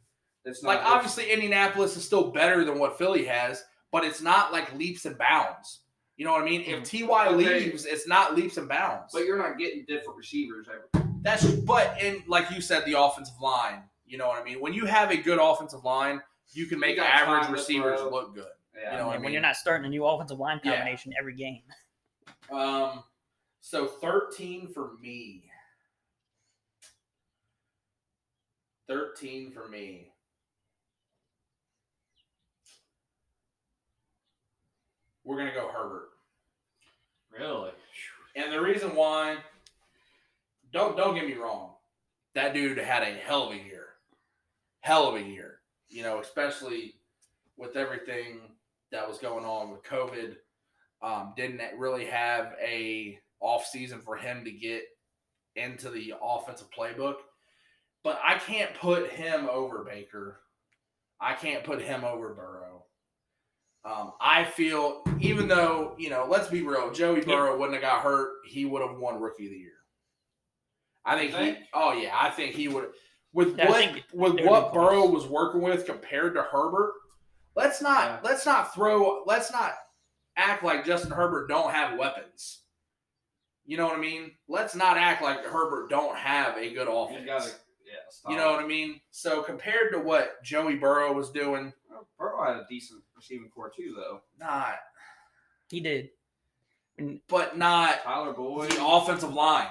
It's 0.44 0.62
not 0.62 0.76
like 0.76 0.86
obviously 0.86 1.32
Indianapolis 1.32 1.96
is 1.96 2.04
still 2.04 2.30
better 2.30 2.64
than 2.64 2.78
what 2.78 2.96
Philly 2.96 3.24
has, 3.24 3.64
but 3.90 4.04
it's 4.04 4.22
not 4.22 4.52
like 4.52 4.72
leaps 4.74 5.04
and 5.04 5.18
bounds. 5.18 5.80
You 6.16 6.24
know 6.24 6.32
what 6.32 6.42
I 6.42 6.44
mean? 6.44 6.62
If 6.62 6.88
mm-hmm. 6.88 7.08
Ty 7.08 7.26
Okay. 7.28 7.36
leaves, 7.36 7.84
it's 7.84 8.06
not 8.06 8.36
leaps 8.36 8.56
and 8.56 8.68
bounds. 8.68 9.12
But 9.12 9.24
you're 9.24 9.38
not 9.38 9.58
getting 9.58 9.84
different 9.86 10.16
receivers 10.16 10.68
ever. 10.68 11.05
That's 11.26 11.44
but 11.44 12.00
in 12.00 12.22
like 12.28 12.52
you 12.52 12.60
said, 12.60 12.84
the 12.84 12.92
offensive 13.00 13.40
line. 13.40 13.82
You 14.06 14.16
know 14.16 14.28
what 14.28 14.40
I 14.40 14.44
mean? 14.44 14.60
When 14.60 14.72
you 14.72 14.86
have 14.86 15.10
a 15.10 15.16
good 15.16 15.40
offensive 15.40 15.82
line, 15.84 16.22
you 16.52 16.66
can 16.66 16.78
make 16.78 16.94
got 16.98 17.10
average 17.10 17.50
receivers 17.50 17.98
throw. 17.98 18.10
look 18.10 18.32
good. 18.36 18.46
Yeah. 18.80 18.92
You 18.92 18.98
know 18.98 19.06
what 19.08 19.14
I 19.14 19.16
when 19.16 19.22
mean? 19.22 19.32
you're 19.32 19.42
not 19.42 19.56
starting 19.56 19.84
a 19.86 19.88
new 19.88 20.06
offensive 20.06 20.38
line 20.38 20.60
Yeah. 20.62 20.76
combination 20.76 21.12
every 21.18 21.34
game, 21.34 21.64
Um, 22.48 23.02
so 23.60 23.88
thirteen 23.88 24.68
for 24.68 24.92
me. 25.02 25.50
Thirteen 28.86 29.50
for 29.50 29.66
me. 29.66 30.12
We're 35.24 35.38
gonna 35.38 35.52
go 35.54 35.68
Herbert, 35.68 36.10
Really? 37.30 37.72
and 38.36 38.52
the 38.52 38.60
reason 38.60 38.94
why. 38.94 39.38
Don't 40.76 40.94
don't 40.94 41.14
get 41.14 41.26
me 41.26 41.32
wrong, 41.32 41.70
that 42.34 42.52
dude 42.52 42.76
had 42.76 43.02
a 43.02 43.06
hell 43.06 43.44
of 43.44 43.52
a 43.52 43.56
year, 43.56 43.86
hell 44.80 45.08
of 45.08 45.14
a 45.14 45.22
year. 45.22 45.60
You 45.88 46.02
know, 46.02 46.20
especially 46.20 46.96
with 47.56 47.76
everything 47.76 48.40
that 48.92 49.08
was 49.08 49.16
going 49.16 49.46
on 49.46 49.70
with 49.70 49.82
COVID. 49.84 50.36
Um, 51.00 51.32
didn't 51.34 51.62
really 51.78 52.04
have 52.04 52.56
a 52.62 53.18
off 53.40 53.64
season 53.64 54.02
for 54.04 54.16
him 54.16 54.44
to 54.44 54.50
get 54.50 54.82
into 55.54 55.88
the 55.88 56.12
offensive 56.22 56.68
playbook. 56.70 57.16
But 58.04 58.20
I 58.22 58.34
can't 58.34 58.74
put 58.74 59.10
him 59.10 59.48
over 59.50 59.82
Baker. 59.82 60.40
I 61.18 61.32
can't 61.32 61.64
put 61.64 61.80
him 61.80 62.04
over 62.04 62.34
Burrow. 62.34 62.84
Um, 63.82 64.12
I 64.20 64.44
feel 64.44 65.04
even 65.20 65.48
though 65.48 65.94
you 65.96 66.10
know, 66.10 66.26
let's 66.28 66.48
be 66.48 66.60
real, 66.60 66.92
Joey 66.92 67.22
Burrow 67.22 67.56
wouldn't 67.56 67.82
have 67.82 67.90
got 67.90 68.02
hurt, 68.02 68.34
he 68.44 68.66
would 68.66 68.82
have 68.82 68.98
won 68.98 69.22
Rookie 69.22 69.46
of 69.46 69.52
the 69.52 69.58
Year. 69.58 69.72
I 71.07 71.16
think, 71.16 71.32
You 71.32 71.38
he. 71.54 71.57
Oh 71.72 71.92
yeah, 71.92 72.12
I 72.14 72.30
think 72.30 72.54
he 72.54 72.68
would. 72.68 72.88
With 73.32 73.57
Yeah, 73.59 73.68
what 73.70 73.92
with 74.12 74.14
what 74.14 74.36
be 74.36 74.42
close. 74.42 74.72
Burrow 74.72 75.07
was 75.07 75.26
working 75.26 75.61
with 75.61 75.86
compared 75.86 76.34
to 76.34 76.42
Herbert, 76.42 76.92
let's 77.54 77.80
not 77.82 78.04
Yeah. 78.04 78.18
let's 78.22 78.44
not 78.46 78.74
throw 78.74 79.22
let's 79.26 79.52
not 79.52 79.74
act 80.36 80.62
like 80.64 80.84
Justin 80.84 81.11
Herbert 81.12 81.48
don't 81.48 81.70
have 81.72 81.98
weapons. 81.98 82.62
You 83.64 83.76
know 83.76 83.86
what 83.86 83.96
I 83.96 84.00
mean? 84.00 84.32
Let's 84.48 84.74
not 84.74 84.96
act 84.96 85.22
like 85.22 85.44
Herbert 85.44 85.90
don't 85.90 86.16
have 86.16 86.57
a 86.57 86.72
good 86.72 86.88
offense. 86.88 87.18
He's 87.20 87.26
got 87.26 87.42
to, 87.42 87.50
yeah, 87.84 88.30
you 88.30 88.36
know 88.36 88.52
what 88.52 88.62
I 88.62 88.66
mean? 88.66 89.00
So 89.11 89.42
compared 89.42 89.92
to 89.92 89.98
what 89.98 90.42
Joey 90.44 90.76
Burrow 90.76 91.12
was 91.12 91.30
doing, 91.30 91.72
Well, 91.90 92.07
Burrow 92.18 92.44
had 92.44 92.57
a 92.57 92.66
decent 92.70 93.02
receiving 93.16 93.48
corps 93.50 93.72
too, 93.76 93.94
though. 93.96 94.22
not 94.38 94.76
he 95.68 95.80
did. 95.80 96.11
But 97.28 97.59
not 97.59 98.02
Tyler 98.04 98.32
Boyd. 98.32 98.70
the 98.70 98.86
offensive 98.86 99.34
line. 99.34 99.68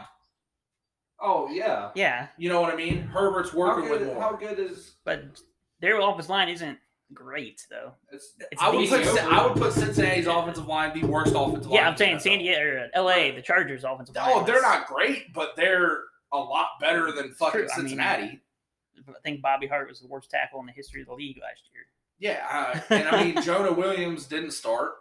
Oh 1.19 1.49
yeah. 1.49 1.91
yeah, 1.95 2.27
You 2.37 2.49
know 2.49 2.61
what 2.61 2.73
I 2.73 2.75
mean? 2.75 3.01
Herbert's 3.01 3.53
working 3.53 3.85
good, 3.89 4.01
with 4.01 4.07
more. 4.09 4.21
how 4.21 4.33
good 4.33 4.59
is 4.59 4.95
but 5.05 5.23
their 5.79 5.99
offensive 5.99 6.29
line 6.29 6.49
isn't 6.49 6.77
great 7.13 7.61
though. 7.69 7.93
it's? 8.11 8.33
It's 8.51 8.61
I 8.61 8.69
would 8.69 8.89
put. 8.89 9.23
I 9.23 9.45
would 9.45 9.55
put 9.55 9.73
Cincinnati's 9.73 10.27
offensive 10.27 10.67
line 10.67 10.99
the 10.99 11.07
worst 11.07 11.33
offensive 11.35 11.67
line. 11.67 11.73
Yeah, 11.73 11.89
I'm 11.89 11.97
saying 11.97 12.19
San 12.19 12.39
Diego 12.39 12.59
or 12.61 12.89
L.A. 12.93 13.31
The 13.31 13.41
Chargers 13.41 13.83
offensive 13.83 14.15
line. 14.15 14.31
Oh, 14.33 14.43
they're 14.43 14.61
not 14.61 14.87
great, 14.87 15.33
but 15.33 15.55
they're 15.55 15.99
a 16.33 16.37
lot 16.37 16.69
better 16.81 17.11
than 17.11 17.31
fucking 17.31 17.61
true. 17.61 17.69
I 17.73 17.77
mean, 17.77 17.87
Cincinnati. 17.87 18.41
I 19.07 19.13
think 19.23 19.41
Bobby 19.41 19.67
Hart 19.67 19.87
was 19.87 19.99
the 19.99 20.07
worst 20.07 20.29
tackle 20.29 20.59
in 20.59 20.65
the 20.65 20.71
history 20.71 21.01
of 21.01 21.07
the 21.07 21.13
league 21.13 21.37
last 21.41 21.61
year. 21.73 21.83
Yeah, 22.19 22.45
uh, 22.49 22.79
and 22.93 23.07
I 23.07 23.23
mean 23.23 23.41
Jonah 23.43 23.73
Williams 23.73 24.25
didn't 24.25 24.51
start. 24.51 24.93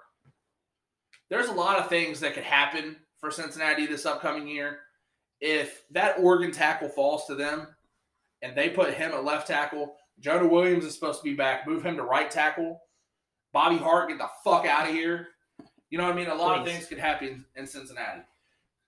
There's 1.31 1.49
a 1.49 1.53
lot 1.53 1.79
of 1.79 1.89
things 1.89 2.21
that 2.21 2.35
could 2.35 2.45
happen 2.45 2.97
for 3.19 3.31
Cincinnati 3.31 3.87
this 3.87 4.05
upcoming 4.05 4.47
year. 4.47 4.81
If 5.47 5.83
that 5.91 6.17
Oregon 6.19 6.53
tackle 6.53 6.89
falls 6.89 7.27
to 7.27 7.35
them, 7.35 7.67
and 8.41 8.57
they 8.57 8.71
put 8.71 8.95
him 8.95 9.13
at 9.13 9.25
left 9.25 9.47
tackle, 9.47 9.95
Jonah 10.19 10.49
Williams 10.49 10.87
is 10.87 10.95
supposed 10.95 11.21
to 11.21 11.25
be 11.25 11.35
back. 11.35 11.67
Move 11.69 11.83
him 11.83 11.97
to 11.97 12.03
right 12.03 12.31
tackle. 12.31 12.81
Bobby 13.53 13.77
Hart, 13.77 14.09
get 14.09 14.17
the 14.17 14.29
fuck 14.43 14.65
out 14.65 14.89
of 14.89 14.95
here. 14.95 15.29
You 15.91 15.99
know 15.99 16.05
what 16.05 16.15
I 16.15 16.17
mean? 16.17 16.29
A 16.29 16.35
lot 16.35 16.59
of 16.59 16.67
things 16.67 16.87
could 16.87 16.99
happen 16.99 17.45
in 17.57 17.67
Cincinnati. 17.67 18.23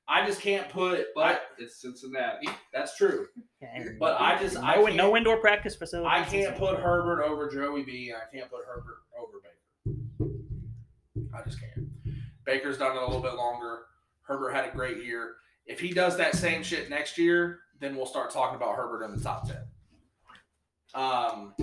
I 0.09 0.27
just 0.27 0.41
can't 0.41 0.67
put. 0.71 1.09
But 1.15 1.43
it's 1.59 1.77
Cincinnati. 1.77 2.49
that's 2.73 2.97
true. 2.97 3.27
Yeah, 3.61 3.69
and 3.75 3.99
But 3.99 4.19
I 4.19 4.41
just 4.41 4.57
I 4.57 4.77
no, 4.77 4.85
can't, 4.87 4.97
no 4.97 5.15
indoor 5.15 5.37
practice 5.37 5.77
facility. 5.77 6.09
I 6.09 6.25
can't 6.25 6.57
put 6.57 6.79
Herbert 6.79 7.23
over 7.23 7.51
Joey 7.51 7.83
B. 7.83 8.15
I 8.17 8.35
can't 8.35 8.51
put 8.51 8.61
Herbert 8.67 9.03
over 9.21 9.43
Baker. 9.43 11.35
I 11.35 11.43
just 11.45 11.61
can't. 11.61 11.87
Baker's 12.47 12.79
done 12.79 12.97
it 12.97 13.03
a 13.03 13.05
little 13.05 13.21
bit 13.21 13.35
longer. 13.35 13.81
Herbert 14.23 14.53
had 14.55 14.65
a 14.65 14.71
great 14.71 15.05
year. 15.05 15.35
If 15.67 15.81
he 15.81 15.93
does 15.93 16.17
that 16.17 16.35
same 16.35 16.63
shit 16.63 16.89
next 16.91 17.19
year, 17.19 17.61
then 17.81 17.97
we'll 17.97 18.07
start 18.07 18.31
talking 18.31 18.57
about 18.57 18.77
Herbert 18.77 19.05
in 19.05 19.17
the 19.17 19.23
top 19.23 19.49
ten. 19.49 19.63
Um, 20.95 21.55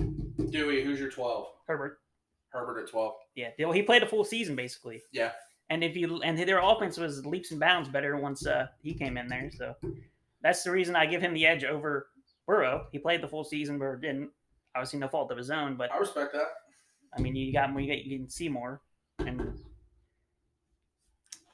Dewey, 0.50 0.84
who's 0.84 1.00
your 1.00 1.10
twelve? 1.10 1.48
Herbert. 1.66 1.98
Herbert 2.50 2.82
at 2.82 2.90
twelve. 2.90 3.14
Yeah, 3.34 3.50
well, 3.58 3.72
he 3.72 3.82
played 3.82 4.02
a 4.02 4.06
full 4.06 4.24
season 4.24 4.54
basically. 4.54 5.02
Yeah. 5.12 5.32
And 5.70 5.82
if 5.82 5.96
you 5.96 6.22
and 6.22 6.38
their 6.38 6.60
offense 6.60 6.98
was 6.98 7.24
leaps 7.24 7.50
and 7.50 7.58
bounds 7.58 7.88
better 7.88 8.16
once 8.16 8.46
uh, 8.46 8.66
he 8.82 8.94
came 8.94 9.16
in 9.16 9.26
there, 9.26 9.50
so 9.56 9.74
that's 10.42 10.62
the 10.62 10.70
reason 10.70 10.94
I 10.94 11.06
give 11.06 11.22
him 11.22 11.34
the 11.34 11.46
edge 11.46 11.64
over 11.64 12.08
Burrow. 12.46 12.86
He 12.92 12.98
played 12.98 13.22
the 13.22 13.28
full 13.28 13.44
season, 13.44 13.78
Burrow 13.78 13.98
didn't. 13.98 14.30
Obviously, 14.76 14.98
no 14.98 15.08
fault 15.08 15.30
of 15.32 15.38
his 15.38 15.50
own, 15.50 15.76
but 15.76 15.90
I 15.92 15.98
respect 15.98 16.32
that. 16.34 16.48
I 17.16 17.20
mean, 17.20 17.34
you 17.34 17.52
got 17.52 17.70
more, 17.70 17.80
you, 17.80 17.86
get, 17.86 18.04
you 18.04 18.18
can 18.18 18.28
see 18.28 18.48
more, 18.48 18.82
and 19.20 19.58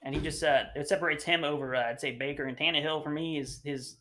and 0.03 0.15
he 0.15 0.21
just 0.21 0.43
uh, 0.43 0.65
it 0.75 0.89
separates 0.89 1.25
him 1.25 1.45
over 1.45 1.75
uh, 1.77 1.89
I'd 1.91 2.01
say 2.01 2.13
Baker 2.13 2.45
and 2.45 2.57
Tannehill 2.57 3.03
for 3.03 3.11
me 3.11 3.39
is 3.39 3.61
his 3.65 3.97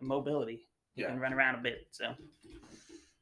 mobility. 0.00 0.66
He 0.94 1.02
Yeah. 1.02 1.08
can 1.08 1.18
run 1.20 1.32
around 1.32 1.54
a 1.56 1.62
bit, 1.62 1.86
so 1.90 2.14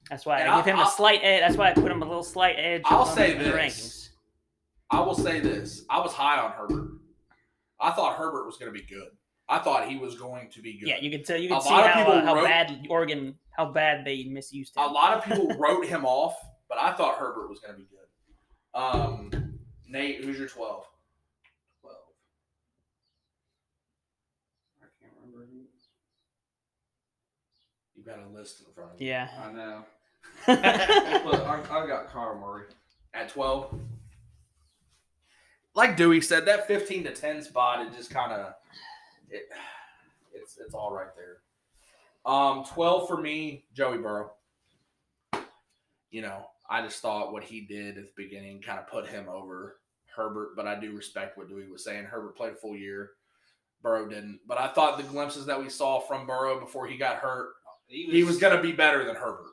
that's 0.08 0.26
why 0.26 0.40
And 0.40 0.48
I 0.50 0.52
I'll- 0.56 0.62
give 0.64 0.74
him 0.74 0.80
I'll- 0.80 0.88
a 0.88 0.90
slight 0.90 1.20
edge. 1.22 1.40
That's 1.40 1.56
why 1.56 1.70
I 1.70 1.72
put 1.74 1.90
him 1.90 2.02
a 2.02 2.06
little 2.06 2.22
slight 2.24 2.56
edge. 2.58 2.82
I'll 2.86 3.06
say 3.06 3.36
the 3.38 3.44
this. 3.44 3.54
rankings. 3.54 4.08
I 4.90 5.00
will 5.00 5.14
say 5.14 5.38
this: 5.40 5.84
I 5.88 6.00
was 6.00 6.12
high 6.12 6.40
on 6.40 6.50
Herbert. 6.52 6.90
I 7.78 7.92
thought 7.92 8.16
Herbert 8.16 8.44
was 8.46 8.56
going 8.56 8.72
to 8.74 8.78
be 8.78 8.84
good. 8.86 9.08
I 9.48 9.58
thought 9.58 9.88
he 9.88 9.96
was 9.96 10.16
going 10.16 10.50
to 10.50 10.60
be 10.62 10.78
good. 10.78 10.88
Yeah, 10.88 10.98
you 11.00 11.10
can 11.10 11.22
tell. 11.24 11.36
You 11.36 11.48
can 11.48 11.60
see 11.60 11.68
how, 11.70 11.80
uh, 11.80 12.24
how 12.24 12.34
wrote- 12.34 12.44
bad 12.44 12.86
Oregon, 12.90 13.38
how 13.56 13.66
bad 13.72 14.04
they 14.04 14.24
misused 14.24 14.76
him. 14.76 14.82
a 14.82 14.86
lot 14.86 15.16
of 15.16 15.24
people 15.24 15.48
wrote 15.58 15.86
him 15.86 16.04
off, 16.04 16.36
but 16.68 16.78
I 16.78 16.92
thought 16.92 17.16
Herbert 17.18 17.48
was 17.48 17.58
going 17.60 17.74
to 17.74 17.78
be 17.80 17.86
good. 17.86 18.78
Um, 18.80 19.58
Nate, 19.88 20.24
who's 20.24 20.38
your? 20.38 20.48
Twelve. 20.48 20.84
I 24.82 24.86
can't 25.00 25.12
remember 25.22 25.46
who. 25.50 25.66
You 28.00 28.06
got 28.10 28.18
a 28.18 28.34
list 28.34 28.62
in 28.66 28.72
front 28.72 28.94
of 28.94 29.00
you. 29.00 29.08
Yeah. 29.08 29.28
I 29.44 29.52
know. 29.52 29.84
yeah. 30.48 31.20
But 31.22 31.46
I, 31.46 31.60
I 31.60 31.86
got 31.86 32.08
Kyler 32.08 32.40
Murray. 32.40 32.64
At 33.12 33.28
twelve, 33.28 33.74
like 35.74 35.96
Dewey 35.96 36.20
said, 36.20 36.46
that 36.46 36.66
fifteen 36.68 37.02
to 37.04 37.12
ten 37.12 37.42
spot 37.42 37.84
is 37.86 37.94
just 37.94 38.10
kind 38.10 38.32
of 38.32 38.54
it. 39.28 39.42
It's 40.32 40.56
it's 40.64 40.74
all 40.74 40.94
right 40.94 41.08
there. 41.16 41.38
Um, 42.24 42.64
twelve 42.64 43.08
for 43.08 43.20
me, 43.20 43.64
Joey 43.74 43.98
Burrow. 43.98 44.30
You 46.10 46.22
know, 46.22 46.46
I 46.70 46.82
just 46.82 47.02
thought 47.02 47.32
what 47.32 47.42
he 47.42 47.62
did 47.62 47.98
at 47.98 48.04
the 48.04 48.12
beginning 48.16 48.62
kind 48.62 48.78
of 48.78 48.86
put 48.86 49.08
him 49.08 49.28
over 49.28 49.80
Herbert, 50.14 50.54
but 50.56 50.68
I 50.68 50.78
do 50.78 50.96
respect 50.96 51.36
what 51.36 51.48
Dewey 51.48 51.68
was 51.68 51.84
saying. 51.84 52.04
Herbert 52.04 52.36
played 52.36 52.52
a 52.52 52.56
full 52.56 52.76
year. 52.76 53.10
Burrow 53.82 54.08
didn't, 54.08 54.40
but 54.46 54.58
I 54.58 54.68
thought 54.68 54.98
the 54.98 55.04
glimpses 55.04 55.46
that 55.46 55.58
we 55.58 55.68
saw 55.68 56.00
from 56.00 56.26
Burrow 56.26 56.60
before 56.60 56.86
he 56.86 56.96
got 56.96 57.16
hurt, 57.16 57.54
he 57.90 58.22
was 58.24 58.38
going 58.38 58.56
to 58.56 58.62
be 58.62 58.72
better 58.72 59.04
than 59.04 59.16
Herbert. 59.16 59.46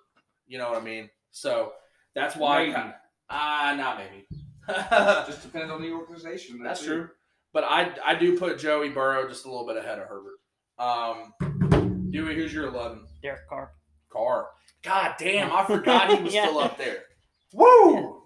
You 0.48 0.58
know 0.58 0.70
what 0.70 0.82
I 0.82 0.84
mean? 0.86 1.10
So 1.32 1.74
that's 2.16 2.36
why. 2.36 2.68
Maybe. 2.68 2.94
Ah, 3.30 3.74
not 3.78 3.98
maybe. 3.98 4.26
Just 5.28 5.44
depends 5.44 5.72
on 5.72 5.82
the 5.82 5.92
organization. 5.92 6.62
That's 6.64 6.82
it. 6.82 6.86
true. 6.86 7.10
But 7.54 7.64
I 7.64 7.92
I 8.06 8.16
do 8.16 8.38
put 8.38 8.60
Joey 8.60 8.90
Burrow 8.90 9.28
just 9.28 9.46
a 9.46 9.50
little 9.50 9.66
bit 9.66 9.78
ahead 9.78 10.00
of 10.00 10.08
Herbert. 10.08 10.38
Um, 10.80 12.08
Dewey, 12.12 12.36
who's 12.36 12.54
your 12.54 12.68
eleven? 12.68 13.06
Derek 13.22 13.48
Carr. 13.50 13.72
Carr. 14.12 14.48
God 14.84 15.16
damn, 15.18 15.52
I 15.52 15.66
forgot 15.66 16.16
he 16.16 16.24
was 16.24 16.34
Yeah. 16.36 16.46
still 16.46 16.60
up 16.60 16.78
there. 16.78 17.00
Woo! 17.54 18.22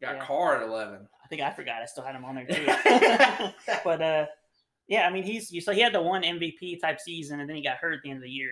Got 0.00 0.16
Yeah. 0.16 0.24
Carr 0.26 0.56
at 0.56 0.62
eleven. 0.68 1.08
I 1.24 1.28
think 1.28 1.40
I 1.42 1.50
forgot. 1.52 1.82
I 1.82 1.86
still 1.86 2.04
had 2.04 2.14
him 2.14 2.24
on 2.24 2.34
there 2.34 2.46
too. 2.46 2.66
but 3.84 4.02
uh, 4.02 4.26
yeah, 4.86 5.06
I 5.06 5.10
mean, 5.12 5.22
he's 5.24 5.50
you 5.50 5.60
saw 5.60 5.72
he 5.72 5.80
had 5.80 5.94
the 5.94 6.02
one 6.02 6.22
MVP 6.22 6.80
type 6.80 7.00
season, 7.00 7.40
and 7.40 7.48
then 7.48 7.56
he 7.56 7.62
got 7.62 7.78
hurt 7.78 7.94
at 7.94 8.00
the 8.04 8.10
end 8.10 8.18
of 8.18 8.22
the 8.24 8.30
year 8.30 8.50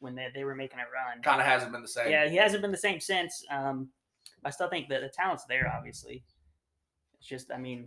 when 0.00 0.14
they, 0.14 0.28
they 0.34 0.44
were 0.44 0.54
making 0.54 0.78
a 0.78 0.82
run. 0.82 1.22
kind 1.22 1.40
of 1.40 1.46
hasn't 1.46 1.72
been 1.72 1.82
the 1.82 1.88
same. 1.88 2.10
Yeah, 2.10 2.28
he 2.28 2.36
hasn't 2.36 2.62
been 2.62 2.72
the 2.72 2.76
same 2.76 3.00
since. 3.00 3.44
Um, 3.50 3.88
I 4.44 4.50
still 4.50 4.68
think 4.68 4.88
that 4.88 5.00
the 5.00 5.08
talent's 5.08 5.44
there. 5.46 5.72
Obviously, 5.74 6.22
it's 7.18 7.26
just, 7.28 7.50
I 7.50 7.58
mean, 7.58 7.86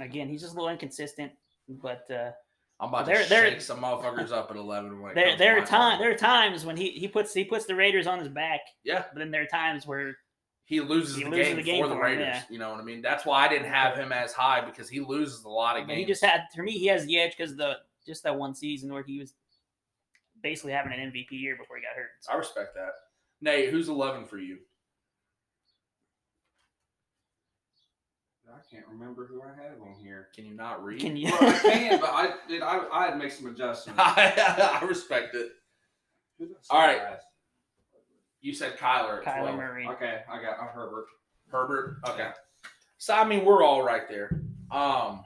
again, 0.00 0.28
he's 0.28 0.40
just 0.42 0.54
a 0.54 0.56
little 0.56 0.70
inconsistent. 0.70 1.32
But 1.68 2.08
uh, 2.10 2.30
I'm 2.80 2.88
about 2.88 3.06
there, 3.06 3.16
to 3.16 3.22
shake 3.22 3.28
there, 3.28 3.60
some 3.60 3.80
motherfuckers 3.82 4.32
up 4.32 4.50
at 4.50 4.56
eleven. 4.56 5.00
When 5.00 5.14
there, 5.14 5.36
there 5.36 5.58
are 5.58 5.64
time 5.66 5.98
there 6.00 6.10
are 6.12 6.16
times 6.16 6.64
when 6.64 6.76
he 6.76 6.90
he 6.90 7.08
puts 7.08 7.32
he 7.34 7.44
puts 7.44 7.66
the 7.66 7.74
Raiders 7.74 8.06
on 8.06 8.18
his 8.18 8.28
back. 8.28 8.60
Yeah. 8.84 9.04
But 9.12 9.18
then 9.18 9.30
there 9.30 9.42
are 9.42 9.46
times 9.46 9.86
where 9.86 10.14
He 10.64 10.80
loses, 10.80 11.16
He 11.16 11.24
the, 11.24 11.30
loses 11.30 11.46
game 11.46 11.56
the 11.56 11.62
game 11.62 11.82
for 11.82 11.88
the 11.88 11.94
for 11.94 12.06
him, 12.06 12.18
Raiders. 12.18 12.26
yeah. 12.26 12.42
You 12.50 12.58
know 12.58 12.70
what 12.70 12.80
I 12.80 12.84
mean? 12.84 13.02
That's 13.02 13.24
why 13.26 13.44
I 13.46 13.48
didn't 13.48 13.68
have 13.68 13.96
him 13.96 14.12
as 14.12 14.32
high 14.32 14.64
because 14.64 14.88
he 14.88 15.00
loses 15.00 15.42
a 15.44 15.48
lot 15.48 15.76
of 15.80 15.86
games. 15.88 15.98
he 15.98 16.04
just 16.04 16.24
had 16.24 16.42
for 16.54 16.62
me 16.62 16.72
he 16.72 16.86
has 16.86 17.04
the 17.06 17.18
edge 17.18 17.36
because 17.36 17.56
the 17.56 17.78
just 18.06 18.22
that 18.22 18.36
one 18.36 18.54
season 18.54 18.92
where 18.92 19.02
he 19.02 19.18
was 19.18 19.34
basically 20.42 20.72
having 20.72 20.92
an 20.92 21.12
MVP 21.12 21.30
year 21.30 21.56
before 21.56 21.76
he 21.76 21.82
got 21.82 21.96
hurt. 21.96 22.10
So, 22.20 22.32
I 22.32 22.36
respect 22.36 22.74
that. 22.74 22.92
Nate, 23.40 23.70
who's 23.70 23.88
eleven 23.88 24.24
for 24.24 24.38
you? 24.38 24.58
I 28.56 28.74
can't 28.74 28.86
remember 28.88 29.26
who 29.26 29.42
I 29.42 29.48
have 29.48 29.80
on 29.82 29.96
here. 30.02 30.28
Can 30.34 30.46
you 30.46 30.54
not 30.54 30.82
read? 30.82 31.00
can 31.00 31.14
you? 31.16 31.30
Well, 31.30 31.42
I 31.42 31.58
can, 31.58 32.00
but 32.00 32.10
I 32.10 32.34
did. 32.48 32.62
I, 32.62 32.80
I 32.90 33.04
had 33.04 33.10
to 33.12 33.16
make 33.16 33.32
some 33.32 33.46
adjustments. 33.48 34.00
I, 34.04 34.80
respect 34.88 35.34
it. 35.34 35.50
Who 36.38 36.46
did 36.46 36.56
I 36.56 36.62
say 36.62 36.68
All 36.70 36.80
right. 36.80 37.02
last? 37.02 37.26
You 38.40 38.54
said 38.54 38.78
Kyler 38.78 39.22
Kyler 39.22 39.40
12. 39.40 39.56
Murray. 39.56 39.88
Okay, 39.88 40.20
I 40.30 40.40
got 40.40 40.58
uh, 40.60 40.68
Herbert. 40.72 41.06
Herbert. 41.48 41.98
Okay. 42.08 42.30
So 42.98 43.14
I 43.14 43.26
mean, 43.26 43.44
we're 43.44 43.62
all 43.62 43.82
right 43.82 44.08
there. 44.08 44.40
Um. 44.70 45.22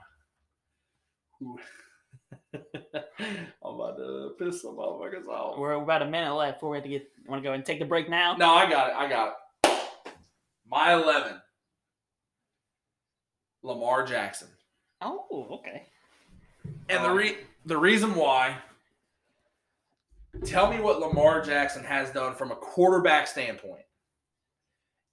I'm 3.64 3.75
about 3.75 3.97
to 3.99 4.35
piss 4.39 4.62
some 4.62 4.77
motherfuckers 4.77 5.27
off. 5.27 5.59
We're 5.59 5.73
about 5.73 6.03
a 6.03 6.07
minute 6.07 6.35
left 6.35 6.57
before 6.59 6.71
we 6.71 6.77
have 6.79 6.85
to 6.85 6.91
get. 6.91 7.09
Want 7.27 7.43
to 7.43 7.49
go 7.49 7.53
and 7.53 7.64
take 7.64 7.79
the 7.79 7.85
break 7.85 8.09
now? 8.09 8.37
No, 8.37 8.51
I 8.55 8.68
got 8.71 8.91
it. 8.91 8.97
I 8.97 9.09
got 9.09 9.29
it. 9.64 9.71
My 10.66 10.95
eleven. 10.95 11.41
Lamar 13.62 14.07
Jackson. 14.07 14.49
Oh, 15.01 15.47
okay. 15.61 15.87
And 16.89 17.05
the 17.05 17.11
Um, 17.11 17.16
re- 17.16 17.39
the 17.66 17.77
reason 17.77 18.14
why. 18.14 18.57
Tell 20.45 20.71
me 20.71 20.81
what 20.81 21.01
Lamar 21.01 21.43
Jackson 21.43 21.85
has 21.85 22.11
done 22.11 22.35
from 22.35 22.53
a 22.53 22.57
quarterback 22.57 23.27
standpoint. 23.27 23.83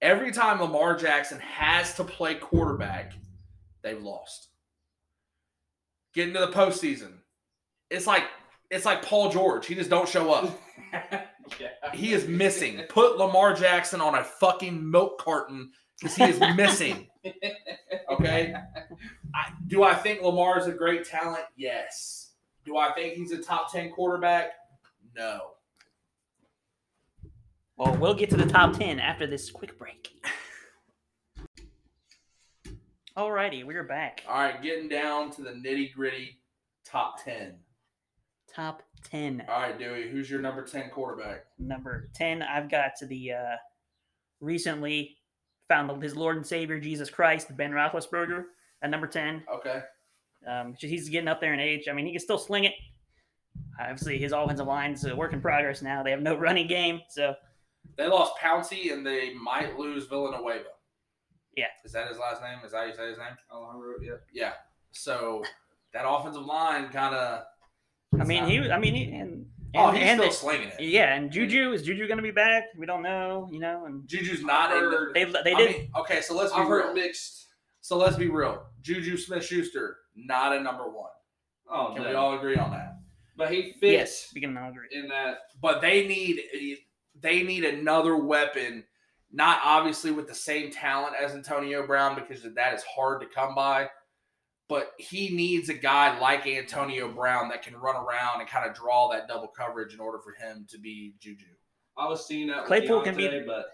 Every 0.01 0.31
time 0.31 0.61
Lamar 0.61 0.95
Jackson 0.95 1.39
has 1.39 1.95
to 1.95 2.03
play 2.03 2.35
quarterback, 2.35 3.13
they've 3.81 4.01
lost. 4.01 4.49
Getting 6.13 6.35
to 6.35 6.39
the 6.41 6.51
postseason, 6.51 7.13
it's 7.89 8.07
like 8.07 8.23
it's 8.69 8.85
like 8.85 9.01
Paul 9.01 9.29
George. 9.31 9.65
He 9.65 9.75
just 9.75 9.89
don't 9.89 10.07
show 10.07 10.31
up. 10.31 10.59
yeah. 11.59 11.69
He 11.93 12.13
is 12.13 12.27
missing. 12.27 12.81
Put 12.89 13.17
Lamar 13.17 13.53
Jackson 13.53 14.01
on 14.01 14.15
a 14.15 14.23
fucking 14.23 14.89
milk 14.89 15.19
carton 15.19 15.71
because 15.99 16.15
he 16.15 16.23
is 16.23 16.39
missing. 16.55 17.07
Okay. 18.09 18.53
I, 19.35 19.51
do 19.67 19.83
I 19.83 19.93
think 19.93 20.21
Lamar 20.21 20.57
is 20.57 20.65
a 20.65 20.71
great 20.71 21.03
talent? 21.03 21.43
Yes. 21.57 22.31
Do 22.63 22.77
I 22.77 22.93
think 22.93 23.15
he's 23.15 23.33
a 23.33 23.37
top 23.37 23.69
ten 23.69 23.91
quarterback? 23.91 24.51
No. 25.13 25.51
Well, 27.75 27.95
we'll 27.97 28.13
get 28.15 28.29
to 28.31 28.37
the 28.37 28.45
top 28.45 28.77
10 28.77 28.99
after 28.99 29.27
this 29.27 29.51
quick 29.51 29.77
break. 29.77 30.09
Alrighty, 33.17 33.63
we're 33.63 33.83
back. 33.83 34.23
All 34.27 34.41
right, 34.41 34.61
getting 34.63 34.89
down 34.89 35.29
to 35.31 35.43
the 35.43 35.51
nitty 35.51 35.93
gritty 35.93 36.39
top 36.83 37.23
ten. 37.23 37.55
Top 38.57 38.81
10. 39.11 39.45
All 39.47 39.61
right, 39.61 39.77
Dewey, 39.77 40.09
who's 40.09 40.31
your 40.31 40.41
number 40.41 40.63
ten 40.63 40.89
quarterback? 40.89 41.45
Number 41.59 42.09
10, 42.15 42.41
I've 42.41 42.71
got 42.71 42.95
to 42.97 43.05
the 43.05 43.33
uh, 43.33 43.55
recently 44.39 45.15
found 45.67 46.01
his 46.01 46.15
Lord 46.15 46.37
and 46.37 46.45
Savior, 46.45 46.79
Jesus 46.79 47.11
Christ, 47.11 47.55
Ben 47.55 47.71
Roethlisberger, 47.71 48.45
at 48.81 48.89
number 48.89 49.05
10. 49.05 49.43
Okay. 49.53 49.81
Um, 50.47 50.73
he's 50.79 51.07
getting 51.07 51.27
up 51.27 51.39
there 51.39 51.53
in 51.53 51.59
age. 51.59 51.87
I 51.87 51.93
mean, 51.93 52.07
he 52.07 52.13
can 52.13 52.19
still 52.19 52.39
sling 52.39 52.63
it. 52.63 52.73
Obviously, 53.79 54.17
his 54.17 54.31
offensive 54.31 54.65
line's 54.65 55.05
a 55.05 55.15
work 55.15 55.33
in 55.33 55.41
progress 55.41 55.83
now. 55.83 56.01
They 56.01 56.09
have 56.09 56.23
no 56.23 56.35
running 56.39 56.65
game, 56.65 57.01
so 57.09 57.35
They 57.95 58.07
lost 58.07 58.33
Pouncey 58.41 58.91
and 58.91 59.05
they 59.05 59.35
might 59.35 59.77
lose 59.77 60.07
Villanueva. 60.07 60.69
Yeah. 61.55 61.67
Is 61.85 61.91
that 61.91 62.07
his 62.07 62.17
last 62.17 62.41
name? 62.41 62.57
Is 62.65 62.71
that 62.71 62.77
how 62.79 62.85
you 62.85 62.95
say 62.95 63.09
his 63.09 63.19
name? 63.19 63.37
Oh, 63.51 63.69
I 63.71 63.77
wrote 63.77 64.01
yeah. 64.01 64.13
Yeah. 64.33 64.53
So 64.93 65.43
that 65.93 66.09
offensive 66.09 66.45
line 66.45 66.89
kind 66.89 67.13
of. 67.13 67.43
I 68.19 68.23
mean, 68.23 68.45
he. 68.45 68.59
was- 68.59 68.69
I 68.69 68.79
mean, 68.79 68.95
he, 68.95 69.11
and 69.13 69.45
oh, 69.75 69.87
and, 69.89 69.89
Oh, 69.89 69.91
he's 69.91 70.03
and 70.03 70.19
still 70.19 70.29
they- 70.29 70.35
slinging 70.35 70.67
it. 70.69 70.79
yeah, 70.79 71.13
and 71.15 71.31
Juju 71.31 71.71
is 71.73 71.81
Juju 71.83 72.07
going 72.07 72.17
to 72.17 72.23
be 72.23 72.31
back? 72.31 72.65
We 72.77 72.85
don't 72.85 73.01
know, 73.03 73.47
you 73.51 73.59
know. 73.59 73.85
And 73.85 74.07
Juju's 74.07 74.43
not 74.43 74.71
in. 74.75 74.83
The, 74.89 74.97
Heard- 74.97 75.13
they 75.15 75.23
they 75.25 75.53
I 75.53 75.57
did. 75.57 75.71
mean, 75.77 75.91
okay, 75.99 76.21
so 76.21 76.35
let's 76.35 76.51
be 76.53 76.59
I've 76.59 76.67
real. 76.69 76.87
heard 76.87 76.95
mixed. 76.95 77.47
So 77.81 77.97
let's 77.97 78.15
be 78.17 78.27
real. 78.29 78.65
Juju 78.81 79.17
Smith 79.17 79.45
Schuster, 79.45 79.97
not 80.15 80.55
a 80.55 80.59
number 80.61 80.83
one. 80.89 81.09
Oh, 81.69 81.91
Can 81.93 82.03
no. 82.03 82.09
we 82.09 82.15
all 82.15 82.37
agree 82.37 82.55
on 82.57 82.71
that? 82.71 82.97
But 83.35 83.51
he 83.51 83.73
fits 83.73 83.81
yes, 83.83 84.15
speaking 84.29 84.55
of 84.57 84.71
agree. 84.71 84.87
in 84.91 85.07
that. 85.09 85.37
But 85.61 85.81
they 85.81 86.07
need 86.07 86.41
they 87.19 87.43
need 87.43 87.63
another 87.65 88.15
weapon, 88.17 88.83
not 89.31 89.59
obviously 89.63 90.11
with 90.11 90.27
the 90.27 90.33
same 90.35 90.71
talent 90.71 91.13
as 91.21 91.33
Antonio 91.33 91.85
Brown 91.85 92.15
because 92.15 92.41
that 92.43 92.73
is 92.73 92.83
hard 92.83 93.21
to 93.21 93.27
come 93.27 93.53
by. 93.53 93.89
But 94.69 94.91
he 94.97 95.29
needs 95.29 95.69
a 95.69 95.73
guy 95.73 96.19
like 96.19 96.45
Antonio 96.45 97.09
Brown 97.09 97.47
that 97.49 97.61
can 97.61 97.75
run 97.75 97.95
around 97.95 98.41
and 98.41 98.49
kind 98.49 98.69
of 98.69 98.75
draw 98.75 99.09
that 99.11 99.27
double 99.27 99.47
coverage 99.47 99.93
in 99.93 99.99
order 99.99 100.19
for 100.19 100.33
him 100.33 100.65
to 100.69 100.77
be 100.77 101.13
Juju. 101.19 101.45
I 101.97 102.07
was 102.07 102.27
seeing 102.27 102.47
that. 102.47 102.57
with 102.59 102.67
Claypool 102.67 103.01
can 103.01 103.15
be- 103.15 103.43
but 103.45 103.67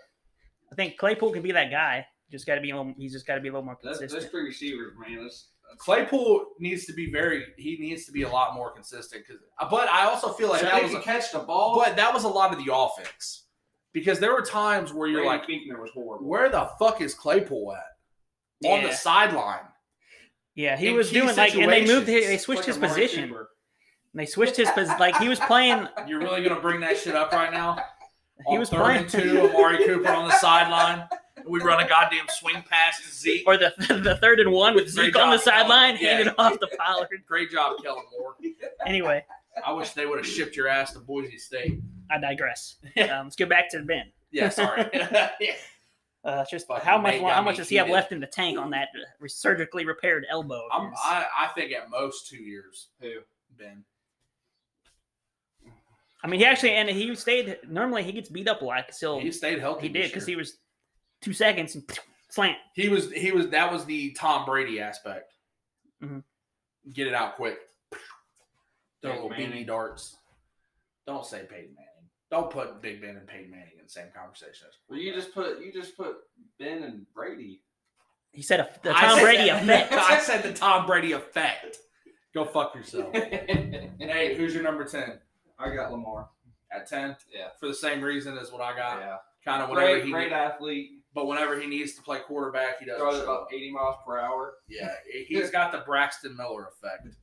I 0.71 0.75
think 0.75 0.97
Claypool 0.97 1.31
can 1.31 1.41
be 1.41 1.51
that 1.51 1.71
guy. 1.71 2.05
Just 2.31 2.47
got 2.47 2.55
to 2.55 2.61
be 2.61 2.71
a 2.71 2.77
little. 2.77 2.93
He's 2.97 3.11
just 3.11 3.27
got 3.27 3.35
to 3.35 3.41
be 3.41 3.49
a 3.49 3.51
little 3.51 3.65
more 3.65 3.77
that's, 3.83 3.99
consistent. 3.99 4.23
those 4.23 4.31
three 4.31 4.43
receivers, 4.43 4.93
man. 4.97 5.21
That's, 5.21 5.49
that's 5.69 5.83
Claypool 5.83 6.45
needs 6.59 6.85
to 6.85 6.93
be 6.93 7.11
very 7.11 7.45
he 7.57 7.77
needs 7.77 8.05
to 8.05 8.11
be 8.11 8.23
a 8.23 8.29
lot 8.29 8.55
more 8.55 8.71
consistent 8.71 9.23
because 9.27 9.41
uh, 9.59 9.69
but 9.69 9.89
I 9.89 10.05
also 10.05 10.29
feel 10.29 10.49
like 10.49 10.61
so 10.61 10.65
that 10.67 10.75
they 10.75 10.83
was 10.83 10.91
can 10.91 11.01
a, 11.01 11.03
catch 11.03 11.31
the 11.31 11.39
ball. 11.39 11.75
but 11.77 11.95
that 11.95 12.13
was 12.13 12.23
a 12.23 12.27
lot 12.27 12.53
of 12.53 12.63
the 12.63 12.73
offense 12.73 13.45
because 13.91 14.19
there 14.19 14.33
were 14.33 14.41
times 14.41 14.93
where 14.93 15.07
you're 15.07 15.23
Brady 15.23 15.37
like 15.37 15.47
Fichtner 15.47 15.79
was 15.79 15.91
horrible. 15.91 16.27
where 16.27 16.49
the 16.49 16.69
fuck 16.79 17.01
is 17.01 17.13
Claypool 17.13 17.73
at 17.73 18.69
on 18.69 18.83
the 18.83 18.91
sideline 18.91 19.65
Yeah, 20.55 20.77
he 20.77 20.87
in 20.89 20.95
was 20.95 21.09
doing 21.11 21.35
like, 21.35 21.55
and 21.55 21.71
they 21.71 21.85
moved. 21.85 22.07
His, 22.07 22.27
they 22.27 22.37
switched 22.37 22.59
Like 22.59 22.67
his 22.67 22.77
Amari 22.77 22.89
position. 22.93 23.29
Cooper. 23.29 23.49
They 24.13 24.25
switched 24.27 24.55
his 24.57 24.69
position. 24.69 24.99
Like 24.99 25.17
he 25.17 25.27
was 25.29 25.39
playing. 25.39 25.87
You're 26.07 26.19
really 26.19 26.43
gonna 26.43 26.61
bring 26.61 26.79
that 26.81 26.97
shit 26.97 27.15
up 27.15 27.31
right 27.31 27.51
now? 27.51 27.77
He 28.47 28.55
On 28.55 28.59
was 28.59 28.69
third 28.69 28.79
playing. 28.81 28.99
and 29.01 29.09
two, 29.09 29.41
Amari 29.53 29.85
Cooper 29.85 30.09
on 30.11 30.27
the 30.27 30.35
sideline. 30.39 31.07
and 31.37 31.45
We 31.47 31.61
run 31.61 31.81
a 31.81 31.87
goddamn 31.87 32.25
swing 32.29 32.63
pass 32.69 32.99
to 33.01 33.09
Zeke. 33.09 33.43
Or 33.47 33.57
the 33.57 33.73
the 34.03 34.17
third 34.21 34.39
and 34.41 34.51
one 34.51 34.73
with 34.75 34.93
Great 34.93 35.05
Zeke 35.13 35.15
on 35.19 35.29
the 35.29 35.37
sideline, 35.37 35.97
Yeah. 36.01 36.15
handed 36.17 36.33
off 36.37 36.59
to 36.59 36.67
Pollard. 36.77 37.09
Great 37.25 37.51
job, 37.51 37.77
Kellen 37.81 38.03
Moore. 38.19 38.35
Anyway, 38.85 39.23
I 39.65 39.71
wish 39.71 39.91
they 39.91 40.05
would 40.07 40.17
have 40.17 40.27
shipped 40.27 40.57
your 40.57 40.67
ass 40.67 40.91
to 40.93 40.99
Boise 40.99 41.37
State. 41.37 41.79
I 42.11 42.17
digress. 42.19 42.77
Um, 42.97 43.25
let's 43.25 43.35
get 43.37 43.47
back 43.49 43.69
to 43.69 43.79
Ben. 43.83 44.11
Yeah, 44.31 44.49
sorry. 44.49 44.89
yeah. 44.93 45.29
Uh, 46.25 46.39
it's 46.41 46.51
just 46.51 46.67
Fucking 46.67 46.85
how 46.85 46.97
much 46.97 47.15
Nate 47.15 47.31
how 47.33 47.41
much 47.41 47.57
does 47.57 47.67
he 47.67 47.75
have 47.75 47.89
left 47.89 48.13
in 48.13 48.21
the 48.21 48.27
tank 48.27 48.57
on 48.57 48.69
that 48.69 48.89
uh, 48.95 49.27
surgically 49.27 49.85
repaired 49.85 50.25
elbow? 50.29 50.67
of 50.71 50.81
I'm, 50.81 50.89
his? 50.89 50.99
I, 51.03 51.25
I 51.37 51.47
think 51.49 51.73
at 51.73 51.89
most 51.89 52.27
two 52.29 52.37
years, 52.37 52.87
Who? 53.01 53.11
Ben. 53.57 53.83
I 56.23 56.27
mean, 56.27 56.39
he 56.39 56.45
actually 56.45 56.71
and 56.71 56.87
he 56.89 57.13
stayed. 57.15 57.57
Normally, 57.67 58.03
he 58.03 58.13
gets 58.13 58.29
beat 58.29 58.47
up 58.47 58.61
a 58.61 58.65
lot. 58.65 58.85
So 58.93 59.19
He 59.19 59.31
stayed 59.31 59.59
healthy. 59.59 59.87
he 59.87 59.93
did 59.93 60.05
because 60.09 60.25
he 60.25 60.37
was 60.37 60.57
two 61.21 61.33
seconds 61.33 61.75
and 61.75 61.83
slant. 62.29 62.57
He 62.73 62.87
was 62.87 63.11
he 63.11 63.33
was 63.33 63.49
that 63.49 63.71
was 63.71 63.83
the 63.83 64.11
Tom 64.11 64.45
Brady 64.45 64.79
aspect. 64.79 65.33
Mhm. 66.01 66.23
Get 66.93 67.07
it 67.07 67.13
out 67.13 67.35
quick. 67.35 67.57
Throw 69.01 69.11
Peyton 69.11 69.23
little 69.23 69.29
BB 69.29 69.49
Manning. 69.49 69.65
darts. 69.65 70.15
Don't 71.05 71.25
say 71.25 71.39
Peyton 71.39 71.75
Manning. 71.75 71.89
Don't 72.33 72.49
put 72.49 72.81
Big 72.81 72.99
Ben 72.99 73.15
and 73.15 73.27
Peyton 73.27 73.51
Manning 73.51 73.73
in 73.77 73.83
the 73.83 73.89
same 73.91 74.07
conversation. 74.15 74.65
as 74.67 74.73
Well, 74.89 74.97
you 74.97 75.13
just 75.13 75.35
put 75.35 75.61
you 75.63 75.71
just 75.71 75.95
put 75.95 76.15
Ben 76.57 76.81
and 76.81 77.05
Brady. 77.13 77.61
He 78.31 78.41
said 78.41 78.59
a, 78.59 78.69
the 78.81 78.91
Tom 78.91 79.19
Brady 79.19 79.49
that- 79.51 79.61
effect. 79.61 79.93
I 80.11 80.19
said 80.19 80.41
the 80.41 80.51
Tom 80.51 80.87
Brady 80.87 81.11
effect. 81.11 81.77
Go 82.33 82.43
fuck 82.43 82.73
yourself. 82.73 83.11
I 83.13 83.19
hey, 83.99 84.33
who's 84.35 84.55
your 84.55 84.63
number 84.63 84.83
ten? 84.83 85.19
I 85.59 85.75
got 85.75 85.91
Lamar. 85.91 86.29
At 86.71 86.89
ten? 86.89 87.15
Yeah. 87.31 87.49
For 87.59 87.67
the 87.67 87.73
same 87.75 88.01
reason 88.01 88.35
as 88.35 88.51
what 88.51 88.61
I 88.61 88.75
got. 88.75 88.99
Yeah. 88.99 89.17
Kind 89.45 89.61
of 89.61 89.69
whatever 89.69 89.91
Great, 89.91 90.05
he 90.05 90.11
great 90.11 90.31
athlete. 90.31 90.89
but 91.13 91.27
whenever 91.27 91.59
he 91.59 91.67
needs 91.67 91.93
to 91.93 92.01
play 92.01 92.17
quarterback, 92.25 92.79
he 92.79 92.85
doesn't 92.87 92.99
Throws 92.99 93.17
show 93.17 93.23
about 93.25 93.47
80 93.53 93.71
miles 93.73 93.95
per 94.07 94.17
hour. 94.17 94.53
Yeah, 94.67 94.89
he's 95.27 95.51
got 95.51 95.71
the 95.71 95.83
Braxton 95.85 96.35
Miller 96.35 96.69
effect. 96.69 97.15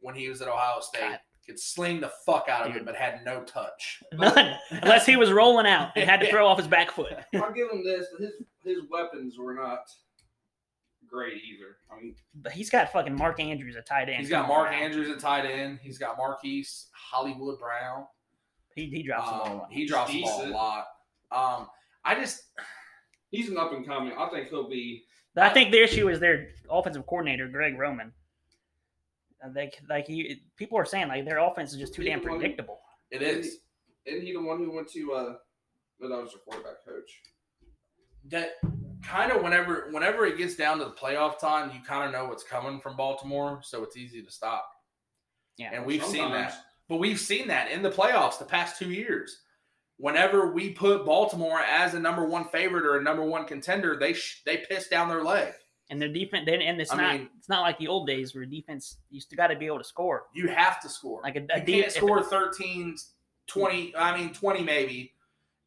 when 0.00 0.14
he 0.14 0.28
was 0.28 0.40
at 0.40 0.46
Ohio 0.46 0.78
State. 0.80 1.00
God. 1.00 1.18
Could 1.48 1.58
sling 1.58 2.00
the 2.00 2.12
fuck 2.26 2.46
out 2.48 2.66
of 2.66 2.72
it, 2.72 2.80
Dude. 2.80 2.84
but 2.86 2.94
had 2.94 3.24
no 3.24 3.42
touch. 3.42 4.02
None, 4.12 4.54
unless 4.70 5.06
he 5.06 5.16
was 5.16 5.32
rolling 5.32 5.66
out 5.66 5.92
and 5.96 6.08
had 6.08 6.20
to 6.20 6.26
throw 6.30 6.46
off 6.46 6.58
his 6.58 6.68
back 6.68 6.90
foot. 6.90 7.14
I'll 7.34 7.52
give 7.52 7.70
him 7.70 7.82
this. 7.82 8.06
His 8.20 8.32
his 8.62 8.78
weapons 8.90 9.38
were 9.38 9.54
not 9.54 9.80
great 11.08 11.34
either. 11.42 11.76
I 11.90 12.00
mean, 12.00 12.14
But 12.34 12.52
he's 12.52 12.68
got 12.68 12.92
fucking 12.92 13.16
Mark 13.16 13.40
Andrews 13.40 13.76
at 13.76 13.86
tight 13.86 14.08
end. 14.10 14.18
He's 14.20 14.28
got 14.28 14.46
Mark 14.46 14.70
now. 14.70 14.76
Andrews 14.76 15.08
at 15.08 15.20
tight 15.20 15.46
end. 15.46 15.78
He's 15.82 15.96
got 15.96 16.18
Marquise 16.18 16.88
Hollywood 16.92 17.58
Brown. 17.58 18.04
He, 18.74 18.86
he 18.90 19.02
drops 19.02 19.28
the 19.30 19.34
Um, 19.36 19.58
ball. 19.58 19.68
he 19.70 19.86
drops 19.86 20.12
the 20.12 20.22
ball 20.22 20.44
a 20.44 20.48
lot. 20.48 20.84
Um, 21.32 21.68
I 22.04 22.14
just 22.14 22.42
he's 23.30 23.48
an 23.48 23.56
up 23.56 23.72
and 23.72 23.86
coming. 23.86 24.12
I 24.18 24.28
think 24.28 24.50
he'll 24.50 24.68
be. 24.68 25.04
I 25.36 25.48
think 25.48 25.70
the 25.70 25.82
issue 25.82 26.08
is 26.10 26.20
their 26.20 26.48
offensive 26.70 27.06
coordinator, 27.06 27.48
Greg 27.48 27.78
Roman. 27.78 28.12
They 29.54 29.70
like 29.88 30.06
he 30.06 30.42
people 30.56 30.76
are 30.78 30.84
saying 30.84 31.08
like 31.08 31.24
their 31.24 31.38
offense 31.38 31.72
is 31.72 31.78
just 31.78 31.94
too 31.94 32.02
He 32.02 32.08
damn 32.08 32.22
the 32.22 32.28
one- 32.30 32.38
predictable. 32.40 32.80
it 33.10 33.22
is 33.22 33.58
Isn't 34.04 34.22
he 34.26 34.32
the 34.32 34.42
one 34.42 34.58
who 34.58 34.70
went 34.74 34.88
to? 34.92 35.12
uh 35.12 35.34
No, 36.00 36.08
that 36.08 36.22
was 36.22 36.32
the 36.32 36.38
quarterback 36.38 36.84
coach. 36.84 37.20
that 38.30 38.52
kind 39.04 39.30
of 39.32 39.42
whenever 39.42 39.88
whenever 39.92 40.26
it 40.26 40.36
gets 40.36 40.56
down 40.56 40.78
to 40.78 40.84
the 40.84 40.90
playoff 40.92 41.38
time, 41.38 41.70
you 41.74 41.80
kind 41.82 42.04
of 42.06 42.12
know 42.12 42.28
what's 42.28 42.42
coming 42.44 42.80
from 42.80 42.96
Baltimore, 42.96 43.60
so 43.62 43.82
it's 43.84 43.96
easy 43.96 44.22
to 44.22 44.30
stop. 44.30 44.68
Yeah. 45.56 45.70
And 45.72 45.86
we've 45.86 46.04
seen 46.04 46.30
that. 46.32 46.54
But 46.88 46.96
we've 46.96 47.20
seen 47.20 47.48
that 47.48 47.70
in 47.70 47.82
the 47.82 47.90
playoffs 47.90 48.38
the 48.38 48.44
past 48.44 48.78
two 48.78 48.90
years. 48.90 49.42
Whenever 49.98 50.52
we 50.52 50.70
put 50.70 51.04
Baltimore 51.04 51.58
as 51.60 51.94
a 51.94 52.00
number 52.00 52.24
one 52.26 52.44
favorite 52.48 52.86
or 52.86 52.96
a 52.98 53.02
number 53.02 53.24
one 53.24 53.44
contender, 53.44 53.96
they 53.98 54.12
sh- 54.14 54.42
they 54.46 54.58
piss 54.68 54.88
down 54.88 55.08
their 55.08 55.24
leg. 55.24 55.52
And 55.90 56.00
their 56.02 56.08
defense, 56.12 56.44
then 56.44 56.60
and 56.60 56.78
it's 56.80 56.92
I 56.92 56.96
not 56.96 57.14
mean- 57.16 57.30
it's 57.38 57.48
not 57.48 57.62
like 57.62 57.78
the 57.78 57.88
old 57.88 58.06
days 58.06 58.34
where 58.34 58.44
defense 58.44 58.98
you 59.10 59.20
still 59.20 59.36
got 59.36 59.46
to 59.48 59.56
be 59.56 59.66
able 59.66 59.78
to 59.78 59.84
score. 59.84 60.24
You 60.34 60.48
have 60.48 60.80
to 60.82 60.88
score. 60.88 61.22
Like 61.22 61.36
a, 61.36 61.40
you 61.40 61.46
a 61.46 61.54
can't 61.54 61.66
de- 61.66 61.78
if- 61.86 61.92
score 61.92 62.22
13, 62.22 62.96
20, 63.46 63.96
I 63.96 64.16
mean 64.16 64.32
20 64.34 64.62
maybe. 64.62 65.12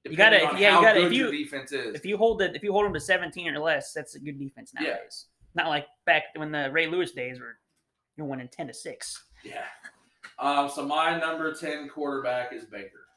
You 0.04 0.16
gotta- 0.16 0.38
yeah, 0.60 0.78
you 0.78 0.82
gotta- 0.84 1.06
if 1.08 1.14
you- 1.14 1.32
defense 1.32 1.72
is. 1.72 1.96
if 1.96 2.06
you 2.06 2.18
hold 2.18 2.42
it 2.44 2.56
if 2.56 2.62
you 2.64 2.72
hold 2.72 2.86
them 2.86 2.94
to 2.94 3.00
17 3.00 3.48
or 3.50 3.60
less, 3.60 3.94
that's 3.94 4.14
a 4.16 4.20
good 4.20 4.38
defense 4.40 4.72
Yeah. 4.80 4.90
nowadays. 4.90 5.26
Not 5.56 5.68
like 5.70 5.88
back 6.06 6.24
when 6.36 6.52
the 6.52 6.72
Ray 6.72 6.86
Lewis 6.88 7.12
days 7.14 7.40
were 7.40 7.58
you're 8.16 8.28
winning 8.28 8.48
10 8.50 8.68
to 8.68 8.74
six. 8.74 9.26
Yeah. 9.44 9.66
Um, 10.38 10.70
so 10.70 10.86
my 10.86 11.18
number 11.20 11.54
10 11.54 11.90
quarterback 11.90 12.54
is 12.54 12.66
Baker. 12.66 13.08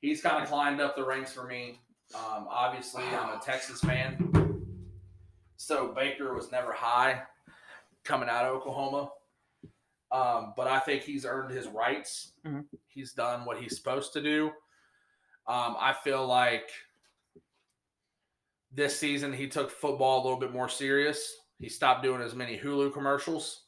He's 0.00 0.20
kind 0.22 0.42
of 0.42 0.48
climbed 0.48 0.80
up 0.80 0.96
the 0.96 1.04
ranks 1.04 1.32
for 1.32 1.44
me. 1.46 1.80
Um, 2.14 2.46
obviously, 2.50 3.04
I'm 3.04 3.38
a 3.38 3.40
Texas 3.42 3.80
fan. 3.80 4.49
So 5.60 5.92
Baker 5.92 6.32
was 6.32 6.50
never 6.50 6.72
high 6.72 7.22
coming 8.02 8.30
out 8.30 8.46
of 8.46 8.56
Oklahoma. 8.56 9.10
Um, 10.10 10.54
but 10.56 10.66
I 10.66 10.78
think 10.78 11.02
he's 11.02 11.26
earned 11.26 11.50
his 11.50 11.68
rights. 11.68 12.32
Mhm. 12.46 12.64
He's 12.88 13.12
done 13.12 13.44
what 13.44 13.60
he's 13.60 13.76
supposed 13.76 14.14
to 14.14 14.22
do. 14.22 14.46
Um, 15.46 15.76
I 15.78 15.92
feel 15.92 16.26
like 16.26 16.70
this 18.72 18.98
season 18.98 19.34
he 19.34 19.48
took 19.48 19.70
football 19.70 20.22
a 20.22 20.24
little 20.24 20.38
bit 20.38 20.50
more 20.50 20.68
serious. 20.70 21.30
He 21.58 21.68
stopped 21.68 22.02
doing 22.02 22.22
as 22.22 22.34
many 22.34 22.58
Hulu 22.58 22.94
commercials. 22.94 23.66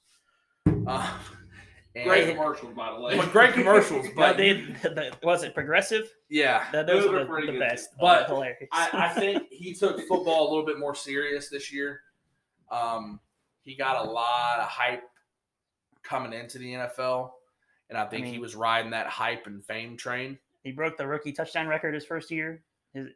And- 1.94 2.04
Great 2.08 2.34
commercials, 2.34 2.74
by 2.74 2.90
the 2.94 3.00
way. 3.00 3.16
But 3.18 3.32
great 3.32 3.52
commercials, 3.52 4.06
But 4.16 4.16
but 4.16 4.36
they, 4.38 4.52
the, 4.54 5.12
was 5.22 5.42
it 5.42 5.54
progressive? 5.54 6.10
yeah, 6.30 6.64
Th- 6.72 6.86
those 6.86 7.04
Those 7.04 7.12
are 7.12 7.16
are 7.16 7.20
the, 7.20 7.26
pretty 7.26 7.46
the 7.48 7.52
good, 7.52 7.60
best. 7.60 7.90
too. 7.90 7.96
But 8.00 8.26
Oh, 8.30 8.34
hilarious. 8.36 8.68
I, 8.72 8.88
I 8.92 9.08
think 9.20 9.48
he 9.50 9.74
took 9.74 9.98
football 10.08 10.48
a 10.48 10.48
little 10.50 10.64
bit 10.64 10.78
more 10.78 10.94
serious 10.94 11.48
this 11.50 11.70
year. 11.72 12.00
Um, 12.70 13.20
he 13.64 13.74
got 13.76 14.06
a 14.06 14.10
lot 14.10 14.58
of 14.60 14.68
hype 14.68 15.02
coming 16.02 16.32
into 16.32 16.58
the 16.58 16.72
NFL, 16.72 17.30
and 17.90 17.98
I 17.98 18.06
think 18.06 18.24
he 18.26 18.32
mean- 18.32 18.40
was 18.40 18.54
riding 18.54 18.90
that 18.92 19.06
hype 19.08 19.46
and 19.46 19.62
fame 19.64 19.96
train. 19.98 20.38
he 20.64 20.72
broke 20.72 20.96
the 20.96 21.06
rookie 21.06 21.32
touchdown 21.32 21.68
record 21.68 21.92
his 21.94 22.06
first 22.06 22.30
year, 22.30 22.62
his, 22.94 23.08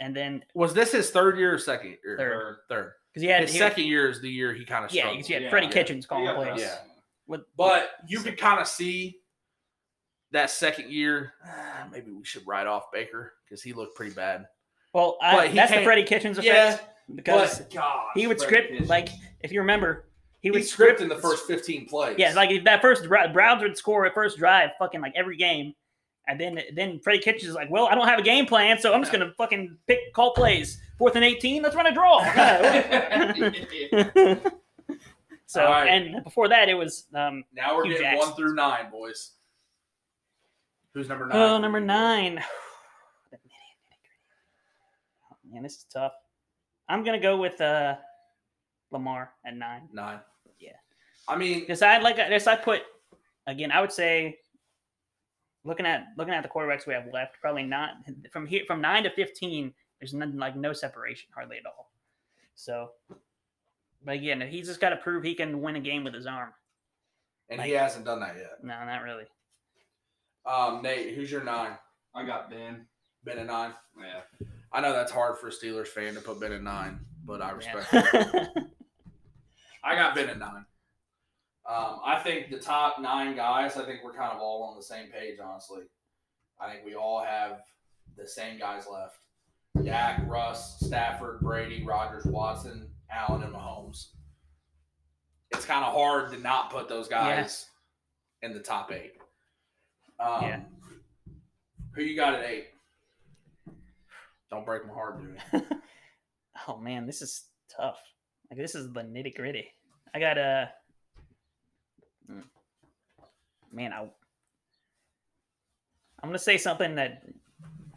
and 0.00 0.14
then 0.14 0.44
Was 0.54 0.74
this 0.74 0.90
his 0.92 1.10
third 1.10 1.38
year 1.38 1.54
or 1.54 1.58
second 1.58 1.96
year? 2.04 2.16
Third. 2.18 2.56
Third. 2.68 2.92
because 3.12 3.22
he 3.22 3.28
had 3.28 3.42
His 3.42 3.52
he- 3.52 3.58
second 3.58 3.84
year 3.84 4.10
is 4.10 4.20
the 4.20 4.28
year 4.30 4.52
he 4.52 4.64
kind 4.64 4.84
of 4.84 4.92
yeah, 4.92 5.02
struggled. 5.02 5.18
because 5.18 5.28
you 5.30 5.34
had 5.36 5.42
Yeah, 5.44 5.50
Freddie 5.50 5.66
yeah. 5.66 5.72
Kitchens 5.72 6.06
calling 6.06 6.24
Yeah, 6.24 6.34
plays. 6.34 6.60
Yeah. 6.60 6.76
With, 7.26 7.42
But 7.56 7.90
you 8.06 8.20
could 8.20 8.38
kind 8.38 8.60
of 8.60 8.66
see 8.66 9.18
that 10.32 10.50
second 10.50 10.90
year. 10.92 11.32
"Ah, 11.44 11.86
maybe 11.92 12.10
we 12.10 12.24
should 12.24 12.46
write 12.46 12.66
off 12.66 12.84
Baker 12.92 13.32
because 13.44 13.62
he 13.62 13.72
looked 13.72 13.96
pretty 13.96 14.14
bad. 14.14 14.46
well, 14.92 15.16
I, 15.22 15.48
that's 15.48 15.72
the 15.72 15.82
Freddie 15.82 16.04
Kitchens 16.04 16.38
effect 16.38 16.82
Yeah, 16.82 17.14
because 17.14 17.60
God, 17.72 18.06
he 18.14 18.26
would 18.26 18.38
Freddie 18.38 18.52
script 18.52 18.70
Kitchens. 18.72 18.88
like 18.88 19.08
if 19.40 19.52
you 19.52 19.60
remember, 19.60 20.06
he 20.40 20.48
He 20.48 20.50
would 20.50 20.60
was 20.60 20.70
script 20.70 21.00
in 21.00 21.08
the 21.08 21.16
first 21.16 21.46
15 21.46 21.86
plays. 21.86 22.16
Yeah, 22.18 22.34
like 22.34 22.50
if 22.50 22.64
that 22.64 22.82
first 22.82 23.08
Browns 23.08 23.62
would 23.62 23.76
score 23.78 24.04
at 24.06 24.14
first 24.14 24.38
drive, 24.38 24.70
fucking 24.78 25.00
like 25.00 25.12
every 25.16 25.36
game, 25.36 25.74
and 26.28 26.38
then 26.40 26.60
then 26.74 27.00
Freddie 27.00 27.20
Kitchens 27.20 27.50
is 27.50 27.54
like, 27.54 27.70
well, 27.70 27.86
I 27.86 27.94
don't 27.94 28.06
have 28.08 28.18
a 28.18 28.22
game 28.22 28.46
plan, 28.46 28.78
so 28.78 28.92
I'm 28.92 29.00
just 29.02 29.12
gonna 29.12 29.32
fucking 29.38 29.78
pick 29.86 30.12
call 30.12 30.34
plays. 30.34 30.80
Fourth 30.98 31.16
and 31.16 31.24
eighteen, 31.24 31.62
let's 31.62 31.74
run 31.74 31.86
a 31.86 31.94
draw. 31.94 32.20
so 35.46 35.64
right. 35.64 35.86
and 35.86 36.24
before 36.24 36.48
that, 36.48 36.68
it 36.68 36.74
was 36.74 37.06
um, 37.14 37.44
now 37.52 37.76
we're 37.76 37.86
Hugh 37.86 37.98
getting 37.98 38.18
one 38.18 38.34
through 38.34 38.54
nine, 38.54 38.90
boys. 38.90 39.32
Who's 40.92 41.08
number 41.08 41.26
nine? 41.26 41.36
oh 41.36 41.58
number 41.58 41.80
nine. 41.80 42.40
Oh, 45.30 45.36
man, 45.52 45.62
this 45.62 45.78
is 45.78 45.86
tough. 45.92 46.12
I'm 46.88 47.04
gonna 47.04 47.20
go 47.20 47.36
with 47.36 47.60
uh, 47.60 47.96
Lamar 48.90 49.32
at 49.44 49.56
nine. 49.56 49.88
Nine. 49.92 50.20
Yeah. 50.58 50.72
I 51.28 51.36
mean, 51.36 51.60
Because 51.60 51.82
I 51.82 51.98
like 51.98 52.16
this. 52.16 52.46
I 52.46 52.56
put 52.56 52.82
again. 53.46 53.70
I 53.70 53.80
would 53.80 53.92
say, 53.92 54.38
looking 55.64 55.86
at 55.86 56.06
looking 56.16 56.34
at 56.34 56.42
the 56.42 56.48
quarterbacks 56.48 56.86
we 56.86 56.94
have 56.94 57.12
left, 57.12 57.40
probably 57.40 57.64
not 57.64 57.90
from 58.32 58.46
here 58.46 58.62
from 58.66 58.80
nine 58.80 59.02
to 59.04 59.10
fifteen. 59.10 59.72
There's 60.00 60.14
none, 60.14 60.36
like 60.38 60.56
no 60.56 60.72
separation 60.72 61.28
hardly 61.34 61.58
at 61.58 61.66
all. 61.66 61.90
So, 62.56 62.90
but 64.04 64.14
again, 64.16 64.40
he's 64.40 64.66
just 64.66 64.80
got 64.80 64.90
to 64.90 64.96
prove 64.96 65.24
he 65.24 65.34
can 65.34 65.60
win 65.60 65.76
a 65.76 65.80
game 65.80 66.04
with 66.04 66.14
his 66.14 66.26
arm. 66.26 66.50
and 67.48 67.60
he 67.60 67.72
hasn't 67.72 68.04
done 68.04 68.20
that 68.20 68.36
yet. 68.36 68.62
No, 68.62 68.84
not 68.84 69.02
really. 69.02 69.24
Um, 70.46 70.82
Nate, 70.82 71.14
who's 71.14 71.30
your 71.30 71.42
nine? 71.44 71.72
I 72.14 72.24
got 72.24 72.50
Ben. 72.50 72.86
Ben 73.24 73.38
at 73.38 73.46
nine. 73.46 73.72
Yeah. 73.98 74.46
I 74.72 74.80
know 74.80 74.92
that's 74.92 75.12
hard 75.12 75.38
for 75.38 75.48
a 75.48 75.50
Steelers 75.50 75.88
fan 75.88 76.14
to 76.14 76.20
put 76.20 76.40
Ben 76.40 76.52
at 76.52 76.62
nine, 76.62 77.00
but 77.24 77.40
I 77.40 77.50
respect. 77.52 77.86
Yeah. 77.92 78.46
I 79.84 79.94
got 79.94 80.14
Ben 80.14 80.28
at 80.28 80.38
nine. 80.38 80.64
Um, 81.66 82.00
I 82.04 82.20
think 82.22 82.50
the 82.50 82.58
top 82.58 83.00
nine 83.00 83.34
guys. 83.36 83.76
I 83.76 83.84
think 83.86 84.00
we're 84.04 84.12
kind 84.12 84.32
of 84.32 84.40
all 84.40 84.64
on 84.64 84.76
the 84.76 84.82
same 84.82 85.06
page. 85.10 85.38
Honestly, 85.42 85.82
I 86.60 86.70
think 86.70 86.84
we 86.84 86.94
all 86.94 87.22
have 87.24 87.60
the 88.18 88.26
same 88.28 88.58
guys 88.58 88.84
left: 88.90 89.18
Dak, 89.82 90.22
Russ, 90.26 90.78
Stafford, 90.80 91.40
Brady, 91.40 91.82
Rodgers, 91.86 92.26
Watson, 92.26 92.88
Allen, 93.10 93.42
and 93.42 93.54
Mahomes. 93.54 94.08
It's 95.52 95.64
kind 95.64 95.84
of 95.84 95.92
hard 95.92 96.30
to 96.32 96.38
not 96.38 96.70
put 96.70 96.88
those 96.88 97.08
guys 97.08 97.66
in 98.42 98.52
the 98.52 98.60
top 98.60 98.92
eight. 98.92 99.12
Um, 100.20 100.42
Yeah. 100.42 100.60
Who 101.94 102.02
you 102.02 102.16
got 102.16 102.34
at 102.34 102.44
eight? 102.44 102.66
Don't 104.50 104.66
break 104.66 104.86
my 104.86 104.92
heart, 104.92 105.20
dude. 105.20 105.40
oh 106.68 106.76
man, 106.76 107.06
this 107.06 107.22
is 107.22 107.44
tough. 107.74 107.98
Like 108.50 108.58
this 108.58 108.74
is 108.74 108.92
the 108.92 109.00
nitty 109.00 109.34
gritty. 109.34 109.68
I 110.14 110.20
got 110.20 110.38
a 110.38 110.70
man. 113.72 113.92
I 113.92 114.00
I'm 114.00 114.10
gonna 116.28 116.38
say 116.38 116.56
something 116.56 116.94
that 116.94 117.22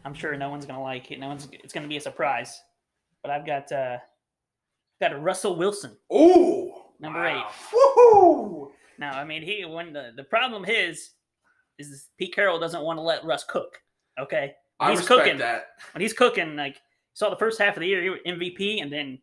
I'm 0.04 0.14
sure 0.14 0.36
no 0.36 0.50
one's 0.50 0.66
gonna 0.66 0.82
like. 0.82 1.10
It. 1.10 1.18
No 1.18 1.28
one's. 1.28 1.48
It's 1.52 1.72
gonna 1.72 1.88
be 1.88 1.96
a 1.96 2.00
surprise. 2.00 2.60
But 3.22 3.30
I've 3.30 3.46
got 3.46 3.70
uh 3.72 3.98
got 5.00 5.12
a 5.12 5.18
Russell 5.18 5.56
Wilson 5.56 5.96
Ooh, 6.12 6.72
number 7.00 7.20
Wow. 7.20 7.48
eight. 7.50 7.76
woohoo! 7.76 8.70
Now, 8.98 9.18
I 9.18 9.24
mean, 9.24 9.42
he 9.42 9.64
when 9.64 9.92
the 9.92 10.12
the 10.16 10.24
problem 10.24 10.64
is 10.66 11.10
is 11.78 12.08
Pete 12.18 12.34
Carroll 12.34 12.58
doesn't 12.58 12.82
want 12.82 12.98
to 12.98 13.02
let 13.02 13.24
Russ 13.24 13.44
cook. 13.44 13.80
Okay, 14.18 14.54
I 14.80 14.90
He's 14.90 14.98
respect 15.00 15.20
cooking. 15.22 15.38
that. 15.38 15.68
when 15.92 16.02
he's 16.02 16.12
cooking, 16.12 16.56
like 16.56 16.80
saw 17.14 17.30
the 17.30 17.36
first 17.36 17.58
half 17.60 17.76
of 17.76 17.80
the 17.80 17.86
year, 17.86 18.02
he 18.02 18.10
was 18.10 18.18
MVP, 18.26 18.82
and 18.82 18.92
then 18.92 19.20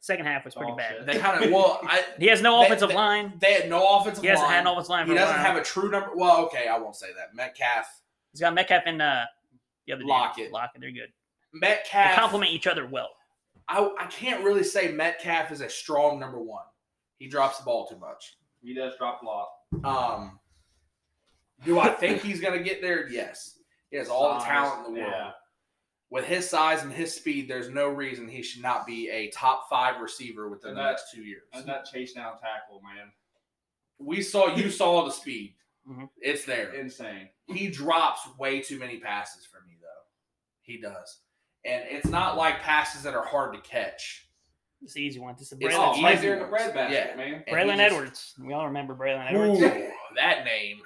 second 0.00 0.26
half 0.26 0.44
was 0.44 0.54
pretty 0.54 0.72
Oh, 0.72 0.76
bad. 0.76 0.96
shit. 0.98 1.06
They 1.06 1.18
kind 1.18 1.42
of 1.42 1.50
well, 1.50 1.80
I 1.82 2.04
He 2.18 2.26
has 2.26 2.42
no 2.42 2.58
They- 2.60 2.66
offensive 2.66 2.90
they- 2.90 2.94
line. 2.94 3.32
they 3.40 3.54
had 3.54 3.70
no 3.70 3.96
offensive 3.98 4.22
He 4.22 4.28
hasn't 4.28 4.46
line. 4.46 4.54
had 4.56 4.66
an 4.66 4.72
offensive 4.72 4.90
line 4.90 5.06
he 5.06 5.12
a 5.12 5.14
doesn't 5.16 5.36
while. 5.36 5.44
have 5.46 5.56
a 5.56 5.64
true 5.64 5.90
number. 5.90 6.10
Well, 6.14 6.44
okay, 6.46 6.68
I 6.68 6.78
won't 6.78 6.96
say 6.96 7.08
that. 7.16 7.34
Metcalf, 7.34 7.86
He's 8.32 8.40
got 8.42 8.52
Metcalf 8.54 8.82
and 8.84 9.00
uh, 9.00 9.24
the 9.86 9.94
other 9.94 10.00
dude. 10.02 10.08
Lockett. 10.10 10.52
Lockett, 10.52 10.82
they're 10.82 10.90
good. 10.90 11.10
They 11.54 11.60
Metcalf. 11.60 12.14
complement 12.14 12.52
each 12.52 12.66
other 12.66 12.86
well. 12.86 13.08
I 13.68 13.88
I 13.98 14.06
can't 14.06 14.42
really 14.44 14.64
say 14.64 14.90
Metcalf 14.92 15.50
is 15.52 15.60
a 15.60 15.68
strong 15.68 16.18
number 16.18 16.40
one. 16.40 16.64
He 17.18 17.28
drops 17.28 17.58
the 17.58 17.64
ball 17.64 17.86
too 17.86 17.98
much. 17.98 18.36
He 18.62 18.74
does 18.74 18.94
drop 18.96 19.22
a 19.22 19.26
lot. 19.26 19.48
Um, 19.84 20.38
do 21.64 21.78
I 21.78 21.88
think 21.90 22.22
he's 22.22 22.40
gonna 22.40 22.62
get 22.62 22.80
there? 22.80 23.08
Yes. 23.08 23.58
He 23.90 23.96
has 23.96 24.08
all 24.08 24.34
the 24.38 24.44
talent 24.44 24.86
in 24.88 24.94
the 24.94 25.00
world. 25.00 25.12
yeah. 25.14 25.30
With 26.10 26.24
his 26.24 26.48
size 26.48 26.82
and 26.82 26.92
his 26.92 27.14
speed, 27.14 27.48
there's 27.48 27.68
no 27.68 27.88
reason 27.88 28.28
he 28.28 28.42
should 28.42 28.62
not 28.62 28.86
be 28.86 29.10
a 29.10 29.28
top 29.30 29.68
five 29.68 30.00
receiver 30.00 30.48
within 30.48 30.70
And 30.70 30.78
the 30.78 30.82
that- 30.82 30.90
next 30.92 31.10
two 31.12 31.22
years. 31.22 31.48
And 31.52 31.66
that 31.68 31.84
chase 31.84 32.14
down 32.14 32.38
tackle, 32.38 32.80
man. 32.82 33.12
We 33.98 34.22
saw 34.22 34.54
you 34.54 34.70
saw 34.70 35.04
the 35.04 35.10
speed. 35.10 35.54
Mhm. 35.86 36.08
It's 36.18 36.44
there. 36.44 36.72
Insane. 36.74 37.28
He 37.46 37.68
drops 37.68 38.26
way 38.38 38.60
too 38.60 38.78
many 38.78 38.98
passes 39.00 39.44
for 39.46 39.60
me 39.62 39.76
though. 39.80 40.06
He 40.62 40.78
does. 40.78 41.20
And 41.64 41.82
it's 41.88 42.06
not 42.08 42.36
like 42.36 42.60
passes 42.60 43.02
that 43.02 43.14
are 43.14 43.24
hard 43.24 43.54
to 43.54 43.60
catch. 43.60 44.26
It's 44.82 44.94
the 44.94 45.00
easy 45.02 45.18
one. 45.18 45.34
This 45.38 45.50
is 45.52 45.58
It's 45.60 45.74
Braylon, 45.74 45.96
the 45.96 46.02
right 46.04 46.14
easy 46.14 46.26
there 46.26 46.36
in 46.36 46.42
the 46.42 46.48
bread 46.48 46.72
basket, 46.72 47.10
Yeah. 47.10 47.16
man. 47.16 47.34
And 47.34 47.44
he 47.46 47.52
Braylon 47.52 47.76
just- 47.78 47.92
Edwards. 47.92 48.34
We 48.44 48.52
all 48.54 48.66
remember 48.66 48.94
Braylon 48.94 49.26
Edwards. 49.28 49.60
Ooh, 49.60 49.90
that 50.16 50.44
name. 50.44 50.78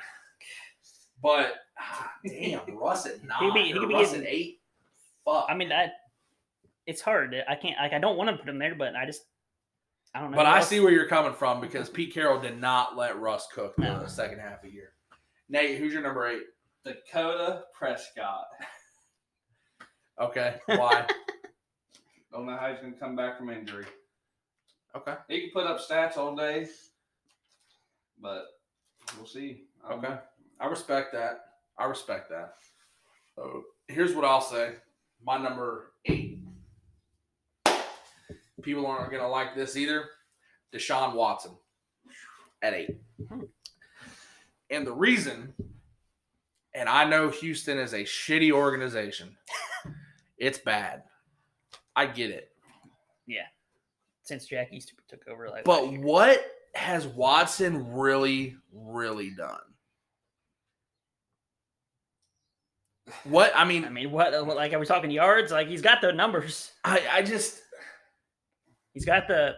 But 1.22 1.54
ah, 1.78 2.12
damn, 2.26 2.60
Russ 2.76 3.06
at 3.06 3.22
nine. 3.22 3.52
be- 3.52 3.64
he 3.64 3.74
or 3.74 3.80
could 3.80 3.88
be 3.88 3.94
Russ 3.94 4.10
getting- 4.12 4.26
at 4.26 4.32
eight. 4.32 4.60
Fuck. 5.24 5.46
I 5.48 5.54
mean 5.54 5.68
that. 5.68 5.92
It's 6.86 7.00
hard. 7.00 7.36
I 7.48 7.54
can't. 7.54 7.76
Like 7.80 7.92
I 7.92 7.98
don't 7.98 8.16
want 8.16 8.30
to 8.30 8.36
put 8.36 8.48
him 8.48 8.58
there, 8.58 8.74
but 8.74 8.96
I 8.96 9.06
just. 9.06 9.22
I 10.14 10.20
don't 10.20 10.30
know. 10.32 10.36
but 10.36 10.46
I 10.46 10.58
else- 10.58 10.68
see 10.68 10.80
where 10.80 10.90
you're 10.92 11.06
coming 11.06 11.32
from 11.34 11.60
because 11.60 11.88
Pete 11.88 12.12
Carroll 12.12 12.40
did 12.40 12.60
not 12.60 12.96
let 12.96 13.18
Russ 13.20 13.46
cook 13.52 13.74
in 13.78 13.84
the 13.84 14.08
second 14.08 14.40
half 14.40 14.54
of 14.56 14.62
the 14.62 14.70
year. 14.70 14.94
Nate, 15.48 15.78
who's 15.78 15.92
your 15.92 16.02
number 16.02 16.26
eight? 16.28 16.42
Dakota 16.84 17.64
Prescott. 17.72 18.46
Okay. 20.22 20.54
Why? 20.66 21.04
Don't 22.32 22.46
know 22.46 22.56
how 22.56 22.68
he's 22.70 22.78
going 22.78 22.92
to 22.94 22.98
come 22.98 23.16
back 23.16 23.36
from 23.36 23.50
injury. 23.50 23.84
okay. 24.96 25.16
He 25.28 25.40
can 25.40 25.50
put 25.50 25.66
up 25.66 25.80
stats 25.80 26.16
all 26.16 26.36
day, 26.36 26.66
but 28.20 28.44
we'll 29.16 29.26
see. 29.26 29.64
I 29.84 29.90
don't 29.90 30.04
Okay. 30.04 30.16
I 30.60 30.66
respect 30.66 31.12
that. 31.12 31.40
I 31.76 31.86
respect 31.86 32.30
that. 32.30 32.54
So 33.34 33.64
here's 33.88 34.14
what 34.14 34.24
I'll 34.24 34.40
say. 34.40 34.76
My 35.24 35.36
number 35.38 35.92
eight. 36.06 36.38
People 38.62 38.86
aren't 38.86 39.10
gonna 39.10 39.28
like 39.28 39.56
this 39.56 39.76
either. 39.76 40.04
Deshaun 40.72 41.14
Watson 41.14 41.52
at 42.62 42.74
eight. 42.74 42.96
And 44.70 44.86
the 44.86 44.92
reason, 44.92 45.52
and 46.74 46.88
I 46.88 47.04
know 47.04 47.28
Houston 47.28 47.76
is 47.76 47.92
a 47.92 48.04
shitty 48.04 48.52
organization. 48.52 49.36
it's 50.42 50.58
bad. 50.58 51.04
I 51.94 52.06
get 52.06 52.30
it. 52.30 52.50
Yeah. 53.26 53.46
Since 54.24 54.46
Jack 54.46 54.72
Easter 54.72 54.94
took 55.08 55.26
over. 55.28 55.48
Like, 55.48 55.64
But 55.64 55.92
what 55.98 56.44
has 56.74 57.06
Watson 57.06 57.92
really, 57.92 58.56
really 58.72 59.30
done? 59.30 59.60
What 63.24 63.52
I 63.54 63.64
mean, 63.64 63.84
I 63.84 63.90
mean, 63.90 64.10
what? 64.10 64.32
Like, 64.46 64.72
are 64.72 64.78
we 64.78 64.86
talking 64.86 65.10
yards? 65.10 65.52
Like, 65.52 65.68
he's 65.68 65.82
got 65.82 66.00
the 66.00 66.12
numbers. 66.12 66.72
I, 66.84 67.02
I 67.12 67.22
just 67.22 67.60
He's 68.92 69.04
got 69.04 69.26
the 69.28 69.54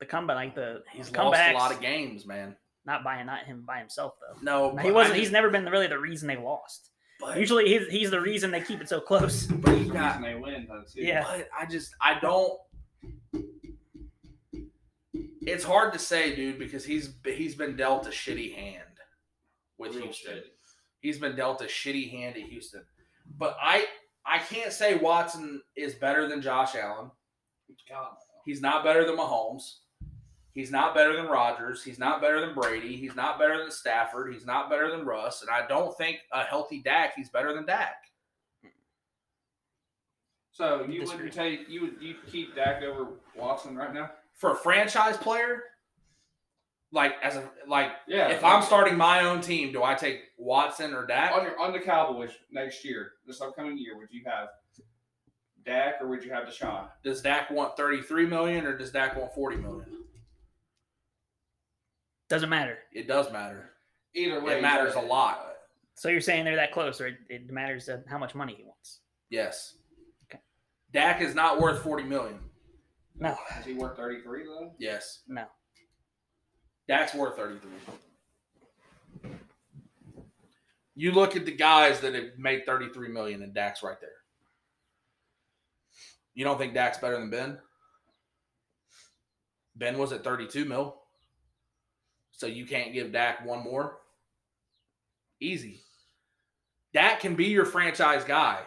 the 0.00 0.06
comeback, 0.06 0.36
like 0.36 0.54
the 0.54 0.82
he's 0.92 1.10
lost 1.12 1.40
a 1.40 1.52
lot 1.54 1.72
of 1.72 1.80
games, 1.80 2.26
man. 2.26 2.56
Not 2.86 3.04
by 3.04 3.22
not 3.22 3.44
him 3.44 3.64
by 3.66 3.78
himself 3.78 4.14
though. 4.20 4.40
No, 4.42 4.76
he 4.76 4.90
wasn't. 4.90 5.16
I 5.16 5.18
He's 5.18 5.30
never 5.30 5.50
been 5.50 5.64
really 5.66 5.86
the 5.86 5.98
reason 5.98 6.28
they 6.28 6.36
lost. 6.36 6.90
But, 7.20 7.38
Usually, 7.38 7.66
he's 7.68 7.88
he's 7.88 8.10
the 8.10 8.20
reason 8.20 8.50
they 8.50 8.60
keep 8.60 8.80
it 8.80 8.88
so 8.88 9.00
close. 9.00 9.46
but 9.46 9.70
He's 9.70 9.78
he's 9.84 9.88
the 9.88 9.94
got. 9.94 10.16
reason 10.18 10.22
they 10.22 10.34
win, 10.40 10.66
though, 10.68 10.82
too. 10.82 11.02
Yeah. 11.02 11.22
But 11.24 11.48
I 11.58 11.66
just 11.66 11.94
I 12.00 12.18
don't. 12.20 12.58
It's 15.46 15.64
hard 15.64 15.92
to 15.92 15.98
say, 15.98 16.34
dude, 16.34 16.58
because 16.58 16.84
he's 16.84 17.14
he's 17.24 17.54
been 17.54 17.76
dealt 17.76 18.06
a 18.06 18.10
shitty 18.10 18.54
hand 18.54 18.80
with 19.78 19.94
Real 19.94 20.04
Houston. 20.04 20.34
shit. 20.34 20.44
He's 21.00 21.18
been 21.18 21.36
dealt 21.36 21.60
a 21.60 21.66
shitty 21.66 22.10
hand 22.10 22.36
at 22.36 22.42
Houston. 22.42 22.82
But 23.38 23.56
I 23.60 23.86
I 24.26 24.38
can't 24.38 24.72
say 24.72 24.96
Watson 24.96 25.60
is 25.76 25.94
better 25.94 26.26
than 26.28 26.40
Josh 26.40 26.74
Allen. 26.74 27.10
God, 27.88 28.14
He's 28.46 28.60
not 28.60 28.84
better 28.84 29.04
than 29.04 29.16
Mahomes. 29.16 29.78
He's 30.54 30.70
not 30.70 30.94
better 30.94 31.16
than 31.16 31.26
Rodgers. 31.26 31.82
He's 31.82 31.98
not 31.98 32.20
better 32.20 32.40
than 32.40 32.54
Brady. 32.54 32.96
He's 32.96 33.16
not 33.16 33.38
better 33.40 33.58
than 33.58 33.70
Stafford. 33.72 34.32
He's 34.32 34.46
not 34.46 34.70
better 34.70 34.88
than 34.90 35.04
Russ. 35.04 35.42
And 35.42 35.50
I 35.50 35.66
don't 35.66 35.96
think 35.98 36.18
a 36.32 36.44
healthy 36.44 36.80
Dak, 36.80 37.14
he's 37.16 37.28
better 37.28 37.52
than 37.52 37.66
Dak. 37.66 37.96
So 40.52 40.84
you 40.88 41.00
Disagree. 41.00 41.24
would 41.24 41.32
take 41.32 41.68
you 41.68 41.80
would 41.82 41.96
you 42.00 42.14
keep 42.30 42.54
Dak 42.54 42.82
over 42.82 43.08
Watson 43.36 43.74
right 43.76 43.92
now? 43.92 44.10
For 44.34 44.52
a 44.52 44.54
franchise 44.54 45.16
player, 45.16 45.64
like 46.92 47.14
as 47.22 47.34
a 47.36 47.50
like 47.66 47.90
Yeah. 48.06 48.28
if 48.28 48.44
I'm 48.44 48.62
starting 48.62 48.96
my 48.96 49.24
own 49.24 49.40
team, 49.40 49.72
do 49.72 49.82
I 49.82 49.94
take 49.94 50.20
Watson 50.38 50.94
or 50.94 51.06
Dak? 51.06 51.32
on 51.32 51.42
your 51.44 51.58
on 51.58 51.72
the 51.72 51.80
Cowboys 51.80 52.30
next 52.52 52.84
year, 52.84 53.12
this 53.26 53.40
upcoming 53.40 53.76
year, 53.76 53.98
would 53.98 54.12
you 54.12 54.22
have 54.26 54.50
Dak 55.66 55.94
or 56.00 56.06
would 56.06 56.22
you 56.24 56.30
have 56.32 56.44
Deshaun? 56.44 56.86
Does 57.02 57.20
Dak 57.20 57.50
want 57.50 57.76
33 57.76 58.26
million 58.26 58.64
or 58.64 58.78
does 58.78 58.92
Dak 58.92 59.16
want 59.16 59.34
40 59.34 59.56
million? 59.56 60.03
Doesn't 62.28 62.48
matter. 62.48 62.78
It 62.92 63.06
does 63.06 63.30
matter. 63.32 63.70
Either 64.14 64.42
way, 64.42 64.58
It 64.58 64.62
matters 64.62 64.94
a 64.94 65.00
lot. 65.00 65.48
So 65.94 66.08
you're 66.08 66.20
saying 66.20 66.44
way, 66.44 66.50
It 66.50 66.52
matters 66.52 66.54
a 66.54 66.54
lot. 66.54 66.54
So 66.54 66.54
you're 66.54 66.54
saying 66.54 66.56
they're 66.56 66.56
that 66.56 66.72
close, 66.72 67.00
or 67.00 67.08
it, 67.08 67.16
it 67.28 67.50
matters 67.50 67.88
how 68.08 68.18
much 68.18 68.34
money 68.34 68.54
he 68.56 68.64
wants? 68.64 69.00
Yes. 69.30 69.74
Okay. 70.28 70.40
Dak 70.92 71.20
is 71.20 71.34
not 71.34 71.60
worth 71.60 71.82
forty 71.82 72.04
million. 72.04 72.38
No, 73.16 73.36
Is 73.60 73.66
he 73.66 73.74
worth 73.74 73.96
33 73.96 74.44
though? 74.44 74.72
Yes. 74.78 75.20
no. 75.28 75.44
Dak's 76.88 77.14
worth 77.14 77.36
33. 77.36 77.70
You 80.96 81.12
look 81.12 81.36
at 81.36 81.46
the 81.46 81.52
guys 81.52 82.00
that 82.00 82.14
have 82.14 82.36
made 82.38 82.66
33 82.66 83.08
million 83.08 83.42
and 83.42 83.54
Dak's 83.54 83.82
right 83.82 84.00
there. 84.00 84.10
You 86.34 86.44
don't 86.44 86.58
think 86.58 86.74
Dak's 86.74 86.98
better 86.98 87.18
than 87.18 87.30
Ben? 87.30 87.58
Ben 89.76 89.96
was 89.96 90.12
at 90.12 90.24
32 90.24 90.64
mil. 90.64 91.00
So 92.36 92.46
you 92.46 92.66
can't 92.66 92.92
give 92.92 93.12
Dak 93.12 93.44
one 93.44 93.62
more? 93.62 93.98
Easy. 95.40 95.80
Dak 96.92 97.20
can 97.20 97.34
be 97.34 97.46
your 97.46 97.64
franchise 97.64 98.24
guy. 98.24 98.60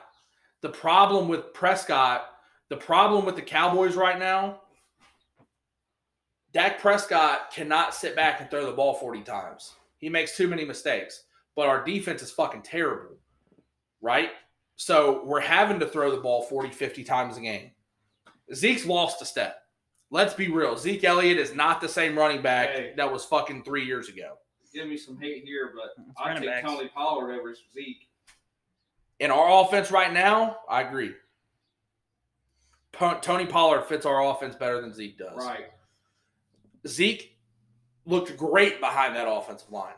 The 0.61 0.69
problem 0.69 1.27
with 1.27 1.53
Prescott, 1.53 2.29
the 2.69 2.77
problem 2.77 3.25
with 3.25 3.35
the 3.35 3.41
Cowboys 3.41 3.95
right 3.95 4.17
now, 4.17 4.61
Dak 6.53 6.79
Prescott 6.79 7.51
cannot 7.51 7.93
sit 7.93 8.15
back 8.15 8.41
and 8.41 8.49
throw 8.49 8.65
the 8.65 8.71
ball 8.71 8.95
40 8.95 9.21
times. 9.21 9.73
He 9.97 10.09
makes 10.09 10.35
too 10.35 10.47
many 10.47 10.65
mistakes. 10.65 11.23
But 11.55 11.67
our 11.67 11.83
defense 11.83 12.21
is 12.21 12.31
fucking 12.31 12.61
terrible. 12.61 13.17
Right? 14.01 14.29
So 14.75 15.23
we're 15.25 15.39
having 15.41 15.79
to 15.79 15.87
throw 15.87 16.11
the 16.11 16.21
ball 16.21 16.43
40, 16.43 16.69
50 16.69 17.03
times 17.03 17.37
a 17.37 17.41
game. 17.41 17.71
Zeke's 18.53 18.85
lost 18.85 19.21
a 19.21 19.25
step. 19.25 19.63
Let's 20.09 20.33
be 20.33 20.49
real. 20.49 20.77
Zeke 20.77 21.03
Elliott 21.03 21.37
is 21.37 21.53
not 21.53 21.81
the 21.81 21.89
same 21.89 22.17
running 22.17 22.41
back 22.41 22.69
Hey. 22.69 22.93
that 22.95 23.11
was 23.11 23.25
fucking 23.25 23.63
three 23.63 23.85
years 23.85 24.07
ago. 24.09 24.37
Give 24.73 24.87
me 24.87 24.97
some 24.97 25.19
hate 25.19 25.43
here, 25.43 25.73
but 25.75 26.03
I 26.17 26.29
running 26.29 26.43
take 26.43 26.51
backs. 26.51 26.67
Tony 26.67 26.87
Pollard 26.89 27.33
over 27.33 27.53
Zeke. 27.73 28.07
In 29.19 29.31
our 29.31 29.63
offense 29.65 29.91
right 29.91 30.13
now, 30.13 30.57
I 30.69 30.81
agree. 30.81 31.13
Tony 33.21 33.45
Pollard 33.45 33.85
fits 33.85 34.05
our 34.05 34.23
offense 34.23 34.55
better 34.55 34.81
than 34.81 34.93
Zeke 34.93 35.17
does. 35.17 35.43
Right. 35.45 35.71
Zeke 36.87 37.37
looked 38.05 38.35
great 38.37 38.79
behind 38.79 39.15
that 39.15 39.29
offensive 39.29 39.71
line. 39.71 39.93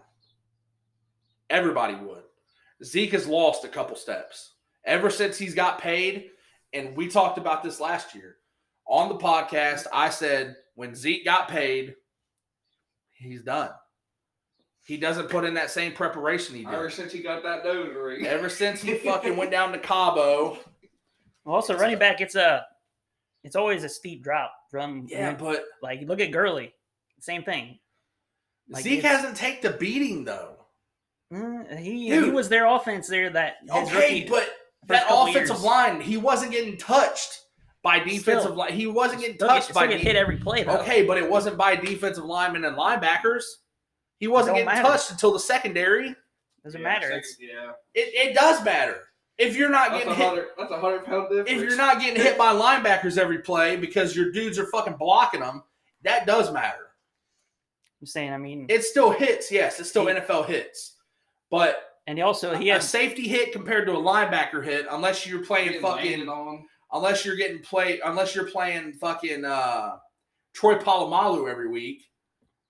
Everybody 1.49 1.95
would. 1.95 2.23
Zeke 2.83 3.11
has 3.11 3.27
lost 3.27 3.63
a 3.63 3.69
couple 3.69 3.95
steps 3.95 4.53
ever 4.85 5.09
since 5.09 5.37
he's 5.37 5.53
got 5.53 5.79
paid. 5.79 6.31
And 6.73 6.95
we 6.95 7.07
talked 7.07 7.37
about 7.37 7.63
this 7.63 7.79
last 7.79 8.13
year 8.15 8.37
on 8.89 9.07
the 9.07 9.15
podcast. 9.15 9.85
I 9.93 10.09
said 10.09 10.55
when 10.75 10.95
Zeke 10.95 11.23
got 11.23 11.47
paid, 11.47 11.95
he's 13.11 13.43
done. 13.43 13.69
He 14.83 14.97
doesn't 14.97 15.29
put 15.29 15.45
in 15.45 15.53
that 15.53 15.69
same 15.69 15.93
preparation 15.93 16.55
he 16.55 16.65
Ever 16.65 16.89
since 16.89 17.11
he 17.11 17.21
got 17.21 17.43
that 17.43 17.63
nose 17.63 17.95
ring. 17.95 18.25
Ever 18.25 18.49
since 18.49 18.81
he 18.81 18.95
fucking 18.95 19.37
went 19.37 19.51
down 19.51 19.71
to 19.71 19.79
Cabo. 19.79 20.57
Well, 21.45 21.55
also 21.55 21.75
running 21.75 21.97
back, 21.97 22.19
it's 22.19 22.35
a, 22.35 22.65
it's 23.43 23.55
always 23.55 23.83
a 23.85 23.89
steep 23.89 24.21
drop 24.23 24.51
from. 24.69 25.07
Yeah, 25.09 25.33
but 25.33 25.63
like 25.81 26.01
look 26.01 26.19
at 26.19 26.31
Gurley, 26.31 26.73
same 27.21 27.43
thing. 27.43 27.79
Like, 28.69 28.83
Zeke 28.83 29.01
hasn't 29.01 29.37
taken 29.37 29.71
the 29.71 29.77
beating 29.77 30.25
though. 30.25 30.57
Mm, 31.33 31.79
he 31.79 32.09
he 32.09 32.29
was 32.29 32.49
their 32.49 32.67
offense 32.67 33.07
there 33.07 33.29
that 33.31 33.55
Okay, 33.71 34.27
but 34.29 34.49
that 34.87 35.07
couple 35.07 35.27
offensive 35.27 35.55
years. 35.55 35.63
line, 35.63 36.01
he 36.01 36.17
wasn't 36.17 36.51
getting 36.51 36.77
touched 36.77 37.39
by 37.83 37.99
defensive 37.99 38.41
Still. 38.43 38.55
line. 38.55 38.73
He 38.73 38.87
wasn't 38.87 39.21
getting 39.21 39.35
still 39.35 39.47
get, 39.47 39.53
touched 39.61 39.73
by 39.73 39.87
get 39.87 39.99
hit 40.01 40.15
every 40.15 40.37
play 40.37 40.63
though. 40.63 40.77
Okay, 40.79 41.05
but 41.05 41.17
it 41.17 41.29
wasn't 41.29 41.57
by 41.57 41.75
defensive 41.75 42.25
linemen 42.25 42.65
and 42.65 42.75
linebackers. 42.75 43.43
He 44.19 44.27
wasn't 44.27 44.55
getting 44.57 44.65
matter. 44.65 44.81
touched 44.83 45.11
until 45.11 45.31
the 45.31 45.39
secondary. 45.39 46.15
doesn't 46.63 46.81
Yeah, 46.81 46.87
matter. 46.87 47.07
second- 47.07 47.23
yeah. 47.39 47.71
It, 47.93 48.29
it 48.31 48.35
does 48.35 48.63
matter. 48.65 48.97
If 49.37 49.55
you're 49.55 49.69
not 49.69 49.91
That's 49.91 50.03
a 50.03 50.07
getting 50.09 50.35
hit. 50.35 50.47
That's 50.57 50.71
a 50.71 50.79
hundred 50.81 51.05
pound 51.05 51.29
difference. 51.29 51.49
if 51.49 51.61
you're 51.61 51.77
not 51.77 52.01
getting 52.01 52.21
hit 52.21 52.37
by 52.37 52.53
linebackers 52.53 53.17
every 53.17 53.37
play 53.39 53.77
because 53.77 54.13
your 54.13 54.31
dudes 54.33 54.59
are 54.59 54.65
fucking 54.65 54.95
blocking 54.99 55.39
them, 55.39 55.63
that 56.03 56.25
does 56.27 56.51
matter. 56.51 56.87
I'm 58.01 58.07
saying. 58.07 58.33
I 58.33 58.37
mean, 58.37 58.65
It 58.69 58.83
still 58.83 59.11
hits, 59.11 59.49
yes, 59.51 59.79
it's 59.79 59.89
still 59.89 60.07
He- 60.07 60.13
NFL 60.15 60.47
hits, 60.47 60.97
but 61.49 61.81
and 62.07 62.17
he 62.17 62.21
also 62.21 62.55
he 62.55 62.69
a 62.69 62.73
has 62.75 62.89
safety 62.89 63.27
hit 63.29 63.53
compared 63.53 63.85
to 63.87 63.93
a 63.93 63.97
linebacker 63.97 64.61
hit, 64.63 64.85
unless 64.91 65.25
you're 65.25 65.45
playing 65.45 65.79
fucking 65.81 66.27
on. 66.27 66.65
Unless 66.93 67.25
you're 67.25 67.35
getting 67.35 67.59
play 67.59 67.99
unless 68.03 68.35
you're 68.35 68.45
playing 68.49 68.93
fucking 68.93 69.45
uh 69.45 69.97
Troy 70.53 70.75
Polamalu 70.75 71.49
every 71.49 71.67
week, 71.69 72.09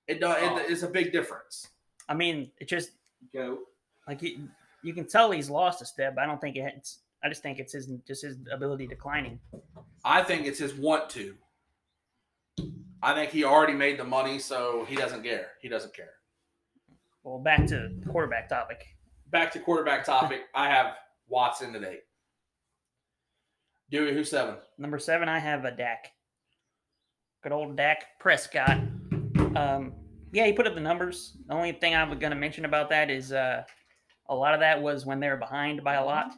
it 0.07 0.19
does 0.19 0.37
Oh. 0.41 0.57
it, 0.57 0.69
it's 0.71 0.83
a 0.83 0.87
big 0.89 1.11
difference. 1.11 1.67
I 2.07 2.13
mean, 2.13 2.51
it 2.59 2.67
just 2.67 2.91
Go. 3.33 3.59
like 4.07 4.21
you, 4.21 4.47
you 4.83 4.93
can 4.93 5.05
tell 5.07 5.31
he's 5.31 5.49
lost 5.49 5.81
a 5.81 5.85
step. 5.85 6.15
But 6.15 6.23
I 6.23 6.27
don't 6.27 6.41
think 6.41 6.55
it's. 6.55 6.99
I 7.23 7.27
just 7.29 7.43
think 7.43 7.59
it's 7.59 7.73
his 7.73 7.87
just 8.07 8.21
his 8.23 8.37
ability 8.51 8.87
declining. 8.87 9.39
I 10.05 10.23
think 10.23 10.45
it's 10.47 10.59
his 10.59 10.73
want 10.73 11.09
to. 11.11 11.35
I 13.01 13.13
think 13.13 13.31
he 13.31 13.43
already 13.45 13.73
made 13.73 13.97
the 13.99 14.03
money, 14.03 14.39
so 14.39 14.85
he 14.87 14.95
doesn't 14.95 15.23
care. 15.23 15.47
He 15.61 15.69
doesn't 15.69 15.93
care. 15.93 16.13
Well, 17.23 17.39
back 17.39 17.65
to 17.67 17.91
quarterback 18.11 18.49
topic. 18.49 18.85
Back 19.31 19.51
to 19.53 19.59
quarterback 19.59 20.03
topic. 20.05 20.41
I 20.55 20.69
have 20.69 20.95
Watson 21.27 21.75
at 21.75 21.83
eight. 23.91 23.97
Dewey, 23.97 24.13
who's 24.13 24.29
seven? 24.29 24.55
Number 24.77 24.99
seven, 24.99 25.29
I 25.29 25.39
have 25.39 25.65
a 25.65 25.71
Dak. 25.71 26.11
Good 27.43 27.51
old 27.51 27.75
Dak 27.75 28.05
Prescott. 28.19 28.79
Um, 29.55 29.93
yeah, 30.31 30.45
he 30.45 30.53
put 30.53 30.67
up 30.67 30.75
the 30.75 30.81
numbers. 30.81 31.37
The 31.47 31.53
only 31.53 31.71
thing 31.71 31.95
I'm 31.95 32.09
going 32.19 32.31
to 32.31 32.35
mention 32.35 32.65
about 32.65 32.89
that 32.89 33.09
is 33.09 33.31
uh, 33.31 33.63
a 34.29 34.35
lot 34.35 34.53
of 34.53 34.59
that 34.59 34.81
was 34.81 35.05
when 35.05 35.19
they 35.19 35.29
were 35.29 35.37
behind 35.37 35.83
by 35.83 35.95
a 35.95 36.05
lot. 36.05 36.31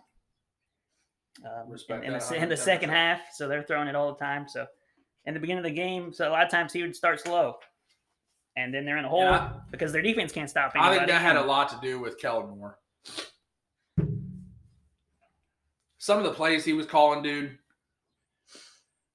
Um, 1.45 1.75
in, 1.89 2.03
in 2.03 2.13
the, 2.13 2.35
in 2.35 2.49
the 2.49 2.57
second 2.57 2.89
half, 2.89 3.21
so 3.33 3.47
they're 3.47 3.63
throwing 3.63 3.87
it 3.87 3.95
all 3.95 4.13
the 4.13 4.19
time. 4.19 4.47
So, 4.47 4.67
in 5.25 5.33
the 5.33 5.39
beginning 5.39 5.65
of 5.65 5.69
the 5.69 5.75
game, 5.75 6.13
so 6.13 6.27
a 6.27 6.31
lot 6.31 6.43
of 6.43 6.49
times 6.51 6.73
he 6.73 6.81
would 6.83 6.95
start 6.95 7.19
slow, 7.21 7.55
and 8.57 8.73
then 8.73 8.85
they're 8.85 8.97
in 8.97 9.05
a 9.05 9.09
hole 9.09 9.27
I- 9.27 9.53
because 9.71 9.91
their 9.91 10.01
defense 10.01 10.31
can't 10.31 10.49
stop 10.49 10.73
I 10.75 10.93
think 10.95 11.07
that 11.07 11.21
had 11.21 11.37
a 11.37 11.43
lot 11.43 11.69
to 11.69 11.79
do 11.81 11.99
with 11.99 12.19
Kellen 12.19 12.49
Moore. 12.49 12.77
Some 16.01 16.17
of 16.17 16.23
the 16.23 16.31
plays 16.33 16.65
he 16.65 16.73
was 16.73 16.87
calling, 16.87 17.21
dude, 17.21 17.59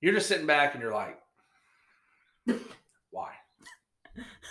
you're 0.00 0.14
just 0.14 0.28
sitting 0.28 0.46
back 0.46 0.74
and 0.74 0.80
you're 0.80 0.92
like, 0.94 1.18
why? 3.10 3.32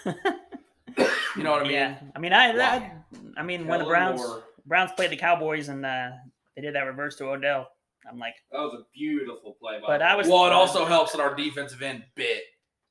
You 0.06 1.44
know 1.44 1.52
what 1.52 1.62
I 1.62 1.64
mean? 1.64 1.72
Yeah, 1.72 1.98
I 2.14 2.20
mean, 2.20 2.34
I, 2.34 2.50
Why? 2.50 2.58
that, 2.58 3.06
I 3.38 3.44
mean, 3.44 3.68
when 3.68 3.80
the 3.80 3.86
Browns 3.86 4.20
Moore. 4.20 4.44
Browns 4.66 4.92
played 4.98 5.12
the 5.12 5.16
Cowboys 5.16 5.70
and 5.70 5.86
uh, 5.86 6.10
they 6.58 6.62
did 6.62 6.76
that 6.76 6.82
reverse 6.82 7.16
to 7.18 7.26
Odell, 7.30 7.70
I'm 8.10 8.20
like, 8.20 8.36
That 8.52 8.60
was 8.60 8.74
a 8.82 8.84
beautiful 8.94 9.56
play. 9.62 9.80
By 9.80 9.88
But 9.88 9.98
the 10.00 10.06
I 10.06 10.16
was- 10.16 10.28
Well, 10.28 10.46
it 10.46 10.52
also 10.52 10.84
helps 10.84 11.14
that 11.14 11.22
our 11.22 11.36
defensive 11.36 11.82
end 11.82 12.04
bit 12.16 12.42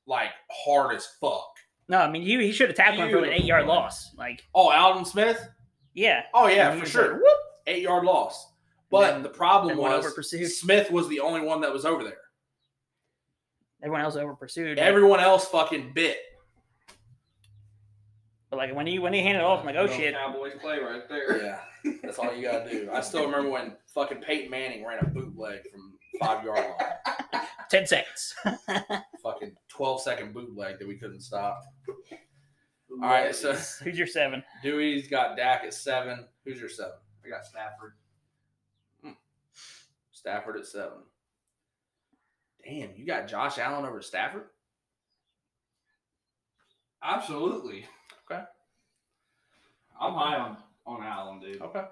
like 0.07 0.29
hard 0.49 0.95
as 0.95 1.05
fuck. 1.21 1.51
no, 1.87 1.99
I 1.99 2.09
mean, 2.09 2.23
he, 2.23 2.35
he 2.43 2.51
should 2.51 2.69
have 2.69 2.75
tackled 2.77 3.01
him 3.09 3.11
for 3.11 3.23
an 3.23 3.31
eight 3.31 3.45
yard 3.45 3.67
loss. 3.67 4.11
Like, 4.17 4.41
Oh, 4.55 4.71
Aldon 4.71 5.05
Smith? 5.05 5.47
yeah, 5.93 6.23
Oh 6.33 6.47
yeah, 6.47 6.69
And 6.71 6.79
he 6.79 6.85
for 6.85 6.89
sure. 6.91 7.11
like, 7.13 7.21
Whoop, 7.21 7.37
eight 7.67 7.83
yard 7.83 8.05
loss. 8.05 8.53
But 8.99 9.11
then 9.11 9.23
the 9.23 9.29
problem 9.29 9.77
was. 9.77 10.59
Smith 10.59 10.91
was 10.91 11.07
the 11.07 11.19
only 11.19 11.41
one 11.41 11.61
that 11.61 11.71
was 11.73 11.85
over 11.85 12.03
there. 12.03 12.17
everyone 13.81 14.01
else 14.01 14.15
over 14.15 14.35
pursued. 14.35 14.79
Everyone 14.79 15.19
else 15.19 15.47
fucking 15.47 15.91
bit. 15.93 16.17
but 18.49 18.57
like 18.57 18.75
when 18.75 18.87
he 18.87 18.99
when 18.99 19.13
he 19.13 19.21
handed 19.21 19.39
it 19.39 19.45
off, 19.45 19.59
I'm 19.61 19.65
like, 19.65 19.75
oh 19.75 19.87
shit. 19.87 20.13
Cowboys 20.13 20.53
play 20.61 20.79
right 20.79 21.07
there. 21.09 21.43
Yeah, 21.43 21.93
that's 22.03 22.19
all 22.19 22.33
you 22.33 22.43
gotta 22.43 22.69
do. 22.69 22.89
I 22.91 23.01
still 23.01 23.25
remember 23.25 23.49
when 23.49 23.75
fucking 23.93 24.19
Peyton 24.19 24.49
Manning 24.49 24.85
ran 24.85 24.99
a 24.99 25.07
bootleg 25.07 25.61
from 25.71 25.93
five 26.19 26.43
yard 26.43 26.59
line. 26.59 27.41
Ten 27.69 27.85
seconds. 27.87 28.33
fucking 29.23 29.55
12 29.69 30.01
second 30.01 30.33
bootleg 30.33 30.77
that 30.79 30.87
we 30.87 30.97
couldn't 30.97 31.21
stop. 31.21 31.61
All 33.01 33.09
right, 33.09 33.35
so 33.35 33.53
Who's 33.83 33.97
your 33.97 34.07
seven? 34.07 34.43
Dewey's 34.63 35.07
got 35.07 35.35
Dak 35.35 35.63
at 35.63 35.73
seven. 35.73 36.27
Who's 36.45 36.59
your 36.59 36.69
seven? 36.69 36.93
I 37.25 37.29
got 37.29 37.45
Stafford. 37.45 37.93
Stafford 40.25 40.57
at 40.57 40.65
seven. 40.65 40.97
Damn, 42.67 42.95
you 42.95 43.05
got 43.05 43.27
Josh 43.27 43.59
Allen 43.59 43.85
over 43.85 44.01
Stafford? 44.01 44.45
Absolutely. 47.03 47.85
Okay. 48.31 48.41
I'm 50.01 50.13
high 50.15 50.37
on 50.37 50.57
on 50.87 51.03
Allen, 51.03 51.39
dude. 51.41 51.61
Okay. 51.61 51.83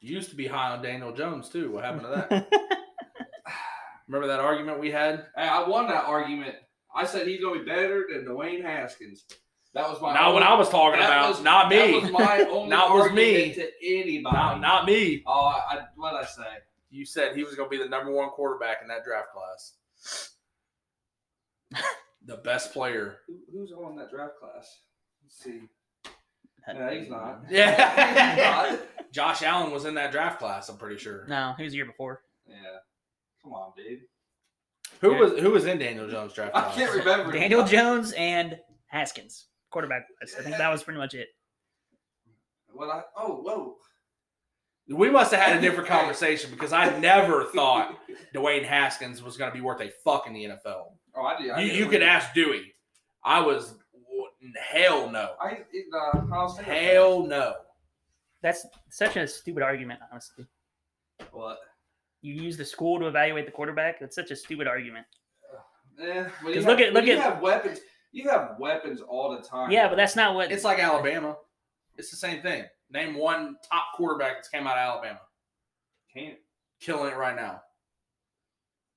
You 0.00 0.14
used 0.14 0.30
to 0.30 0.36
be 0.36 0.46
high 0.46 0.70
on 0.70 0.82
Daniel 0.82 1.12
Jones 1.12 1.50
too. 1.50 1.70
What 1.70 1.84
happened 1.84 2.04
to 2.04 2.08
that? 2.30 2.48
Remember 4.08 4.26
that 4.28 4.40
argument 4.40 4.80
we 4.80 4.90
had? 4.90 5.26
Hey, 5.36 5.46
I 5.46 5.68
won 5.68 5.86
that 5.88 6.04
argument. 6.06 6.54
I 6.94 7.04
said 7.04 7.26
he's 7.26 7.42
gonna 7.42 7.58
be 7.60 7.66
better 7.66 8.06
than 8.10 8.24
Dwayne 8.24 8.62
Haskins. 8.62 9.26
That 9.74 9.86
was 9.86 10.00
my. 10.00 10.14
Not 10.14 10.32
what 10.32 10.42
I 10.42 10.54
was 10.54 10.70
talking 10.70 10.98
about. 10.98 11.28
was- 11.28 11.42
not 11.42 11.68
That 11.68 11.88
me. 11.90 12.00
was 12.00 12.10
my 12.10 12.40
only 12.50 12.70
Not 12.70 12.90
was 12.94 13.12
me. 13.12 13.52
to 13.52 13.68
anybody. 13.84 14.34
Not, 14.34 14.60
not 14.62 14.86
me. 14.86 15.22
Oh, 15.26 15.48
I, 15.70 15.80
what 15.94 16.14
I 16.14 16.24
say? 16.24 16.42
You 16.90 17.04
said 17.06 17.36
he 17.36 17.44
was 17.44 17.54
going 17.54 17.70
to 17.70 17.76
be 17.76 17.82
the 17.82 17.88
number 17.88 18.10
one 18.12 18.30
quarterback 18.30 18.78
in 18.82 18.88
that 18.88 19.04
draft 19.04 19.28
class. 19.32 20.30
the 22.26 22.36
best 22.38 22.72
player. 22.72 23.18
Who, 23.26 23.38
who's 23.52 23.72
on 23.72 23.96
that 23.96 24.10
draft 24.10 24.34
class? 24.40 24.80
Let's 25.22 25.42
see. 25.42 25.60
Yeah, 26.68 26.92
he's 26.92 27.08
not. 27.08 27.44
Yeah. 27.50 28.34
He's 28.34 28.78
not. 28.78 29.12
Josh 29.12 29.42
Allen 29.42 29.72
was 29.72 29.84
in 29.84 29.94
that 29.94 30.12
draft 30.12 30.38
class. 30.38 30.68
I'm 30.68 30.76
pretty 30.76 30.98
sure. 30.98 31.26
No, 31.28 31.54
he 31.56 31.64
was 31.64 31.72
the 31.72 31.76
year 31.76 31.86
before. 31.86 32.22
Yeah. 32.48 32.56
Come 33.42 33.52
on, 33.52 33.72
dude. 33.76 34.00
Who 35.00 35.12
Yeah. 35.12 35.18
was 35.20 35.38
who 35.40 35.50
was 35.50 35.64
in 35.66 35.78
Daniel 35.78 36.08
Jones' 36.08 36.32
draft 36.34 36.54
I 36.54 36.60
class? 36.62 36.74
can't 36.76 36.92
remember. 36.94 37.32
Daniel 37.32 37.64
Jones 37.64 38.12
and 38.12 38.58
Haskins, 38.86 39.46
quarterback. 39.70 40.02
I 40.22 40.26
think 40.42 40.56
that 40.58 40.68
was 40.70 40.82
pretty 40.82 40.98
much 40.98 41.14
it. 41.14 41.28
Well, 42.74 42.90
I? 42.90 43.02
Oh, 43.16 43.36
whoa. 43.42 43.76
We 44.90 45.08
must 45.10 45.30
have 45.32 45.40
had 45.40 45.56
a 45.56 45.60
different 45.60 45.88
conversation 45.98 46.50
because 46.50 46.72
I 46.72 46.98
never 46.98 47.44
thought 47.44 47.96
Dwayne 48.34 48.64
Haskins 48.64 49.22
was 49.22 49.36
going 49.36 49.50
to 49.50 49.54
be 49.54 49.60
worth 49.60 49.80
a 49.80 49.90
fuck 50.04 50.26
in 50.26 50.32
the 50.32 50.44
NFL. 50.44 50.92
Oh, 51.14 51.22
I 51.22 51.40
did. 51.40 51.50
I 51.50 51.60
You, 51.62 51.72
you 51.72 51.86
could 51.86 52.02
ask 52.02 52.32
Dewey. 52.34 52.74
I 53.24 53.40
was 53.40 53.74
hell 54.60 55.08
no, 55.10 55.32
I 55.40 55.58
uh, 55.94 56.18
Ohio 56.18 56.48
State. 56.48 56.64
hell 56.64 57.22
no. 57.26 57.54
That's 58.42 58.66
such 58.88 59.16
a 59.16 59.28
stupid 59.28 59.62
argument, 59.62 60.00
honestly. 60.10 60.46
What? 61.30 61.58
You 62.22 62.34
use 62.34 62.56
the 62.56 62.64
school 62.64 62.98
to 63.00 63.06
evaluate 63.06 63.44
the 63.46 63.52
quarterback. 63.52 64.00
That's 64.00 64.16
such 64.16 64.30
a 64.30 64.36
stupid 64.36 64.66
argument. 64.66 65.06
Eh, 66.00 66.24
when 66.42 66.54
'Cause 66.54 66.64
look 66.64 66.78
have- 66.78 66.88
at- 66.88 66.94
when 66.94 67.04
look 67.04 67.04
you 67.06 67.12
at- 67.18 67.20
have 67.22 67.42
weapons. 67.42 67.80
You 68.12 68.28
have 68.30 68.56
weapons 68.58 69.02
all 69.02 69.36
the 69.36 69.42
time. 69.46 69.70
Yeah, 69.70 69.88
but 69.88 69.94
that's 69.96 70.16
not 70.16 70.34
what. 70.34 70.50
It's 70.50 70.64
like 70.64 70.78
Alabama. 70.80 71.36
It's 71.96 72.10
the 72.10 72.16
same 72.16 72.40
thing. 72.42 72.64
Name 72.92 73.14
one 73.14 73.56
top 73.70 73.84
quarterback 73.94 74.34
that's 74.36 74.48
came 74.48 74.66
out 74.66 74.76
of 74.76 74.78
Alabama, 74.78 75.20
can't. 76.12 76.36
killing 76.80 77.12
it 77.12 77.16
right 77.16 77.36
now. 77.36 77.62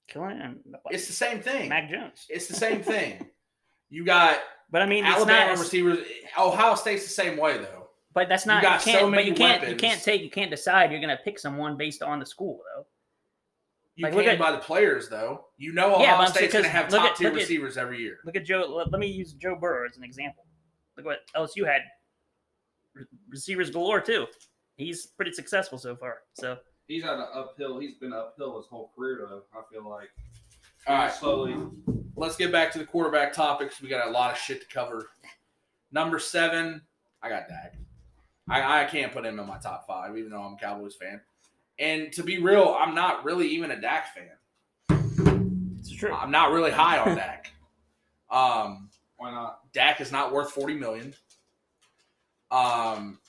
killing 0.08 0.40
it. 0.40 0.58
It's 0.92 1.08
the 1.08 1.14
same 1.14 1.40
thing. 1.42 1.70
Mac 1.70 1.90
Jones. 1.90 2.26
It's 2.30 2.48
the 2.48 2.56
same 2.56 2.82
thing. 2.82 3.26
You 3.90 4.04
got 4.06 4.40
But 4.72 4.82
I 4.82 4.86
mean, 4.88 5.06
it's 5.06 5.16
Alabama 5.16 5.52
not. 5.54 5.60
receivers. 5.60 6.00
Ohio 6.38 6.76
State's 6.76 7.04
the 7.04 7.10
same 7.10 7.38
way 7.38 7.58
though. 7.58 7.90
But 8.14 8.30
that's 8.30 8.46
You 8.46 8.52
not. 8.54 8.62
got 8.64 8.86
you 8.86 8.92
so 8.94 9.00
can't. 9.00 9.12
many 9.12 9.30
you 9.30 9.36
can't. 9.36 9.68
You 9.68 9.76
can't 9.76 10.02
take. 10.02 10.22
You 10.22 10.30
can't 10.30 10.52
decide. 10.52 10.92
You're 10.92 11.02
gonna 11.02 11.20
pick 11.24 11.38
someone 11.40 11.78
based 11.78 12.02
on 12.04 12.20
the 12.20 12.26
school, 12.26 12.62
though. 12.76 12.86
You 13.96 14.04
Like, 14.06 14.14
look 14.16 14.24
can 14.26 14.34
at- 14.34 14.40
by 14.40 14.52
the 14.52 14.58
players 14.58 15.08
though. 15.10 15.46
You 15.58 15.72
know 15.74 16.00
Yeah, 16.00 16.14
Ohio 16.14 16.18
but 16.26 16.36
State's 16.36 16.54
going 16.54 16.66
to 16.66 16.70
have 16.72 16.90
top 16.90 17.12
at- 17.12 17.16
tier 17.16 17.26
look 17.30 17.38
at- 17.38 17.42
receivers 17.42 17.78
every 17.78 18.00
year. 18.00 18.18
Look 18.26 18.36
at 18.36 18.44
Joe. 18.44 18.66
Let, 18.68 18.92
let 18.92 19.00
me 19.00 19.06
use 19.08 19.34
Joe 19.34 19.56
Burrow 19.56 19.88
as 19.88 19.98
an 19.98 20.04
example. 20.04 20.46
Look 20.98 21.06
what 21.06 21.20
LSU 21.36 21.64
had. 21.66 21.82
Re- 23.34 23.38
Receivers 23.38 23.70
galore 23.72 24.00
too. 24.02 24.28
He's 24.78 25.08
pretty 25.08 25.32
successful 25.34 25.78
so 25.78 25.96
far. 25.96 26.20
So 26.34 26.58
He's 26.88 27.04
had 27.04 27.14
an 27.16 27.26
uphill. 27.34 27.80
He's 27.80 27.96
been 27.96 28.14
uphill 28.14 28.58
his 28.58 28.66
whole 28.68 28.92
career, 28.96 29.26
though. 29.28 29.44
I 29.58 29.62
feel 29.72 29.90
like. 29.90 30.10
All 30.86 30.96
right, 30.98 31.12
Slowly. 31.14 31.56
let's 32.18 32.36
get 32.36 32.52
back 32.52 32.72
to 32.74 32.78
the 32.80 32.86
quarterback 32.86 33.32
topics. 33.34 33.82
We 33.82 33.88
got 33.88 34.08
a 34.08 34.12
lot 34.12 34.32
of 34.32 34.38
shit 34.38 34.62
to 34.62 34.68
cover. 34.68 35.08
Number 35.94 36.20
seven, 36.20 36.82
I 37.22 37.30
got 37.30 37.48
Dak. 37.48 37.76
I, 38.50 38.82
I 38.82 38.86
can't 38.86 39.14
put 39.14 39.26
him 39.26 39.40
in 39.40 39.48
my 39.48 39.58
top 39.60 39.88
five, 39.88 40.18
even 40.18 40.32
though 40.32 40.42
I'm 40.42 40.54
a 40.56 40.58
Cowboys 40.58 40.96
fan. 40.96 41.22
And 41.80 42.12
to 42.14 42.22
be 42.24 42.40
real, 42.40 42.76
I'm 42.78 42.94
not 42.94 43.24
really 43.24 43.48
even 43.48 43.72
a 43.72 43.80
Dak 43.80 44.08
fan. 44.14 45.00
it's 45.80 45.90
true. 45.90 46.12
I'm 46.14 46.32
not 46.32 46.52
really 46.52 46.72
high 46.72 46.98
on 47.00 47.16
Dak. 47.16 47.54
Um, 48.30 48.90
Why 49.16 49.32
not? 49.32 49.60
Dak 49.72 50.02
is 50.02 50.12
not 50.12 50.34
worth 50.34 50.52
40 50.52 50.74
million. 50.74 51.14
Um, 52.52 53.20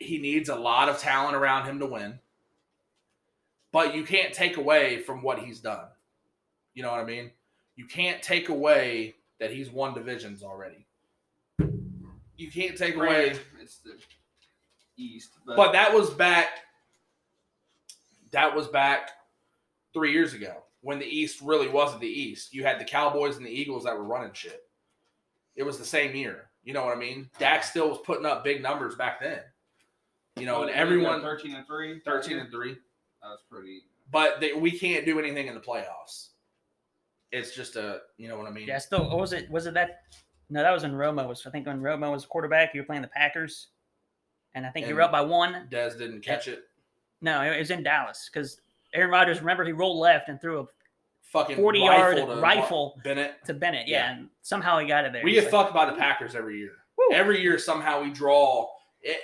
he 0.00 0.18
needs 0.18 0.48
a 0.48 0.56
lot 0.56 0.88
of 0.88 0.98
talent 0.98 1.36
around 1.36 1.66
him 1.66 1.78
to 1.78 1.86
win. 1.86 2.18
But 3.70 3.94
you 3.94 4.02
can't 4.02 4.34
take 4.34 4.56
away 4.56 4.98
from 4.98 5.22
what 5.22 5.38
he's 5.38 5.60
done. 5.60 5.86
You 6.74 6.82
know 6.82 6.90
what 6.90 7.00
I 7.00 7.04
mean? 7.04 7.30
You 7.76 7.84
can't 7.84 8.20
take 8.20 8.48
away 8.48 9.14
that 9.38 9.52
he's 9.52 9.70
won 9.70 9.94
divisions 9.94 10.42
already. 10.42 10.86
You 12.36 12.50
can't 12.50 12.76
take 12.76 12.96
away 12.96 13.38
it's 13.60 13.78
the 13.78 13.92
East, 14.96 15.30
but, 15.46 15.56
but 15.56 15.72
that 15.72 15.92
was 15.92 16.10
back 16.10 16.48
that 18.32 18.54
was 18.54 18.66
back 18.68 19.10
3 19.92 20.12
years 20.12 20.34
ago 20.34 20.62
when 20.80 20.98
the 20.98 21.04
East 21.04 21.40
really 21.42 21.68
wasn't 21.68 22.00
the 22.00 22.06
East. 22.06 22.54
You 22.54 22.64
had 22.64 22.80
the 22.80 22.84
Cowboys 22.84 23.36
and 23.36 23.44
the 23.44 23.50
Eagles 23.50 23.84
that 23.84 23.96
were 23.96 24.04
running 24.04 24.32
shit. 24.32 24.62
It 25.54 25.64
was 25.64 25.78
the 25.78 25.84
same 25.84 26.14
year. 26.14 26.50
You 26.64 26.72
know 26.72 26.84
what 26.84 26.96
I 26.96 26.98
mean? 26.98 27.28
Dak 27.38 27.60
uh-huh. 27.60 27.62
still 27.62 27.88
was 27.90 27.98
putting 28.04 28.26
up 28.26 28.44
big 28.44 28.62
numbers 28.62 28.94
back 28.94 29.20
then. 29.20 29.40
You 30.40 30.46
know, 30.46 30.56
Oh, 30.56 30.62
and 30.62 30.70
everyone 30.70 31.20
thirteen 31.20 31.54
and 31.54 31.66
three. 31.66 32.00
13 32.04 32.38
and 32.38 32.50
3. 32.50 32.76
That's 33.22 33.42
pretty. 33.50 33.82
But 34.10 34.40
they, 34.40 34.52
we 34.52 34.70
can't 34.72 35.04
do 35.04 35.18
anything 35.18 35.46
in 35.46 35.54
the 35.54 35.60
playoffs. 35.60 36.28
It's 37.32 37.54
just 37.54 37.76
a, 37.76 38.00
you 38.16 38.28
know 38.28 38.36
what 38.36 38.46
I 38.46 38.50
mean? 38.50 38.66
Yeah. 38.66 38.78
Still, 38.78 39.08
what 39.08 39.18
was 39.18 39.32
it? 39.32 39.48
Was 39.50 39.66
it 39.66 39.74
that? 39.74 40.00
No, 40.48 40.62
that 40.62 40.72
was 40.72 40.82
when 40.82 40.92
Romo 40.92 41.28
was. 41.28 41.46
I 41.46 41.50
think 41.50 41.66
when 41.66 41.80
Romo 41.80 42.10
was 42.10 42.26
quarterback, 42.26 42.74
you 42.74 42.80
were 42.80 42.84
playing 42.86 43.02
the 43.02 43.08
Packers, 43.08 43.68
and 44.54 44.66
I 44.66 44.70
think 44.70 44.88
you 44.88 44.94
were 44.96 45.02
up 45.02 45.12
by 45.12 45.20
one. 45.20 45.68
Dez 45.70 45.96
didn't 45.96 46.22
catch 46.22 46.48
it. 46.48 46.64
No, 47.20 47.40
it 47.42 47.56
was 47.58 47.70
in 47.70 47.84
Dallas 47.84 48.28
because 48.32 48.60
Aaron 48.94 49.10
Rodgers. 49.10 49.38
Remember, 49.40 49.64
he 49.64 49.70
rolled 49.72 49.98
left 49.98 50.28
and 50.28 50.40
threw 50.40 50.60
a 50.60 50.64
Fucking 51.22 51.54
40 51.54 51.78
yard 51.78 52.16
rifle 52.16 52.34
to 52.34 52.40
rifle 52.40 53.00
Bennett. 53.04 53.34
to 53.44 53.54
Bennett. 53.54 53.86
Yeah, 53.86 53.98
Yeah. 54.06 54.16
and 54.18 54.28
somehow 54.42 54.80
he 54.80 54.88
got 54.88 55.04
it 55.04 55.12
there. 55.12 55.22
We 55.22 55.34
He's 55.34 55.42
get 55.44 55.52
like, 55.52 55.66
fucked 55.66 55.74
by 55.74 55.86
the 55.86 55.92
Packers 55.96 56.34
every 56.34 56.58
year. 56.58 56.72
Woo. 56.98 57.04
Every 57.14 57.40
year, 57.40 57.56
somehow 57.56 58.02
we 58.02 58.10
draw. 58.10 58.68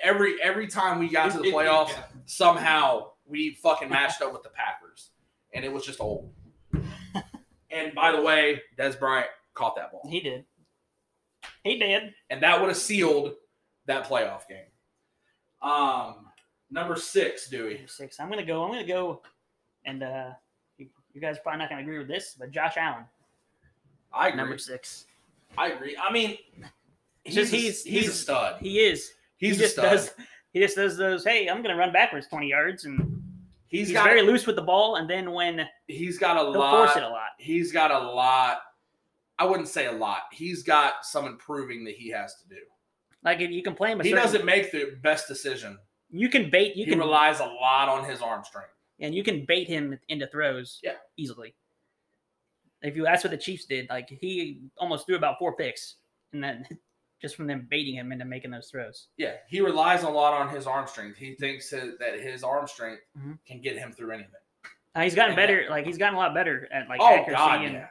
Every 0.03 0.41
every 0.43 0.67
time 0.67 0.99
we 0.99 1.09
got 1.09 1.33
to 1.33 1.39
the 1.39 1.45
playoffs, 1.53 1.93
somehow 2.25 3.11
we 3.27 3.55
fucking 3.63 3.89
matched 3.91 4.23
up 4.23 4.33
with 4.33 4.43
the 4.43 4.49
Packers, 4.51 5.11
and 5.53 5.65
it 5.65 5.73
was 5.73 5.85
just 5.85 6.01
old. 6.01 6.33
and 7.71 7.95
by 7.95 8.13
the 8.13 8.23
way, 8.23 8.63
Dez 8.79 8.99
Bryant 8.99 9.29
caught 9.55 9.77
that 9.77 9.93
ball, 9.93 10.03
He 10.09 10.21
did. 10.21 10.45
He 11.65 11.79
did. 11.79 12.15
and 12.31 12.43
that 12.43 12.61
would 12.61 12.69
have 12.69 12.77
sealed 12.77 13.35
that 13.87 14.05
playoff 14.09 14.43
game. 14.49 14.67
Um, 15.63 16.27
number 16.71 16.97
six, 16.97 17.49
Dewey. 17.49 17.75
Number 17.75 17.89
six. 17.89 18.19
I'm 18.21 18.29
gonna 18.31 18.45
go. 18.45 18.63
I'm 18.65 18.71
gonna 18.71 18.87
go, 18.87 19.23
and 19.85 20.03
uh, 20.03 20.31
you, 20.79 20.89
you 21.13 21.21
guys 21.21 21.37
are 21.37 21.41
probably 21.41 21.59
not 21.61 21.69
gonna 21.71 21.83
agree 21.83 21.99
with 21.99 22.09
this, 22.09 22.35
but 22.39 22.51
Josh 22.51 22.75
Allen, 22.77 23.05
I 24.13 24.29
agree. 24.29 24.37
number 24.39 24.59
six. 24.59 25.07
I 25.59 25.69
agree. 25.69 25.97
I 26.03 26.13
mean, 26.13 26.37
he's 27.25 27.35
Just 27.35 27.53
a, 27.53 27.57
he's- 27.57 27.83
he's, 27.85 28.09
a 28.09 28.13
stud. 28.13 28.57
He 28.61 28.81
is. 28.81 29.13
He's 29.39 29.57
he 29.57 29.63
just 29.63 29.77
does. 29.77 30.11
He 30.53 30.61
just 30.61 30.77
does 30.77 30.97
those. 30.97 31.25
Hey, 31.25 31.49
I'm 31.49 31.63
gonna 31.63 31.77
run 31.77 31.93
backwards 31.93 32.27
20 32.29 32.49
yards, 32.49 32.85
and 32.87 33.23
he's 33.67 33.89
he's, 33.89 33.93
got 33.97 34.05
very 34.05 34.23
loose 34.23 34.47
with 34.47 34.57
the 34.57 34.63
ball. 34.63 34.97
And 34.97 35.09
then 35.09 35.33
when 35.33 35.67
he's 35.87 36.19
got 36.19 36.37
a 36.37 36.43
lot. 36.43 36.87
force 36.87 36.97
it 36.97 37.03
a 37.03 37.09
lot. 37.09 37.31
He's 37.39 37.73
got 37.73 37.91
a 37.91 37.99
lot. 37.99 38.59
I 39.39 39.45
wouldn't 39.45 39.69
say 39.69 39.87
a 39.87 39.93
lot. 39.93 40.23
He's 40.33 40.63
got 40.63 41.05
some 41.05 41.27
improving 41.27 41.85
that 41.85 41.95
he 41.95 42.09
has 42.11 42.35
to 42.43 42.49
do. 42.49 42.61
Like 43.23 43.41
if 43.41 43.51
you 43.51 43.63
can 43.63 43.75
play 43.75 43.93
him, 43.93 44.01
a 44.01 44.05
He 44.05 44.11
certain- 44.11 44.25
doesn't 44.25 44.45
make 44.47 44.73
the 44.73 44.97
best 45.03 45.29
decision. 45.29 45.79
You 46.11 46.29
can 46.31 46.49
bait. 46.49 46.75
You 46.77 46.85
he 46.87 46.91
can 46.93 47.01
relies 47.01 47.41
a 47.41 47.45
lot 47.45 47.89
on 47.91 48.09
his 48.09 48.23
arm 48.23 48.43
strength. 48.45 48.71
and 49.01 49.15
you 49.15 49.23
can 49.23 49.45
bait 49.45 49.69
him 49.69 49.99
into 50.09 50.27
throws. 50.29 50.81
Yeah. 50.83 50.95
easily. 51.19 51.55
If 52.83 52.97
you 52.97 53.03
that's 53.03 53.25
what 53.25 53.31
the 53.31 53.37
Chiefs 53.37 53.67
did, 53.67 53.89
like 53.91 54.09
he 54.09 54.61
almost 54.79 55.05
threw 55.07 55.17
about 55.17 55.39
four 55.39 55.55
picks, 55.57 55.97
and 56.33 56.43
then 56.43 56.65
just 57.21 57.35
from 57.37 57.47
them 57.47 57.67
baiting 57.71 57.95
him 57.95 58.13
into 58.13 58.25
making 58.25 58.51
those 58.51 58.69
throws. 58.71 59.09
Yeah, 59.17 59.35
he 59.49 59.61
relies 59.61 60.03
a 60.03 60.09
lot 60.09 60.35
on 60.35 60.55
his 60.55 60.67
arm 60.67 60.87
strength. 60.87 61.17
He 61.19 61.35
thinks 61.35 61.71
that 61.71 61.99
that 61.99 62.21
his 62.21 62.43
arm 62.45 62.67
strength 62.67 63.03
Mhm. 63.19 63.39
can 63.47 63.61
get 63.61 63.77
him 63.79 63.93
through 63.93 64.13
anything. 64.13 64.33
Uh, 64.95 65.03
he's 65.03 65.15
gotten 65.15 65.33
Yeah. 65.33 65.37
better. 65.37 65.67
Like 65.71 65.87
he's 65.87 65.99
gotten 65.99 66.15
a 66.15 66.19
lot 66.19 66.35
better 66.35 66.69
at 66.73 66.89
like 66.89 67.01
oh 67.01 67.07
accuracy. 67.07 67.33
God, 67.37 67.65
and 67.65 67.75
yeah. 67.75 67.89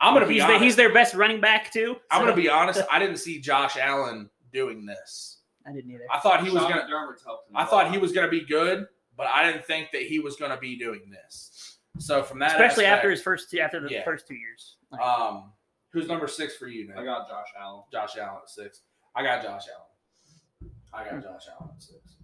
I'm 0.00 0.12
gonna 0.14 0.26
be 0.26 0.34
he's, 0.34 0.42
honest. 0.42 0.58
the, 0.58 0.64
he's 0.64 0.76
their 0.76 0.92
best 0.92 1.14
running 1.14 1.40
back 1.40 1.70
too. 1.72 1.96
I'm 2.10 2.20
gonna 2.22 2.36
be 2.36 2.48
honest. 2.48 2.82
I 2.90 2.98
didn't 2.98 3.16
see 3.18 3.40
Josh 3.40 3.76
Allen 3.76 4.28
doing 4.52 4.84
this. 4.86 5.40
I 5.66 5.72
didn't 5.72 5.90
either. 5.90 6.04
I 6.12 6.18
thought 6.20 6.44
he 6.44 6.50
was 6.50 6.62
Sean 6.62 6.70
gonna. 6.72 6.82
McDermott's 6.82 7.24
helped 7.24 7.48
him 7.48 7.56
a 7.56 7.60
I 7.60 7.64
thought 7.64 7.90
he 7.90 7.96
was 7.98 8.12
gonna 8.12 8.28
be 8.28 8.44
good, 8.44 8.86
but 9.16 9.26
I 9.28 9.50
didn't 9.50 9.64
think 9.64 9.90
that 9.92 10.02
he 10.02 10.18
was 10.18 10.36
gonna 10.36 10.58
be 10.58 10.76
doing 10.78 11.10
this. 11.10 11.78
So 11.98 12.22
from 12.22 12.40
that, 12.40 12.50
Especially 12.52 12.84
after 12.86 13.10
his 13.10 13.22
first 13.22 13.50
two, 13.50 13.60
after 13.60 13.80
the 13.80 13.88
Yeah. 13.88 14.04
first 14.04 14.26
two 14.26 14.34
years. 14.34 14.76
Like, 14.90 15.00
um, 15.00 15.52
who's 15.94 16.08
number 16.08 16.26
six 16.28 16.56
for 16.56 16.66
you, 16.66 16.86
Nick? 16.88 16.98
I 16.98 17.04
got 17.04 17.28
Josh 17.28 17.46
Allen. 17.58 17.84
Josh 17.90 18.16
Allen 18.18 18.40
at 18.42 18.50
six. 18.50 18.80
I 19.16 19.22
got 19.22 19.42
Josh 19.42 19.62
Allen. 19.72 20.72
I 20.92 21.04
got 21.04 21.22
Josh 21.22 21.46
Allen 21.58 21.70
at 21.74 21.82
six. 21.82 22.16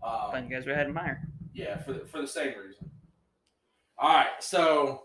thought 0.00 0.34
Um, 0.34 0.44
you 0.44 0.50
guys 0.50 0.66
were 0.66 0.72
ahead 0.72 0.88
of 0.88 0.94
Meyer. 0.94 1.20
yeah, 1.52 1.78
for 1.78 1.92
the, 1.92 2.00
for 2.00 2.20
the 2.20 2.26
same 2.26 2.54
reason. 2.58 2.90
All 3.98 4.12
right, 4.12 4.26
so 4.40 5.02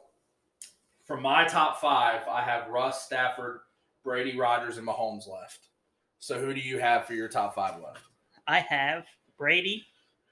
for 1.05 1.17
my 1.19 1.45
top 1.45 1.80
five, 1.80 2.21
I 2.27 2.41
have 2.41 2.69
Russ, 2.69 3.03
Stafford, 3.03 3.59
Brady, 4.03 4.38
Rodgers, 4.38 4.77
and 4.77 4.88
Mahomes 4.88 5.30
left. 5.30 5.67
So 6.19 6.39
who 6.39 6.53
do 6.53 6.59
you 6.59 6.80
have 6.80 7.05
for 7.05 7.13
your 7.13 7.27
top 7.27 7.53
five 7.53 7.81
left? 7.81 8.01
I 8.47 8.59
have 8.59 9.05
Brady, 9.38 9.85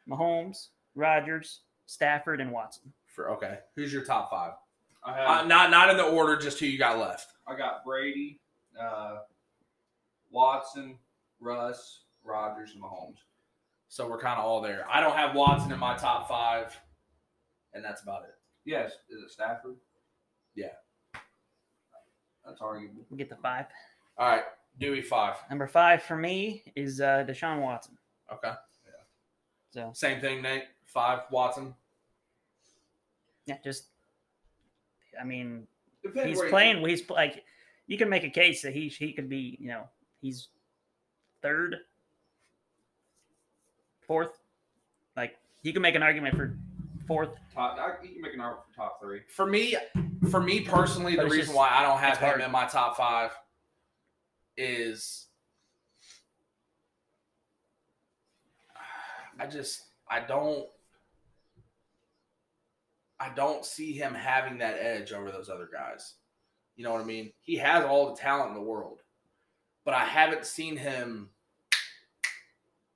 Mahomes, 0.10 0.68
Rodgers, 0.96 1.62
Stafford, 1.86 2.42
and 2.42 2.52
Watson. 2.52 2.92
For 3.14 3.30
okay, 3.32 3.60
who's 3.76 3.94
your 3.94 4.04
top 4.04 4.30
five? 4.32 4.54
I 5.04 5.14
have. 5.16 5.28
Uh, 5.30 5.44
not 5.46 5.70
not 5.72 5.90
in 5.90 5.98
the 5.98 6.04
order, 6.04 6.36
just 6.36 6.60
who 6.60 6.66
you 6.66 6.78
got 6.78 6.98
left. 6.98 7.28
I 7.48 7.56
got 7.56 7.84
Brady, 7.86 8.40
uh, 8.80 9.20
Watson, 10.32 10.98
Russ, 11.40 12.02
Rodgers, 12.24 12.72
and 12.74 12.84
Mahomes. 12.84 13.18
So 13.88 14.08
we're 14.10 14.20
kind 14.20 14.38
of 14.40 14.46
all 14.46 14.62
there. 14.62 14.86
I 14.92 15.00
don't 15.00 15.16
have 15.16 15.34
Watson 15.36 15.72
in 15.72 15.80
my 15.80 15.96
top 15.96 16.28
five, 16.28 16.78
and 17.74 17.84
that's 17.84 18.02
about 18.04 18.24
it. 18.24 18.36
Yes, 18.66 18.92
is 19.10 19.24
it 19.24 19.32
Stafford? 19.32 19.76
Yeah. 20.56 20.68
That's 22.46 22.60
arguable. 22.62 23.06
We 23.10 23.18
get 23.18 23.30
the 23.30 23.36
five. 23.38 23.66
All 24.18 24.28
right, 24.28 24.44
Dewey 24.80 25.02
five. 25.02 25.36
Number 25.50 25.68
five 25.68 26.04
for 26.04 26.18
me 26.18 26.64
is 26.76 27.00
uh, 27.00 27.24
Deshaun 27.28 27.62
Watson. 27.62 27.98
Okay. 28.34 28.52
Yeah. 28.86 28.92
So 29.70 29.92
Same 29.94 30.20
thing, 30.20 30.42
Nate. 30.42 30.64
Five 30.86 31.22
Watson. 31.32 31.74
yeah, 33.46 33.58
just 33.64 33.86
I 35.20 35.24
mean, 35.24 35.68
Depends 36.14 36.42
he's 36.42 36.50
playing. 36.50 36.86
He's 36.86 37.10
like 37.10 37.44
you 37.88 37.98
can 37.98 38.10
make 38.10 38.24
a 38.24 38.30
case 38.30 38.62
that 38.64 38.74
he 38.74 38.88
he 38.90 39.14
could 39.14 39.30
be. 39.30 39.58
You 39.60 39.70
know, 39.70 39.84
he's 40.22 40.48
third, 41.42 41.76
fourth. 44.06 44.38
Like 45.16 45.38
you 45.64 45.74
can 45.74 45.82
make 45.82 45.96
an 45.96 46.04
argument 46.04 46.36
for 46.36 46.58
fourth. 47.08 47.30
Top, 47.54 47.78
I, 47.80 48.04
you 48.06 48.14
can 48.14 48.22
make 48.22 48.34
an 48.34 48.40
argument 48.42 48.66
for 48.76 48.82
top 48.82 49.00
three. 49.02 49.22
For 49.30 49.46
me, 49.46 49.76
for 50.30 50.40
me 50.42 50.62
personally, 50.62 51.16
But 51.16 51.24
the 51.26 51.30
reason 51.30 51.46
just- 51.48 51.56
why 51.56 51.70
I 51.70 51.82
don't 51.84 52.00
have 52.00 52.18
him 52.18 52.30
hard. 52.30 52.42
in 52.42 52.52
my 52.52 52.66
top 52.66 52.98
five 52.98 53.32
is 54.58 55.28
I 59.40 59.46
just 59.48 59.84
I 60.10 60.20
don't 60.20 60.68
I 63.20 63.30
don't 63.30 63.66
see 63.66 63.94
him 63.94 64.14
having 64.14 64.58
that 64.60 64.78
edge 64.80 65.12
over 65.12 65.32
those 65.32 65.50
other 65.50 65.70
guys. 65.72 66.16
You 66.76 66.84
know 66.84 66.92
what 66.92 67.02
I 67.02 67.06
mean? 67.06 67.32
He 67.42 67.56
has 67.58 67.84
all 67.84 68.14
the 68.14 68.20
talent 68.22 68.50
in 68.50 68.54
the 68.56 68.62
world, 68.62 69.02
but 69.86 69.94
I 69.96 70.04
haven't 70.06 70.46
seen 70.46 70.78
him 70.78 71.30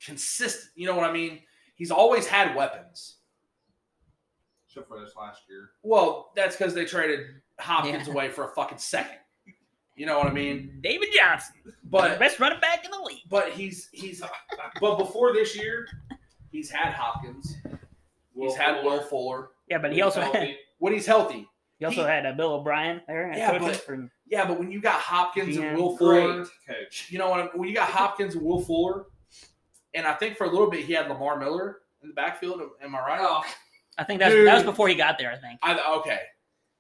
consistent. 0.04 0.72
You 0.76 0.88
know 0.88 0.96
what 0.96 1.10
I 1.10 1.12
mean? 1.14 1.40
He's 1.76 1.92
always 1.92 2.28
had 2.28 2.56
weapons. 2.56 3.18
Except 4.68 4.88
for 4.88 5.00
this 5.00 5.16
last 5.18 5.42
year. 5.50 5.72
Well, 5.84 6.32
that's 6.36 6.56
because 6.56 6.74
they 6.74 6.86
traded 6.86 7.28
Hopkins 7.60 8.08
Yeah. 8.08 8.14
away 8.14 8.30
for 8.30 8.46
a 8.46 8.54
fucking 8.54 8.78
second. 8.78 9.18
You 9.96 10.06
know 10.06 10.18
what 10.18 10.28
I 10.28 10.32
mean? 10.32 10.80
David 10.82 11.10
Johnson, 11.14 11.56
But 11.84 12.18
best 12.18 12.40
running 12.40 12.60
back 12.62 12.86
in 12.86 12.92
the 12.92 13.00
league. 13.02 13.24
but 13.30 13.52
he's 13.52 13.90
he's 13.92 14.24
but 14.80 14.98
before 14.98 15.34
this 15.34 15.56
year, 15.56 15.88
he's 16.52 16.70
had 16.72 16.94
Hopkins. 16.94 17.56
He's 18.36 18.56
had 18.56 18.84
Will 18.84 19.02
Fuller 19.02 19.50
Yeah, 19.68 19.78
but 19.80 19.92
he 19.94 20.02
also 20.02 20.22
had, 20.22 20.56
when 20.80 20.94
he's 20.94 21.06
healthy. 21.06 21.48
he 21.80 21.86
also 21.86 22.02
He- 22.04 22.08
had 22.10 22.26
uh, 22.26 22.32
Bill 22.34 22.54
O'Brien 22.54 23.02
there. 23.08 23.32
Yeah, 23.36 23.52
coaching 23.52 23.68
but- 23.68 23.76
for, 23.78 24.10
Yeah, 24.28 24.46
but 24.48 24.58
when 24.60 24.72
you 24.72 24.80
got 24.82 25.00
Hopkins 25.00 25.58
GM. 25.58 25.64
and 25.70 25.78
Will 25.78 25.98
Fuller, 25.98 26.34
Great 26.38 26.48
coach. 26.68 27.08
you 27.12 27.20
know 27.20 27.30
what? 27.30 27.40
I- 27.42 27.58
When 27.58 27.68
you 27.68 27.76
got 27.76 27.90
Hopkins 27.90 28.36
and 28.36 28.44
Will 28.44 28.62
Fuller, 28.62 29.06
and 29.94 30.06
I 30.08 30.14
think 30.14 30.38
for 30.38 30.46
a 30.46 30.50
little 30.50 30.70
bit 30.70 30.86
he 30.86 30.94
had 30.94 31.10
Lamar 31.10 31.38
Miller 31.38 31.80
in 32.02 32.08
the 32.10 32.14
backfield. 32.16 32.62
Am 32.82 32.96
I 32.96 33.00
right? 33.00 33.20
Oh, 33.22 33.44
I 33.98 34.04
think 34.06 34.20
that's 34.20 34.34
that 34.34 34.54
was 34.56 34.64
before 34.64 34.88
he 34.88 34.96
got 34.96 35.18
there. 35.18 35.32
I 35.32 35.38
think. 35.38 35.60
I, 35.62 35.98
okay. 36.00 36.20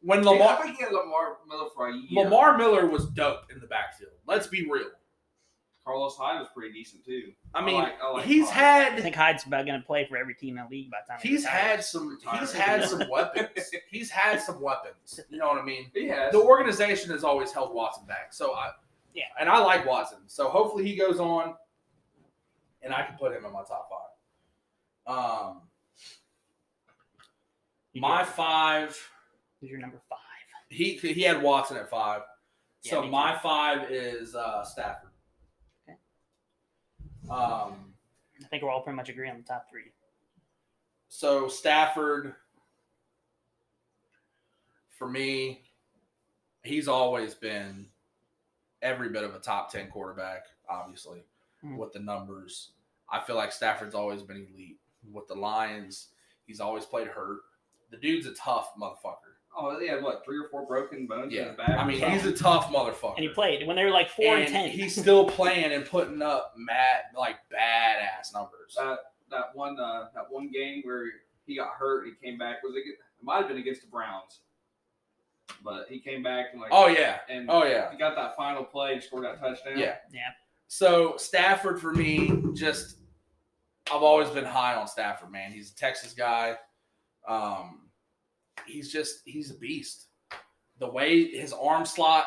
When 0.03 0.19
Lamar, 0.23 0.33
Lamar 0.39 0.57
I 0.57 0.61
think 0.63 0.77
he 0.77 0.83
had 0.83 0.93
Lamar 0.93 1.37
Miller 1.47 1.69
for 1.75 1.89
a 1.89 1.93
year. 1.93 2.23
Lamar 2.23 2.57
Miller 2.57 2.87
was 2.87 3.05
dope 3.07 3.51
in 3.53 3.59
the 3.59 3.67
backfield. 3.67 4.13
Let's 4.25 4.47
be 4.47 4.67
real. 4.67 4.87
Carlos 5.83 6.15
Hyde 6.15 6.39
was 6.39 6.47
pretty 6.55 6.73
decent 6.73 7.03
too. 7.03 7.31
I 7.55 7.65
mean, 7.65 7.75
like- 7.75 7.99
I 8.01 8.11
like 8.11 8.25
he's 8.25 8.49
Hyde. 8.49 8.93
I 8.93 9.01
think 9.01 9.15
Hyde's 9.15 9.45
about 9.45 9.65
going 9.65 9.79
to 9.81 9.85
play 9.85 10.05
for 10.07 10.15
every 10.17 10.35
team 10.35 10.57
in 10.57 10.63
the 10.63 10.69
league 10.69 10.91
by 10.91 10.97
the 11.05 11.13
time 11.13 11.19
he 11.23 11.29
he's 11.29 11.43
retires. 11.43 11.61
had 11.63 11.83
some 11.83 12.17
he's 12.39 12.51
had 12.53 12.85
some 12.87 13.03
weapons. 13.09 13.71
He's 13.89 14.09
had 14.11 14.39
some 14.41 14.61
weapons. 14.61 15.19
You 15.29 15.39
know 15.39 15.47
what 15.47 15.57
I 15.57 15.65
mean? 15.65 15.89
He 15.93 16.07
has. 16.07 16.31
The 16.31 16.39
organization 16.41 17.09
has 17.11 17.23
always 17.23 17.51
held 17.51 17.73
Watson 17.73 18.05
back. 18.05 18.31
So 18.31 18.53
I 18.53 18.71
Yeah. 19.13 19.23
and 19.39 19.49
I 19.49 19.57
like 19.59 19.85
Watson. 19.87 20.19
So 20.27 20.49
hopefully 20.49 20.85
he 20.85 20.95
goes 20.95 21.19
on 21.19 21.55
and 22.83 22.93
I 22.93 23.03
can 23.03 23.17
put 23.17 23.31
him 23.35 23.43
in 23.45 23.51
my 23.51 23.63
top 23.63 23.89
five. 23.89 25.15
Um 25.15 25.61
You 27.93 28.01
my 28.01 28.23
five 28.23 28.97
Who's 29.59 29.69
your 29.71 29.79
number 29.79 30.01
five? 30.09 30.17
he 30.69 30.93
he 30.97 31.21
had 31.23 31.41
Watson 31.41 31.77
at 31.77 31.89
five. 31.89 32.21
Yeah, 32.83 32.91
So 32.91 33.01
me 33.01 33.07
too. 33.07 33.11
my 33.11 33.37
five 33.39 33.91
is 33.91 34.35
uh 34.35 34.63
Stafford. 34.63 35.10
Um 37.29 37.93
I 38.43 38.47
think 38.49 38.63
we're 38.63 38.69
all 38.71 38.81
pretty 38.81 38.95
much 38.97 39.09
agree 39.09 39.29
on 39.29 39.37
the 39.37 39.43
top 39.43 39.69
three. 39.69 39.91
So 41.09 41.47
Stafford, 41.47 42.33
for 44.89 45.07
me, 45.07 45.61
he's 46.63 46.87
always 46.87 47.35
been 47.35 47.87
every 48.81 49.09
bit 49.09 49.23
of 49.23 49.35
a 49.35 49.39
top 49.39 49.71
ten 49.71 49.89
quarterback. 49.89 50.45
Obviously, 50.69 51.23
Mhm. 51.63 51.77
with 51.77 51.91
the 51.93 51.99
numbers, 51.99 52.71
I 53.09 53.19
feel 53.19 53.35
like 53.35 53.51
Stafford's 53.51 53.93
always 53.95 54.23
been 54.23 54.47
elite. 54.53 54.79
With 55.11 55.27
the 55.27 55.35
Lions, 55.35 56.09
he's 56.45 56.59
always 56.59 56.85
played 56.85 57.07
hurt. 57.07 57.41
The 57.89 57.97
dude's 57.97 58.25
a 58.25 58.33
tough 58.33 58.73
motherfucker. 58.75 59.30
Oh, 59.57 59.79
he 59.79 59.87
had 59.87 60.01
what 60.03 60.23
three 60.25 60.37
or 60.37 60.47
four 60.49 60.65
broken 60.65 61.07
bones 61.07 61.31
in 61.33 61.39
Yeah, 61.39 61.47
his 61.49 61.57
back. 61.57 61.69
I 61.69 61.85
mean 61.85 61.99
Yeah. 61.99 62.09
he's 62.13 62.25
a 62.25 62.31
tough 62.31 62.67
motherfucker. 62.71 63.15
And 63.15 63.23
he 63.23 63.29
played 63.29 63.65
when 63.67 63.75
they 63.75 63.83
were 63.83 63.91
like 63.91 64.09
four 64.09 64.35
and, 64.35 64.43
And 64.43 64.51
ten. 64.53 64.69
He's 64.69 64.95
still 64.99 65.25
playing 65.25 65.71
and 65.73 65.85
putting 65.85 66.21
up 66.21 66.53
mad 66.57 67.03
like 67.17 67.37
badass 67.53 68.33
numbers. 68.33 68.75
that 68.77 68.99
that 69.29 69.55
one 69.55 69.79
uh, 69.79 70.09
that 70.13 70.25
one 70.29 70.49
game 70.51 70.81
where 70.83 71.05
he 71.45 71.55
got 71.55 71.69
hurt. 71.77 72.05
He 72.05 72.13
came 72.25 72.37
back. 72.37 72.63
Was 72.63 72.75
it? 72.75 72.79
It 72.79 72.95
might 73.23 73.37
have 73.37 73.47
been 73.47 73.57
against 73.57 73.81
the 73.81 73.87
Browns, 73.87 74.41
but 75.63 75.85
he 75.89 75.99
came 75.99 76.23
back 76.23 76.47
and 76.51 76.61
like 76.61 76.71
oh 76.73 76.87
yeah, 76.87 77.19
and 77.29 77.49
oh 77.49 77.63
yeah. 77.65 77.91
he 77.91 77.97
got 77.97 78.15
that 78.15 78.35
final 78.35 78.63
play 78.63 78.93
and 78.93 79.03
scored 79.03 79.23
that 79.25 79.39
touchdown. 79.39 79.77
Yeah. 79.77 79.95
yeah. 80.11 80.29
So 80.67 81.15
Stafford 81.17 81.79
for 81.81 81.93
me, 81.93 82.31
just 82.53 82.97
I've 83.93 84.03
always 84.03 84.29
been 84.29 84.45
high 84.45 84.75
on 84.75 84.87
Stafford, 84.87 85.31
man. 85.31 85.51
He's 85.51 85.71
a 85.71 85.75
Texas 85.75 86.13
guy. 86.13 86.55
Um, 87.27 87.80
he's 88.65 88.91
just 88.91 89.21
he's 89.25 89.51
a 89.51 89.55
beast. 89.55 90.07
The 90.79 90.89
way 90.89 91.25
his 91.25 91.53
arm 91.53 91.85
slot, 91.85 92.25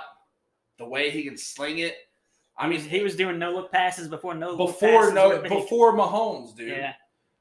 the 0.78 0.86
way 0.86 1.10
he 1.10 1.24
can 1.24 1.36
sling 1.36 1.78
it. 1.78 1.96
I 2.56 2.68
mean, 2.68 2.80
he 2.80 3.02
was 3.02 3.16
doing 3.16 3.38
no 3.38 3.52
look 3.52 3.72
passes 3.72 4.08
before 4.08 4.34
no 4.34 4.52
look 4.52 4.72
before 4.72 5.00
passes 5.00 5.14
no 5.14 5.42
before 5.42 5.92
Mahomes, 5.92 6.56
dude. 6.56 6.68
Yeah, 6.68 6.94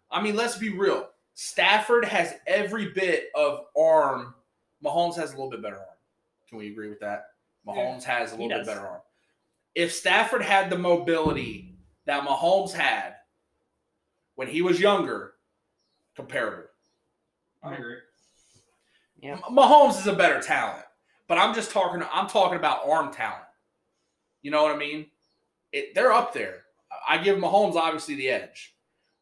I 0.10 0.22
mean, 0.22 0.36
let's 0.36 0.58
be 0.58 0.70
real. 0.70 1.10
Stafford 1.36 2.06
has 2.06 2.34
every 2.48 2.92
bit 2.92 3.26
of 3.36 3.66
arm. 3.78 4.36
Mahomes 4.84 5.16
has 5.16 5.32
a 5.32 5.34
little 5.34 5.50
bit 5.50 5.62
better 5.62 5.78
arm. 5.78 5.86
Can 6.50 6.58
we 6.58 6.72
agree 6.72 6.90
with 6.90 7.00
that? 7.00 7.26
Mahomes 7.68 8.04
has 8.04 8.32
a 8.32 8.36
little 8.36 8.50
bit 8.50 8.66
better 8.66 8.86
arm. 8.86 9.02
If 9.76 9.94
Stafford 9.94 10.44
had 10.44 10.70
the 10.70 10.78
mobility 10.78 11.76
that 12.06 12.24
Mahomes 12.24 12.74
had 12.74 13.16
when 14.36 14.48
he 14.48 14.62
was 14.62 14.80
younger, 14.80 15.34
comparable. 16.16 16.66
I 17.64 17.76
agree. 17.76 17.98
Yeah. 19.24 19.34
M- 19.48 19.56
Mahomes 19.56 20.00
is 20.00 20.08
a 20.08 20.14
better 20.14 20.42
talent, 20.42 20.84
but 21.28 21.38
I'm 21.38 21.54
just 21.56 21.72
talking. 21.72 22.04
I'm 22.12 22.28
talking 22.28 22.58
about 22.58 22.88
arm 22.90 23.14
talent. 23.14 23.44
You 24.42 24.52
know 24.52 24.62
what 24.64 24.76
I 24.76 24.78
mean? 24.78 25.08
It, 25.72 25.96
they're 25.96 26.12
up 26.12 26.34
there. 26.34 26.64
I 27.08 27.18
give 27.18 27.38
Mahomes 27.38 27.76
obviously 27.76 28.16
the 28.16 28.30
edge, 28.30 28.76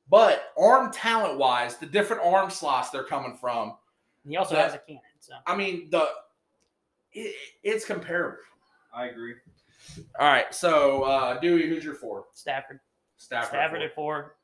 but 0.09 0.51
arm 0.57 0.91
talent 0.91 1.37
wise, 1.37 1.77
the 1.77 1.85
different 1.85 2.23
arm 2.25 2.49
slots 2.49 2.89
they're 2.89 3.03
coming 3.03 3.37
from. 3.39 3.75
he 4.27 4.35
also 4.37 4.55
That- 4.55 4.65
has 4.65 4.73
a 4.73 4.79
cannon. 4.79 5.01
So 5.19 5.33
I 5.45 5.55
mean, 5.55 5.89
the 5.91 6.07
it, 7.13 7.35
it's 7.63 7.85
comparable. 7.85 8.37
I 8.93 9.05
agree. 9.05 9.35
All 10.19 10.27
right, 10.27 10.53
so 10.53 11.03
uh, 11.03 11.39
Dewey, 11.39 11.67
who's 11.69 11.83
your 11.83 11.93
four? 11.95 12.25
Stafford, 12.33 12.79
Stafford. 13.17 13.49
Stafford 13.49 13.77
four. 13.79 13.85
at 13.85 13.95
four. 13.95 14.35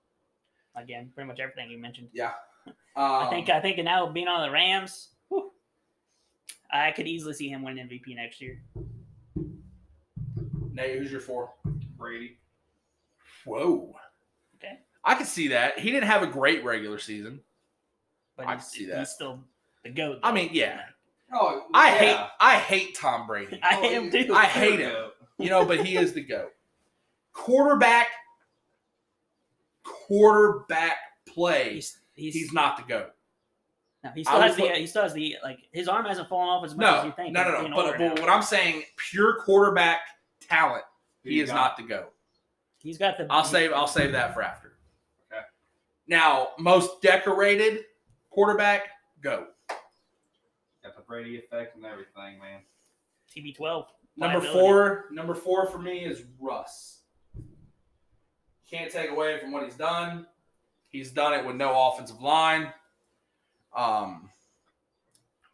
Again, 0.84 1.10
pretty 1.16 1.28
much 1.28 1.40
everything 1.40 1.72
you 1.72 1.80
mentioned. 1.80 2.10
Yeah. 2.14 2.34
I 2.96 3.24
Um, 3.26 3.30
think 3.32 3.50
I 3.50 3.60
think 3.60 3.78
now 3.84 4.08
being 4.08 4.28
on 4.28 4.46
the 4.48 4.52
Rams, 4.52 5.10
whew, 5.30 5.52
I 6.72 6.92
could 6.92 7.08
easily 7.08 7.34
see 7.34 7.50
him 7.50 7.64
win 7.64 7.78
MVP 7.78 8.16
next 8.16 8.42
year. 8.42 8.62
Nate, 10.72 10.98
who's 11.00 11.12
your 11.12 11.22
four? 11.22 11.54
Brady. 11.98 12.38
Whoa. 13.46 13.96
Okay. 14.58 14.80
I 15.04 15.16
could 15.16 15.28
see 15.28 15.48
that. 15.50 15.80
He 15.80 15.92
didn't 15.92 16.08
have 16.08 16.22
a 16.24 16.28
great 16.28 16.64
regular 16.64 17.00
season. 17.00 17.40
But 18.36 18.48
I 18.48 18.54
he's, 18.56 18.64
can 18.64 18.70
see 18.72 18.86
that. 18.88 19.00
he's 19.00 19.10
still 19.10 19.40
the 19.84 19.90
goat. 19.90 20.20
I 20.22 20.32
mean, 20.32 20.50
yeah. 20.52 20.82
Oh, 21.34 21.64
I 21.74 21.90
yeah. 21.90 21.98
hate 21.98 22.30
I 22.40 22.56
hate 22.56 22.96
Tom 22.96 23.26
Brady. 23.28 23.60
I 23.64 23.80
Oh, 23.82 23.84
am 23.86 24.12
too. 24.12 24.34
I 24.34 24.46
hate 24.46 24.80
him. 24.80 24.96
You 25.40 25.50
know, 25.50 25.66
but 25.66 25.86
he 25.86 25.98
is 25.98 26.14
the 26.14 26.22
GOAT. 26.22 26.52
Quarterback 27.34 28.08
quarterback 29.84 30.98
play, 31.28 31.76
He's 31.76 31.98
he's, 32.14 32.34
he's 32.34 32.54
not 32.54 32.78
the 32.78 32.84
GOAT. 32.84 33.12
No, 34.04 34.12
he 34.16 34.24
still 34.24 34.36
would 34.38 34.44
has 34.48 34.56
the 34.56 34.62
put- 34.64 34.76
he 34.78 34.88
still 34.88 35.04
has 35.04 35.14
the 35.14 35.36
like 35.44 35.60
his 35.72 35.88
arm 35.88 36.06
hasn't 36.06 36.30
fallen 36.30 36.50
off 36.50 36.64
as 36.66 36.76
much 36.76 36.86
as 37.00 37.06
you 37.06 37.12
think. 37.16 37.34
no, 37.34 37.44
no, 37.44 37.68
no. 37.68 37.76
But, 37.76 37.98
but 37.98 38.20
what 38.20 38.30
I'm 38.30 38.44
saying, 38.44 38.84
pure 39.12 39.40
quarterback 39.42 40.02
talent, 40.42 40.84
Who 41.24 41.30
he 41.32 41.40
is 41.42 41.50
got? 41.50 41.56
not 41.56 41.78
the 41.78 41.84
go. 41.84 42.08
he's 42.80 42.98
got 42.98 43.18
the 43.18 43.28
I'll 43.30 43.44
save 43.44 43.74
I'll 43.74 43.88
save 43.88 44.12
that 44.14 44.34
for 44.34 44.42
after. 44.42 44.74
Okay. 45.32 45.42
Now, 46.08 46.50
most 46.60 47.02
decorated 47.02 47.86
quarterback, 48.30 48.88
go. 49.22 49.48
Got 50.84 50.96
the 50.96 51.02
Brady 51.08 51.38
effect 51.38 51.76
and 51.76 51.86
everything, 51.86 52.40
man. 52.40 52.62
TB12. 53.36 53.86
Number 54.16 54.42
four, 54.42 55.06
number 55.12 55.36
four 55.36 55.66
for 55.68 55.80
me 55.80 56.00
is 56.06 56.24
Russ. 56.40 57.02
Can't 58.70 58.92
take 58.92 59.10
away 59.12 59.40
from 59.40 59.52
what 59.52 59.64
he's 59.64 59.76
done. 59.76 60.26
He's 60.90 61.12
done 61.12 61.34
it 61.34 61.46
with 61.46 61.56
no 61.56 61.90
offensive 61.90 62.22
line. 62.22 62.72
Um, 63.76 64.30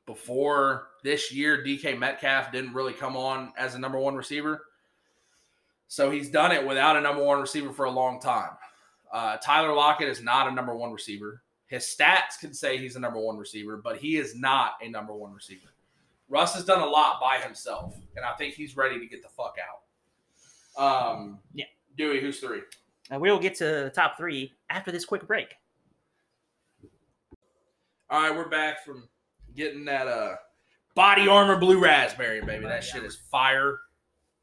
before 0.05 0.87
this 1.03 1.31
year, 1.31 1.63
DK 1.63 1.97
Metcalf 1.97 2.51
didn't 2.51 2.73
really 2.73 2.93
come 2.93 3.15
on 3.15 3.53
as 3.57 3.75
a 3.75 3.79
number 3.79 3.99
one 3.99 4.15
receiver. 4.15 4.65
So 5.87 6.09
he's 6.09 6.29
done 6.29 6.51
it 6.51 6.65
without 6.65 6.95
a 6.97 7.01
number 7.01 7.23
one 7.23 7.39
receiver 7.39 7.71
for 7.71 7.85
a 7.85 7.91
long 7.91 8.19
time. 8.19 8.51
Uh, 9.11 9.37
Tyler 9.37 9.73
Lockett 9.73 10.09
is 10.09 10.21
not 10.21 10.47
a 10.47 10.51
number 10.51 10.75
one 10.75 10.91
receiver. 10.91 11.41
His 11.67 11.83
stats 11.83 12.39
can 12.39 12.53
say 12.53 12.77
he's 12.77 12.95
a 12.95 12.99
number 12.99 13.19
one 13.19 13.37
receiver, 13.37 13.77
but 13.77 13.97
he 13.97 14.17
is 14.17 14.35
not 14.35 14.73
a 14.81 14.89
number 14.89 15.13
one 15.13 15.33
receiver. 15.33 15.67
Russ 16.29 16.55
has 16.55 16.65
done 16.65 16.81
a 16.81 16.85
lot 16.85 17.21
by 17.21 17.37
himself, 17.37 17.95
and 18.15 18.25
I 18.25 18.33
think 18.33 18.55
he's 18.55 18.75
ready 18.75 18.99
to 18.99 19.05
get 19.05 19.21
the 19.21 19.29
fuck 19.29 19.55
out. 20.77 21.13
Um, 21.15 21.39
Yeah. 21.53 21.65
Dewey, 21.95 22.21
who's 22.21 22.39
three? 22.39 22.61
Uh, 23.13 23.19
we'll 23.19 23.37
get 23.39 23.53
to 23.55 23.65
the 23.65 23.91
top 23.93 24.17
three 24.17 24.51
after 24.69 24.91
this 24.91 25.05
quick 25.05 25.27
break. 25.27 25.53
All 28.13 28.21
right, 28.21 28.35
we're 28.35 28.47
back 28.47 28.85
from 28.85 29.09
getting 29.55 29.85
that 29.85 30.05
uh 30.05 30.35
body 30.93 31.27
armor 31.27 31.57
blue 31.57 31.79
raspberry, 31.79 32.41
baby. 32.41 32.63
That 32.65 32.83
shit 32.83 33.03
is 33.03 33.15
fire. 33.15 33.79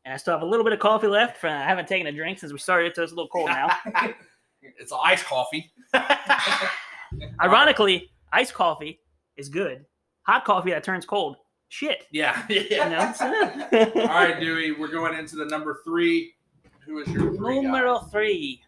And 0.04 0.12
I 0.12 0.16
still 0.16 0.34
have 0.34 0.42
a 0.42 0.44
little 0.44 0.64
bit 0.64 0.72
of 0.72 0.80
coffee 0.80 1.06
left. 1.06 1.36
From, 1.36 1.52
I 1.52 1.62
haven't 1.62 1.86
taken 1.86 2.08
a 2.08 2.12
drink 2.12 2.40
since 2.40 2.50
we 2.52 2.58
started, 2.58 2.96
so 2.96 3.04
it's 3.04 3.12
a 3.12 3.14
little 3.14 3.28
cold 3.28 3.46
now. 3.46 3.68
It's 4.76 4.92
iced 4.92 5.24
coffee. 5.24 5.72
Ironically, 7.40 8.10
iced 8.32 8.54
coffee 8.54 9.00
is 9.36 9.48
good. 9.48 9.86
Hot 10.22 10.44
coffee 10.44 10.70
that 10.70 10.82
turns 10.82 11.06
cold, 11.06 11.36
shit. 11.68 12.06
Yeah. 12.10 12.44
Yeah. 12.48 13.14
All 13.72 14.06
right, 14.08 14.38
Dewey, 14.40 14.72
we're 14.72 14.88
going 14.88 15.16
into 15.16 15.36
the 15.36 15.46
number 15.46 15.80
three. 15.84 16.34
Who 16.86 16.98
is 16.98 17.08
your 17.08 17.34
three? 17.36 17.56
guy? 17.56 17.62
Numero 17.62 18.00
three. 18.00 18.60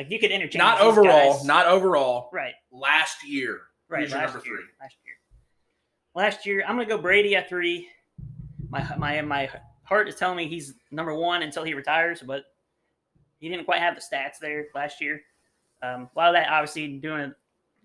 Like 0.00 0.10
you 0.10 0.18
could 0.18 0.30
interchange. 0.30 0.60
Not 0.60 0.80
overall. 0.80 1.34
guys. 1.34 1.44
Not 1.44 1.66
overall. 1.66 2.30
right. 2.32 2.54
Last 2.72 3.18
year. 3.22 3.60
Right. 3.86 4.04
Who's 4.04 4.12
last 4.14 4.32
number 4.32 4.46
year. 4.46 4.56
three? 4.56 4.64
Last 4.80 4.96
year. 5.04 5.14
Last 6.14 6.46
year, 6.46 6.64
I'm 6.66 6.76
gonna 6.76 6.88
go 6.88 6.96
Brady 6.96 7.36
at 7.36 7.50
three. 7.50 7.86
My 8.70 8.96
my 8.96 9.20
my 9.20 9.50
heart 9.82 10.08
is 10.08 10.14
telling 10.14 10.38
me 10.38 10.48
he's 10.48 10.72
number 10.90 11.14
one 11.14 11.42
until 11.42 11.64
he 11.64 11.74
retires, 11.74 12.22
but 12.26 12.44
he 13.40 13.50
didn't 13.50 13.66
quite 13.66 13.80
have 13.80 13.94
the 13.94 14.00
stats 14.00 14.38
there 14.40 14.68
last 14.74 15.02
year. 15.02 15.20
Um, 15.82 16.08
a 16.16 16.18
lot 16.18 16.28
of 16.28 16.34
that 16.34 16.48
obviously 16.50 16.96
doing 16.96 17.20
it, 17.20 17.32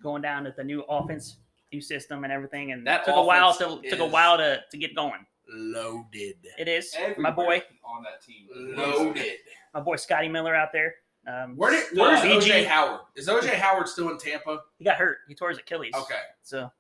going 0.02 0.22
down 0.22 0.46
to 0.46 0.54
the 0.56 0.64
new 0.64 0.84
offense, 0.88 1.36
new 1.74 1.82
system, 1.82 2.24
and 2.24 2.32
everything, 2.32 2.72
and 2.72 2.88
That 2.88 3.04
took 3.04 3.18
a 3.18 3.22
while 3.22 3.54
to 3.56 3.82
took 3.90 4.00
a 4.00 4.06
while 4.06 4.38
to, 4.38 4.62
to 4.72 4.78
get 4.78 4.96
going. 4.96 5.26
Loaded. 5.50 6.38
It 6.58 6.70
is 6.70 6.96
Everybody 6.98 7.22
my 7.22 7.32
boy, 7.32 7.62
on 7.84 8.04
that 8.04 8.24
team. 8.26 8.48
Loaded. 8.78 9.34
my 9.74 9.82
boy 9.82 9.98
Scotty 9.98 10.30
Miller 10.30 10.56
out 10.56 10.70
there. 10.72 10.96
Um, 11.28 11.56
Where 11.56 11.72
did, 11.72 11.86
where's 11.98 12.20
Uh, 12.20 12.26
OJ 12.26 12.42
BG. 12.64 12.66
Howard? 12.68 13.02
Is 13.16 13.28
OJ 13.28 13.54
Howard 13.56 13.88
still 13.88 14.10
in 14.10 14.18
Tampa? 14.18 14.60
he 14.78 14.86
got 14.86 14.98
hurt. 14.98 15.18
He 15.28 15.34
tore 15.34 15.50
his 15.50 15.58
Achilles. 15.58 15.94
Okay. 15.96 16.20
So 16.44 16.72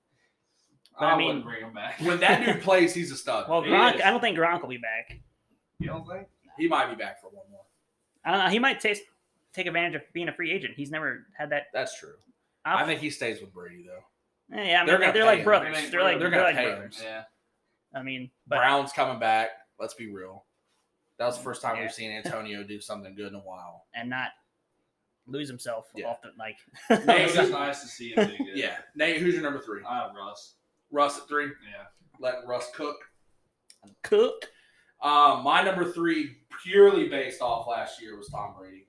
I, 0.99 1.05
I 1.05 1.11
I 1.13 1.17
mean- 1.17 1.27
wouldn't 1.27 1.45
bring 1.45 1.61
him 1.63 1.73
back. 1.73 1.99
When 2.01 2.19
that 2.19 2.45
dude 2.45 2.61
plays, 2.63 2.93
he's 2.93 3.11
a 3.11 3.15
stud. 3.17 3.49
well, 3.49 3.63
Gronk. 3.63 4.01
I 4.03 4.11
don't 4.11 4.21
think 4.21 4.37
Gronk 4.37 4.61
will 4.61 4.69
be 4.69 4.77
back. 4.77 5.17
you 5.79 5.87
don't 5.87 6.07
think? 6.07 6.27
he 6.57 6.67
might 6.67 6.89
be 6.89 6.95
back 6.95 7.19
for 7.19 7.27
one 7.27 7.43
more. 7.51 7.61
I 8.23 8.31
don't 8.31 8.39
know. 8.45 8.49
He 8.49 8.59
might 8.59 8.79
taste, 8.79 9.01
take 9.53 9.65
advantage 9.67 9.95
of 9.95 10.01
being 10.13 10.29
a 10.29 10.33
free 10.33 10.51
agent. 10.51 10.75
He's 10.77 10.89
never 10.91 11.25
had 11.37 11.49
that. 11.49 11.63
That's 11.73 11.99
true. 11.99 12.13
Op- 12.65 12.79
I 12.81 12.85
think 12.85 12.99
he 13.01 13.09
stays 13.09 13.41
with 13.41 13.53
Brady 13.53 13.83
though. 13.85 14.55
Yeah, 14.55 14.83
I 14.83 14.85
they're 14.85 14.97
mean, 14.99 15.01
gonna 15.07 15.13
they're, 15.13 15.25
like 15.25 15.39
him. 15.39 15.43
brothers. 15.45 15.75
They're 15.75 15.89
They're 15.89 16.03
like 16.03 16.19
They're 16.19 16.29
they're, 16.29 16.39
gonna 16.39 16.43
like 16.43 16.55
pay 16.55 16.69
him. 16.69 16.75
brothers. 16.77 17.01
Yeah. 17.03 17.23
I 17.93 18.03
mean, 18.03 18.29
but 18.47 18.57
Brown's 18.57 18.91
coming 18.93 19.19
back. 19.19 19.49
Let's 19.79 19.95
be 19.95 20.07
real. 20.11 20.45
That 21.17 21.25
was 21.27 21.37
the 21.37 21.43
first 21.43 21.61
time 21.61 21.75
Yeah. 21.77 21.83
we've 21.83 21.91
seen 21.93 22.11
Antonio 22.11 22.63
do 22.63 22.79
something 22.81 23.15
good 23.15 23.27
in 23.29 23.35
a 23.35 23.39
while. 23.39 23.85
and 23.93 24.09
not 24.09 24.29
lose 25.27 25.47
himself 25.47 25.87
Yeah. 25.95 26.07
off 26.07 26.17
the 26.21 26.31
like. 26.37 26.57
Nate, 27.05 27.25
was 27.27 27.33
just 27.35 27.51
nice 27.51 27.81
to 27.81 27.87
see 27.87 28.13
him 28.13 28.27
do 28.27 28.37
good. 28.37 28.55
Yeah. 28.57 28.77
Nate, 28.95 29.17
who's 29.21 29.33
your 29.33 29.43
number 29.43 29.59
three? 29.61 29.81
I 29.87 29.97
have 30.03 30.11
Russ. 30.15 30.55
Russ 30.91 31.17
at 31.17 31.27
three. 31.27 31.45
Yeah. 31.45 31.85
Let 32.19 32.45
Russ 32.47 32.69
cook. 32.75 32.97
Cook. 34.03 34.45
Um, 35.01 35.43
my 35.43 35.61
number 35.63 35.91
three, 35.91 36.37
purely 36.63 37.07
based 37.09 37.41
off 37.41 37.67
last 37.67 38.01
year, 38.01 38.17
was 38.17 38.29
Tom 38.29 38.55
Brady. 38.57 38.87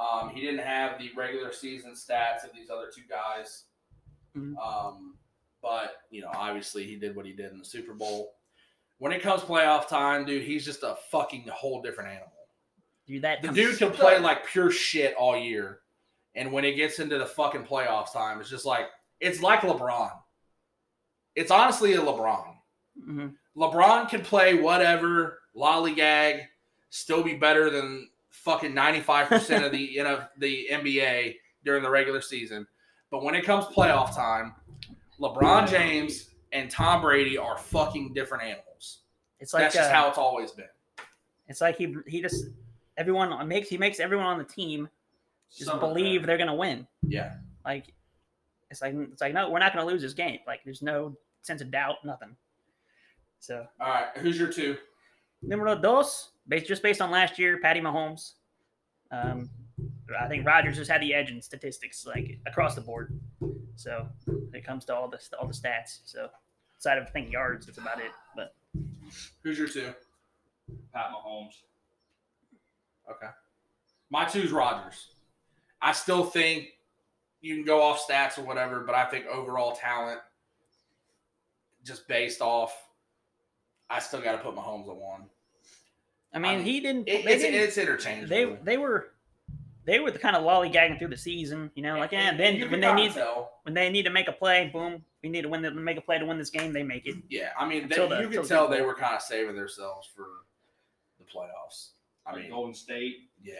Um, 0.00 0.30
he 0.30 0.40
didn't 0.40 0.60
have 0.64 0.98
the 0.98 1.10
regular 1.16 1.52
season 1.52 1.92
stats 1.92 2.44
of 2.44 2.50
these 2.54 2.70
other 2.70 2.90
two 2.94 3.02
guys. 3.08 3.64
Mhm. 4.36 4.54
Um, 4.56 5.16
but 5.60 5.96
you 6.10 6.22
know, 6.22 6.30
obviously, 6.34 6.84
he 6.86 6.96
did 6.96 7.16
what 7.16 7.26
he 7.26 7.32
did 7.32 7.50
in 7.52 7.58
the 7.58 7.64
Super 7.64 7.94
Bowl. 7.94 8.34
When 8.98 9.12
it 9.12 9.22
comes 9.22 9.42
playoff 9.42 9.88
time, 9.88 10.24
dude, 10.24 10.42
he's 10.42 10.64
just 10.64 10.82
a 10.82 10.96
fucking 11.10 11.46
whole 11.52 11.80
different 11.82 12.10
animal. 12.10 12.32
Dude, 13.06 13.22
that 13.22 13.42
The 13.42 13.48
dude 13.48 13.78
can 13.78 13.90
play 13.92 14.18
like 14.18 14.46
pure 14.46 14.70
shit 14.70 15.14
all 15.14 15.36
year, 15.36 15.80
and 16.34 16.52
when 16.52 16.64
it 16.64 16.74
gets 16.74 16.98
into 16.98 17.16
the 17.18 17.26
fucking 17.26 17.64
playoffs 17.64 18.12
time, 18.12 18.40
it's 18.40 18.50
just 18.50 18.66
like 18.66 18.86
it's 19.20 19.40
like 19.40 19.60
LeBron. 19.60 20.10
It's 21.34 21.50
honestly 21.50 21.94
a 21.94 22.00
LeBron. 22.00 22.54
Mhm. 23.00 23.34
LeBron 23.56 24.08
can 24.08 24.22
play 24.22 24.54
whatever, 24.54 25.40
lollygag, 25.56 26.46
still 26.90 27.22
be 27.22 27.34
better 27.34 27.70
than 27.70 28.08
fucking 28.30 28.72
95% 28.72 29.64
of 29.64 29.72
the 29.72 29.78
you 29.92 30.02
know 30.04 30.24
the 30.38 30.68
NBA 30.70 31.36
during 31.64 31.82
the 31.82 31.90
regular 31.90 32.20
season. 32.20 32.66
But 33.10 33.22
when 33.22 33.34
it 33.34 33.44
comes 33.44 33.64
playoff 33.66 34.14
time, 34.14 34.54
LeBron 35.20 35.68
James 35.68 36.30
and 36.52 36.70
Tom 36.70 37.00
Brady 37.00 37.38
are 37.38 37.56
fucking 37.56 38.12
different 38.12 38.44
animals. 38.44 38.64
It's 39.40 39.54
like 39.54 39.64
That's 39.64 39.74
just 39.74 39.90
uh, 39.90 39.94
how 39.94 40.08
it's 40.08 40.18
always 40.18 40.50
been. 40.50 40.66
it's 41.46 41.60
like 41.60 41.76
he 41.76 41.94
he 42.06 42.20
just 42.20 42.46
everyone 42.96 43.46
makes 43.48 43.68
he 43.68 43.78
makes 43.78 44.00
everyone 44.00 44.26
on 44.26 44.38
the 44.38 44.44
team 44.44 44.88
just 45.56 45.70
Some 45.70 45.80
believe 45.80 46.26
they're 46.26 46.38
gonna 46.38 46.54
win. 46.54 46.86
Yeah. 47.02 47.34
Like 47.64 47.94
it's 48.70 48.82
like 48.82 48.94
it's 48.94 49.20
like 49.20 49.32
no, 49.34 49.50
we're 49.50 49.58
not 49.60 49.72
gonna 49.72 49.86
lose 49.86 50.02
this 50.02 50.12
game. 50.14 50.38
Like 50.46 50.60
there's 50.64 50.82
no 50.82 51.16
sense 51.42 51.60
of 51.62 51.70
doubt, 51.70 51.96
nothing. 52.04 52.36
So 53.40 53.66
All 53.80 53.88
right, 53.88 54.08
who's 54.16 54.38
your 54.38 54.48
two? 54.48 54.76
numero 55.40 55.80
dos, 55.80 56.30
based 56.48 56.66
just 56.66 56.82
based 56.82 57.00
on 57.00 57.10
last 57.12 57.38
year, 57.38 57.58
Patty 57.60 57.80
Mahomes. 57.80 58.32
Um, 59.12 59.48
I 60.20 60.26
think 60.26 60.44
Rodgers 60.44 60.76
just 60.76 60.90
had 60.90 61.00
the 61.00 61.14
edge 61.14 61.30
in 61.30 61.40
statistics, 61.40 62.04
like 62.04 62.38
across 62.46 62.74
the 62.74 62.80
board. 62.80 63.18
So 63.76 64.08
when 64.26 64.54
it 64.54 64.64
comes 64.64 64.84
to 64.86 64.94
all 64.96 65.08
the 65.08 65.20
all 65.40 65.46
the 65.46 65.54
stats, 65.54 66.00
so 66.04 66.28
outside 66.76 66.98
of 66.98 67.06
I 67.06 67.10
think 67.10 67.30
yards, 67.32 67.66
that's 67.66 67.78
about 67.78 68.00
it. 68.00 68.10
But 68.34 68.54
Who's 69.42 69.58
your 69.58 69.68
two? 69.68 69.92
Pat 70.92 71.10
Mahomes. 71.12 71.54
Okay. 73.10 73.28
My 74.10 74.24
two's 74.24 74.52
Rodgers. 74.52 75.08
I 75.80 75.92
still 75.92 76.24
think 76.24 76.68
you 77.40 77.54
can 77.54 77.64
go 77.64 77.82
off 77.82 78.06
stats 78.06 78.38
or 78.38 78.42
whatever, 78.42 78.80
but 78.80 78.94
I 78.94 79.04
think 79.04 79.26
overall 79.26 79.76
talent, 79.76 80.20
just 81.84 82.08
based 82.08 82.40
off, 82.40 82.76
I 83.88 84.00
still 84.00 84.20
got 84.20 84.32
to 84.32 84.38
put 84.38 84.54
Mahomes 84.54 84.88
at 84.88 84.96
one. 84.96 85.22
I 86.34 86.38
mean, 86.38 86.56
mean, 86.56 86.64
he 86.66 86.80
didn't. 86.80 87.08
It, 87.08 87.24
it's, 87.24 87.42
didn't 87.42 87.60
it's 87.60 87.78
interchangeable. 87.78 88.28
they 88.28 88.58
they 88.62 88.76
were 88.76 89.12
they 89.88 89.98
were 90.00 90.10
the 90.10 90.18
kind 90.18 90.36
of 90.36 90.42
lollygagging 90.44 90.98
through 90.98 91.08
the 91.08 91.16
season, 91.16 91.70
you 91.74 91.82
know, 91.82 91.96
like 91.98 92.12
yeah. 92.12 92.28
And 92.30 92.38
Then 92.38 92.70
when 92.70 92.80
they 92.80 92.92
need 92.94 93.12
tell. 93.12 93.52
when 93.62 93.74
they 93.74 93.88
need 93.90 94.02
to 94.04 94.10
make 94.10 94.28
a 94.28 94.32
play, 94.32 94.70
boom, 94.72 95.02
we 95.22 95.30
need 95.30 95.42
to 95.42 95.48
win 95.48 95.62
the 95.62 95.70
make 95.70 95.96
a 95.96 96.00
play 96.02 96.18
to 96.18 96.26
win 96.26 96.36
this 96.38 96.50
game. 96.50 96.72
They 96.72 96.82
make 96.82 97.06
it. 97.06 97.16
Yeah, 97.30 97.50
I 97.58 97.66
mean, 97.66 97.88
they, 97.88 97.96
the- 97.96 98.02
you 98.02 98.26
until 98.26 98.28
can 98.42 98.48
tell 98.48 98.66
Super 98.66 98.76
they 98.76 98.82
were 98.82 98.94
kind 98.94 99.14
of 99.16 99.22
saving 99.22 99.56
themselves 99.56 100.06
for 100.14 100.26
the 101.18 101.24
playoffs. 101.24 101.90
I 102.26 102.32
Like 102.32 102.42
mean, 102.42 102.50
Golden 102.50 102.74
State. 102.74 103.30
yeah. 103.42 103.54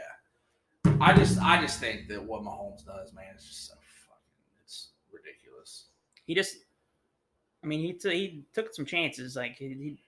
I 1.00 1.12
just, 1.16 1.40
I 1.40 1.60
just 1.60 1.78
think 1.80 2.08
that 2.08 2.22
what 2.22 2.42
Mahomes 2.42 2.84
does, 2.84 3.12
man, 3.12 3.34
is 3.36 3.44
just 3.44 3.66
so 3.68 3.74
fucking, 3.74 4.62
it's 4.64 4.88
ridiculous. 5.12 5.86
He 6.26 6.34
just, 6.34 6.56
I 7.64 7.66
mean, 7.66 7.80
he 7.80 7.92
t- 7.94 8.10
he 8.10 8.44
took 8.52 8.74
some 8.74 8.84
chances. 8.84 9.36
Like 9.36 9.56
he 9.56 9.68
he, 9.68 10.02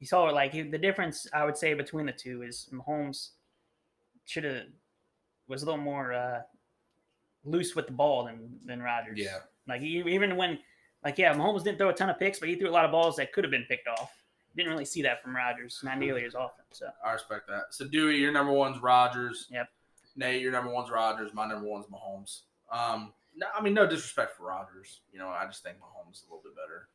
he 0.00 0.06
saw 0.06 0.24
like 0.24 0.52
he, 0.52 0.62
the 0.62 0.78
difference. 0.78 1.26
I 1.32 1.44
would 1.44 1.56
say 1.56 1.74
between 1.74 2.06
the 2.06 2.12
two 2.12 2.42
is 2.42 2.68
Mahomes 2.72 3.30
should 4.24 4.44
have 4.44 4.62
was 5.48 5.62
a 5.62 5.66
little 5.66 5.80
more 5.80 6.12
uh, 6.12 6.40
loose 7.44 7.74
with 7.74 7.86
the 7.86 7.92
ball 7.92 8.24
than 8.24 8.58
than 8.64 8.82
Rodgers. 8.82 9.18
Yeah. 9.18 9.38
Like 9.68 9.80
he, 9.80 10.02
even 10.06 10.36
when 10.36 10.58
like 11.04 11.18
yeah, 11.18 11.34
Mahomes 11.34 11.64
didn't 11.64 11.78
throw 11.78 11.90
a 11.90 11.94
ton 11.94 12.10
of 12.10 12.18
picks, 12.18 12.38
but 12.38 12.48
he 12.48 12.56
threw 12.56 12.68
a 12.68 12.72
lot 12.72 12.84
of 12.84 12.90
balls 12.90 13.16
that 13.16 13.32
could 13.32 13.44
have 13.44 13.50
been 13.50 13.66
picked 13.68 13.88
off. 13.88 14.12
Didn't 14.56 14.70
really 14.70 14.84
see 14.84 15.02
that 15.02 15.22
from 15.22 15.34
Rodgers, 15.34 15.80
not 15.82 15.98
nearly 15.98 16.24
as 16.24 16.34
often. 16.34 16.64
So 16.70 16.86
I 17.04 17.12
respect 17.12 17.48
that. 17.48 17.64
So 17.70 17.86
Dewey, 17.86 18.18
your 18.18 18.32
number 18.32 18.52
one's 18.52 18.80
Rodgers. 18.80 19.48
Yep. 19.50 19.68
Nate, 20.16 20.40
your 20.40 20.52
number 20.52 20.72
one's 20.72 20.90
Rodgers. 20.90 21.34
My 21.34 21.46
number 21.46 21.66
one's 21.68 21.86
Mahomes. 21.86 22.42
Um, 22.70 23.12
no, 23.36 23.46
I 23.56 23.62
mean 23.62 23.74
no 23.74 23.86
disrespect 23.86 24.36
for 24.36 24.46
Rodgers. 24.46 25.00
You 25.12 25.18
know, 25.18 25.28
I 25.28 25.44
just 25.46 25.62
think 25.62 25.76
Mahomes 25.78 26.14
is 26.14 26.24
a 26.28 26.32
little 26.32 26.42
bit 26.42 26.54
better. 26.54 26.88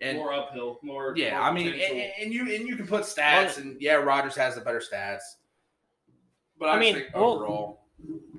And 0.00 0.16
more 0.16 0.32
uphill. 0.32 0.80
More. 0.82 1.14
yeah, 1.16 1.38
more 1.38 1.42
I 1.42 1.52
mean, 1.52 1.68
and, 1.68 2.12
and 2.20 2.32
you 2.32 2.54
and 2.54 2.66
you 2.66 2.74
can 2.74 2.86
put 2.86 3.02
stats, 3.02 3.58
and 3.58 3.76
yeah, 3.80 3.94
Rodgers 3.94 4.34
has 4.34 4.54
the 4.54 4.62
better 4.62 4.80
stats. 4.80 5.20
But 6.60 6.68
I, 6.68 6.76
I 6.76 6.78
mean, 6.78 6.94
think 6.94 7.08
well- 7.14 7.24
overall, 7.24 7.80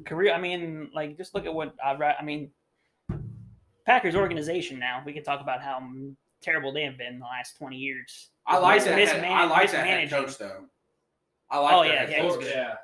career. 0.05 0.33
I 0.33 0.39
mean, 0.39 0.89
like 0.93 1.17
just 1.17 1.35
look 1.35 1.45
at 1.45 1.53
what 1.53 1.75
uh, 1.83 1.87
I. 1.89 1.97
ri- 1.97 2.15
I 2.19 2.23
mean, 2.23 2.51
Packers 3.85 4.15
organization. 4.15 4.79
Now 4.79 5.01
we 5.05 5.11
can 5.11 5.23
talk 5.23 5.41
about 5.41 5.61
how 5.61 5.81
terrible 6.41 6.71
they 6.71 6.83
have 6.83 6.97
been 6.97 7.13
in 7.15 7.19
the 7.19 7.25
last 7.25 7.57
twenty 7.57 7.77
years. 7.77 8.29
I 8.45 8.57
like 8.59 8.77
Mis- 8.77 8.85
that. 8.85 8.97
Head, 8.97 9.23
misman- 9.23 9.29
I 9.35 9.45
like 9.45 9.71
that 9.71 9.85
head 9.85 10.09
coach 10.09 10.37
though. 10.37 10.65
I 11.49 11.57
like. 11.59 11.73
Oh, 11.73 11.81
yeah, 11.83 12.09
yeah, 12.09 12.21
coach. 12.21 12.39
good. 12.39 12.51
yeah. 12.53 12.75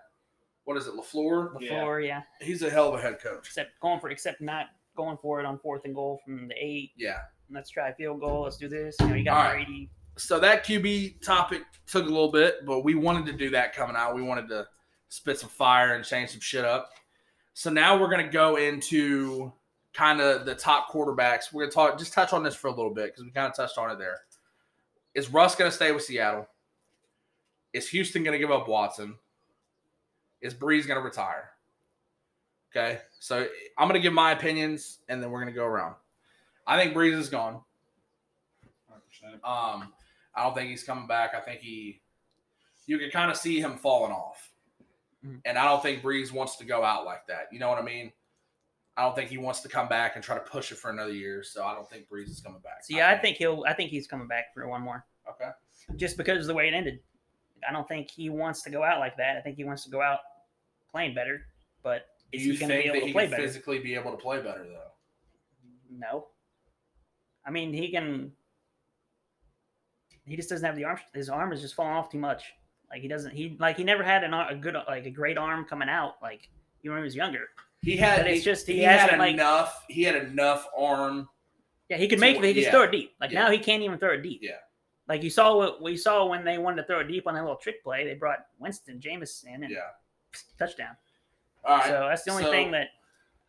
What 0.66 0.76
is 0.76 0.88
it, 0.88 0.96
Lafleur? 0.96 1.54
Yeah. 1.62 1.70
Before, 1.80 2.02
yeah. 2.02 2.24
He's 2.42 2.62
a 2.62 2.70
hell 2.70 2.90
of 2.94 3.00
a 3.00 3.02
head 3.02 3.22
coach. 3.22 3.48
Except 3.48 3.80
going 3.80 4.02
for, 4.02 4.10
except 4.10 4.42
not 4.42 4.66
going 4.98 5.18
for 5.22 5.40
it 5.40 5.46
on 5.46 5.58
fourth 5.60 5.86
and 5.86 5.96
goal 5.96 6.20
from 6.26 6.50
the 6.50 6.56
eight. 6.60 6.92
Yeah. 6.98 7.20
Let's 7.50 7.70
try 7.70 7.88
a 7.90 7.96
field 7.96 8.20
goal. 8.20 8.42
Let's 8.42 8.58
do 8.58 8.68
this. 8.68 8.98
You 9.00 9.08
know, 9.08 9.16
you 9.16 9.24
got 9.24 9.38
All 9.38 9.44
right. 9.54 9.66
Brady 9.66 9.90
so 10.18 10.40
that 10.40 10.66
QB 10.66 11.22
topic 11.22 11.62
took 11.86 12.06
a 12.06 12.10
little 12.10 12.32
bit, 12.32 12.66
but 12.66 12.84
we 12.84 12.96
wanted 12.96 13.26
to 13.28 13.34
do 13.34 13.50
that 13.52 13.74
coming 13.74 13.96
out. 13.96 14.16
We 14.16 14.22
wanted 14.24 14.50
to 14.50 14.68
spit 15.10 15.40
some 15.40 15.50
fire 15.50 15.96
and 15.96 16.04
change 16.04 16.32
some 16.32 16.40
shit 16.40 16.66
up. 16.66 16.92
So 17.54 17.70
now 17.70 18.00
we're 18.00 18.10
gonna 18.10 18.30
go 18.30 18.58
into 18.58 19.52
kind 19.94 20.22
of 20.22 20.46
the 20.46 20.56
top 20.56 20.92
quarterbacks. 20.92 21.52
We're 21.52 21.64
gonna 21.64 21.72
talk 21.72 21.98
just 21.98 22.14
touch 22.14 22.34
on 22.34 22.44
this 22.44 22.56
for 22.56 22.68
a 22.68 22.72
little 22.72 22.94
bit 22.94 23.08
because 23.08 23.24
we 23.24 23.32
kind 23.32 23.48
of 23.48 23.56
touched 23.56 23.78
on 23.78 23.90
it 23.90 23.98
there. 23.98 24.20
Is 25.16 25.30
Russ 25.30 25.56
gonna 25.56 25.72
stay 25.72 25.92
with 25.92 26.04
Seattle? 26.04 26.48
Is 27.74 27.90
Houston 27.90 28.24
gonna 28.24 28.38
give 28.38 28.52
up 28.52 28.68
Watson? 28.68 29.16
Is 30.42 30.54
Brees 30.54 30.88
gonna 30.88 31.02
retire? 31.02 31.52
Okay, 32.72 33.00
so 33.20 33.48
I'm 33.78 33.88
gonna 33.88 34.00
give 34.00 34.14
my 34.14 34.32
opinions 34.32 35.00
and 35.10 35.22
then 35.22 35.32
we're 35.32 35.40
gonna 35.40 35.52
go 35.52 35.66
around. 35.66 35.96
I 36.68 36.80
think 36.80 36.94
Brees 36.94 37.18
is 37.18 37.30
gone. 37.30 37.62
100%. 38.92 39.34
Um, 39.44 39.94
I 40.36 40.44
don't 40.44 40.54
think 40.54 40.70
he's 40.70 40.84
coming 40.84 41.08
back. 41.08 41.34
I 41.34 41.40
think 41.40 41.62
he, 41.62 42.02
you 42.86 43.00
can 43.00 43.10
kind 43.10 43.32
of 43.32 43.38
see 43.38 43.60
him 43.60 43.78
falling 43.78 44.12
off, 44.12 44.52
Mhm. 45.28 45.42
and 45.46 45.58
I 45.58 45.66
don't 45.66 45.82
think 45.82 46.02
Brees 46.02 46.32
wants 46.32 46.56
to 46.58 46.66
go 46.66 46.84
out 46.84 47.06
like 47.06 47.26
that. 47.28 47.48
You 47.52 47.60
know 47.60 47.70
what 47.70 47.78
I 47.80 47.82
mean? 47.82 48.12
I 48.96 49.04
don't 49.04 49.16
think 49.16 49.30
he 49.30 49.38
wants 49.38 49.62
to 49.62 49.70
come 49.70 49.88
back 49.88 50.16
and 50.16 50.24
try 50.24 50.36
to 50.36 50.42
push 50.44 50.72
it 50.72 50.78
for 50.78 50.90
another 50.90 51.12
year. 51.14 51.44
So 51.44 51.64
I 51.64 51.74
don't 51.76 51.88
think 51.90 52.10
Brees 52.10 52.30
is 52.30 52.42
coming 52.42 52.62
back. 52.62 52.84
So 52.84 52.96
yeah, 52.96 53.10
I 53.10 53.18
think 53.18 53.38
he'll. 53.38 53.64
I 53.68 53.74
think 53.74 53.92
he's 53.92 54.08
coming 54.08 54.28
back 54.28 54.54
for 54.54 54.68
one 54.68 54.82
more, 54.82 55.06
Okay. 55.30 55.52
just 55.96 56.18
because 56.18 56.40
of 56.42 56.48
the 56.48 56.54
way 56.54 56.68
it 56.68 56.74
ended. 56.74 57.00
I 57.68 57.72
don't 57.72 57.88
think 57.88 58.10
he 58.10 58.30
wants 58.30 58.62
to 58.64 58.70
go 58.70 58.84
out 58.84 59.00
like 59.00 59.18
that. 59.18 59.38
I 59.38 59.42
think 59.42 59.56
he 59.58 59.64
wants 59.64 59.84
to 59.84 59.90
go 59.90 60.02
out 60.02 60.20
playing 60.92 61.14
better. 61.14 61.42
But 61.84 62.08
is 62.32 62.44
he 62.44 62.58
going 62.58 62.70
to 62.70 62.76
be 62.78 62.88
that 62.90 62.96
able 62.96 63.06
he 63.06 63.08
to 63.08 63.14
play 63.14 63.24
can 63.24 63.32
better? 63.32 63.44
physically 63.44 63.80
be 63.80 63.96
able 63.96 64.12
to 64.12 64.18
play 64.18 64.38
better 64.42 64.64
though? 64.64 64.92
No. 65.90 66.28
I 67.46 67.52
mean, 67.52 67.74
he 67.74 67.92
can. 67.92 68.32
He 70.26 70.36
just 70.36 70.50
doesn't 70.50 70.66
have 70.66 70.76
the 70.76 70.84
arm. 70.84 71.00
His 71.14 71.30
arm 71.30 71.54
is 71.54 71.62
just 71.62 71.76
falling 71.76 71.94
off 71.94 72.10
too 72.10 72.18
much. 72.20 72.52
Like 72.90 73.02
he 73.02 73.08
doesn't. 73.08 73.34
He 73.34 73.56
like 73.60 73.78
he 73.78 73.84
never 73.84 74.04
had 74.04 74.24
an, 74.24 74.34
a 74.34 74.56
good 74.56 74.76
like 74.88 75.06
a 75.06 75.10
great 75.12 75.38
arm 75.38 75.66
coming 75.66 75.90
out. 75.90 76.16
Like 76.22 76.50
even 76.84 76.94
when 76.96 77.02
he 77.02 77.06
was 77.06 77.16
younger. 77.16 77.50
He 77.82 77.98
had. 77.98 78.22
But 78.22 78.28
it's 78.28 78.40
he- 78.40 78.46
just- 78.46 78.68
he 78.68 78.74
he 78.78 78.84
had 78.84 79.18
like- 79.18 79.34
enough. 79.34 79.84
He 79.90 80.04
had 80.04 80.16
enough 80.16 80.68
arm. 80.78 81.30
Yeah, 81.90 81.98
he 81.98 82.08
could 82.08 82.20
make. 82.20 82.36
He 82.44 82.54
could 82.54 82.64
yeah. 82.64 82.72
throw 82.72 82.84
it 82.84 82.92
deep. 82.92 83.16
Like 83.22 83.32
Yeah. 83.32 83.44
now, 83.46 83.52
he 83.52 83.60
can't 83.60 83.82
even 83.84 83.98
throw 83.98 84.14
it 84.14 84.22
deep. 84.22 84.40
Yeah. 84.42 84.58
Like 85.08 85.24
you 85.24 85.30
saw 85.30 85.56
what 85.56 85.82
we 85.82 85.96
saw 85.96 86.26
when 86.26 86.44
they 86.44 86.58
wanted 86.58 86.82
to 86.82 86.88
throw 86.88 87.00
it 87.00 87.08
deep 87.08 87.28
on 87.28 87.34
that 87.36 87.42
little 87.42 87.56
trick 87.58 87.82
play. 87.84 88.04
They 88.06 88.14
brought 88.14 88.46
Winston 88.60 89.00
Jameson 89.00 89.54
in 89.54 89.64
and 89.64 89.72
Yeah. 89.72 89.80
touchdown. 90.60 90.98
All 91.64 91.78
right. 91.78 91.88
So 91.88 92.08
that's 92.10 92.24
the 92.24 92.32
only 92.32 92.44
so- 92.44 92.52
thing 92.52 92.72
that. 92.72 92.90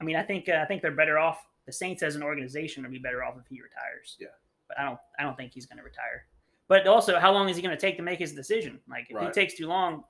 I 0.01 0.05
mean, 0.05 0.15
I 0.15 0.23
think 0.23 0.49
uh, 0.49 0.61
I 0.63 0.65
think 0.67 0.83
they're 0.83 0.93
better 0.93 1.19
off. 1.19 1.45
The 1.67 1.73
Saints 1.73 2.03
as 2.05 2.15
an 2.17 2.23
organization 2.23 2.83
would 2.85 2.93
be 2.93 2.99
better 2.99 3.25
off 3.25 3.35
if 3.39 3.47
he 3.49 3.61
retires. 3.61 4.17
Yeah. 4.21 4.29
But 4.69 4.79
I 4.79 4.85
don't. 4.85 4.99
I 5.19 5.23
don't 5.25 5.37
think 5.37 5.53
he's 5.53 5.67
going 5.67 5.79
to 5.79 5.83
retire. 5.85 6.27
But 6.69 6.87
also, 6.87 7.19
how 7.19 7.33
long 7.33 7.49
is 7.49 7.57
he 7.57 7.63
going 7.63 7.75
to 7.75 7.81
take 7.81 7.97
to 7.97 8.03
make 8.03 8.19
his 8.19 8.33
decision? 8.35 8.79
Like, 8.89 9.07
if 9.09 9.19
he 9.19 9.31
takes 9.31 9.55
too 9.55 9.67
long, 9.67 10.05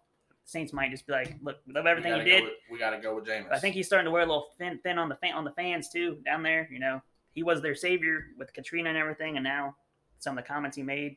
Saints 0.45 0.73
might 0.73 0.91
just 0.91 1.07
be 1.07 1.13
like, 1.13 1.37
"Look, 1.43 1.59
we 1.67 1.75
love 1.75 1.87
everything 1.87 2.13
we 2.15 2.19
you 2.21 2.25
did." 2.25 2.45
With, 2.45 2.53
we 2.71 2.79
got 2.79 2.91
to 2.91 2.99
go 2.99 3.15
with 3.15 3.27
Jameis. 3.27 3.53
I 3.53 3.59
think 3.59 3.75
he's 3.75 3.87
starting 3.87 4.07
to 4.07 4.11
wear 4.11 4.23
a 4.23 4.27
little 4.27 4.49
thin, 4.59 4.81
thin 4.83 4.99
on 4.99 5.09
the 5.11 5.17
fan, 5.17 5.35
on 5.35 5.45
the 5.45 5.53
fans 5.53 5.89
too 5.91 6.19
down 6.25 6.43
there. 6.43 6.69
You 6.73 6.79
know, 6.81 7.03
he 7.35 7.43
was 7.43 7.61
their 7.61 7.75
savior 7.75 8.25
with 8.39 8.53
Katrina 8.55 8.89
and 8.89 8.97
everything, 8.99 9.37
and 9.37 9.45
now 9.45 9.77
some 10.19 10.37
of 10.37 10.43
the 10.43 10.49
comments 10.49 10.77
he 10.77 10.83
made 10.83 11.17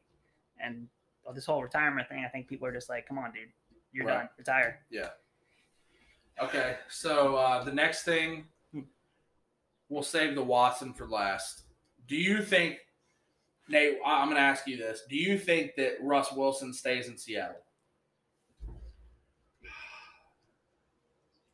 and 0.61 0.88
this 1.34 1.45
whole 1.45 1.63
retirement 1.63 2.09
thing. 2.09 2.26
I 2.26 2.27
think 2.27 2.47
people 2.49 2.68
are 2.68 2.73
just 2.73 2.89
like, 2.89 3.07
"Come 3.07 3.18
on, 3.18 3.31
dude, 3.31 3.47
you're 3.93 4.05
Right. 4.05 4.18
done, 4.19 4.30
retire." 4.38 4.85
Yeah. 4.89 5.09
Okay, 6.41 6.77
so 6.89 7.35
uh, 7.38 7.63
the 7.63 7.72
next 7.72 8.03
thing, 8.03 8.45
we'll 9.89 10.03
save 10.03 10.35
the 10.35 10.43
Watson 10.43 10.93
for 10.93 11.07
last. 11.07 11.63
Do 12.07 12.15
you 12.18 12.41
think, 12.43 12.80
Nate? 13.72 13.98
I'm 14.06 14.27
going 14.27 14.38
to 14.38 14.41
ask 14.41 14.68
you 14.68 14.77
this: 14.77 15.03
Do 15.10 15.15
you 15.15 15.38
think 15.38 15.76
that 15.77 15.95
Russ 16.02 16.31
Wilson 16.31 16.73
stays 16.73 17.07
in 17.07 17.18
Seattle? 17.18 17.56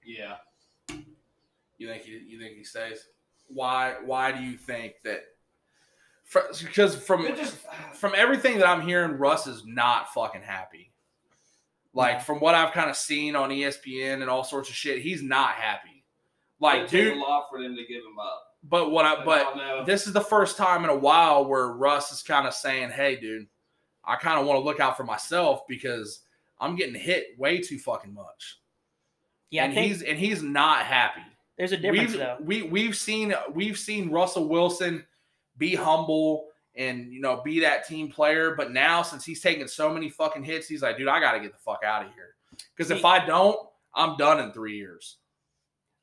Yeah. 0.06 0.36
You 1.78 1.88
think 1.90 2.04
he, 2.04 2.12
you 2.26 2.40
think 2.40 2.56
he 2.56 2.64
stays? 2.64 3.08
Why? 3.50 3.96
Why 4.06 4.32
do 4.32 4.42
you 4.42 4.58
think 4.58 4.94
that? 5.04 5.24
Because 6.34 6.96
from 6.96 7.28
just 7.36 7.58
from 7.94 8.14
everything 8.16 8.58
that 8.60 8.68
I'm 8.68 8.82
hearing, 8.82 9.18
Russ 9.18 9.48
is 9.48 9.64
not 9.66 10.14
fucking 10.14 10.44
happy. 10.44 10.92
Like 11.94 12.22
from 12.22 12.40
what 12.40 12.56
I've 12.56 12.74
kind 12.74 12.90
of 12.90 12.96
seen 12.96 13.36
on 13.36 13.50
ESPN 13.50 14.22
and 14.22 14.30
all 14.30 14.44
sorts 14.44 14.70
of 14.70 14.76
shit, 14.76 15.02
he's 15.02 15.22
not 15.22 15.52
happy. 15.52 16.06
Like, 16.60 16.90
dude, 16.90 17.18
a 17.18 17.20
lot 17.20 17.48
for 17.50 17.62
them 17.62 17.76
to 17.76 17.82
give 17.82 18.04
him 18.04 18.20
up. 18.20 18.47
But 18.70 18.92
what 18.92 19.06
I 19.06 19.22
I 19.22 19.26
but 19.26 19.86
this 19.86 20.08
is 20.08 20.14
the 20.14 20.22
first 20.22 20.58
time 20.58 20.84
in 20.84 20.90
a 20.90 20.96
while 20.96 21.46
where 21.46 21.68
Russ 21.68 22.12
is 22.12 22.22
kind 22.22 22.48
of 22.48 22.54
saying, 22.54 22.90
"Hey, 22.90 23.16
dude, 23.16 23.48
I 24.04 24.16
kind 24.16 24.40
of 24.40 24.46
want 24.46 24.60
to 24.60 24.64
look 24.64 24.80
out 24.80 24.98
for 24.98 25.04
myself 25.04 25.68
because 25.68 26.22
I'm 26.60 26.76
getting 26.76 26.96
hit 26.96 27.38
way 27.38 27.60
too 27.60 27.80
fucking 27.80 28.14
much." 28.14 28.60
Yeah, 29.50 29.64
and 29.64 29.72
I 29.72 29.76
think 29.76 29.88
he's 29.88 30.02
and 30.02 30.20
he's 30.20 30.44
not 30.44 30.86
happy. 30.86 31.22
there's 31.58 31.72
a 31.72 31.78
difference 31.78 32.12
we've, 32.12 32.20
though. 32.20 32.38
We 32.42 32.62
we've 32.64 32.96
seen 32.96 33.34
we've 33.54 33.78
seen 33.78 34.10
Russell 34.10 34.48
Wilson 34.48 35.06
be 35.58 35.76
humble 35.76 36.48
and 36.76 37.12
you 37.12 37.22
know 37.22 37.42
be 37.44 37.60
that 37.62 37.88
team 37.88 38.10
player, 38.10 38.54
but 38.56 38.72
now 38.72 39.02
since 39.02 39.24
he's 39.24 39.42
taking 39.42 39.68
so 39.68 39.94
many 39.94 40.10
fucking 40.10 40.44
hits, 40.44 40.68
he's 40.68 40.82
like, 40.82 40.98
dude, 40.98 41.08
I 41.08 41.20
got 41.20 41.34
to 41.34 41.40
get 41.40 41.54
the 41.54 41.60
fuck 41.60 41.84
out 41.86 42.06
of 42.06 42.14
here 42.14 42.36
because 42.76 42.92
if 42.92 43.06
I 43.06 43.26
don't, 43.26 43.58
I'm 43.96 44.18
done 44.18 44.40
in 44.40 44.52
three 44.52 44.78
years. 44.78 45.18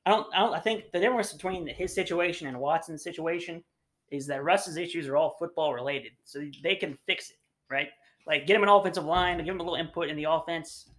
I 0.07 0.11
don't, 0.11 0.27
I 0.35 0.41
don't. 0.41 0.55
I 0.55 0.61
think 0.61 0.93
the 0.93 1.01
difference 1.01 1.33
between 1.33 1.67
his 1.67 1.95
situation 1.95 2.47
and 2.47 2.59
Watson's 2.59 3.03
situation 3.03 3.65
is 4.11 4.27
that 4.27 4.45
Russ's 4.45 4.77
issues 4.77 5.09
are 5.09 5.17
all 5.17 5.37
football 5.39 5.73
related, 5.73 6.13
so 6.25 6.43
they 6.63 6.77
can 6.77 6.99
fix 7.07 7.31
it, 7.31 7.37
right? 7.71 7.89
Like 8.27 8.47
get 8.47 8.57
him 8.57 8.63
an 8.63 8.69
offensive 8.69 9.05
line, 9.05 9.39
give 9.39 9.55
him 9.55 9.61
a 9.61 9.63
little 9.63 9.79
input 9.79 10.09
in 10.09 10.17
the 10.17 10.25
offense, 10.25 10.91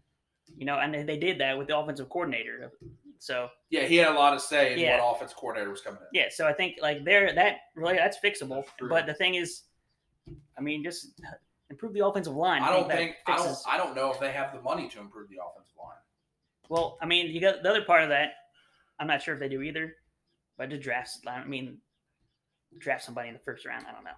you 0.57 0.65
know, 0.65 0.79
and 0.79 1.07
they, 1.07 1.17
did 1.17 1.39
that 1.39 1.57
with 1.57 1.67
the 1.67 1.77
offensive 1.77 2.09
coordinator. 2.09 2.71
So 3.19 3.49
Yeah, 3.69 3.83
he 3.83 3.95
had 3.97 4.09
a 4.09 4.13
lot 4.13 4.31
to 4.31 4.39
say 4.39 4.73
in 4.73 4.79
Yeah. 4.79 5.01
what 5.01 5.15
offense 5.15 5.33
coordinator 5.33 5.71
was 5.71 5.81
coming 5.81 5.99
in. 6.01 6.07
yeah, 6.13 6.25
so 6.29 6.47
I 6.47 6.53
think 6.53 6.77
like 6.81 7.03
there 7.03 7.33
that 7.33 7.57
really 7.75 7.95
that's 7.95 8.17
fixable. 8.23 8.63
That's 8.63 8.89
but 8.89 9.05
the 9.05 9.13
thing 9.13 9.35
is, 9.35 9.63
I 10.57 10.61
mean, 10.61 10.83
just 10.83 11.19
improve 11.69 11.93
the 11.93 12.05
offensive 12.05 12.35
line. 12.35 12.61
I 12.61 12.69
don't 12.71 12.89
think 12.89 13.15
I 13.27 13.37
don't 13.37 13.57
I 13.67 13.77
don't 13.77 13.95
know 13.95 14.11
if 14.11 14.19
they 14.19 14.31
have 14.31 14.53
the 14.53 14.61
money 14.61 14.87
to 14.89 14.99
improve 14.99 15.29
the 15.29 15.37
offensive 15.37 15.77
line. 15.77 15.97
Well, 16.69 16.97
I 17.01 17.05
mean, 17.05 17.27
you 17.27 17.41
got 17.41 17.63
the 17.63 17.69
other 17.69 17.83
part 17.83 18.03
of 18.03 18.09
that. 18.09 18.33
I'm 18.99 19.07
not 19.07 19.21
sure 19.21 19.33
if 19.33 19.39
they 19.39 19.49
do 19.49 19.61
either, 19.61 19.95
but 20.57 20.69
to 20.69 20.77
draft, 20.77 21.11
I 21.27 21.43
mean, 21.45 21.77
draft 22.79 23.03
somebody 23.03 23.27
in 23.29 23.33
the 23.33 23.39
first 23.41 23.65
round. 23.65 23.85
I 23.87 23.91
don't 23.91 24.03
know. 24.03 24.11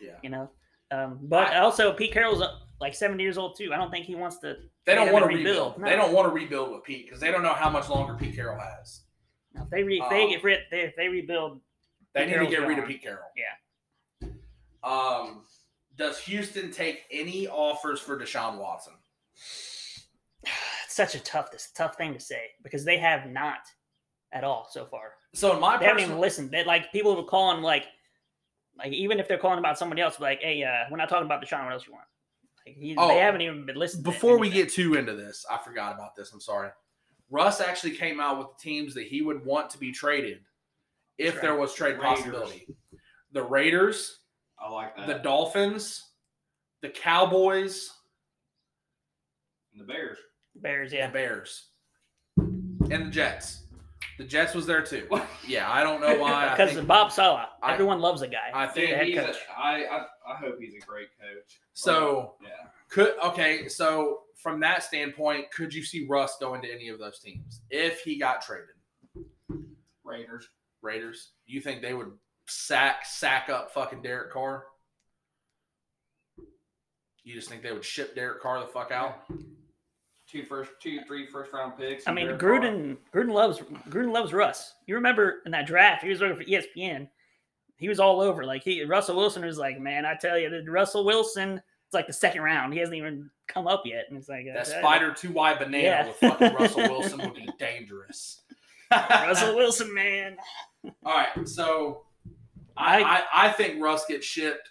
Yeah. 0.00 0.16
You 0.22 0.30
know, 0.30 0.50
um, 0.90 1.18
but 1.22 1.48
I- 1.48 1.58
also 1.58 1.92
Pete 1.92 2.12
Carroll's 2.12 2.42
uh, 2.42 2.58
like 2.80 2.94
70 2.94 3.22
years 3.22 3.38
old 3.38 3.56
too. 3.56 3.72
I 3.72 3.76
don't 3.76 3.90
think 3.90 4.06
he 4.06 4.14
wants 4.14 4.38
to. 4.40 4.56
They 4.84 4.94
don't 4.94 5.12
want 5.12 5.24
to 5.24 5.28
rebuild. 5.28 5.74
rebuild. 5.76 5.84
They 5.92 5.96
don't 5.96 6.12
want 6.12 6.28
to 6.28 6.34
rebuild 6.34 6.72
with 6.72 6.82
Pete 6.84 7.06
because 7.06 7.20
they 7.20 7.30
don't 7.30 7.42
know 7.42 7.54
how 7.54 7.70
much 7.70 7.88
longer 7.88 8.14
Pete 8.14 8.34
Carroll 8.34 8.58
has. 8.60 9.02
If 9.54 9.68
they 9.70 9.82
re, 9.82 10.00
if 10.00 10.08
they 10.10 10.24
Um, 10.24 10.30
get 10.30 10.42
rid, 10.44 10.60
they, 10.70 10.80
if 10.80 10.96
they 10.96 11.08
rebuild, 11.08 11.60
They 12.14 12.24
Pete 12.26 12.38
need 12.38 12.44
to 12.46 12.50
get 12.50 12.66
rid 12.66 12.78
of. 12.78 12.86
Pete 12.86 13.02
Carroll. 13.02 13.28
Yeah. 13.36 14.28
Um, 14.82 15.44
does 15.96 16.18
Houston 16.20 16.72
take 16.72 17.02
any 17.10 17.46
offers 17.46 18.00
for 18.00 18.18
Deshaun 18.18 18.58
Watson? 18.58 18.94
it's 20.44 20.94
such 20.94 21.14
a 21.14 21.20
tough 21.20 21.50
this 21.52 21.70
tough 21.74 21.96
thing 21.96 22.12
to 22.14 22.20
say 22.20 22.46
because 22.62 22.84
they 22.84 22.98
have 22.98 23.28
not 23.30 23.60
at 24.32 24.44
all 24.44 24.66
so 24.70 24.84
far. 24.86 25.12
So 25.34 25.54
in 25.54 25.60
my 25.60 25.78
They 25.78 25.86
haven't 25.86 26.02
even 26.04 26.18
listened. 26.18 26.50
They 26.50 26.64
like 26.64 26.90
people 26.92 27.14
will 27.14 27.24
call 27.24 27.54
him 27.54 27.62
like, 27.62 27.84
like 28.78 28.92
even 28.92 29.18
if 29.20 29.28
they're 29.28 29.38
calling 29.38 29.58
about 29.58 29.78
somebody 29.78 30.02
else, 30.02 30.18
like, 30.20 30.40
hey, 30.40 30.62
uh, 30.62 30.88
we're 30.90 30.96
not 30.96 31.08
talking 31.08 31.26
about 31.26 31.42
Deshaun. 31.44 31.64
What 31.64 31.72
else 31.74 31.86
you 31.86 31.92
want? 31.92 32.04
Like, 32.66 32.76
he, 32.76 32.94
Oh, 32.96 33.08
they 33.08 33.18
haven't 33.18 33.40
even 33.42 33.66
been 33.66 33.76
listening. 33.76 34.04
to 34.04 34.10
before 34.10 34.38
we 34.38 34.48
get 34.50 34.70
too 34.70 34.94
into 34.94 35.14
this, 35.14 35.44
I 35.50 35.58
forgot 35.58 35.94
about 35.94 36.14
this. 36.16 36.32
I'm 36.32 36.40
sorry. 36.40 36.70
Russ 37.30 37.60
actually 37.60 37.92
came 37.96 38.20
out 38.20 38.38
with 38.38 38.48
the 38.56 38.62
teams 38.62 38.94
that 38.94 39.06
he 39.06 39.22
would 39.22 39.44
want 39.44 39.70
to 39.70 39.78
be 39.78 39.90
traded 39.90 40.40
if 41.18 41.34
Trade. 41.34 41.42
there 41.42 41.54
was 41.56 41.72
trade 41.74 41.94
Raiders. 41.98 42.04
possibility. 42.04 42.66
The 43.32 43.42
Raiders, 43.42 44.18
I 44.58 44.70
like 44.70 44.94
that. 44.96 45.06
the 45.06 45.14
Dolphins, 45.14 46.10
the 46.82 46.90
Cowboys, 46.90 47.90
and 49.72 49.80
the 49.80 49.90
Bears. 49.90 50.18
Bears, 50.56 50.92
yeah. 50.92 51.06
the. 51.06 51.12
Bears, 51.14 51.68
and 52.36 53.06
the 53.06 53.10
Jets. 53.10 53.64
The 54.18 54.24
Jets 54.24 54.54
was 54.54 54.66
there 54.66 54.82
too. 54.82 55.08
Yeah, 55.46 55.68
I 55.70 55.82
don't 55.82 56.00
know 56.00 56.16
why. 56.20 56.50
Because 56.50 56.72
think- 56.74 56.86
Bob 56.86 57.10
Saleh, 57.10 57.46
I- 57.62 57.72
everyone 57.72 57.98
loves 58.00 58.20
the 58.20 58.28
guy. 58.28 58.50
I 58.54 58.66
He's 58.66 58.74
think 58.74 58.90
the 58.90 58.96
head 58.96 59.06
he's 59.08 59.18
a, 59.18 59.22
coach. 59.24 59.36
I, 59.58 59.84
I 59.84 60.06
I 60.32 60.36
hope 60.36 60.56
he's 60.60 60.74
a 60.74 60.86
great 60.86 61.08
coach. 61.20 61.60
so. 61.72 62.34
Yeah. 62.42 62.48
Could 62.88 63.14
okay, 63.24 63.68
so 63.68 64.20
from 64.36 64.60
that 64.60 64.82
standpoint, 64.84 65.50
could 65.50 65.72
you 65.74 65.82
see 65.82 66.06
Russ 66.08 66.36
going 66.38 66.60
to 66.62 66.70
any 66.72 66.90
of 66.90 66.98
those 66.98 67.18
teams 67.18 67.62
if 67.70 68.00
he 68.02 68.18
got 68.18 68.42
traded? 68.42 68.66
Raiders. 70.04 70.48
Raiders, 70.82 71.30
you 71.46 71.60
think 71.60 71.80
they 71.80 71.94
would 71.94 72.12
sack 72.48 73.04
sack 73.06 73.48
up 73.48 73.72
fucking 73.72 74.02
Derek 74.02 74.30
Carr? 74.32 74.64
You 77.24 77.34
just 77.34 77.48
think 77.48 77.62
they 77.62 77.72
would 77.72 77.84
ship 77.84 78.14
Derek 78.14 78.42
Carr 78.42 78.60
the 78.60 78.66
fuck 78.66 78.90
out? 78.90 79.22
Two 80.32 80.44
first, 80.44 80.70
two, 80.80 81.00
three 81.06 81.26
first 81.26 81.52
round 81.52 81.76
picks. 81.76 82.08
I 82.08 82.12
mean, 82.12 82.24
Derek 82.26 82.40
Carr. 82.40 82.50
Gruden, 82.60 82.96
Gruden 83.14 83.32
loves 83.34 83.58
Gruden 83.90 84.12
loves 84.14 84.32
Russ. 84.32 84.72
You 84.86 84.94
remember 84.94 85.42
in 85.44 85.52
that 85.52 85.66
draft, 85.66 86.02
he 86.02 86.08
was 86.08 86.22
working 86.22 86.38
for 86.38 86.44
ESPN. 86.44 87.06
He 87.76 87.88
was 87.88 88.00
all 88.00 88.22
over. 88.22 88.44
Like 88.46 88.62
he, 88.62 88.82
Russell 88.84 89.16
Wilson 89.16 89.44
was 89.44 89.58
like, 89.58 89.78
man, 89.78 90.06
I 90.06 90.14
tell 90.14 90.38
you, 90.38 90.48
the 90.48 90.70
Russell 90.70 91.04
Wilson, 91.04 91.60
It's 91.86 91.92
like 91.94 92.06
the 92.06 92.12
second 92.14 92.40
round. 92.40 92.72
He 92.72 92.78
hasn't 92.78 92.96
even 92.96 93.28
come 93.46 93.66
up 93.66 93.82
yet, 93.84 94.06
and 94.08 94.16
it's 94.16 94.28
like 94.30 94.46
That 94.54 94.66
spider 94.66 95.12
two 95.12 95.32
Y 95.32 95.54
banana 95.54 95.82
Yeah. 95.84 96.06
with 96.06 96.16
fucking 96.16 96.54
Russell 96.58 96.88
Wilson 96.88 97.18
would 97.20 97.34
be 97.34 97.48
dangerous. 97.58 98.40
Russell 98.90 99.54
Wilson, 99.56 99.92
man. 99.92 100.36
All 101.04 101.14
right, 101.18 101.46
so 101.46 102.04
I, 102.76 103.02
I- 103.02 103.04
I 103.04 103.22
I 103.48 103.52
think 103.52 103.82
Russ 103.82 104.06
gets 104.06 104.24
shipped. 104.26 104.66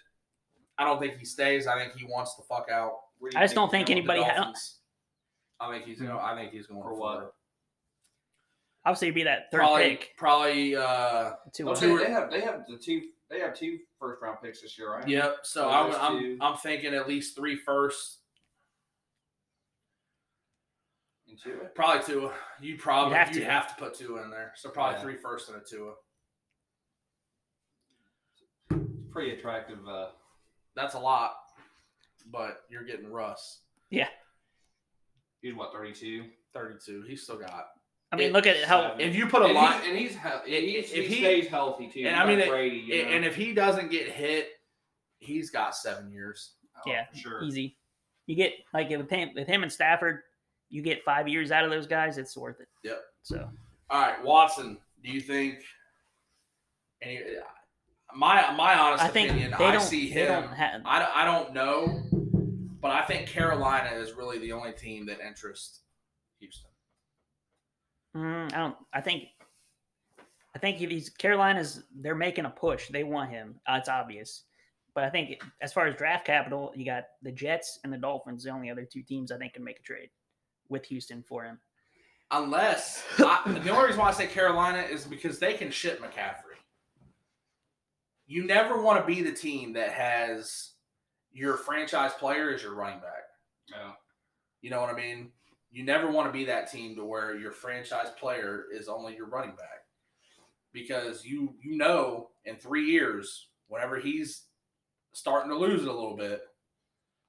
I 0.76 0.84
don't 0.84 0.98
think 0.98 1.18
he 1.18 1.24
stays. 1.24 1.68
I 1.68 1.78
think 1.78 1.94
he 1.96 2.04
wants 2.04 2.34
the 2.34 2.42
fuck 2.42 2.66
out. 2.72 2.94
Where 3.20 3.30
do 3.30 3.36
you 3.36 3.40
I 3.40 3.44
just 3.44 3.54
don't 3.54 3.70
think 3.70 3.90
anybody. 3.90 4.22
Ha- 4.24 4.34
Dolphins. 4.34 4.78
I 5.62 5.70
think 5.72 5.84
he's 5.86 6.00
going. 6.00 6.10
I 6.10 6.34
think 6.34 6.52
he's 6.52 6.66
going 6.66 6.82
For 6.82 6.90
to 6.90 6.94
what? 6.96 7.12
Florida. 7.12 7.30
Obviously, 8.84 9.08
it'd 9.08 9.14
be 9.14 9.22
that 9.22 9.50
third 9.52 9.58
Probably 9.58 9.82
pick. 9.90 10.10
probably. 10.16 10.74
uh 10.76 11.32
Two. 11.52 11.64
Don't 11.66 11.76
Two- 11.76 11.98
they, 11.98 12.04
they 12.06 12.10
have 12.10 12.30
they 12.30 12.40
have 12.40 12.64
the 12.68 12.76
two 12.76 13.02
they 13.30 13.38
have 13.38 13.54
two 13.54 13.78
first 14.00 14.20
round 14.20 14.38
picks 14.42 14.60
this 14.62 14.76
year, 14.76 14.90
right? 14.92 15.06
Yep. 15.06 15.36
So 15.44 15.60
So 15.62 15.70
I'm 15.70 15.94
I'm. 15.94 16.42
I'm 16.42 16.56
thinking 16.58 16.92
at 16.94 17.06
least 17.08 17.36
three 17.36 17.56
firsts. 17.56 18.18
Into 21.28 21.60
it. 21.62 21.74
Probably 21.74 22.02
two. 22.04 22.30
You 22.60 22.76
probably 22.76 23.12
You'd 23.12 23.18
have 23.24 23.34
you 23.34 23.40
to. 23.40 23.46
have 23.46 23.68
to 23.68 23.82
put 23.82 23.94
two 23.94 24.18
in 24.18 24.30
there. 24.30 24.52
So 24.56 24.68
probably 24.68 24.96
Yeah. 24.96 25.02
three 25.02 25.16
firsts 25.16 25.48
and 25.48 25.62
a 25.62 25.64
two. 25.64 25.92
Pretty 29.10 29.30
attractive. 29.38 29.78
Uh, 29.88 30.08
That's 30.74 30.94
a 30.94 30.98
lot, 30.98 31.34
but 32.30 32.62
you're 32.70 32.84
getting 32.84 33.10
Russ. 33.10 33.60
He's 35.42 35.54
what 35.54 35.72
thirty 35.72 35.92
two. 35.92 36.24
32. 36.54 37.04
He's 37.08 37.22
still 37.22 37.38
got. 37.38 37.68
I 38.12 38.16
mean, 38.16 38.26
it- 38.28 38.32
look 38.34 38.46
at 38.46 38.62
how. 38.64 38.82
seven. 38.90 39.00
If 39.00 39.14
you 39.16 39.26
put 39.26 39.40
a 39.40 39.46
and 39.46 39.54
line, 39.54 39.80
he's, 39.80 39.88
and 39.88 39.98
he's, 39.98 40.12
he- 40.44 40.54
If- 40.54 40.90
he, 40.92 41.00
he 41.00 41.14
he- 41.14 41.20
stays 41.22 41.46
healthy 41.48 41.88
too. 41.88 42.04
and 42.06 42.14
I 42.14 42.26
mean, 42.26 42.40
like 42.40 42.48
it- 42.50 42.72
you 42.74 43.02
know? 43.04 43.10
and 43.10 43.24
if 43.24 43.34
he 43.34 43.54
doesn't 43.54 43.90
get 43.90 44.10
hit, 44.10 44.48
he's 45.18 45.48
got 45.50 45.74
seven 45.74 46.10
years. 46.12 46.56
Oh, 46.76 46.80
yeah, 46.90 47.06
sure. 47.14 47.42
easy. 47.42 47.76
You 48.26 48.36
get 48.36 48.52
like 48.74 48.90
with 48.90 49.08
him, 49.08 49.30
with 49.34 49.46
him 49.48 49.62
and 49.62 49.72
Stafford, 49.72 50.20
you 50.68 50.82
get 50.82 51.02
five 51.04 51.26
years 51.26 51.50
out 51.50 51.64
of 51.64 51.70
those 51.70 51.86
guys. 51.86 52.18
It's 52.18 52.36
worth 52.36 52.60
it. 52.60 52.68
Yep. 52.84 53.00
So 53.22 53.48
All 53.88 54.00
right, 54.02 54.22
Watson. 54.22 54.76
Do 55.02 55.10
you 55.10 55.20
think? 55.20 55.60
Any, 57.00 57.20
my 58.14 58.54
my 58.54 58.78
honest 58.78 59.02
I 59.02 59.08
think 59.08 59.30
opinion, 59.30 59.54
they 59.58 59.64
I 59.64 59.72
don't. 59.72 59.80
see 59.80 60.08
him. 60.08 60.42
don't 60.42 60.52
have. 60.52 60.82
I, 60.84 61.10
I 61.14 61.24
don't 61.24 61.52
know, 61.54 62.02
but 62.82 62.90
I 62.90 63.02
think 63.02 63.28
Carolina 63.28 63.90
is 63.94 64.12
really 64.12 64.38
the 64.38 64.52
only 64.52 64.72
team 64.72 65.06
that 65.06 65.20
interests 65.20 65.82
Houston. 66.40 66.70
Mm, 68.16 68.52
I 68.52 68.56
don't. 68.58 68.76
I 68.92 69.00
think. 69.00 69.28
I 70.54 70.58
think 70.58 70.82
if 70.82 70.90
he's 70.90 71.08
Carolina's, 71.08 71.84
they're 72.00 72.14
making 72.14 72.44
a 72.44 72.50
push. 72.50 72.88
They 72.88 73.04
want 73.04 73.30
him. 73.30 73.54
Uh, 73.66 73.76
it's 73.78 73.88
obvious. 73.88 74.42
But 74.94 75.04
I 75.04 75.08
think 75.08 75.40
as 75.62 75.72
far 75.72 75.86
as 75.86 75.94
draft 75.94 76.26
capital, 76.26 76.72
you 76.76 76.84
got 76.84 77.04
the 77.22 77.32
Jets 77.32 77.78
and 77.84 77.92
the 77.92 77.96
Dolphins, 77.96 78.44
the 78.44 78.50
only 78.50 78.70
other 78.70 78.84
two 78.84 79.02
teams 79.02 79.32
I 79.32 79.38
think 79.38 79.54
can 79.54 79.64
make 79.64 79.78
a 79.78 79.82
trade 79.82 80.10
with 80.68 80.84
Houston 80.86 81.24
for 81.26 81.44
him. 81.44 81.58
Unless 82.30 83.02
I, 83.18 83.40
the 83.46 83.70
only 83.70 83.86
reason 83.86 84.00
why 84.00 84.08
I 84.08 84.12
say 84.12 84.26
Carolina 84.26 84.82
is 84.82 85.04
because 85.04 85.38
they 85.38 85.54
can 85.54 85.70
ship 85.70 86.02
McCaffrey. 86.02 86.58
You 88.26 88.44
never 88.44 88.82
want 88.82 89.00
to 89.00 89.06
be 89.06 89.22
the 89.22 89.32
team 89.32 89.72
that 89.74 89.90
has 89.90 90.72
your 91.32 91.56
franchise 91.56 92.12
player 92.18 92.52
is 92.52 92.62
your 92.62 92.74
running 92.74 93.00
back. 93.00 93.24
Yeah. 93.68 93.92
You 94.60 94.70
know 94.70 94.80
what 94.80 94.90
I 94.90 94.96
mean? 94.96 95.32
You 95.70 95.84
never 95.84 96.10
want 96.10 96.28
to 96.28 96.32
be 96.32 96.44
that 96.44 96.70
team 96.70 96.94
to 96.96 97.04
where 97.04 97.36
your 97.36 97.52
franchise 97.52 98.10
player 98.18 98.66
is 98.72 98.88
only 98.88 99.16
your 99.16 99.26
running 99.26 99.56
back. 99.56 99.86
Because 100.72 101.24
you 101.24 101.54
you 101.60 101.76
know 101.76 102.30
in 102.44 102.56
three 102.56 102.84
years, 102.84 103.48
whenever 103.68 103.98
he's 103.98 104.44
starting 105.12 105.50
to 105.50 105.58
lose 105.58 105.82
it 105.82 105.88
a 105.88 105.92
little 105.92 106.16
bit, 106.16 106.42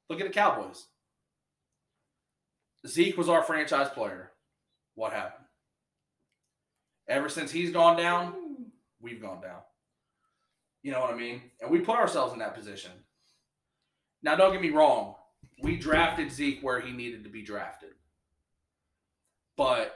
look 0.09 0.21
at 0.21 0.27
the 0.27 0.33
Cowboys. 0.33 0.87
Zeke 2.87 3.17
was 3.17 3.29
our 3.29 3.43
franchise 3.43 3.89
player. 3.89 4.31
What 4.95 5.13
happened? 5.13 5.45
Ever 7.07 7.29
since 7.29 7.51
he's 7.51 7.71
gone 7.71 7.97
down, 7.97 8.33
we've 9.01 9.21
gone 9.21 9.41
down. 9.41 9.61
You 10.81 10.91
know 10.91 10.99
what 10.99 11.13
I 11.13 11.17
mean? 11.17 11.41
And 11.61 11.71
we 11.71 11.79
put 11.79 11.97
ourselves 11.97 12.33
in 12.33 12.39
that 12.39 12.55
position. 12.55 12.91
Now, 14.23 14.35
don't 14.35 14.53
get 14.53 14.61
me 14.61 14.69
wrong. 14.69 15.15
We 15.61 15.75
drafted 15.77 16.31
Zeke 16.31 16.61
where 16.61 16.79
he 16.79 16.91
needed 16.91 17.23
to 17.25 17.29
be 17.29 17.41
drafted. 17.43 17.91
But 19.55 19.95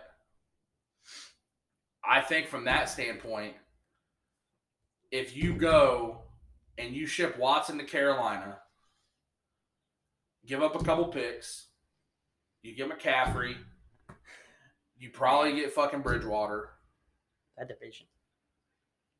I 2.06 2.22
think 2.22 2.48
from 2.48 2.66
that 2.66 2.90
standpoint, 2.90 3.56
if 5.12 5.36
you 5.36 5.54
go 5.54 6.24
and 6.78 6.94
you 6.94 7.08
ship 7.08 7.40
Watson 7.40 7.78
to 7.78 7.84
Carolina, 7.86 8.60
give 10.46 10.62
up 10.62 10.80
a 10.80 10.84
couple 10.84 11.06
picks, 11.06 11.68
you 12.62 12.76
get 12.76 12.90
McCaffrey, 12.90 13.56
you 14.98 15.10
probably 15.10 15.56
get 15.56 15.74
fucking 15.74 16.02
Bridgewater. 16.02 16.70
That 17.58 17.68
division. 17.68 18.08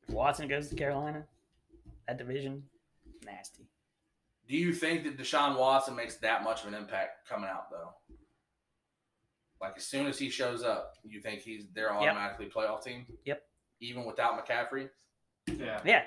If 0.06 0.14
Watson 0.14 0.48
goes 0.48 0.68
to 0.68 0.76
Carolina, 0.76 1.24
that 2.06 2.18
division, 2.18 2.62
nasty. 3.24 3.66
Do 4.48 4.56
you 4.56 4.72
think 4.72 5.04
that 5.04 5.18
Deshaun 5.18 5.58
Watson 5.58 5.94
makes 5.94 6.16
that 6.16 6.42
much 6.42 6.62
of 6.62 6.68
an 6.68 6.74
impact 6.74 7.28
coming 7.28 7.50
out 7.50 7.70
though? 7.70 7.90
Like 9.60 9.74
as 9.76 9.84
soon 9.84 10.06
as 10.06 10.18
he 10.18 10.30
shows 10.30 10.62
up, 10.62 10.94
you 11.04 11.20
think 11.20 11.40
he's 11.40 11.66
they're 11.74 11.92
automatically 11.92 12.46
playoff 12.46 12.82
team? 12.82 13.06
Yep. 13.24 13.42
Even 13.80 14.04
without 14.04 14.44
McCaffrey, 14.44 14.88
Yeah. 15.46 15.80
Yeah, 15.84 16.02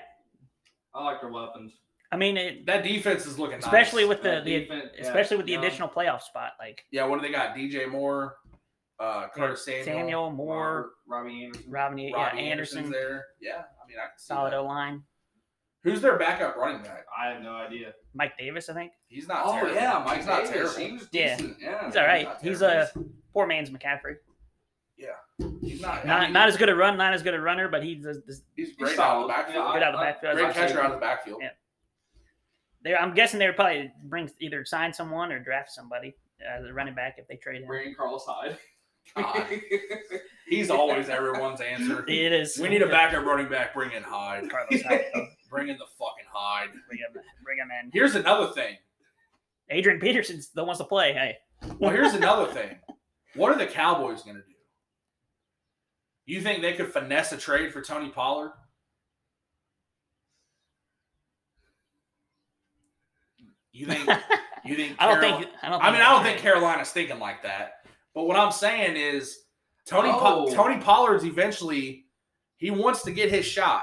I 0.94 1.04
like 1.04 1.20
their 1.20 1.30
weapons. 1.30 1.72
I 2.10 2.16
mean, 2.16 2.36
it, 2.36 2.66
that 2.66 2.82
defense 2.82 3.24
is 3.24 3.38
looking 3.38 3.58
especially 3.58 4.02
nice. 4.02 4.10
with 4.10 4.22
the, 4.22 4.42
the 4.44 4.60
defense, 4.60 4.90
yeah, 4.94 5.02
especially 5.02 5.38
with 5.38 5.46
the 5.46 5.52
young. 5.52 5.64
additional 5.64 5.88
playoff 5.88 6.20
spot, 6.20 6.52
like 6.58 6.84
yeah. 6.90 7.06
What 7.06 7.20
do 7.20 7.26
they 7.26 7.32
got? 7.32 7.56
DJ 7.56 7.90
Moore, 7.90 8.36
uh, 9.00 9.28
Curtis 9.34 9.64
Samuel, 9.64 9.84
Samuel 9.84 10.30
Moore, 10.30 10.90
Robby 11.08 11.44
Anderson. 11.44 11.70
Robin, 11.70 11.98
yeah, 11.98 12.14
Robby 12.14 12.40
Anderson, 12.40 12.90
there. 12.90 13.24
Yeah, 13.40 13.52
I 13.52 13.88
mean 13.88 13.96
I 13.98 14.08
can 14.08 14.18
see 14.18 14.26
solid. 14.26 14.52
O 14.52 14.64
line. 14.64 15.02
Who's 15.84 16.00
their 16.00 16.16
backup 16.16 16.56
running 16.56 16.82
back? 16.82 17.04
I 17.18 17.30
have 17.32 17.42
no 17.42 17.52
idea. 17.54 17.92
Mike 18.14 18.38
Davis, 18.38 18.68
I 18.68 18.74
think. 18.74 18.92
He's 19.08 19.26
not. 19.26 19.42
Oh 19.44 19.52
terrible. 19.54 19.74
yeah, 19.74 20.02
Mike's 20.04 20.26
not 20.26 20.44
Davis. 20.44 20.74
terrible. 20.76 21.00
He 21.10 21.18
Yeah. 21.18 21.36
decent. 21.36 21.56
Yeah. 21.60 21.86
He's 21.86 21.96
all 21.96 22.04
right. 22.06 22.24
not 22.24 22.42
He's 22.42 22.62
a 22.62 22.90
poor 23.32 23.46
man's 23.46 23.70
McCaffrey. 23.70 24.16
Yeah, 24.96 25.08
he's 25.60 25.80
not. 25.80 26.04
I 26.04 26.06
Not 26.06 26.20
mean, 26.22 26.32
not 26.32 26.48
as 26.48 26.56
good 26.56 26.68
a 26.68 26.76
run, 26.76 26.96
not 26.96 27.12
as 27.12 27.22
good 27.24 27.34
a 27.34 27.40
runner, 27.40 27.66
but 27.68 27.82
he's 27.82 28.04
just, 28.04 28.24
just- 28.26 28.44
He's 28.54 28.76
great 28.76 28.90
He's 28.90 28.98
out 29.00 29.16
of 29.16 29.22
the 29.22 29.28
backfield. 29.32 29.64
Yeah, 29.66 29.72
Good 29.72 29.82
out 29.82 29.94
of 29.94 30.00
the 30.00 30.06
I- 30.06 30.10
backfield. 30.12 30.32
I- 30.32 30.36
Great 30.36 30.48
I- 30.48 30.52
catcher 30.52 30.80
out 30.80 30.86
of 30.86 30.92
the 30.92 30.98
backfield. 30.98 31.38
Yeah. 31.42 31.48
They're, 32.82 33.00
I'm 33.00 33.12
guessing 33.14 33.40
they 33.40 33.46
would 33.46 33.56
probably 33.56 33.90
bring 34.04 34.30
either 34.40 34.64
sign 34.64 34.92
someone 34.92 35.32
or 35.32 35.40
draft 35.40 35.70
somebody 35.72 36.14
as 36.46 36.64
a 36.64 36.72
running 36.72 36.94
back 36.94 37.16
if 37.18 37.26
they 37.26 37.36
trade 37.36 37.62
him. 37.62 37.66
Bring 37.66 37.94
Carlos 37.96 38.24
Hyde. 38.28 38.56
God. 39.16 39.46
He's 40.48 40.70
always 40.70 41.08
everyone's 41.08 41.60
answer. 41.60 42.04
It 42.08 42.32
is. 42.32 42.58
We 42.58 42.68
need 42.68 42.82
a 42.82 42.88
backup 42.88 43.24
running 43.24 43.48
back. 43.48 43.74
Bring 43.74 43.90
in 43.92 44.02
Hyde. 44.04 44.48
Carlos 44.50 44.82
Hyde. 44.82 45.04
though. 45.52 45.56
Bring 45.58 45.68
in 45.68 45.78
the 45.78 45.86
fucking 45.98 46.24
Hyde. 46.32 46.70
Bring 46.88 46.98
him, 47.00 47.22
bring 47.44 47.58
him 47.58 47.68
in. 47.84 47.90
Here's 47.92 48.14
another 48.14 48.48
thing. 48.52 48.76
Adrian 49.70 50.00
Peterson's 50.00 50.48
the 50.50 50.64
wants 50.64 50.78
to 50.80 50.84
play. 50.84 51.12
Hey, 51.12 51.36
Well, 51.78 51.90
here's 51.90 52.14
another 52.14 52.46
thing. 52.52 52.76
What 53.34 53.52
are 53.52 53.58
the 53.58 53.66
Cowboys 53.66 54.22
going 54.22 54.36
to 54.36 54.42
do? 54.42 54.48
You 56.26 56.40
think 56.40 56.62
they 56.62 56.72
could 56.74 56.92
finesse 56.92 57.32
a 57.32 57.36
trade 57.36 57.72
for 57.72 57.80
Tony 57.82 58.08
Pollard? 58.10 58.52
You 63.72 63.86
think? 63.86 64.08
You 64.64 64.76
think? 64.76 64.94
I 65.00 65.06
don't 65.08 65.20
Carol- 65.20 65.38
think. 65.40 65.50
I 65.60 65.68
don't. 65.70 65.80
think 65.80 65.84
I 65.88 65.92
mean, 65.92 66.02
I 66.02 66.10
don't 66.12 66.22
think 66.22 66.38
Carolina's 66.38 66.90
thinking 66.92 67.18
like 67.18 67.42
that. 67.42 67.84
But 68.14 68.28
what 68.28 68.36
I'm 68.36 68.52
saying 68.52 68.94
is, 68.96 69.36
Tony 69.86 70.12
Po- 70.12 70.46
Oh. 70.48 70.54
Tony 70.54 70.78
Pollard's 70.80 71.24
eventually 71.24 72.04
he 72.58 72.70
wants 72.70 73.02
to 73.02 73.10
get 73.10 73.28
his 73.28 73.44
shot, 73.44 73.82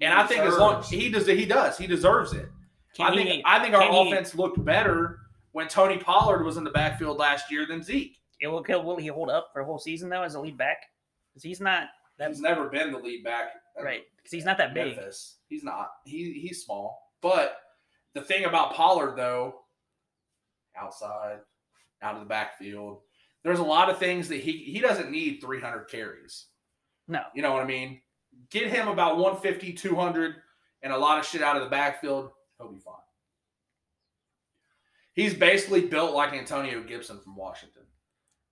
and 0.00 0.12
I 0.12 0.26
think 0.26 0.42
as 0.42 0.56
long 0.58 0.82
he 0.82 1.10
does, 1.10 1.26
he 1.26 1.46
does, 1.46 1.78
he 1.78 1.86
deserves 1.86 2.32
it. 2.32 2.48
Can 2.94 3.12
I 3.12 3.14
think 3.14 3.28
he, 3.28 3.42
I 3.44 3.60
think 3.60 3.74
our 3.74 3.82
he- 3.82 4.10
offense 4.10 4.34
looked 4.34 4.62
better 4.64 5.20
when 5.52 5.68
Tony 5.68 5.98
Pollard 5.98 6.44
was 6.44 6.56
in 6.56 6.64
the 6.64 6.70
backfield 6.70 7.18
last 7.18 7.50
year 7.50 7.66
than 7.66 7.82
Zeke. 7.82 8.18
it 8.40 8.48
will, 8.48 8.62
will 8.82 8.96
he 8.96 9.06
hold 9.06 9.30
up 9.30 9.50
for 9.52 9.60
a 9.60 9.64
whole 9.64 9.78
season 9.78 10.08
though 10.08 10.22
as 10.22 10.34
a 10.34 10.40
lead 10.40 10.58
back? 10.58 10.78
Because 11.30 11.42
he's 11.42 11.60
not 11.60 11.88
that 12.18 12.28
He's 12.28 12.40
never 12.40 12.68
been 12.68 12.92
the 12.92 12.98
lead 12.98 13.24
back, 13.24 13.50
right. 13.82 14.02
Because 14.16 14.32
he's 14.32 14.44
not 14.44 14.58
that 14.58 14.74
big. 14.74 14.96
Memphis. 14.96 15.36
He's 15.48 15.62
not. 15.62 15.90
He 16.04 16.32
he's 16.32 16.64
small. 16.64 17.12
But 17.20 17.58
the 18.14 18.22
thing 18.22 18.44
about 18.44 18.74
Pollard 18.74 19.16
though, 19.16 19.60
outside, 20.76 21.38
out 22.02 22.14
of 22.14 22.20
the 22.20 22.26
backfield, 22.26 23.00
there's 23.42 23.58
a 23.58 23.64
lot 23.64 23.90
of 23.90 23.98
things 23.98 24.28
that 24.28 24.40
he 24.40 24.52
he 24.52 24.80
doesn't 24.80 25.10
need 25.10 25.40
300 25.40 25.84
carries. 25.88 26.46
No. 27.08 27.20
You 27.34 27.42
know 27.42 27.52
what 27.52 27.62
I 27.62 27.66
mean? 27.66 28.00
Get 28.50 28.68
him 28.70 28.88
about 28.88 29.16
150, 29.18 29.72
200, 29.72 30.34
and 30.82 30.92
a 30.92 30.98
lot 30.98 31.18
of 31.18 31.26
shit 31.26 31.42
out 31.42 31.56
of 31.56 31.62
the 31.64 31.68
backfield. 31.68 32.30
He'll 32.58 32.70
be 32.70 32.78
fine. 32.78 32.94
He's 35.12 35.34
basically 35.34 35.82
built 35.82 36.14
like 36.14 36.32
Antonio 36.32 36.82
Gibson 36.82 37.20
from 37.20 37.36
Washington. 37.36 37.82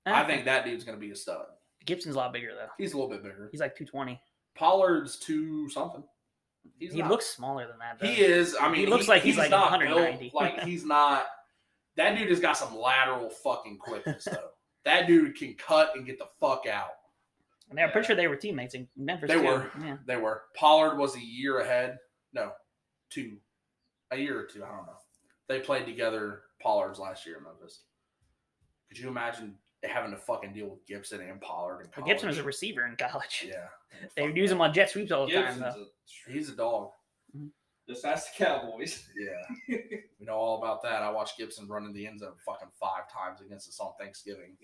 I 0.07 0.25
think 0.25 0.45
that 0.45 0.65
dude's 0.65 0.85
going 0.85 0.99
to 0.99 1.01
be 1.01 1.13
a 1.13 1.17
stud. 1.17 1.45
Gibson's 1.87 2.15
a 2.15 2.19
lot 2.19 2.33
bigger 2.33 2.51
though. 2.55 2.69
He's 2.79 2.93
a 2.93 2.97
little 2.97 3.11
bit 3.11 3.23
bigger. 3.23 3.49
He's 3.53 3.61
like 3.61 3.77
220. 3.77 4.21
Pollard's 4.55 5.17
two 5.19 5.69
something. 5.69 6.03
He's 6.79 6.93
he 6.95 7.01
not- 7.01 7.11
looks 7.11 7.27
smaller 7.27 7.67
than 7.67 7.79
that. 7.79 7.99
Though. 8.01 8.07
He 8.07 8.23
is. 8.23 8.57
I 8.59 8.69
mean, 8.71 8.81
He 8.81 8.87
looks 8.87 9.09
like 9.09 9.23
he's 9.23 9.37
like 9.37 9.51
not 9.51 9.71
190. 9.71 10.19
built 10.31 10.35
like 10.35 10.61
he's 10.65 10.85
not. 10.85 11.27
That 11.97 12.17
dude 12.17 12.31
has 12.31 12.41
got 12.41 12.57
some 12.57 12.77
lateral 12.79 13.29
fucking 13.31 13.79
quickness 13.79 14.25
though. 14.25 14.51
that 14.85 15.07
dude 15.07 15.37
can 15.37 15.55
cut 15.55 15.93
and 15.95 16.07
get 16.07 16.19
the 16.19 16.29
fuck 16.41 16.67
out. 16.67 16.91
And 17.71 17.81
I'm 17.81 17.91
pretty 17.91 18.07
sure 18.07 18.17
they 18.17 18.29
were 18.29 18.37
teammates 18.37 18.75
in 18.75 18.89
Memphis. 18.97 19.29
They 19.29 19.37
too. 19.37 19.45
were. 19.45 19.71
Yeah. 19.83 19.97
They 20.07 20.17
were. 20.17 20.43
Pollard 20.57 20.99
was 20.99 21.17
a 21.17 21.21
year 21.21 21.61
ahead. 21.61 21.99
No, 22.33 22.53
two, 23.11 23.37
a 24.11 24.17
year 24.17 24.39
or 24.39 24.45
two. 24.45 24.63
I 24.65 24.69
don't 24.69 24.87
know. 24.87 24.97
They 25.49 25.61
played 25.61 25.87
together. 25.87 26.43
Pollard's 26.63 26.99
last 26.99 27.27
year 27.27 27.39
in 27.39 27.45
Memphis. 27.45 27.83
Could 28.89 28.99
you 28.99 29.09
imagine 29.09 29.55
having 29.83 30.11
to 30.13 30.17
fucking 30.17 30.53
deal 30.53 30.69
with 30.69 30.87
Gibson 30.87 31.21
and 31.21 31.41
Pollard 31.41 31.89
college? 31.93 32.09
Gibson 32.09 32.29
was 32.29 32.39
a 32.39 32.43
receiver 32.43 32.87
in 32.87 32.97
college. 32.97 33.45
Yeah, 33.47 33.67
They 34.17 34.27
would 34.27 34.37
use 34.37 34.51
him 34.51 34.61
on 34.61 34.73
jet 34.73 34.91
sweeps 34.91 35.13
all 35.13 35.27
the 35.27 35.33
time. 35.33 35.45
Gibson's 35.45 35.75
Though. 35.75 36.31
a, 36.31 36.33
He's 36.33 36.49
a 36.49 36.57
dog. 36.57 36.91
Just 37.89 38.05
ask 38.05 38.37
the 38.37 38.45
Cowboys. 38.45 39.07
Yeah, 39.17 39.77
we 40.19 40.27
know 40.27 40.35
all 40.35 40.59
about 40.59 40.83
that. 40.83 41.03
I 41.03 41.11
watched 41.11 41.37
Gibson 41.39 41.69
run 41.69 41.85
in 41.85 41.93
the 41.93 42.07
end 42.07 42.21
zone 42.21 42.33
fucking 42.47 42.69
five 42.81 43.11
times 43.13 43.41
against 43.41 43.69
us 43.69 43.79
on 43.81 43.93
Thanksgiving. 44.01 44.57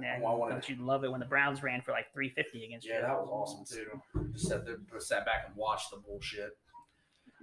Yeah, 0.00 0.20
Oh, 0.22 0.26
I 0.26 0.34
wanted- 0.34 0.52
don't 0.52 0.68
you 0.68 0.76
love 0.76 1.04
it 1.04 1.10
when 1.10 1.20
the 1.20 1.26
Browns 1.26 1.62
ran 1.62 1.80
for 1.82 1.92
like 1.92 2.12
350 2.12 2.64
against 2.66 2.86
you? 2.86 2.92
Yeah, 2.94 3.02
that 3.02 3.10
was 3.18 3.28
awesome 3.30 3.64
too. 3.66 4.30
Just 4.32 4.48
sat 4.48 4.64
there, 4.64 4.76
sat 5.00 5.24
back 5.26 5.44
and 5.46 5.56
watched 5.56 5.90
the 5.90 5.96
bullshit. 5.98 6.50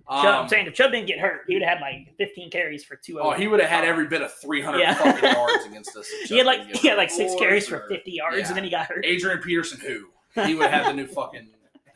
Chubb, 0.09 0.25
Um, 0.25 0.43
I'm 0.43 0.47
saying 0.47 0.67
if 0.67 0.73
Chubb 0.75 0.91
didn't 0.91 1.07
get 1.07 1.19
hurt, 1.19 1.41
he 1.47 1.55
would 1.55 1.63
have 1.63 1.79
had 1.79 1.81
like 1.81 2.15
15 2.17 2.51
carries 2.51 2.83
for 2.83 2.95
two. 2.95 3.19
oh, 3.19 3.31
he 3.31 3.47
would 3.47 3.59
have 3.59 3.69
had 3.69 3.83
every 3.85 4.07
bit 4.07 4.21
of 4.21 4.31
300 4.35 4.79
Yeah. 4.79 4.93
fucking 4.93 5.23
yards 5.31 5.65
against 5.69 5.95
us. 5.97 6.07
He 6.25 6.37
had 6.37 6.45
like 6.45 6.61
he 6.75 6.87
had 6.87 6.97
like 6.97 7.09
six 7.09 7.33
carries 7.35 7.67
sure. 7.67 7.79
for 7.81 7.87
50 7.89 8.11
yards, 8.11 8.37
Yeah. 8.37 8.47
and 8.47 8.55
then 8.55 8.63
he 8.63 8.69
got 8.69 8.85
hurt. 8.87 9.03
Adrian 9.05 9.39
Peterson, 9.39 9.79
who 9.79 10.07
he 10.45 10.53
would 10.55 10.69
have 10.69 10.85
the 10.87 10.93
new 10.93 11.07
fucking 11.15 11.49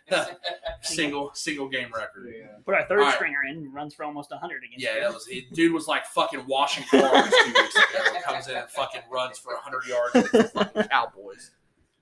single 0.82 1.32
single 1.34 1.68
game 1.68 1.90
record. 1.94 2.34
yeah. 2.36 2.48
Put 2.66 2.76
our 2.76 2.86
third 2.88 3.00
All 3.00 3.06
right. 3.06 3.16
stringer 3.16 3.40
in, 3.50 3.72
runs 3.72 3.94
for 3.94 4.04
almost 4.06 4.32
100 4.32 4.64
against 4.64 4.84
Yeah, 4.84 5.00
that 5.02 5.14
was 5.14 5.26
he, 5.26 5.48
dude 5.54 5.74
was 5.74 5.88
like 5.88 6.06
fucking 6.06 6.46
washing 6.48 6.84
cars 6.90 7.30
two 7.30 7.54
weeks 7.54 7.76
ago. 7.76 8.20
Comes 8.26 8.48
in 8.48 8.58
and 8.58 8.70
fucking 8.70 9.02
runs 9.12 9.38
for 9.40 9.54
100 9.54 9.86
yards 9.88 10.16
against 10.16 10.54
the 10.54 10.60
fucking 10.60 10.84
Cowboys. 10.92 11.52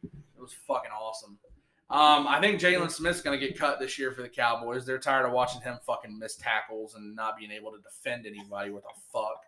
It 0.03 0.41
was 0.41 0.53
fucking 0.67 0.91
awesome. 0.91 1.37
Um, 1.89 2.27
I 2.27 2.41
think 2.41 2.59
Jalen 2.59 2.91
Smith's 2.91 3.21
gonna 3.21 3.37
get 3.37 3.57
cut 3.57 3.79
this 3.79 3.97
year 3.97 4.11
for 4.11 4.21
the 4.21 4.27
Cowboys. 4.27 4.85
They're 4.85 4.99
tired 4.99 5.25
of 5.25 5.31
watching 5.31 5.61
him 5.61 5.77
fucking 5.85 6.19
miss 6.19 6.35
tackles 6.35 6.95
and 6.95 7.15
not 7.15 7.37
being 7.37 7.49
able 7.49 7.71
to 7.71 7.77
defend 7.81 8.25
anybody. 8.25 8.71
What 8.71 8.83
the 8.83 8.99
fuck? 9.13 9.41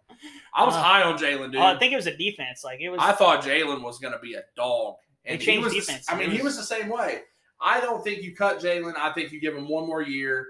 I 0.55 0.63
was 0.63 0.73
Uh, 0.73 0.81
high 0.81 1.03
on 1.03 1.17
Jalen, 1.17 1.51
dude. 1.51 1.59
Oh, 1.59 1.65
I 1.65 1.77
think 1.77 1.91
it 1.91 1.97
was 1.97 2.07
a 2.07 2.15
defense. 2.15 2.63
Like 2.63 2.79
it 2.79 2.89
was. 2.89 2.99
I 3.03 3.11
thought 3.11 3.43
Jalen 3.43 3.83
was 3.83 3.99
going 3.99 4.13
to 4.13 4.19
be 4.19 4.35
a 4.35 4.43
dog. 4.55 4.95
They 5.25 5.31
And 5.33 5.41
he 5.41 5.45
changed 5.45 5.63
was. 5.65 5.73
the- 5.73 5.79
defense. 5.81 6.05
I 6.07 6.15
mean, 6.15 6.29
he 6.31 6.37
was- 6.37 6.55
was 6.57 6.69
the 6.69 6.75
same 6.75 6.87
way. 6.87 7.23
I 7.61 7.81
don't 7.81 8.03
think 8.03 8.23
you 8.23 8.35
cut 8.35 8.59
Jalen. 8.59 8.95
I 8.97 9.11
think 9.13 9.31
you 9.31 9.39
give 9.39 9.55
him 9.55 9.67
one 9.67 9.85
more 9.85 10.01
year, 10.01 10.47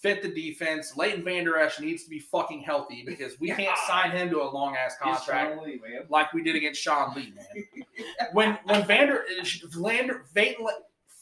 fit 0.00 0.22
the 0.22 0.28
defense. 0.28 0.96
Leighton 0.96 1.24
Vander 1.24 1.58
Esch 1.58 1.80
needs 1.80 2.04
to 2.04 2.10
be 2.10 2.18
fucking 2.18 2.60
healthy 2.60 3.02
because 3.06 3.38
we 3.40 3.48
can't 3.48 3.76
sign 3.86 4.10
him 4.10 4.30
to 4.30 4.42
a 4.42 4.48
long 4.50 4.76
ass 4.76 4.96
contract 5.00 5.62
Lee, 5.62 5.80
man. 5.82 6.02
like 6.08 6.32
we 6.32 6.42
did 6.42 6.56
against 6.56 6.80
Sean 6.80 7.14
Lee, 7.14 7.32
man. 7.34 7.64
when 8.32 8.58
when 8.64 8.86
Vander 8.86 9.24
Vander 9.72 10.24
Vander 10.34 10.70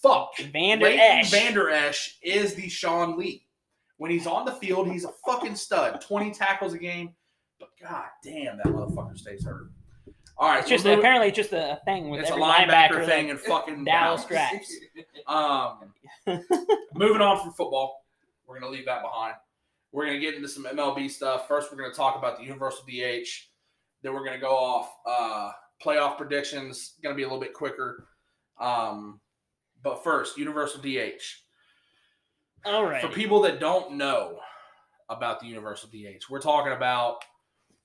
fuck 0.03 0.37
Vander 0.53 0.87
Leighton 0.87 1.01
Esch. 1.01 1.31
Vander 1.31 1.71
Esch 1.71 2.19
is 2.23 2.55
the 2.55 2.69
Sean 2.69 3.19
Lee. 3.19 3.45
When 3.97 4.11
he's 4.13 4.29
on 4.29 4.45
the 4.45 4.53
field, 4.53 4.89
he's 4.89 5.05
a 5.05 5.13
fucking 5.27 5.57
stud. 5.57 6.01
Twenty 6.01 6.31
tackles 6.31 6.73
a 6.73 6.79
game. 6.79 7.15
But 7.59 7.71
god 7.81 8.07
damn, 8.23 8.59
that 8.59 8.67
motherfucker 8.67 9.19
stays 9.19 9.45
hurt. 9.45 9.71
All 10.41 10.49
right, 10.49 10.61
It's 10.61 10.69
just 10.69 10.87
apparently 10.87 11.29
it's 11.29 11.37
just 11.37 11.53
a 11.53 11.81
thing 11.85 12.11
with 12.11 12.21
it's 12.21 12.31
a 12.31 12.35
linebacker, 12.35 12.91
linebacker 12.91 13.07
thing 13.07 13.31
and 13.31 13.41
fucking 13.41 13.85
Dallas 13.85 14.23
straps. 14.23 14.73
Um, 15.27 15.93
moving 16.95 17.21
on 17.21 17.39
from 17.43 17.53
football, 17.53 18.03
we're 18.47 18.59
gonna 18.59 18.73
leave 18.73 18.87
that 18.87 19.03
behind. 19.03 19.35
We're 19.93 20.07
gonna 20.07 20.21
get 20.21 20.35
into 20.35 20.49
some 20.49 20.65
MLB 20.65 21.11
stuff. 21.11 21.47
First, 21.47 21.71
we're 21.71 21.77
gonna 21.77 21.93
talk 21.93 22.17
about 22.17 22.39
the 22.39 22.45
Universal 22.45 22.85
DH. 22.87 23.29
Then 24.03 24.15
we're 24.15 24.25
gonna 24.25 24.41
go 24.41 24.57
off 24.57 24.91
uh, 25.07 25.51
playoff 25.85 26.17
predictions. 26.17 26.95
Gonna 27.03 27.15
be 27.15 27.25
a 27.25 27.27
little 27.27 27.41
bit 27.41 27.53
quicker. 27.53 28.09
Um, 28.59 29.21
but 29.83 30.03
first, 30.03 30.39
Universal 30.39 30.81
DH. 30.81 31.21
All 32.65 32.87
right. 32.87 33.03
For 33.03 33.09
people 33.09 33.43
that 33.43 33.61
don't 33.61 33.97
know 33.97 34.39
about 35.11 35.41
the 35.41 35.47
Universal 35.47 35.91
DH, 35.91 36.31
we're 36.31 36.41
talking 36.41 36.73
about 36.73 37.19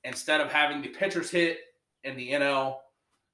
instead 0.06 0.40
of 0.40 0.50
having 0.50 0.82
the 0.82 0.88
pitchers 0.88 1.30
hit 1.30 1.58
in 2.04 2.16
the 2.16 2.32
NL, 2.32 2.78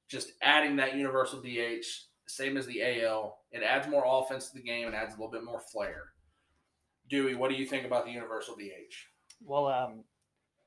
just 0.07 0.33
adding 0.41 0.75
that 0.77 0.95
Universal 0.95 1.41
DH, 1.41 1.85
same 2.27 2.57
as 2.57 2.65
the 2.65 3.03
AL. 3.03 3.39
It 3.51 3.63
adds 3.63 3.87
more 3.87 4.03
offense 4.05 4.49
to 4.49 4.55
the 4.55 4.63
game 4.63 4.87
and 4.87 4.95
adds 4.95 5.15
a 5.15 5.17
little 5.17 5.31
bit 5.31 5.43
more 5.43 5.59
flair. 5.59 6.13
Dewey, 7.09 7.35
what 7.35 7.49
do 7.49 7.55
you 7.55 7.65
think 7.65 7.85
about 7.85 8.05
the 8.05 8.11
Universal 8.11 8.55
DH? 8.55 8.93
Well, 9.43 9.67
um, 9.67 10.03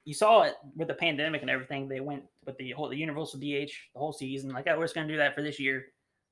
you 0.04 0.14
saw 0.14 0.42
it 0.42 0.54
with 0.76 0.88
the 0.88 0.94
pandemic 0.94 1.42
and 1.42 1.50
everything. 1.50 1.88
They 1.88 2.00
went 2.00 2.24
with 2.44 2.56
the 2.56 2.72
whole 2.72 2.88
the 2.88 2.96
universal 2.96 3.38
DH 3.38 3.70
the 3.94 3.98
whole 3.98 4.12
season. 4.12 4.50
Like, 4.50 4.66
oh, 4.68 4.76
we're 4.76 4.84
just 4.84 4.94
gonna 4.94 5.08
do 5.08 5.16
that 5.16 5.34
for 5.34 5.42
this 5.42 5.60
year, 5.60 5.86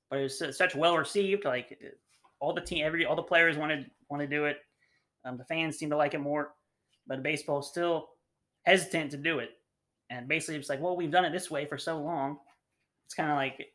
but 0.09 0.19
it 0.19 0.23
was 0.23 0.57
such 0.57 0.75
well 0.75 0.97
received. 0.99 1.45
Like, 1.45 1.79
all 2.41 2.53
the 2.53 2.61
team, 2.61 2.85
every 2.85 3.05
all 3.05 3.17
the 3.17 3.23
players 3.23 3.57
wanted 3.57 3.91
want 4.09 4.23
to 4.23 4.27
do 4.27 4.47
it. 4.47 4.59
Um, 5.25 5.37
the 5.37 5.45
fans 5.45 5.79
seem 5.79 5.91
to 5.91 5.97
like 5.97 6.15
it 6.15 6.21
more, 6.21 6.55
but 7.07 7.23
baseball's 7.23 7.71
still 7.71 8.09
hesitant 8.65 9.11
to 9.13 9.17
do 9.17 9.39
it. 9.39 9.51
And 10.11 10.27
basically, 10.29 10.57
it's 10.57 10.69
like, 10.69 10.81
well, 10.81 10.97
we've 10.97 11.11
done 11.11 11.25
it 11.25 11.31
this 11.33 11.51
way 11.51 11.67
for 11.67 11.79
so 11.79 11.99
long. 12.01 12.39
It's 13.07 13.15
kind 13.15 13.31
of 13.31 13.37
like 13.37 13.69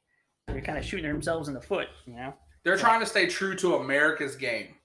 they're 0.48 0.62
kind 0.62 0.78
of 0.78 0.86
shooting 0.86 1.10
themselves 1.12 1.48
in 1.48 1.54
the 1.54 1.62
foot, 1.62 1.88
you 2.06 2.14
know. 2.16 2.34
They're 2.64 2.78
trying 2.78 3.00
to 3.00 3.06
stay 3.06 3.28
true 3.28 3.56
to 3.56 3.76
America's 3.76 4.36
game. 4.36 4.76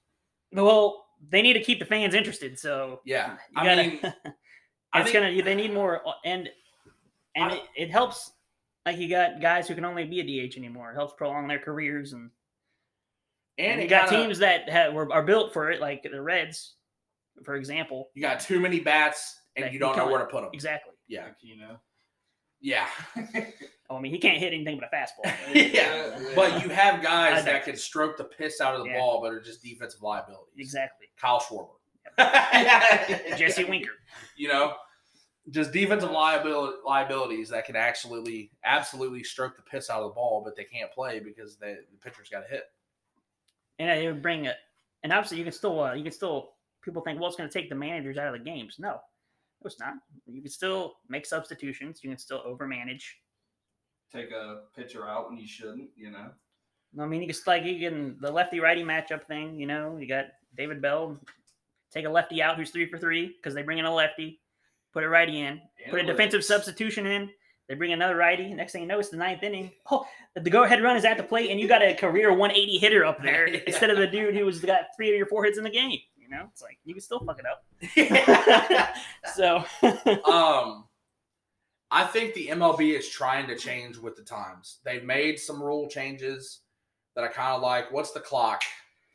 Well, 0.52 1.06
they 1.28 1.42
need 1.42 1.54
to 1.54 1.60
keep 1.62 1.78
the 1.78 1.84
fans 1.84 2.14
interested, 2.14 2.58
so 2.58 3.00
Yeah. 3.04 3.32
you 3.32 3.38
I 3.56 3.64
gotta, 3.64 3.82
mean, 3.88 4.00
I 4.92 5.00
it's 5.00 5.10
think- 5.10 5.24
gonna 5.24 5.42
they 5.42 5.54
need 5.54 5.72
more 5.72 6.02
and 6.24 6.48
and 7.36 7.52
I- 7.52 7.56
it, 7.56 7.62
it 7.76 7.90
helps 7.90 8.32
like 8.86 8.96
you 8.98 9.08
got 9.08 9.40
guys 9.40 9.68
who 9.68 9.74
can 9.74 9.84
only 9.84 10.04
be 10.04 10.20
a 10.20 10.48
DH 10.48 10.56
anymore. 10.56 10.90
It 10.92 10.94
helps 10.94 11.14
prolong 11.16 11.46
their 11.48 11.58
careers 11.58 12.12
and 12.12 12.30
and 13.58 13.72
and 13.72 13.82
you 13.82 13.88
got 13.88 14.08
kinda- 14.08 14.24
teams 14.24 14.38
that 14.38 14.68
have, 14.68 14.92
were, 14.94 15.12
are 15.12 15.22
built 15.22 15.52
for 15.52 15.70
it, 15.70 15.80
like 15.80 16.02
the 16.10 16.20
Reds, 16.22 16.74
for 17.44 17.56
example. 17.56 18.08
You 18.14 18.22
got 18.22 18.40
too 18.40 18.58
many 18.60 18.80
bats 18.80 19.36
and 19.56 19.72
you 19.72 19.78
don't 19.78 19.96
know 19.96 20.06
where 20.08 20.18
to 20.20 20.26
put 20.26 20.42
them. 20.42 20.50
Exactly. 20.52 20.89
Yeah. 21.10 21.24
Like, 21.24 21.36
you 21.42 21.56
know. 21.58 21.76
Yeah. 22.60 22.86
Oh, 23.92 23.96
I 23.96 24.00
mean, 24.00 24.12
he 24.12 24.20
can't 24.20 24.38
hit 24.38 24.52
anything 24.52 24.78
but 24.78 24.88
a 24.88 24.96
fastball. 24.96 25.34
yeah. 25.74 26.16
But 26.36 26.62
you 26.62 26.68
have 26.68 27.02
guys 27.02 27.32
I 27.32 27.36
know. 27.38 27.42
that 27.46 27.64
can 27.64 27.74
stroke 27.74 28.16
the 28.16 28.22
piss 28.22 28.60
out 28.60 28.76
of 28.76 28.84
the 28.84 28.90
Yeah. 28.90 28.98
ball, 29.00 29.20
but 29.20 29.32
are 29.32 29.40
just 29.40 29.64
defensive 29.64 30.00
liabilities. 30.00 30.54
exactly. 30.56 31.08
Kyle 31.20 31.40
Schwarber. 31.40 31.70
Jesse 33.36 33.64
Winker. 33.64 33.90
You 34.36 34.46
know, 34.46 34.74
just 35.50 35.72
defensive 35.72 36.12
liability 36.12 36.76
liabilities 36.86 37.48
that 37.48 37.64
can 37.64 37.74
actually 37.74 38.52
absolutely 38.64 39.24
stroke 39.24 39.56
the 39.56 39.62
piss 39.62 39.90
out 39.90 40.02
of 40.02 40.10
the 40.10 40.14
ball, 40.14 40.40
but 40.44 40.54
they 40.54 40.62
can't 40.62 40.92
play 40.92 41.18
because 41.18 41.56
they, 41.56 41.74
the 41.90 41.98
pitcher's 42.00 42.28
got 42.28 42.42
to 42.42 42.48
hit. 42.48 42.62
And 43.80 43.90
it 43.90 44.06
would 44.06 44.22
bring 44.22 44.44
it. 44.44 44.54
And 45.02 45.12
obviously, 45.12 45.38
you 45.38 45.42
can 45.44 45.52
still 45.52 45.80
uh, 45.82 45.94
you 45.94 46.04
can 46.04 46.12
still 46.12 46.52
people 46.84 47.02
think, 47.02 47.18
well, 47.18 47.26
it's 47.28 47.36
going 47.36 47.50
to 47.50 47.52
take 47.52 47.68
the 47.68 47.74
managers 47.74 48.18
out 48.18 48.32
of 48.32 48.38
the 48.38 48.44
games. 48.48 48.76
No, 48.78 49.00
no, 49.62 49.66
it's 49.68 49.80
not. 49.80 49.94
You 50.26 50.40
can 50.42 50.50
still 50.50 50.94
make 51.08 51.26
substitutions. 51.26 52.00
You 52.02 52.10
can 52.10 52.18
still 52.18 52.42
overmanage. 52.46 53.04
Take 54.12 54.30
a 54.30 54.62
pitcher 54.74 55.08
out 55.08 55.28
when 55.28 55.38
you 55.38 55.46
shouldn't, 55.46 55.90
you 55.96 56.10
know. 56.10 56.30
I 56.98 57.06
mean, 57.06 57.22
you 57.22 57.28
can 57.28 57.36
like 57.46 57.64
you 57.64 57.78
can 57.88 58.16
the 58.20 58.30
lefty 58.30 58.58
righty 58.58 58.82
matchup 58.82 59.24
thing. 59.26 59.58
You 59.58 59.66
know, 59.66 59.96
you 59.96 60.08
got 60.08 60.26
David 60.56 60.82
Bell, 60.82 61.16
take 61.92 62.06
a 62.06 62.10
lefty 62.10 62.42
out 62.42 62.56
who's 62.56 62.70
three 62.70 62.90
for 62.90 62.98
three 62.98 63.28
because 63.28 63.54
they 63.54 63.62
bring 63.62 63.78
in 63.78 63.84
a 63.84 63.94
lefty, 63.94 64.40
put 64.92 65.04
a 65.04 65.08
righty 65.08 65.40
in, 65.40 65.60
put 65.88 66.00
a 66.00 66.04
defensive 66.04 66.44
substitution 66.44 67.06
in. 67.06 67.30
They 67.68 67.76
bring 67.76 67.92
another 67.92 68.16
righty. 68.16 68.52
Next 68.52 68.72
thing 68.72 68.82
you 68.82 68.88
know, 68.88 68.98
it's 68.98 69.10
the 69.10 69.16
ninth 69.16 69.44
inning. 69.44 69.70
Oh, 69.92 70.04
the 70.34 70.50
go 70.50 70.64
ahead 70.64 70.82
run 70.82 70.96
is 70.96 71.04
at 71.04 71.16
the 71.16 71.22
plate, 71.22 71.50
and 71.50 71.60
you 71.60 71.68
got 71.68 71.82
a 71.82 71.94
career 71.94 72.30
180 72.32 72.78
hitter 72.78 73.04
up 73.04 73.22
there 73.22 73.48
Yeah. 73.48 73.60
instead 73.68 73.90
of 73.90 73.98
the 73.98 74.08
dude 74.08 74.34
who 74.34 74.44
was 74.44 74.58
got 74.58 74.86
three 74.96 75.20
or 75.20 75.26
four 75.26 75.44
hits 75.44 75.58
in 75.58 75.62
the 75.62 75.70
game. 75.70 75.98
You 76.30 76.36
know, 76.36 76.46
it's 76.52 76.62
like 76.62 76.78
you 76.84 76.94
can 76.94 77.02
still 77.02 77.20
fuck 77.20 77.38
it 77.40 77.46
up. 77.46 78.94
So 79.34 79.56
um, 80.30 80.84
I 81.90 82.04
think 82.04 82.34
the 82.34 82.48
MLB 82.48 82.96
is 82.98 83.08
trying 83.08 83.46
to 83.48 83.56
change 83.56 83.96
with 83.98 84.16
the 84.16 84.22
times. 84.22 84.78
They've 84.84 85.04
made 85.04 85.38
some 85.38 85.62
rule 85.62 85.88
changes 85.88 86.60
that 87.16 87.24
I 87.24 87.28
kind 87.28 87.54
of 87.54 87.62
like. 87.62 87.90
What's 87.92 88.12
the 88.12 88.20
clock? 88.20 88.62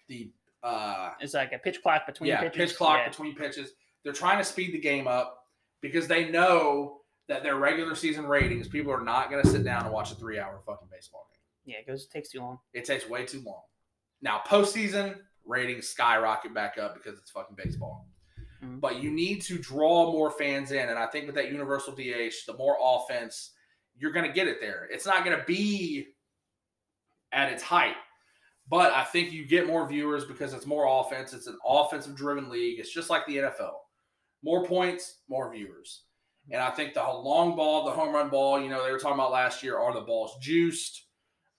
The 0.10 0.32
uh, 0.64 1.12
it's 1.20 1.34
like 1.34 1.54
a 1.54 1.60
pitch 1.60 1.82
clock 1.82 2.06
between 2.06 2.30
yeah, 2.30 2.42
pitches. 2.42 2.58
pitch 2.72 2.78
clock 2.78 3.00
Yeah. 3.04 3.10
between 3.10 3.36
pitches. 3.36 3.72
They're 4.04 4.14
trying 4.14 4.40
to 4.40 4.44
speed 4.44 4.74
the 4.74 4.80
game 4.80 5.08
up 5.08 5.44
because 5.82 6.08
they 6.08 6.30
know 6.30 7.02
that 7.28 7.44
their 7.44 7.56
regular 7.56 7.96
season 7.96 8.26
ratings, 8.26 8.68
people 8.68 8.92
are 8.92 9.04
not 9.04 9.30
going 9.30 9.44
to 9.44 9.50
sit 9.50 9.64
down 9.64 9.84
and 9.86 9.94
watch 9.94 10.12
a 10.12 10.16
three-hour 10.16 10.62
fucking 10.66 10.88
baseball 10.92 11.28
game. 11.32 11.74
Yeah, 11.74 11.80
it 11.80 11.88
goes 11.88 12.04
it 12.06 12.12
takes 12.12 12.30
too 12.30 12.40
long. 12.40 12.60
It 12.74 12.86
takes 12.86 13.08
way 13.10 13.26
too 13.26 13.42
long. 13.46 13.62
Now, 14.22 14.42
postseason 14.48 15.18
ratings 15.45 15.88
skyrocket 15.88 16.53
back 16.53 16.77
up 16.77 16.93
because 16.95 17.19
it's 17.19 17.31
fucking 17.31 17.55
baseball. 17.55 18.07
Mhm. 18.63 18.80
But 18.80 18.97
you 19.01 19.11
need 19.11 19.41
to 19.43 19.57
draw 19.57 20.11
more 20.11 20.31
fans 20.31 20.72
in, 20.72 20.89
and 20.89 20.97
I 20.97 21.07
think 21.07 21.26
with 21.26 21.35
that 21.35 21.51
universal 21.51 21.93
DH, 21.93 22.45
the 22.47 22.53
more 22.57 22.77
offense, 22.81 23.53
you're 23.97 24.11
going 24.11 24.26
to 24.26 24.34
get 24.34 24.47
it 24.47 24.59
there. 24.59 24.88
It's 24.91 25.05
not 25.05 25.23
going 25.23 25.38
to 25.38 25.43
be 25.45 26.07
at 27.31 27.51
its 27.51 27.63
height, 27.63 27.95
But 28.67 28.93
I 28.93 29.03
think 29.03 29.31
you 29.31 29.45
get 29.45 29.67
more 29.67 29.88
viewers 29.88 30.26
because 30.26 30.51
it's 30.53 30.65
more 30.65 30.88
offense. 30.88 31.34
It's 31.34 31.45
an 31.45 31.59
offensive 31.63 32.15
driven 32.15 32.49
league. 32.49 32.80
It's 32.80 32.91
just 32.91 33.11
like 33.11 33.23
the 33.27 33.38
NFL. 33.38 33.76
More 34.41 34.65
points, 34.65 35.22
more 35.27 35.51
viewers. 35.53 36.05
And 36.49 36.59
I 36.59 36.72
think 36.72 36.95
the 36.95 37.03
long 37.03 37.55
ball, 37.55 37.85
the 37.85 37.91
home 37.91 38.11
run 38.13 38.30
ball, 38.30 38.59
you 38.59 38.67
know, 38.69 38.84
they 38.84 38.91
were 38.91 38.97
talking 38.97 39.19
about 39.19 39.31
last 39.31 39.61
year, 39.61 39.77
are 39.77 39.93
the 39.93 40.01
balls 40.01 40.35
juiced? 40.41 41.05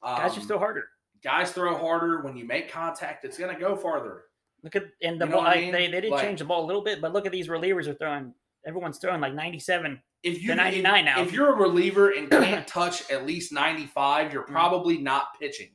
Um, 0.03 0.17
Guys 0.19 0.37
are 0.37 0.41
still 0.41 0.59
harder. 0.59 0.89
Guys 1.23 1.53
throw 1.53 1.77
harder. 1.77 2.21
When 2.23 2.37
you 2.37 2.45
make 2.45 2.71
contact, 2.71 3.25
it's 3.25 3.39
going 3.39 3.55
to 3.55 3.61
go 3.61 3.77
farther. 3.77 4.25
Look 4.63 4.77
at 4.77 4.85
and 5.03 5.21
the 5.21 5.27
You 5.27 5.31
know 5.31 5.37
ball. 5.39 5.47
I 5.47 5.57
mean? 5.57 5.73
they 5.73 5.89
they 5.89 6.01
did 6.01 6.11
Like- 6.11 6.23
change 6.25 6.39
the 6.41 6.45
ball 6.45 6.65
a 6.65 6.67
little 6.67 6.83
bit, 6.83 7.01
but 7.01 7.13
look 7.13 7.27
at 7.27 7.33
these 7.33 7.49
relievers 7.49 7.87
are 7.87 7.95
throwing. 7.95 8.35
Everyone's 8.67 8.99
throwing 8.99 9.21
like 9.21 9.35
97. 9.35 10.03
If 10.25 10.41
you 10.43 10.49
They're 10.49 10.57
99 10.57 11.05
now. 11.05 11.21
if 11.23 11.33
you're 11.33 11.53
a 11.53 11.57
reliever 11.57 12.11
and 12.11 12.29
can't 12.31 12.67
touch 12.67 13.09
at 13.11 13.25
least 13.27 13.53
95, 13.53 14.33
you're 14.33 14.43
Mm. 14.43 14.49
probably 14.49 14.99
not 14.99 15.39
pitching. 15.39 15.71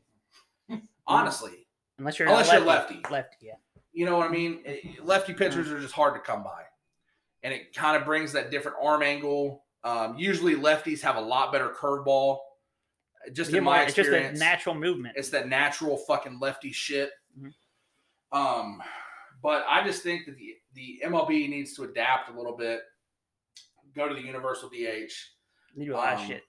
Honestly, 1.08 1.68
Unless 1.98 2.20
you're 2.20 2.28
Unless 2.28 2.52
you're 2.52 2.62
lefty. 2.62 2.96
lefty. 2.96 3.14
Lefty, 3.14 3.38
yeah. 3.48 3.54
you 3.94 4.06
know 4.06 4.18
what 4.18 4.28
I 4.28 4.32
mean. 4.32 4.62
Eh, 4.66 4.78
Lefty 5.04 5.34
pitchers 5.34 5.68
Mm. 5.68 5.74
are 5.74 5.80
just 5.80 5.94
hard 5.94 6.16
to 6.16 6.20
come 6.20 6.44
by, 6.44 6.64
and 7.44 7.54
it 7.54 7.74
kind 7.76 7.96
of 7.96 8.06
brings 8.06 8.34
that 8.34 8.50
different 8.52 8.78
arm 8.82 9.04
angle. 9.04 9.64
Um, 9.84 10.18
usually, 10.18 10.56
lefties 10.56 11.02
have 11.02 11.16
a 11.16 11.22
lot 11.22 11.52
better 11.52 11.70
curveball. 11.70 12.40
Just 13.34 13.52
Yeah, 13.52 13.60
in 13.60 13.64
my 13.64 13.78
more- 13.78 13.86
it's 13.86 13.96
just 13.96 14.10
a 14.10 14.32
natural 14.34 14.76
movement. 14.76 15.16
it's 15.18 15.30
that 15.30 15.48
natural 15.48 15.98
fucking 15.98 16.40
lefty 16.40 16.72
shit. 16.72 17.12
Mhm. 17.40 17.54
Um, 18.32 18.82
but 19.42 19.66
I 19.68 19.84
just 19.84 20.04
think 20.04 20.26
that 20.26 20.38
the 20.38 20.56
the 20.74 21.02
MLB 21.04 21.50
needs 21.50 21.76
to 21.76 21.84
adapt 21.84 22.30
a 22.30 22.34
little 22.34 22.56
bit. 22.56 22.82
Go 23.94 24.08
to 24.08 24.16
the 24.16 24.22
universal 24.22 24.70
DH. 24.70 25.12
You 25.76 25.86
do 25.88 25.94
a 25.94 25.98
lot 25.98 26.14
of 26.14 26.20
um, 26.22 26.28
shit. 26.28 26.44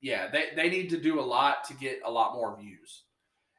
Yeah, 0.00 0.28
they, 0.28 0.50
they 0.56 0.70
need 0.70 0.88
to 0.90 0.96
do 1.00 1.20
a 1.20 1.22
lot 1.22 1.64
to 1.64 1.74
get 1.74 2.00
a 2.04 2.10
lot 2.10 2.34
more 2.34 2.56
views. 2.56 3.04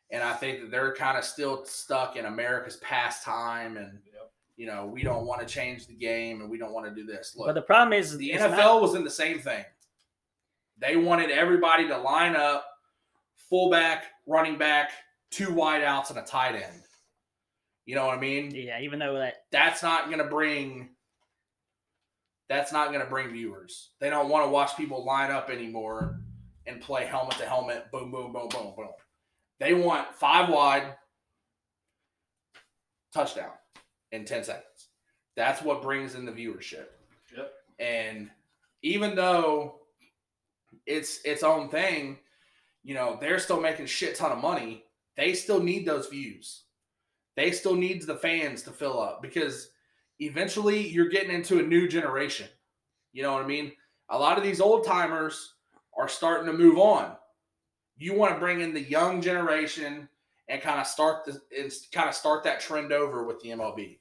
And 0.10 0.24
I 0.24 0.34
think 0.34 0.62
that 0.62 0.72
they're 0.72 0.96
kind 0.96 1.18
of 1.18 1.24
still 1.24 1.66
stuck 1.66 2.16
in 2.16 2.26
America's 2.26 2.78
pastime 2.78 3.78
and 3.78 4.00
Yep. 4.12 4.32
you 4.56 4.66
know, 4.66 4.86
we 4.88 5.04
don't 5.04 5.26
want 5.28 5.42
to 5.42 5.46
change 5.48 5.86
the 5.86 5.94
game 5.94 6.42
and 6.42 6.50
we 6.50 6.58
don't 6.58 6.74
want 6.74 6.88
to 6.88 6.92
do 6.96 7.06
this. 7.06 7.36
Look, 7.36 7.48
But 7.48 7.54
the 7.54 7.62
problem 7.62 7.94
is 7.94 8.18
the 8.18 8.32
NFL 8.32 8.58
not- 8.58 8.82
was 8.82 8.96
in 8.96 9.04
the 9.04 9.12
same 9.12 9.40
thing. 9.40 9.66
They 10.80 10.96
wanted 10.96 11.32
everybody 11.32 11.88
to 11.88 11.98
line 11.98 12.36
up 12.36 12.66
fullback, 13.50 14.06
running 14.26 14.58
back, 14.58 14.92
two 15.32 15.48
wideouts, 15.48 16.10
and 16.10 16.20
a 16.20 16.24
tight 16.24 16.56
end. 16.56 16.82
You 17.86 17.96
know 17.96 18.06
what 18.06 18.18
I 18.18 18.22
mean? 18.22 18.52
yeah, 18.52 18.82
even 18.82 19.00
though 19.00 19.18
that 19.18 19.46
That's 19.52 19.82
not 19.82 20.08
going 20.08 20.20
to 20.20 20.26
bring. 20.26 20.90
That's 22.50 22.72
not 22.72 22.90
going 22.90 23.02
to 23.02 23.10
bring 23.10 23.32
viewers. 23.32 23.90
They 24.00 24.10
don't 24.10 24.30
want 24.30 24.46
to 24.46 24.50
watch 24.50 24.78
people 24.78 25.06
line 25.06 25.32
up 25.32 25.50
anymore 25.50 26.22
and 26.66 26.80
play 26.80 27.06
helmet 27.06 27.38
to 27.38 27.46
helmet. 27.46 27.92
Boom, 27.92 28.10
boom, 28.12 28.32
boom, 28.32 28.48
boom, 28.50 28.74
boom. 28.76 28.90
They 29.60 29.74
want 29.74 30.14
five 30.14 30.50
wide, 30.50 30.96
touchdown 33.14 33.52
in 34.12 34.26
ten 34.26 34.44
seconds. 34.44 34.90
That's 35.36 35.62
what 35.62 35.82
brings 35.82 36.16
in 36.16 36.26
the 36.26 36.32
viewership. 36.32 36.88
Yep. 37.36 37.54
And 37.80 38.30
even 38.82 39.16
though 39.16 39.82
it's 40.88 41.22
its 41.24 41.44
own 41.44 41.70
thing, 41.70 42.18
you 42.84 42.96
know, 42.96 43.18
they're 43.20 43.40
still 43.40 43.60
making 43.62 43.86
a 43.86 43.88
shit 43.88 44.16
ton 44.16 44.32
of 44.32 44.40
money. 44.40 44.86
They 45.18 45.34
still 45.34 45.62
need 45.62 45.86
those 45.86 46.08
views. 46.08 46.64
They 47.36 47.52
still 47.52 47.76
need 47.76 48.02
the 48.02 48.16
fans 48.16 48.64
to 48.64 48.72
fill 48.72 49.00
up 49.00 49.22
because 49.22 49.70
eventually 50.20 50.88
you're 50.88 51.10
getting 51.10 51.32
into 51.32 51.60
a 51.60 51.64
new 51.64 51.88
generation. 51.88 52.48
You 53.14 53.24
know 53.24 53.34
what 53.34 53.44
I 53.44 53.48
mean? 53.48 53.74
A 54.10 54.18
lot 54.18 54.38
of 54.38 54.44
these 54.44 54.62
old 54.62 54.86
timers 54.86 55.54
are 55.98 56.08
starting 56.08 56.48
to 56.48 56.58
move 56.58 56.78
on. 56.80 57.16
You 57.98 58.14
want 58.16 58.34
to 58.34 58.40
bring 58.40 58.62
in 58.62 58.74
the 58.74 58.82
young 58.82 59.22
generation 59.22 60.08
and 60.48 60.62
kind 60.62 60.80
of 60.80 60.88
start 60.88 61.26
the 61.26 61.42
and 61.60 61.72
kind 61.92 62.08
of 62.08 62.16
start 62.16 62.44
that 62.46 62.60
trend 62.60 62.92
over 62.94 63.24
with 63.24 63.40
the 63.42 63.50
MLB. 63.50 63.98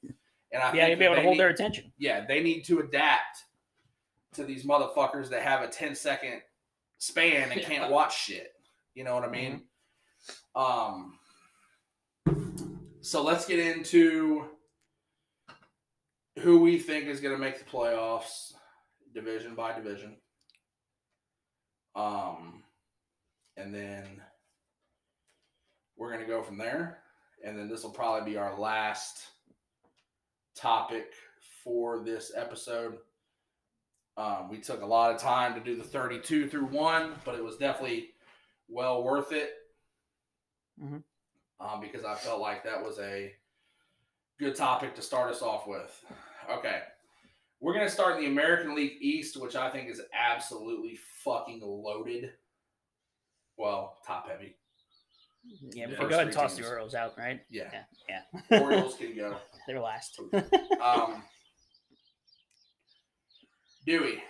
And 0.52 0.62
I 0.62 0.72
yeah, 0.74 0.86
you'll 0.86 0.98
be 0.98 1.04
able 1.06 1.16
to 1.16 1.22
hold 1.22 1.32
need- 1.32 1.40
their 1.40 1.48
attention. 1.48 1.92
yeah, 1.98 2.24
they 2.26 2.40
need 2.42 2.62
to 2.66 2.80
adapt 2.80 3.44
to 4.34 4.44
these 4.44 4.64
motherfuckers 4.64 5.28
that 5.30 5.42
have 5.42 5.62
a 5.62 5.68
10 5.68 5.94
second 5.94 6.42
span 6.98 7.52
and 7.52 7.60
can't 7.62 7.90
watch 7.90 8.24
shit. 8.24 8.52
You 8.94 9.04
know 9.04 9.14
what 9.14 9.24
I 9.24 9.30
mean? 9.30 9.62
Um 10.54 11.18
so 13.00 13.22
let's 13.22 13.46
get 13.46 13.58
into 13.58 14.46
who 16.40 16.60
we 16.60 16.78
think 16.78 17.06
is 17.06 17.20
going 17.20 17.34
to 17.34 17.40
make 17.40 17.58
the 17.58 17.64
playoffs 17.64 18.52
division 19.14 19.54
by 19.54 19.72
division. 19.72 20.16
Um 21.94 22.62
and 23.56 23.74
then 23.74 24.20
we're 25.96 26.12
going 26.12 26.20
to 26.20 26.26
go 26.30 26.42
from 26.42 26.58
there 26.58 26.98
and 27.44 27.58
then 27.58 27.68
this 27.68 27.82
will 27.82 27.90
probably 27.90 28.30
be 28.30 28.36
our 28.36 28.58
last 28.58 29.24
topic 30.56 31.12
for 31.62 32.00
this 32.00 32.32
episode. 32.34 32.98
Um, 34.16 34.48
we 34.48 34.58
took 34.58 34.82
a 34.82 34.86
lot 34.86 35.14
of 35.14 35.20
time 35.20 35.54
to 35.54 35.60
do 35.60 35.76
the 35.76 35.84
32 35.84 36.48
through 36.48 36.66
one, 36.66 37.14
but 37.24 37.34
it 37.34 37.44
was 37.44 37.56
definitely 37.56 38.10
well 38.68 39.02
worth 39.04 39.32
it 39.32 39.52
Mhm. 40.80 41.02
um, 41.60 41.80
because 41.80 42.04
I 42.04 42.14
felt 42.14 42.40
like 42.40 42.64
that 42.64 42.82
was 42.82 42.98
a 42.98 43.34
good 44.38 44.56
topic 44.56 44.94
to 44.94 45.02
start 45.02 45.30
us 45.30 45.42
off 45.42 45.66
with. 45.66 46.04
Okay. 46.50 46.82
We're 47.60 47.72
going 47.74 47.86
to 47.86 47.90
start 47.92 48.16
in 48.16 48.22
the 48.22 48.26
American 48.30 48.74
League 48.74 48.98
East, 49.00 49.36
which 49.40 49.56
I 49.56 49.70
think 49.70 49.88
is 49.90 50.00
absolutely 50.12 50.96
fucking 50.96 51.60
loaded. 51.62 52.32
Well, 53.56 53.98
top 54.06 54.28
heavy. 54.28 54.56
Yeah, 55.72 55.86
we 55.86 55.92
Yeah. 55.92 55.98
go 56.00 56.06
ahead 56.08 56.20
and 56.26 56.32
toss 56.32 56.52
the 56.54 56.58
teams. 56.62 56.68
Orioles 56.70 56.94
out, 56.94 57.16
right? 57.16 57.40
Yeah. 57.48 57.84
Yeah, 58.08 58.22
yeah. 58.50 58.60
Orioles 58.62 58.94
can 58.98 59.14
go. 59.16 59.38
They're 59.66 59.80
last. 59.80 60.18
Um, 60.80 61.22
Dewey, 63.86 64.20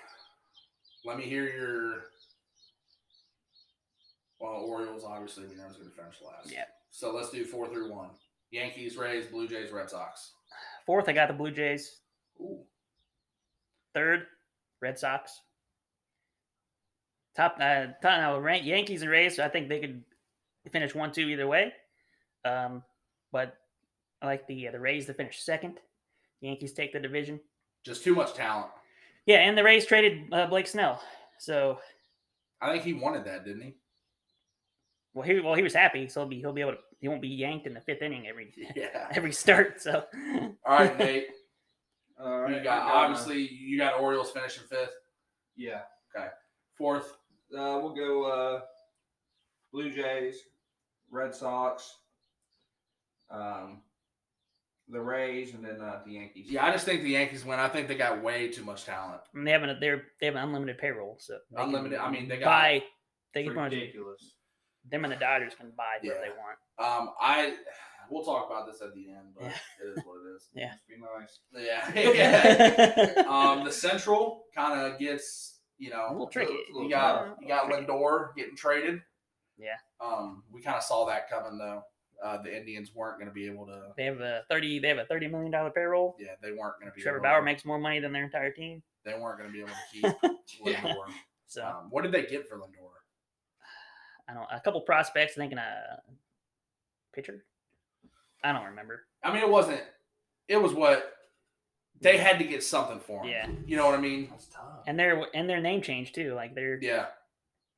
let 1.05 1.17
me 1.17 1.25
hear 1.25 1.49
your. 1.49 2.03
Well, 4.39 4.67
Orioles, 4.69 5.05
obviously, 5.05 5.45
we 5.47 5.57
know 5.57 5.67
is 5.71 5.77
going 5.77 5.89
to 5.89 5.97
finish 5.97 6.17
last. 6.25 6.53
Yeah. 6.53 6.65
So 6.91 7.15
let's 7.15 7.31
do 7.31 7.45
four 7.45 7.69
through 7.69 7.91
one 7.91 8.11
Yankees, 8.51 8.97
Rays, 8.97 9.27
Blue 9.27 9.49
Jays, 9.49 9.73
Red 9.73 9.89
Sox. 9.89 10.33
Fourth, 10.85 11.09
I 11.09 11.13
got 11.13 11.29
the 11.29 11.35
Blue 11.35 11.51
Jays. 11.51 12.01
Ooh. 12.41 12.61
Third, 13.95 14.27
Red 14.83 14.99
Sox. 14.99 15.41
Top, 17.35 17.57
uh, 17.61 17.87
top 18.03 18.03
now, 18.03 18.39
rank 18.39 18.65
Yankees 18.65 19.03
and 19.03 19.11
Rays. 19.11 19.39
I 19.39 19.49
think 19.49 19.69
they 19.69 19.81
could 19.81 20.03
finish 20.71 20.95
one, 20.95 21.13
two 21.13 21.29
either 21.29 21.47
way. 21.47 21.73
Um, 22.45 22.83
but 23.33 23.57
I 24.21 24.27
like 24.27 24.47
the 24.47 24.69
uh, 24.69 24.73
the 24.73 24.81
Rays 24.81 25.07
to 25.07 25.15
finish 25.15 25.41
second. 25.41 25.79
Yankees 26.41 26.73
take 26.73 26.93
the 26.93 27.01
division. 27.01 27.41
Just 27.85 28.05
too 28.05 28.15
much 28.15 28.35
talent. 28.35 28.69
Yeah, 29.27 29.39
and 29.39 29.59
the 29.59 29.65
Rays 29.65 29.85
traded 29.87 30.33
uh, 30.33 30.47
Blake 30.47 30.67
Snell. 30.69 31.03
So, 31.39 31.79
I 32.61 32.71
think 32.73 32.85
he 32.85 32.95
wanted 32.95 33.25
that, 33.25 33.45
didn't 33.45 33.63
he? 33.63 33.75
well, 35.15 35.27
he 35.27 35.41
well 35.41 35.55
he 35.55 35.63
was 35.63 35.75
happy. 35.75 36.09
So 36.09 36.21
he'll 36.21 36.29
be 36.29 36.39
he'll 36.41 36.53
be 36.53 36.61
able 36.61 36.73
to 36.73 36.79
he 37.01 37.09
won't 37.09 37.23
be 37.23 37.29
yanked 37.29 37.67
in 37.67 37.75
the 37.75 37.81
fifth 37.81 38.03
inning 38.03 38.27
every 38.29 38.53
Yeah. 38.75 39.09
every 39.15 39.33
start. 39.33 39.81
So, 39.83 40.05
All 40.65 40.79
right, 40.79 40.97
Nate. 40.99 41.27
All 42.21 42.41
right, 42.41 42.51
You 42.57 42.65
got 42.65 42.87
got, 42.87 42.91
uh, 42.91 42.99
obviously 42.99 43.47
you 43.49 43.77
got 43.79 44.01
Orioles 44.01 44.31
finishing 44.31 44.63
fifth, 44.71 44.93
Yeah. 45.57 45.83
Okay. 46.17 46.29
fourth. 46.79 47.13
Uh, 47.53 47.79
we'll 47.83 47.95
go 47.95 48.25
uh, 48.25 48.61
Blue 49.73 49.91
Jays, 49.91 50.37
Red 51.11 51.35
Sox, 51.35 51.99
um, 53.31 53.83
the 54.89 55.01
Rays, 55.01 55.55
and 55.55 55.65
then 55.65 55.81
uh, 55.81 56.01
the 56.07 56.13
Yankees. 56.13 56.47
Yeah, 56.51 56.65
I 56.65 56.71
just 56.73 56.85
think 56.85 57.03
the 57.03 57.11
Yankees 57.11 57.45
win. 57.45 57.59
I 57.59 57.69
think 57.69 57.89
they 57.89 57.97
got 57.97 58.23
way 58.23 58.49
too 58.49 58.65
much 58.65 58.85
talent. 58.85 59.21
and 59.35 59.47
they 59.47 59.51
have 59.51 59.63
an 59.63 59.77
they're 59.81 60.03
they 60.21 60.27
have 60.27 60.37
an 60.37 60.43
unlimited 60.43 60.79
payroll. 60.79 61.17
So 61.19 61.35
they 61.51 61.57
can 61.57 61.67
Unlimited. 61.67 61.99
I 61.99 62.11
mean, 62.11 62.29
they 62.29 62.39
got. 62.39 62.47
buy. 62.47 62.83
They 63.35 63.45
It's 63.45 63.53
can 63.53 63.63
ridiculous. 63.65 64.35
them 64.91 65.05
and 65.05 65.13
the 65.13 65.17
Dodgers 65.17 65.55
can 65.55 65.73
buy 65.77 65.97
whatever 66.01 66.21
Yeah. 66.21 66.29
they 66.31 66.37
want. 66.37 66.59
Um, 67.09 67.15
I. 67.21 67.57
We'll 68.09 68.23
talk 68.25 68.47
about 68.49 68.67
this 68.71 68.81
at 68.83 68.95
the 68.95 69.09
end, 69.11 69.35
but 69.35 69.47
Yeah. 69.47 69.57
it 69.85 69.99
is 69.99 70.05
what 70.07 70.19
it 70.25 70.37
is. 70.37 70.49
Yeah. 70.55 70.73
Be 70.89 70.95
nice. 70.97 71.41
Yeah. 71.93 71.93
yeah. 73.17 73.23
um, 73.29 73.65
the 73.65 73.73
Central 73.73 74.45
kind 74.55 74.81
of 74.81 74.99
gets 75.01 75.59
you 75.79 75.91
know 75.91 76.07
a 76.09 76.13
little 76.13 76.29
tricky. 76.29 76.53
a 76.53 76.57
little 76.73 76.85
You 76.85 76.91
got 76.91 77.25
tough. 77.27 77.37
you 77.43 77.49
got 77.49 77.67
Tricky. 77.69 77.87
Lindor 77.87 78.29
getting 78.37 78.57
traded. 78.57 79.01
Yeah. 79.59 79.75
Um, 80.01 80.45
we 80.53 80.63
kind 80.63 80.77
of 80.77 80.83
saw 80.85 81.07
that 81.07 81.29
coming 81.29 81.59
though. 81.59 81.83
Uh, 82.25 82.41
the 82.43 82.57
Indians 82.57 82.93
weren't 82.95 83.19
going 83.19 83.29
to 83.29 83.35
be 83.35 83.47
able 83.47 83.67
to. 83.67 83.89
They 83.97 84.05
have 84.05 84.21
a 84.21 84.43
thirty. 84.49 84.79
They 84.79 84.89
have 84.89 84.99
a 84.99 85.05
thirty 85.05 85.29
million 85.29 85.51
dollar 85.53 85.71
payroll. 85.71 86.17
Yeah, 86.19 86.29
they 86.43 86.53
weren't 86.53 86.79
going 86.81 86.91
to 86.91 86.95
be. 86.95 87.03
Trevor 87.03 87.19
able 87.19 87.25
Bauer 87.25 87.41
to, 87.41 87.45
makes 87.45 87.65
more 87.65 87.79
money 87.79 88.01
than 88.01 88.13
their 88.13 88.25
entire 88.25 88.51
team. 88.51 88.83
They 89.05 89.13
weren't 89.13 89.39
going 89.39 89.51
to 89.51 89.53
be 89.53 89.61
able 89.61 89.71
to 89.71 90.37
keep 90.47 90.67
Yeah. 90.67 90.81
Lindor. 90.81 91.05
So 91.47 91.65
Um, 91.65 91.87
what 91.91 92.03
did 92.03 92.13
they 92.13 92.25
get 92.27 92.49
for 92.49 92.57
Lindor? 92.57 92.91
I 94.29 94.35
don't. 94.35 94.47
A 94.51 94.61
couple 94.61 94.81
prospects. 94.81 95.35
I 95.37 95.41
think 95.41 95.53
in 95.53 95.59
a 95.59 96.01
pitcher. 97.15 97.45
I 98.43 98.53
don't 98.53 98.65
remember. 98.65 99.03
I 99.23 99.33
mean, 99.33 99.43
it 99.43 99.49
wasn't. 99.51 99.81
It 100.49 100.57
was 100.57 100.73
what 100.73 101.13
they 102.01 102.17
had 102.19 102.39
to 102.39 102.45
get 102.45 102.63
something 102.63 103.01
for 103.01 103.23
him. 103.25 103.31
Yeah, 103.31 103.49
You 103.67 103.77
know 103.77 103.87
what 103.87 103.95
I 103.95 104.01
mean? 104.01 104.29
That's 104.31 104.47
tough. 104.47 104.63
and 104.87 104.99
their 104.99 105.25
and 105.35 105.49
their 105.49 105.61
name 105.61 105.83
change 105.83 106.13
too. 106.13 106.35
Like 106.35 106.55
they're. 106.55 106.79
Yeah. 106.81 107.07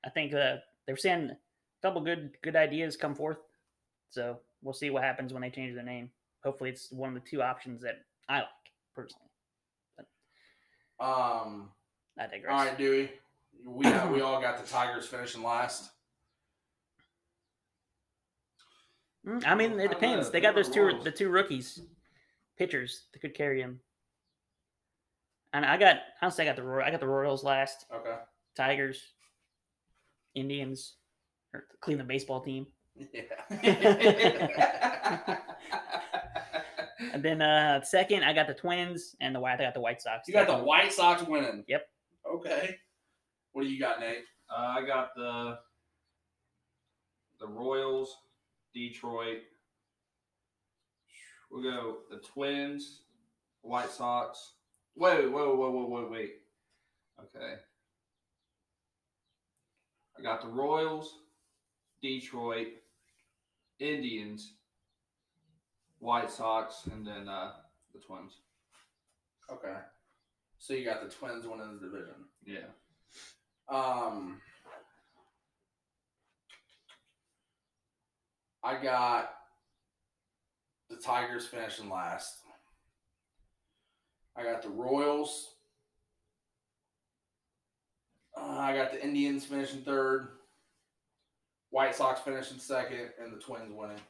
I 0.04 0.10
think 0.10 0.32
uh, 0.32 0.56
they're 0.86 0.96
saying 0.96 1.30
a 1.30 1.86
couple 1.86 2.00
good 2.02 2.30
good 2.42 2.56
ideas 2.56 2.96
come 2.96 3.14
forth. 3.14 3.38
So 4.10 4.38
we'll 4.62 4.74
see 4.74 4.90
what 4.90 5.02
happens 5.02 5.32
when 5.32 5.42
they 5.42 5.50
change 5.50 5.74
their 5.74 5.84
name. 5.84 6.10
Hopefully, 6.44 6.70
it's 6.70 6.90
one 6.90 7.08
of 7.08 7.14
the 7.14 7.28
two 7.28 7.42
options 7.42 7.82
that 7.82 7.96
I 8.28 8.38
like 8.38 8.48
personally. 8.94 9.24
Um, 11.00 11.70
I 12.18 12.26
digress. 12.26 12.52
all 12.52 12.64
right, 12.64 12.78
Dewey. 12.78 13.10
We 13.64 13.84
got, 13.84 14.12
we 14.12 14.20
all 14.20 14.40
got 14.40 14.58
the 14.64 14.68
Tigers 14.68 15.06
finishing 15.06 15.42
last. 15.42 15.90
Mm, 19.26 19.46
I 19.46 19.54
mean, 19.54 19.78
it 19.78 19.90
depends. 19.90 20.30
They 20.30 20.40
got 20.40 20.54
those 20.54 20.68
two 20.68 21.00
the 21.02 21.10
two 21.10 21.28
rookies, 21.28 21.80
pitchers 22.56 23.04
that 23.12 23.20
could 23.20 23.34
carry 23.34 23.60
him. 23.60 23.80
And 25.52 25.64
I 25.64 25.76
got 25.76 25.98
honestly, 26.22 26.48
I 26.48 26.52
got 26.52 26.56
the 26.56 26.82
I 26.84 26.90
got 26.90 27.00
the 27.00 27.06
Royals 27.06 27.44
last, 27.44 27.86
Okay. 27.94 28.16
Tigers, 28.56 29.02
Indians, 30.34 30.94
or 31.54 31.60
clean 31.60 31.98
the 31.98 32.04
Cleveland 32.04 32.08
baseball 32.08 32.40
team, 32.40 32.66
Yeah. 33.12 33.22
and 37.12 37.22
then 37.22 37.42
uh 37.42 37.80
second 37.82 38.24
I 38.24 38.32
got 38.32 38.46
the 38.46 38.54
Twins 38.54 39.14
and 39.20 39.34
the 39.34 39.40
White. 39.40 39.60
I 39.60 39.64
got 39.64 39.74
the 39.74 39.80
White 39.80 40.02
Sox. 40.02 40.28
you 40.28 40.34
got 40.34 40.46
the 40.46 40.64
White 40.64 40.92
Sox 40.92 41.22
winning. 41.22 41.64
Yep. 41.68 41.86
Okay. 42.34 42.76
What 43.52 43.62
do 43.62 43.68
you 43.68 43.80
got, 43.80 44.00
Nate? 44.00 44.24
Uh, 44.50 44.74
I 44.78 44.86
got 44.86 45.10
the 45.16 45.58
the 47.40 47.46
Royals, 47.46 48.16
Detroit. 48.74 49.38
We'll 51.50 51.62
go 51.62 51.98
the 52.10 52.18
Twins, 52.18 53.02
White 53.62 53.90
Sox. 53.90 54.54
Wait, 54.96 55.30
whoa, 55.30 55.54
whoa, 55.54 55.70
whoa, 55.70 55.86
whoa, 55.86 56.08
wait. 56.10 56.32
Okay. 57.20 57.54
I 60.18 60.22
got 60.22 60.42
the 60.42 60.48
Royals, 60.48 61.20
Detroit, 62.02 62.66
Indians, 63.78 64.54
White 65.98 66.30
Sox, 66.30 66.88
and 66.92 67.06
then 67.06 67.28
uh, 67.28 67.52
the 67.92 68.00
Twins. 68.00 68.32
Okay. 69.50 69.74
So 70.58 70.74
you 70.74 70.84
got 70.84 71.02
the 71.02 71.14
Twins 71.14 71.46
winning 71.46 71.78
the 71.80 71.86
division. 71.86 72.14
Yeah. 72.44 72.66
Um, 73.68 74.40
I 78.62 78.82
got 78.82 79.34
the 80.90 80.96
Tigers 80.96 81.46
finishing 81.46 81.88
last. 81.88 82.38
I 84.36 84.42
got 84.42 84.62
the 84.62 84.68
Royals. 84.68 85.54
Uh, 88.36 88.58
I 88.58 88.76
got 88.76 88.92
the 88.92 89.02
Indians 89.02 89.44
finishing 89.44 89.82
third. 89.82 90.37
White 91.70 91.94
Sox 91.94 92.20
finishing 92.20 92.58
second, 92.58 93.10
and 93.22 93.32
the 93.32 93.38
Twins 93.38 93.72
winning. 93.72 94.00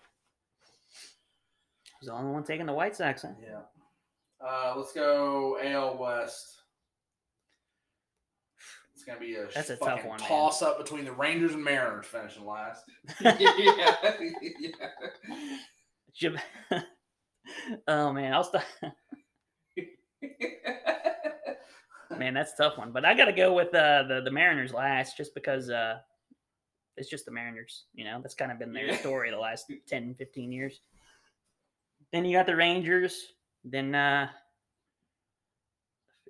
Was 2.01 2.09
the 2.09 2.13
only 2.13 2.33
one 2.33 2.45
taking 2.45 2.67
the 2.67 2.73
White 2.73 2.95
Sox. 2.95 3.23
Huh? 3.23 3.29
Yeah. 3.43 3.61
Uh, 4.47 4.75
let's 4.77 4.93
go 4.93 5.59
AL 5.63 5.99
West. 5.99 6.55
It's 8.95 9.05
gonna 9.05 9.19
be 9.21 9.35
a 9.37 9.47
That's 9.55 9.71
a 9.71 9.77
tough 9.77 10.05
one, 10.05 10.21
man. 10.21 10.29
toss 10.29 10.63
up 10.63 10.79
between 10.79 11.05
the 11.05 11.13
Rangers 11.13 11.55
and 11.55 11.63
Mariners 11.65 12.07
finishing 12.07 12.47
last. 12.47 12.85
yeah. 13.21 13.35
yeah. 16.21 16.31
Oh 17.87 18.13
man, 18.13 18.35
I'll 18.35 18.45
stop. 18.45 18.63
Man, 22.19 22.35
that's 22.35 22.53
a 22.53 22.57
tough 22.57 22.77
one. 22.77 22.93
But 22.93 23.05
I 23.05 23.15
got 23.15 23.27
to 23.27 23.33
go 23.33 23.55
with 23.55 23.69
uh, 23.69 24.03
the 24.03 24.21
the 24.25 24.31
Mariners 24.31 24.73
last, 24.75 25.17
just 25.17 25.35
because 25.35 25.71
uh, 25.71 25.99
it's 26.99 27.09
just 27.11 27.25
the 27.25 27.31
Mariners. 27.31 27.85
You 27.95 28.05
know, 28.05 28.21
that's 28.21 28.35
kind 28.35 28.53
of 28.53 28.59
been 28.59 28.73
their 28.73 28.87
Yeah. 28.87 28.97
story 28.99 29.31
the 29.31 29.39
last 29.39 29.71
10, 29.89 30.15
15 30.15 30.53
years. 30.53 30.81
Then 32.13 32.25
you 32.25 32.37
got 32.37 32.47
the 32.47 32.57
Rangers. 32.57 33.33
Then 33.65 33.95
uh, 33.95 34.29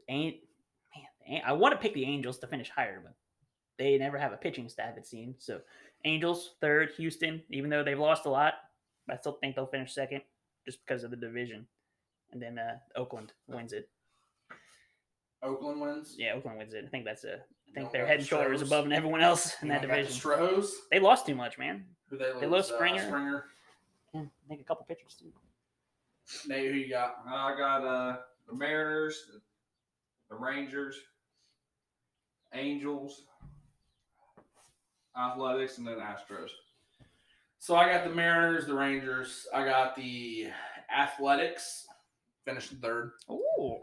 ain't 0.08 0.36
man, 1.28 1.42
I 1.44 1.52
want 1.52 1.72
to 1.72 1.78
pick 1.78 1.94
the 1.94 2.04
Angels 2.04 2.38
to 2.38 2.46
finish 2.46 2.70
higher, 2.70 3.00
but 3.02 3.14
they 3.78 3.96
never 3.98 4.18
have 4.18 4.32
a 4.32 4.36
pitching 4.36 4.68
staff. 4.68 4.96
It 4.96 5.06
seems 5.06 5.44
so. 5.44 5.60
Angels 6.04 6.54
third, 6.60 6.90
Houston, 6.96 7.42
even 7.50 7.70
though 7.70 7.82
they've 7.82 7.98
lost 7.98 8.24
a 8.26 8.30
lot, 8.30 8.54
I 9.10 9.16
still 9.16 9.32
think 9.40 9.56
they'll 9.56 9.66
finish 9.66 9.92
second 9.94 10.22
just 10.64 10.78
because 10.86 11.02
of 11.02 11.10
the 11.10 11.16
division. 11.16 11.66
And 12.32 12.40
then 12.40 12.58
uh, 12.58 12.78
Oakland 12.94 13.32
wins 13.48 13.72
it. 13.72 13.88
Oakland 15.42 15.80
wins. 15.80 16.14
Yeah, 16.18 16.34
Oakland 16.34 16.58
wins 16.58 16.74
it. 16.74 16.84
I 16.86 16.88
think 16.88 17.04
that's 17.04 17.24
a. 17.24 17.38
I 17.70 17.74
think 17.74 17.86
don't 17.86 17.92
their 17.92 18.06
head 18.06 18.18
and 18.18 18.26
shoulders 18.26 18.60
Stros? 18.60 18.70
above 18.72 18.90
everyone 18.92 19.20
else 19.20 19.54
in 19.62 19.68
that 19.68 19.82
division. 19.82 20.12
Stros. 20.12 20.74
They 20.90 20.98
lost 20.98 21.26
too 21.26 21.34
much, 21.34 21.58
man. 21.58 21.84
Who 22.08 22.16
they 22.18 22.32
lose? 22.32 22.40
They 22.40 22.46
lost 22.46 22.72
Uh, 22.72 22.76
Springer. 22.76 23.06
Springer. 23.06 23.44
Yeah, 24.14 24.20
I 24.22 24.48
think 24.48 24.60
a 24.60 24.64
couple 24.64 24.84
pitchers 24.86 25.14
too. 25.18 25.32
Nate, 26.48 26.70
who 26.70 26.76
you 26.78 26.88
got? 26.88 27.16
I 27.26 27.54
got 27.56 27.84
uh 27.84 28.16
the 28.46 28.54
Mariners, 28.54 29.30
the 30.30 30.36
Rangers, 30.36 30.96
Angels, 32.54 33.22
Athletics, 35.16 35.78
and 35.78 35.86
then 35.86 35.96
Astros. 35.98 36.50
So 37.58 37.76
I 37.76 37.92
got 37.92 38.04
the 38.04 38.14
Mariners, 38.14 38.66
the 38.66 38.74
Rangers. 38.74 39.46
I 39.54 39.64
got 39.64 39.94
the 39.96 40.48
Athletics 40.96 41.86
finishing 42.44 42.78
third. 42.78 43.12
Ooh. 43.30 43.78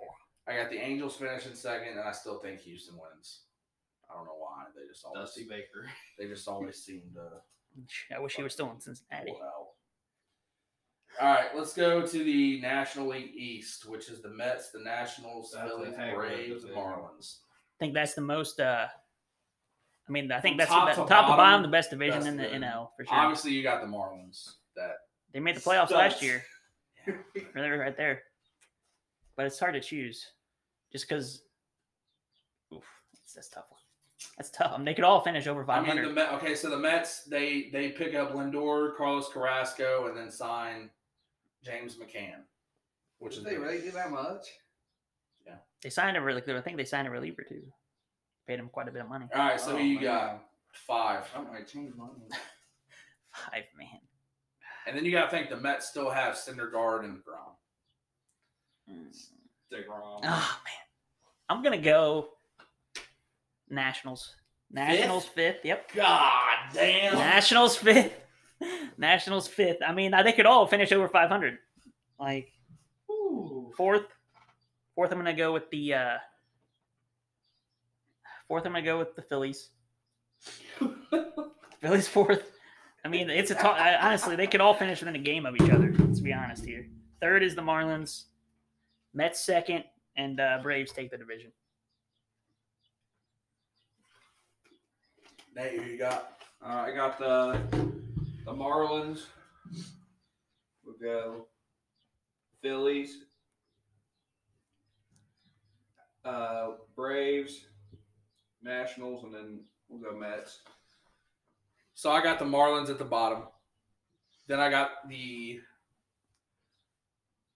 I 0.47 0.55
got 0.55 0.69
the 0.69 0.77
Angels 0.77 1.15
finishing 1.15 1.55
second, 1.55 1.89
and 1.97 1.99
I 2.07 2.11
still 2.11 2.39
think 2.39 2.61
Houston 2.61 2.95
wins. 2.95 3.41
I 4.09 4.15
don't 4.15 4.25
know 4.25 4.37
why. 4.37 4.65
They 4.75 4.87
just 4.87 5.05
always 5.05 5.21
Dusty 5.29 5.43
Baker. 5.47 5.89
they 6.19 6.27
just 6.27 6.47
always 6.47 6.77
seem 6.83 7.01
to 7.15 8.15
I 8.15 8.19
wish 8.19 8.35
he 8.35 8.43
was 8.43 8.53
still 8.53 8.71
in 8.71 8.79
Cincinnati. 8.79 9.31
pull 9.31 9.41
out. 9.43 9.67
All 11.21 11.33
right, 11.33 11.55
let's 11.55 11.73
go 11.73 12.05
to 12.05 12.23
the 12.23 12.59
National 12.61 13.07
League 13.07 13.33
East, 13.35 13.87
which 13.89 14.09
is 14.09 14.21
the 14.21 14.29
Mets, 14.29 14.71
the 14.71 14.79
Nationals, 14.79 15.51
That's 15.55 15.71
a 15.71 15.77
Phillies, 15.77 15.95
heck 15.95 16.09
of 16.09 16.13
a 16.13 16.17
Braves, 16.17 16.63
and 16.63 16.73
division. 16.73 16.75
Marlins. 16.77 17.37
I 17.39 17.77
think 17.79 17.93
that's 17.93 18.13
the 18.13 18.21
most. 18.21 18.59
uh 18.59 18.87
I 20.07 20.11
mean, 20.11 20.31
I 20.31 20.39
think 20.39 20.53
From 20.53 20.57
that's 20.59 20.69
top 20.71 20.85
the, 20.87 20.91
to 20.91 20.97
top 20.97 21.07
to 21.07 21.09
bottom, 21.09 21.37
bottom, 21.37 21.61
the 21.63 21.67
best 21.67 21.89
division 21.89 22.19
best 22.19 22.27
in 22.27 22.37
the 22.37 22.43
division. 22.43 22.63
NL 22.63 22.89
for 22.95 23.05
sure. 23.05 23.15
Obviously, 23.17 23.51
you 23.53 23.63
got 23.63 23.81
the 23.81 23.87
Marlins. 23.87 24.51
That 24.75 24.91
They 25.33 25.39
made 25.39 25.55
the 25.55 25.61
playoffs 25.61 25.89
last 25.91 26.17
Studs. 26.17 26.23
year. 26.23 26.43
They're 27.55 27.77
right 27.79 27.97
there. 27.97 28.21
But 29.35 29.47
it's 29.47 29.59
hard 29.59 29.73
to 29.73 29.81
choose, 29.81 30.25
just 30.91 31.07
because. 31.09 31.41
Oof, 32.73 32.83
that's, 33.13 33.33
that's 33.33 33.49
tough 33.49 33.65
one. 33.69 33.74
That's 34.37 34.49
tough. 34.51 34.71
I 34.73 34.77
mean, 34.77 34.85
they 34.85 34.93
could 34.93 35.03
all 35.05 35.21
finish 35.21 35.47
over 35.47 35.63
500. 35.65 35.89
I 35.91 35.95
mean, 35.95 36.03
the 36.03 36.13
Met, 36.13 36.33
okay, 36.33 36.55
so 36.55 36.69
the 36.69 36.77
Mets 36.77 37.23
they 37.23 37.69
they 37.71 37.89
pick 37.89 38.15
up 38.15 38.33
Lindor, 38.33 38.95
Carlos 38.97 39.29
Carrasco, 39.31 40.07
and 40.07 40.17
then 40.17 40.29
sign 40.31 40.89
James 41.63 41.95
McCann, 41.95 42.41
which 43.19 43.37
is 43.37 43.43
Did 43.43 43.53
they 43.53 43.57
really 43.57 43.79
do 43.81 43.91
that 43.91 44.11
much? 44.11 44.47
Yeah, 45.45 45.55
they 45.81 45.89
signed 45.89 46.17
a 46.17 46.21
really 46.21 46.41
good. 46.41 46.55
I 46.55 46.61
think 46.61 46.77
they 46.77 46.83
signed 46.85 47.07
a 47.07 47.11
reliever 47.11 47.43
too. 47.47 47.63
Paid 48.47 48.59
him 48.59 48.69
quite 48.69 48.87
a 48.87 48.91
bit 48.91 49.01
of 49.01 49.09
money. 49.09 49.27
all 49.33 49.39
right. 49.41 49.59
So 49.59 49.71
Oh, 49.73 49.77
who 49.77 49.83
you 49.83 49.95
man. 49.95 50.03
got 50.03 50.43
five, 50.73 51.23
I 51.35 51.41
might 51.41 51.67
change 51.67 51.93
mine. 51.95 52.09
Five 53.31 53.63
man. 53.77 53.99
and 54.87 54.95
then 54.95 55.03
you 55.03 55.11
got 55.11 55.25
to 55.25 55.29
think 55.31 55.49
the 55.49 55.57
Mets 55.57 55.89
still 55.89 56.09
have 56.09 56.35
Syndergaard 56.35 57.03
and 57.03 57.21
Grom. 57.23 57.55
Mm. 58.89 59.07
DeGrom. 59.73 60.19
Oh 60.23 60.59
man, 60.63 60.85
I'm 61.49 61.61
gonna 61.63 61.77
go 61.81 62.29
Nationals. 63.69 64.35
Nationals 64.71 65.25
fifth. 65.25 65.63
Yep. 65.63 65.91
God 65.93 66.57
damn. 66.73 67.15
Nationals 67.15 67.77
fifth. 67.77 68.13
Nationals 68.97 69.47
fifth. 69.47 69.77
I 69.85 69.91
mean, 69.93 70.11
they 70.23 70.33
could 70.33 70.45
all 70.45 70.67
finish 70.67 70.91
over 70.91 71.07
500. 71.07 71.57
Like 72.19 72.51
Ooh. 73.09 73.71
fourth. 73.75 74.03
Fourth, 74.95 75.11
I'm 75.11 75.17
gonna 75.17 75.33
go 75.33 75.51
with 75.53 75.69
the. 75.71 75.93
uh 75.93 76.17
Fourth, 78.47 78.65
I'm 78.65 78.73
gonna 78.73 78.85
go 78.85 78.99
with 78.99 79.15
the 79.15 79.23
Phillies. 79.23 79.69
Phillies 81.81 82.07
fourth. 82.07 82.51
I 83.03 83.07
mean, 83.07 83.29
it's 83.29 83.51
a 83.51 83.55
tough. 83.55 83.77
honestly, 83.79 84.35
they 84.35 84.47
could 84.47 84.61
all 84.61 84.73
finish 84.73 84.99
within 84.99 85.15
a 85.15 85.19
game 85.19 85.45
of 85.45 85.55
each 85.55 85.69
other. 85.69 85.93
Let's 85.97 86.19
be 86.19 86.33
honest 86.33 86.65
here. 86.65 86.87
Third 87.21 87.43
is 87.43 87.55
the 87.55 87.61
Marlins. 87.61 88.25
Mets 89.13 89.39
second, 89.39 89.83
and 90.17 90.39
uh, 90.39 90.59
Braves 90.61 90.91
take 90.91 91.11
the 91.11 91.17
division. 91.17 91.51
Nate, 95.55 95.79
who 95.79 95.89
you 95.89 95.97
got? 95.97 96.33
Uh, 96.61 96.83
I 96.85 96.91
got 96.91 97.17
the 97.17 97.57
the 98.43 98.51
Marlins. 98.51 99.21
We'll 100.83 100.97
go 101.01 101.47
Phillies, 102.61 103.19
uh, 106.25 106.71
Braves, 106.93 107.67
Nationals, 108.61 109.23
and 109.23 109.33
then 109.33 109.61
we'll 109.87 110.01
go 110.01 110.17
Mets. 110.17 110.59
So 111.93 112.11
I 112.11 112.21
got 112.21 112.37
the 112.37 112.45
Marlins 112.45 112.89
at 112.89 112.97
the 112.97 113.05
bottom. 113.05 113.43
Then 114.47 114.59
I 114.59 114.69
got 114.69 115.07
the. 115.07 115.61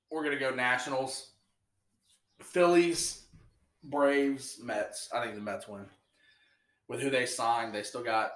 We're 0.09 0.23
gonna 0.23 0.39
go 0.39 0.51
Nationals, 0.51 1.31
Phillies, 2.41 3.25
Braves, 3.83 4.57
Mets. 4.63 5.09
I 5.13 5.21
think 5.21 5.35
the 5.35 5.41
Mets 5.41 5.67
win. 5.67 5.85
With 6.89 7.01
who 7.01 7.09
they 7.09 7.25
signed, 7.25 7.73
they 7.73 7.83
still 7.83 8.03
got 8.03 8.31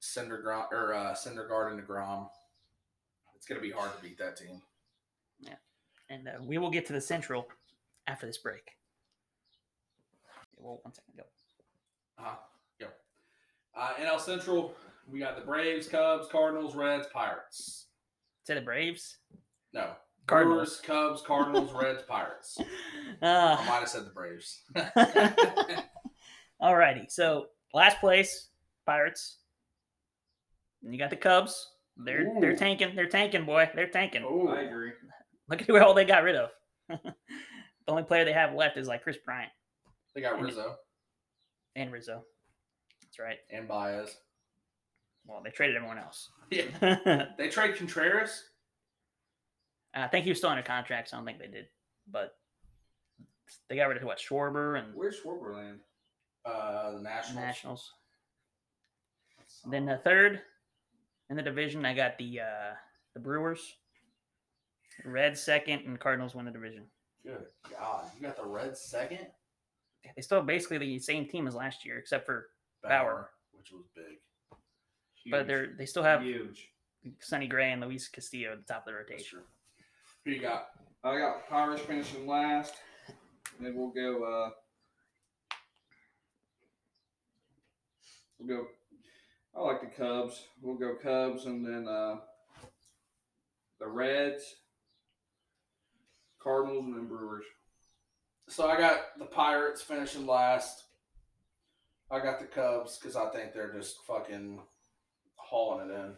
Syndergaard 0.00 0.72
or 0.72 0.94
uh, 0.94 1.12
Syndergaard 1.14 1.70
and 1.72 1.80
Degrom. 1.80 2.28
It's 3.36 3.46
gonna 3.46 3.60
be 3.60 3.70
hard 3.70 3.94
to 3.94 4.02
beat 4.02 4.18
that 4.18 4.36
team. 4.36 4.60
Yeah, 5.38 5.54
and 6.10 6.26
uh, 6.26 6.32
we 6.42 6.58
will 6.58 6.70
get 6.70 6.86
to 6.86 6.92
the 6.92 7.00
Central 7.00 7.46
after 8.06 8.26
this 8.26 8.38
break. 8.38 8.62
Well, 10.56 10.80
one 10.82 10.94
second, 10.94 11.14
go. 11.16 11.22
Uh-huh. 12.18 12.36
Go. 12.80 12.86
Uh, 13.76 13.90
NL 14.00 14.20
Central, 14.20 14.74
we 15.10 15.18
got 15.18 15.36
the 15.36 15.44
Braves, 15.44 15.86
Cubs, 15.88 16.28
Cardinals, 16.30 16.74
Reds, 16.74 17.06
Pirates. 17.12 17.86
Say 18.44 18.54
the 18.54 18.60
Braves. 18.60 19.18
No. 19.74 19.90
Cardinals. 20.28 20.56
Brewers, 20.56 20.80
Cubs, 20.80 21.22
Cardinals, 21.26 21.72
Reds, 21.72 22.02
Pirates. 22.08 22.58
I 23.22 23.26
Uh, 23.26 23.56
might 23.66 23.80
have 23.80 23.88
said 23.88 24.06
the 24.06 24.10
Braves. 24.10 24.62
Alrighty, 26.62 27.10
so 27.10 27.46
last 27.74 28.00
place, 28.00 28.48
Pirates. 28.86 29.38
And 30.82 30.92
you 30.92 30.98
got 30.98 31.10
the 31.10 31.16
Cubs. 31.16 31.70
They're 31.96 32.26
they're 32.40 32.56
tanking. 32.56 32.94
They're 32.96 33.08
tanking, 33.08 33.44
boy. 33.44 33.70
They're 33.74 33.86
tanking. 33.88 34.22
Ooh. 34.24 34.48
I 34.48 34.62
agree. 34.62 34.92
Look 35.48 35.60
at 35.60 35.66
who 35.66 35.78
all 35.78 35.94
they 35.94 36.04
got 36.04 36.22
rid 36.22 36.36
of. 36.36 36.50
the 36.88 36.98
only 37.88 38.02
player 38.02 38.24
they 38.24 38.32
have 38.32 38.54
left 38.54 38.76
is 38.76 38.88
like 38.88 39.02
Kris 39.02 39.18
Bryant 39.24 39.50
They 40.14 40.20
got 40.20 40.40
Rizzo 40.40 40.76
and 41.76 41.92
Rizzo. 41.92 42.24
That's 43.02 43.18
right. 43.18 43.38
and 43.50 43.68
Baez. 43.68 44.16
Well, 45.26 45.40
they 45.44 45.50
traded 45.50 45.76
everyone 45.76 45.98
else. 45.98 46.30
Yeah. 46.50 47.26
They 47.38 47.48
trade 47.48 47.76
Contreras. 47.76 48.42
I 49.94 50.08
think 50.08 50.24
he 50.24 50.30
was 50.30 50.38
still 50.38 50.50
under 50.50 50.62
contract, 50.62 51.10
so 51.10 51.16
I 51.16 51.18
don't 51.18 51.26
think 51.26 51.38
they 51.38 51.46
did. 51.46 51.66
But 52.10 52.34
they 53.68 53.76
got 53.76 53.88
rid 53.88 53.98
of 53.98 54.02
what 54.04 54.18
Schwarber 54.18 54.78
and 54.78 54.94
Where's 54.94 55.16
Schwarberland? 55.20 55.78
Uh, 56.44 56.92
the 56.92 57.00
Nationals. 57.02 57.36
Nationals. 57.44 57.92
Then 59.70 59.86
the 59.86 59.98
third 59.98 60.40
in 61.30 61.36
the 61.36 61.42
division, 61.42 61.84
I 61.84 61.94
got 61.94 62.18
the 62.18 62.40
uh, 62.40 62.74
the 63.14 63.20
Brewers. 63.20 63.76
Red 65.04 65.36
second, 65.38 65.80
and 65.86 65.98
Cardinals 65.98 66.34
win 66.34 66.44
the 66.44 66.50
division. 66.50 66.84
Good 67.24 67.46
God, 67.70 68.04
you 68.16 68.26
got 68.26 68.36
the 68.36 68.44
Reds 68.44 68.80
second. 68.80 69.26
They 70.16 70.22
still 70.22 70.38
have 70.38 70.46
basically 70.46 70.78
the 70.78 70.98
same 70.98 71.26
team 71.26 71.46
as 71.46 71.54
last 71.54 71.84
year, 71.84 71.98
except 71.98 72.26
for 72.26 72.48
Bauer. 72.82 72.90
Bauer, 72.90 73.30
which 73.52 73.70
was 73.72 73.84
big. 73.94 74.18
but 75.30 75.46
they're 75.46 75.74
they 75.78 75.86
still 75.86 76.02
have 76.02 76.22
huge. 76.22 76.68
Sonny 77.20 77.46
Gray 77.46 77.72
and 77.72 77.80
Luis 77.80 78.08
Castillo 78.08 78.52
at 78.52 78.66
the 78.66 78.72
top 78.72 78.82
of 78.86 78.92
the 78.92 78.94
rotation. 78.94 79.40
Who 80.24 80.32
you 80.32 80.40
got? 80.40 80.66
I 81.04 81.18
got 81.18 81.48
Pirates 81.48 81.82
finishing 81.82 82.26
last. 82.26 82.74
Then 83.60 83.74
we'll 83.76 83.90
go. 83.90 84.24
uh 84.24 84.50
We'll 88.42 88.58
go. 88.58 88.66
I 89.54 89.60
like 89.60 89.80
the 89.80 89.86
Cubs. 89.86 90.42
We'll 90.60 90.76
go 90.76 90.96
Cubs, 91.00 91.46
and 91.46 91.64
then 91.64 91.86
uh 91.86 92.16
the 93.78 93.86
Reds, 93.86 94.42
Cardinals, 96.42 96.84
and 96.84 96.96
then 96.96 97.06
Brewers. 97.06 97.44
So 98.48 98.68
I 98.68 98.76
got 98.76 99.18
the 99.18 99.26
Pirates 99.26 99.82
finishing 99.82 100.26
last. 100.26 100.84
I 102.10 102.20
got 102.20 102.38
the 102.40 102.46
Cubs 102.46 102.98
because 102.98 103.16
I 103.16 103.28
think 103.30 103.52
they're 103.52 103.72
just 103.72 104.04
fucking 104.06 104.60
hauling 105.36 105.90
it 105.90 105.94
in. 105.94 106.16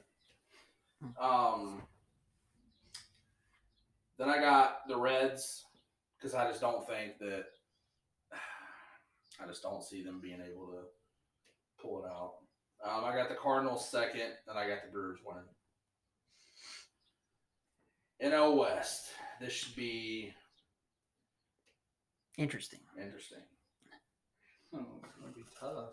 Um, 1.20 1.82
then 4.18 4.30
I 4.30 4.40
got 4.40 4.88
the 4.88 4.96
Reds 4.96 5.64
because 6.16 6.34
I 6.34 6.48
just 6.48 6.60
don't 6.60 6.86
think 6.86 7.18
that. 7.18 7.44
I 9.42 9.46
just 9.46 9.62
don't 9.62 9.82
see 9.82 10.02
them 10.02 10.20
being 10.22 10.40
able 10.40 10.66
to 10.68 10.84
pull 11.84 12.04
it 12.04 12.08
out. 12.08 12.32
Um, 12.84 13.04
I 13.04 13.14
got 13.14 13.28
the 13.28 13.34
Cardinals 13.36 13.88
second, 13.88 14.32
and 14.48 14.58
I 14.58 14.66
got 14.68 14.78
the 14.84 14.90
Brewers 14.90 15.18
winning. 15.24 15.44
NL 18.22 18.56
West. 18.58 19.06
This 19.40 19.52
should 19.52 19.76
be 19.76 20.32
Interesting. 22.36 22.80
interesting. 23.00 23.38
Oh, 24.74 24.84
it's 25.04 25.14
gonna 25.20 25.32
be 25.32 25.44
tough. 25.60 25.90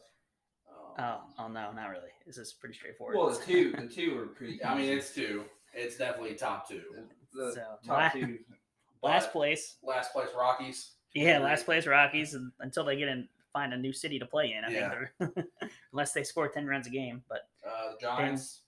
Um, 0.68 0.96
Oh, 0.98 1.22
oh 1.40 1.48
no, 1.48 1.72
not 1.72 1.90
really. 1.90 2.10
This 2.26 2.38
is 2.38 2.52
pretty 2.54 2.74
straightforward. 2.76 3.16
Well, 3.16 3.30
the 3.30 3.44
two, 3.46 3.72
the 3.78 3.88
two 3.88 4.18
are 4.20 4.26
pretty. 4.28 4.64
I 4.64 4.76
mean, 4.76 4.90
it's 4.98 5.14
two. 5.14 5.44
It's 5.74 5.98
definitely 5.98 6.36
top 6.36 6.68
two. 6.68 6.82
the 7.34 7.52
So, 7.54 7.64
top 7.86 7.98
la- 7.98 8.10
two. 8.10 8.40
last 9.04 9.32
place. 9.32 9.78
last 9.84 10.12
place 10.14 10.30
Rockies. 10.38 10.92
Yeah, 11.14 11.40
last 11.40 11.66
place 11.66 11.86
Rockies 11.86 12.36
until 12.60 12.86
they 12.86 12.98
get 12.98 13.08
in 13.10 13.28
find 13.54 13.74
a 13.74 13.78
new 13.78 13.94
city 13.94 14.18
to 14.20 14.26
play 14.26 14.54
in. 14.54 14.64
I 14.64 14.70
Yeah. 14.70 14.90
think 14.90 15.34
they're 15.36 15.46
unless 15.92 16.14
they 16.14 16.24
score 16.24 16.48
ten 16.48 16.66
runs 16.66 16.88
a 16.88 16.90
game. 16.90 17.24
But 17.30 17.50
Uh, 17.68 17.92
the 17.94 17.98
Giants. 18.02 18.62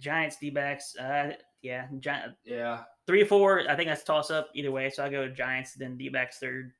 Giants, 0.00 0.36
D 0.38 0.50
backs, 0.50 0.96
uh, 0.96 1.36
yeah, 1.62 1.86
Gi- 2.00 2.34
Yeah, 2.44 2.82
three 3.06 3.22
or 3.22 3.26
four. 3.26 3.60
I 3.70 3.76
think 3.76 3.88
that's 3.88 4.02
toss 4.02 4.30
up 4.30 4.48
either 4.54 4.72
way. 4.72 4.90
So 4.90 5.04
I 5.04 5.08
go 5.08 5.28
Giants, 5.28 5.74
then 5.74 5.96
D 5.96 6.08
backs 6.08 6.38
third, 6.38 6.72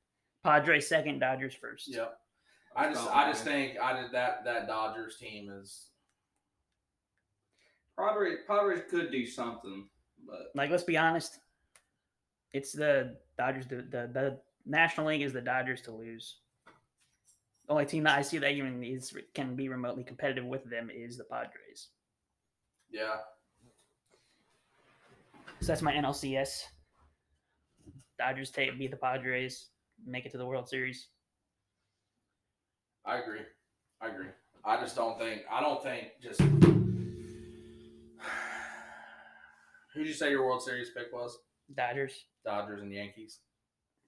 Padres 0.43 0.87
second, 0.87 1.19
Dodgers 1.19 1.53
first. 1.55 1.87
Yep. 1.87 2.19
I 2.75 2.89
just, 2.91 3.07
I 3.09 3.31
just 3.31 3.45
think 3.45 3.79
I 3.79 4.01
did 4.01 4.11
that. 4.11 4.43
That 4.43 4.67
Dodgers 4.67 5.15
team 5.17 5.49
is. 5.49 5.91
Padres, 7.97 8.39
Padres 8.45 8.81
could 8.89 9.11
do 9.11 9.25
something, 9.25 9.87
but 10.27 10.51
Like 10.53 10.69
let's 10.69 10.83
be 10.83 10.97
honest, 10.97 11.39
it's 12.51 12.73
the 12.73 13.15
Dodgers. 13.37 13.65
The 13.67 13.77
the, 13.77 14.09
the 14.11 14.41
National 14.65 15.07
League 15.07 15.21
is 15.21 15.31
the 15.31 15.39
Dodgers 15.41 15.79
to 15.83 15.91
lose. 15.93 16.39
The 17.67 17.73
only 17.73 17.85
team 17.85 18.03
that 18.03 18.17
I 18.17 18.21
see 18.21 18.37
that 18.37 18.51
even 18.51 18.83
is 18.83 19.15
can 19.33 19.55
be 19.55 19.69
remotely 19.69 20.03
competitive 20.03 20.45
with 20.45 20.63
them 20.69 20.91
is 20.93 21.17
the 21.17 21.23
Padres. 21.23 21.89
Yeah. 22.91 23.15
So 25.61 25.67
that's 25.67 25.81
my 25.81 25.93
NLCS. 25.93 26.65
Dodgers 28.19 28.51
take 28.51 28.77
beat 28.77 28.91
the 28.91 28.97
Padres, 28.97 29.69
make 30.05 30.25
it 30.25 30.31
to 30.31 30.37
the 30.37 30.45
World 30.45 30.69
Series. 30.69 31.07
I 33.03 33.17
agree. 33.17 33.41
I 34.01 34.09
agree. 34.09 34.27
I 34.63 34.79
just 34.79 34.95
don't 34.95 35.17
think. 35.19 35.41
I 35.51 35.59
don't 35.61 35.81
think 35.81 36.09
just. 36.21 36.39
Who'd 39.93 40.07
you 40.07 40.13
say 40.13 40.29
your 40.31 40.45
World 40.45 40.61
Series 40.61 40.91
pick 40.91 41.11
was? 41.11 41.37
Dodgers, 41.75 42.25
Dodgers 42.43 42.81
and 42.81 42.93
Yankees. 42.93 43.39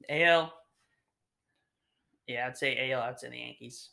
AL. 0.10 0.54
Yeah, 2.28 2.48
I'd 2.48 2.58
say 2.58 2.91
AL. 2.91 3.02
I'd 3.02 3.20
say 3.20 3.30
the 3.30 3.38
Yankees. 3.38 3.90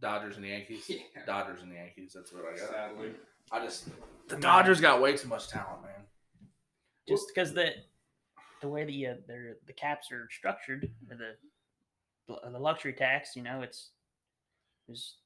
Dodgers 0.00 0.36
and 0.36 0.44
the 0.44 0.48
Yankees. 0.50 0.84
Yeah. 0.88 1.24
Dodgers 1.26 1.62
and 1.62 1.70
the 1.70 1.76
Yankees. 1.76 2.12
That's 2.14 2.32
what 2.32 2.44
I 2.44 2.56
got. 2.56 2.68
sadly, 2.70 3.10
I 3.52 3.64
just 3.64 3.88
the 4.28 4.36
Dodgers 4.36 4.80
got 4.80 5.00
way 5.00 5.16
too 5.16 5.28
much 5.28 5.48
talent, 5.48 5.82
man. 5.82 6.06
Just 7.08 7.26
because 7.28 7.52
the 7.52 7.70
the 8.60 8.68
way 8.68 8.84
the 8.84 9.06
uh, 9.06 9.14
their 9.26 9.56
the 9.66 9.72
caps 9.72 10.10
are 10.12 10.28
structured, 10.30 10.90
or 11.10 11.16
the 11.16 12.50
the 12.50 12.58
luxury 12.58 12.92
tax, 12.92 13.36
you 13.36 13.42
know, 13.42 13.62
it's 13.62 13.90
there's 14.86 15.16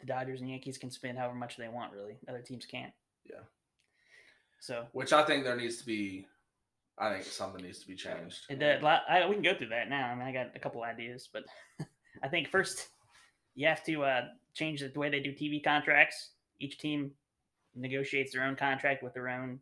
the 0.00 0.06
Dodgers 0.06 0.40
and 0.40 0.50
Yankees 0.50 0.78
can 0.78 0.90
spend 0.90 1.18
however 1.18 1.34
much 1.34 1.56
they 1.56 1.68
want. 1.68 1.92
Really, 1.92 2.16
other 2.28 2.40
teams 2.42 2.66
can't. 2.66 2.92
Yeah. 3.28 3.40
So 4.60 4.86
Which 4.92 5.12
I 5.12 5.24
think 5.24 5.44
there 5.44 5.56
needs 5.56 5.76
to 5.78 5.86
be. 5.86 6.26
I 6.98 7.12
think 7.12 7.24
something 7.24 7.64
needs 7.64 7.80
to 7.80 7.88
be 7.88 7.96
changed. 7.96 8.44
It, 8.48 8.62
uh, 8.62 9.00
I, 9.08 9.26
we 9.26 9.34
can 9.34 9.42
go 9.42 9.54
through 9.54 9.70
that 9.70 9.88
now. 9.88 10.08
I 10.10 10.14
mean, 10.14 10.26
I 10.26 10.32
got 10.32 10.54
a 10.54 10.58
couple 10.58 10.82
ideas, 10.84 11.28
but 11.32 11.42
I 12.22 12.28
think 12.28 12.48
first 12.48 12.88
you 13.54 13.66
have 13.66 13.82
to 13.84 14.04
uh, 14.04 14.22
change 14.54 14.80
the 14.80 14.98
way 14.98 15.10
they 15.10 15.20
do 15.20 15.32
TV 15.32 15.62
contracts. 15.62 16.30
Each 16.60 16.78
team 16.78 17.10
negotiates 17.74 18.32
their 18.32 18.44
own 18.44 18.54
contract 18.54 19.02
with 19.02 19.14
their 19.14 19.28
own 19.28 19.58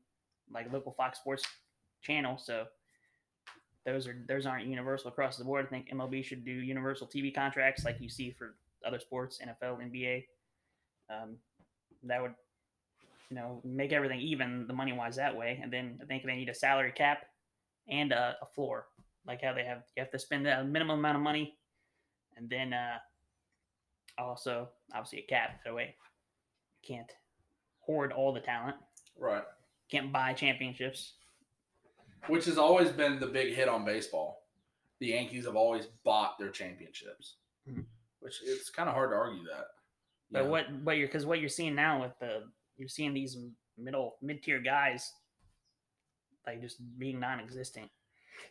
like 0.53 0.71
local 0.73 0.93
Fox 0.93 1.19
Sports 1.19 1.45
channel. 2.03 2.37
So 2.37 2.67
those 3.87 4.07
are 4.07 4.23
those 4.29 4.47
aren't 4.47 4.67
universal 4.67 5.09
across 5.09 5.37
the 5.37 5.45
board. 5.45 5.67
I 5.67 5.69
think 5.69 5.91
MLB 5.91 6.25
should 6.25 6.45
do 6.45 6.53
universal 6.53 7.07
TV 7.07 7.35
contracts 7.35 7.85
like 7.85 8.01
you 8.01 8.09
see 8.09 8.31
for 8.31 8.57
other 8.87 9.01
sports, 9.01 9.41
NFL, 9.43 9.79
NBA. 9.81 10.25
Um, 11.11 11.37
that 12.05 12.21
would 12.21 12.35
you 13.31 13.37
know 13.37 13.61
make 13.65 13.93
everything 13.93 14.21
even 14.21 14.67
the 14.67 14.73
money 14.73 14.93
wise 14.93 15.17
that 15.17 15.37
way. 15.37 15.61
And 15.63 15.73
then 15.73 15.99
I 16.03 16.07
think 16.07 16.25
they 16.25 16.35
need 16.37 16.49
a 16.49 16.55
salary 16.55 16.93
cap 16.93 17.25
and 17.89 18.13
a, 18.13 18.37
a 18.43 18.47
floor, 18.55 18.87
like 19.27 19.43
how 19.43 19.53
they 19.53 19.65
have 19.65 19.83
you 19.97 20.03
have 20.03 20.11
to 20.13 20.19
spend 20.19 20.47
a 20.47 20.65
minimum 20.65 20.99
amount 20.99 21.17
of 21.17 21.23
money, 21.23 21.57
and 22.37 22.49
then 22.49 22.73
uh, 22.73 22.99
also 24.19 24.69
obviously 24.95 25.21
a 25.21 25.23
cap 25.23 25.61
that 25.65 25.75
way. 25.75 25.95
you 26.83 26.97
Can't 26.97 27.11
hoard 27.81 28.13
all 28.13 28.33
the 28.33 28.41
talent. 28.41 28.77
Right. 29.19 29.43
Can't 29.91 30.13
buy 30.13 30.33
championships. 30.33 31.15
Which 32.29 32.45
has 32.45 32.57
always 32.57 32.91
been 32.91 33.19
the 33.19 33.27
big 33.27 33.55
hit 33.55 33.69
on 33.69 33.85
baseball. 33.85 34.45
The 35.01 35.09
Yankees 35.09 35.45
have 35.47 35.57
always 35.57 35.87
bought 36.05 36.39
their 36.39 36.51
championships, 36.51 37.35
Mhm. 37.69 37.85
which 38.21 38.41
it's 38.45 38.71
kind 38.71 38.89
of 38.89 38.95
hard 38.95 39.11
to 39.11 39.17
argue 39.17 39.43
that. 39.45 39.67
But 40.31 40.45
know? 40.45 40.51
what 40.51 40.85
but 40.85 40.93
you're 40.93 41.09
because 41.09 41.27
what 41.27 41.41
you're 41.41 41.49
seeing 41.49 41.75
now 41.75 42.01
with 42.01 42.17
the 42.21 42.49
you're 42.83 42.89
seeing 42.89 43.15
these 43.15 43.39
middle 43.79 44.17
mid 44.21 44.43
tier 44.43 44.59
guys 44.59 45.13
like 46.45 46.61
just 46.61 46.79
being 46.99 47.21
non-existent. 47.21 47.89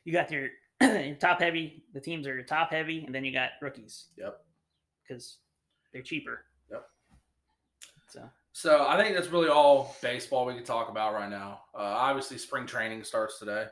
You 0.05 0.13
got 0.13 0.31
your, 0.31 0.47
your 0.81 1.15
top 1.19 1.41
heavy. 1.41 1.83
The 1.93 1.99
teams 1.99 2.25
are 2.27 2.41
top 2.43 2.71
heavy, 2.71 3.03
and 3.05 3.13
then 3.13 3.25
you 3.25 3.33
got 3.33 3.49
rookies. 3.61 4.05
Yep. 4.17 4.39
Because 5.05 5.39
they're 5.91 6.01
cheaper. 6.01 6.45
Yep. 6.71 6.85
So 8.07 8.29
So 8.53 8.85
I 8.87 8.95
think 8.95 9.15
that's 9.17 9.27
really 9.27 9.49
all 9.49 9.97
baseball 10.01 10.45
we 10.45 10.53
can 10.53 10.63
talk 10.63 10.87
about 10.87 11.13
right 11.13 11.29
now. 11.29 11.63
Uh, 11.75 11.79
obviously, 11.79 12.37
spring 12.37 12.65
training 12.65 13.03
starts 13.03 13.37
today, 13.37 13.65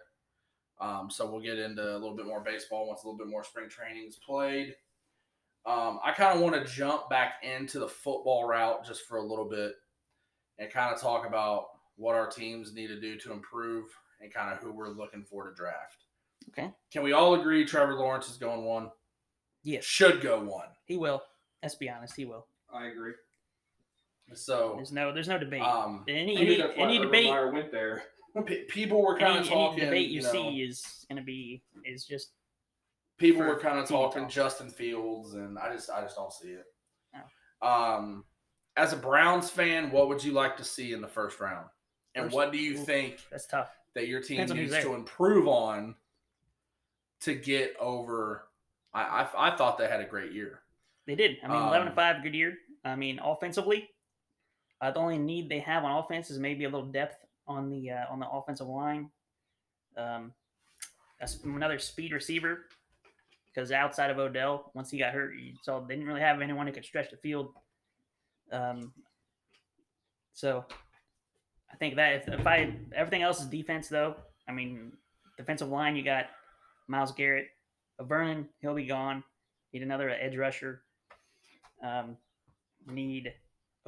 um, 0.81 1.09
so 1.09 1.31
we'll 1.31 1.39
get 1.39 1.57
into 1.57 1.81
a 1.81 1.97
little 1.97 2.17
bit 2.17 2.25
more 2.25 2.41
baseball 2.41 2.85
once 2.85 3.03
a 3.03 3.07
little 3.07 3.17
bit 3.17 3.27
more 3.27 3.45
spring 3.45 3.69
training 3.69 4.09
is 4.09 4.17
played. 4.17 4.75
Um, 5.65 5.99
I 6.03 6.11
kind 6.11 6.35
of 6.35 6.41
want 6.41 6.55
to 6.55 6.73
jump 6.73 7.09
back 7.09 7.35
into 7.43 7.79
the 7.79 7.87
football 7.87 8.45
route 8.45 8.85
just 8.85 9.03
for 9.07 9.17
a 9.17 9.23
little 9.23 9.47
bit 9.47 9.73
and 10.59 10.69
kind 10.71 10.93
of 10.93 11.01
talk 11.01 11.25
about 11.25 11.67
what 11.95 12.15
our 12.15 12.27
teams 12.29 12.73
need 12.73 12.87
to 12.87 12.99
do 12.99 13.17
to 13.17 13.31
improve 13.31 13.85
and 14.21 14.33
kind 14.33 14.51
of 14.53 14.59
who 14.59 14.71
we're 14.71 14.89
looking 14.89 15.23
for 15.23 15.49
to 15.49 15.55
draft. 15.55 16.05
Okay. 16.49 16.71
Can 16.91 17.03
we 17.03 17.13
all 17.13 17.35
agree 17.35 17.65
Trevor 17.65 17.95
Lawrence 17.95 18.29
is 18.29 18.37
going 18.37 18.63
one? 18.63 18.89
Yes, 19.63 19.83
Should 19.83 20.21
go 20.21 20.39
one. 20.41 20.67
he 20.85 20.97
will. 20.97 21.21
Let's 21.61 21.75
be 21.75 21.89
honest, 21.89 22.15
he 22.15 22.25
will. 22.25 22.47
I 22.73 22.87
agree. 22.87 23.13
So 24.33 24.73
There's 24.75 24.91
no, 24.91 25.11
there's 25.13 25.27
no 25.27 25.37
debate. 25.39 25.61
um, 25.61 26.05
any 26.07 26.35
Maybe 26.35 26.61
any, 26.61 26.73
any 26.77 26.99
debate, 26.99 27.29
Meyer 27.29 27.51
went 27.51 27.71
there. 27.71 28.03
people 28.69 29.01
were 29.03 29.17
kind 29.17 29.37
any, 29.37 29.39
of 29.39 29.45
any 29.47 29.55
talking. 29.55 29.83
debate 29.85 30.09
you, 30.09 30.21
know, 30.21 30.31
see 30.31 30.61
is 30.61 31.05
going 31.09 31.17
to 31.17 31.23
be 31.25 31.63
is 31.83 32.05
just 32.05 32.29
people 33.17 33.41
were 33.41 33.59
kind 33.59 33.79
of 33.79 33.87
talking 33.87 34.23
talk. 34.23 34.31
Justin 34.31 34.69
Fields, 34.69 35.33
and 35.33 35.57
I 35.57 35.73
just 35.73 35.89
I 35.89 36.01
just 36.01 36.15
don't 36.15 36.31
see 36.31 36.49
it. 36.49 36.65
Oh. 37.61 37.67
Um, 37.67 38.23
as 38.79 38.93
a 38.93 38.97
Browns 38.97 39.49
fan, 39.49 39.91
what 39.91 40.07
would 40.07 40.23
you 40.23 40.31
like 40.31 40.55
to 40.57 40.63
see 40.63 40.93
in 40.93 41.01
the 41.01 41.07
first 41.07 41.39
round? 41.39 41.67
And 42.15 42.25
First- 42.25 42.35
what 42.35 42.51
do 42.51 42.57
you 42.57 42.75
ooh. 42.79 42.83
think 42.85 43.19
that's 43.29 43.45
tough. 43.45 43.69
that 43.93 44.07
your 44.07 44.21
team 44.21 44.37
Depends 44.47 44.71
needs 44.71 44.83
to 44.83 44.93
improve 44.93 45.47
on 45.47 45.95
to 47.21 47.35
get 47.35 47.75
over? 47.79 48.47
I, 48.93 49.01
I 49.35 49.49
I 49.49 49.55
thought 49.57 49.77
they 49.77 49.87
had 49.87 49.99
a 49.99 50.05
great 50.05 50.31
year. 50.31 50.61
They 51.05 51.15
did. 51.15 51.37
I 51.43 51.47
mean, 51.47 51.57
eleven 51.61 51.87
Um, 51.87 51.89
to 51.89 51.95
five, 51.95 52.23
good 52.23 52.33
year. 52.33 52.57
I 52.85 52.95
mean, 52.95 53.19
offensively, 53.19 53.89
uh, 54.81 54.91
the 54.91 54.99
only 54.99 55.17
need 55.17 55.49
they 55.49 55.59
have 55.59 55.83
on 55.83 55.91
offense 55.91 56.31
is 56.31 56.39
maybe 56.39 56.63
a 56.63 56.69
little 56.69 56.87
depth 56.87 57.25
on 57.47 57.69
the 57.69 57.91
uh, 57.91 58.05
on 58.09 58.19
the 58.19 58.29
offensive 58.29 58.67
line. 58.67 59.11
Um, 59.97 60.33
another 61.43 61.77
speed 61.79 62.13
receiver, 62.13 62.67
because 63.47 63.71
outside 63.71 64.09
of 64.09 64.17
Odell, 64.17 64.71
once 64.73 64.89
he 64.89 64.97
got 64.97 65.13
hurt, 65.13 65.35
you 65.35 65.53
saw 65.61 65.81
they 65.81 65.95
didn't 65.95 66.07
really 66.07 66.21
have 66.21 66.41
anyone 66.41 66.65
who 66.65 66.71
could 66.73 66.85
stretch 66.85 67.11
the 67.11 67.17
field. 67.17 67.53
Um, 68.51 68.93
so 70.33 70.65
I 71.71 71.75
think 71.77 71.95
that 71.95 72.13
if, 72.13 72.27
if 72.27 72.47
I 72.47 72.73
everything 72.95 73.21
else 73.21 73.41
is 73.41 73.47
defense 73.47 73.87
though, 73.87 74.15
I 74.47 74.51
mean, 74.51 74.93
defensive 75.37 75.69
line 75.69 75.95
you 75.95 76.03
got 76.03 76.27
Myles 76.87 77.11
Garrett, 77.11 77.47
Vernon, 78.01 78.47
he'll 78.61 78.73
be 78.73 78.85
gone. 78.85 79.23
Need 79.73 79.83
another 79.83 80.09
edge 80.09 80.35
rusher. 80.35 80.81
Um, 81.83 82.17
need 82.87 83.33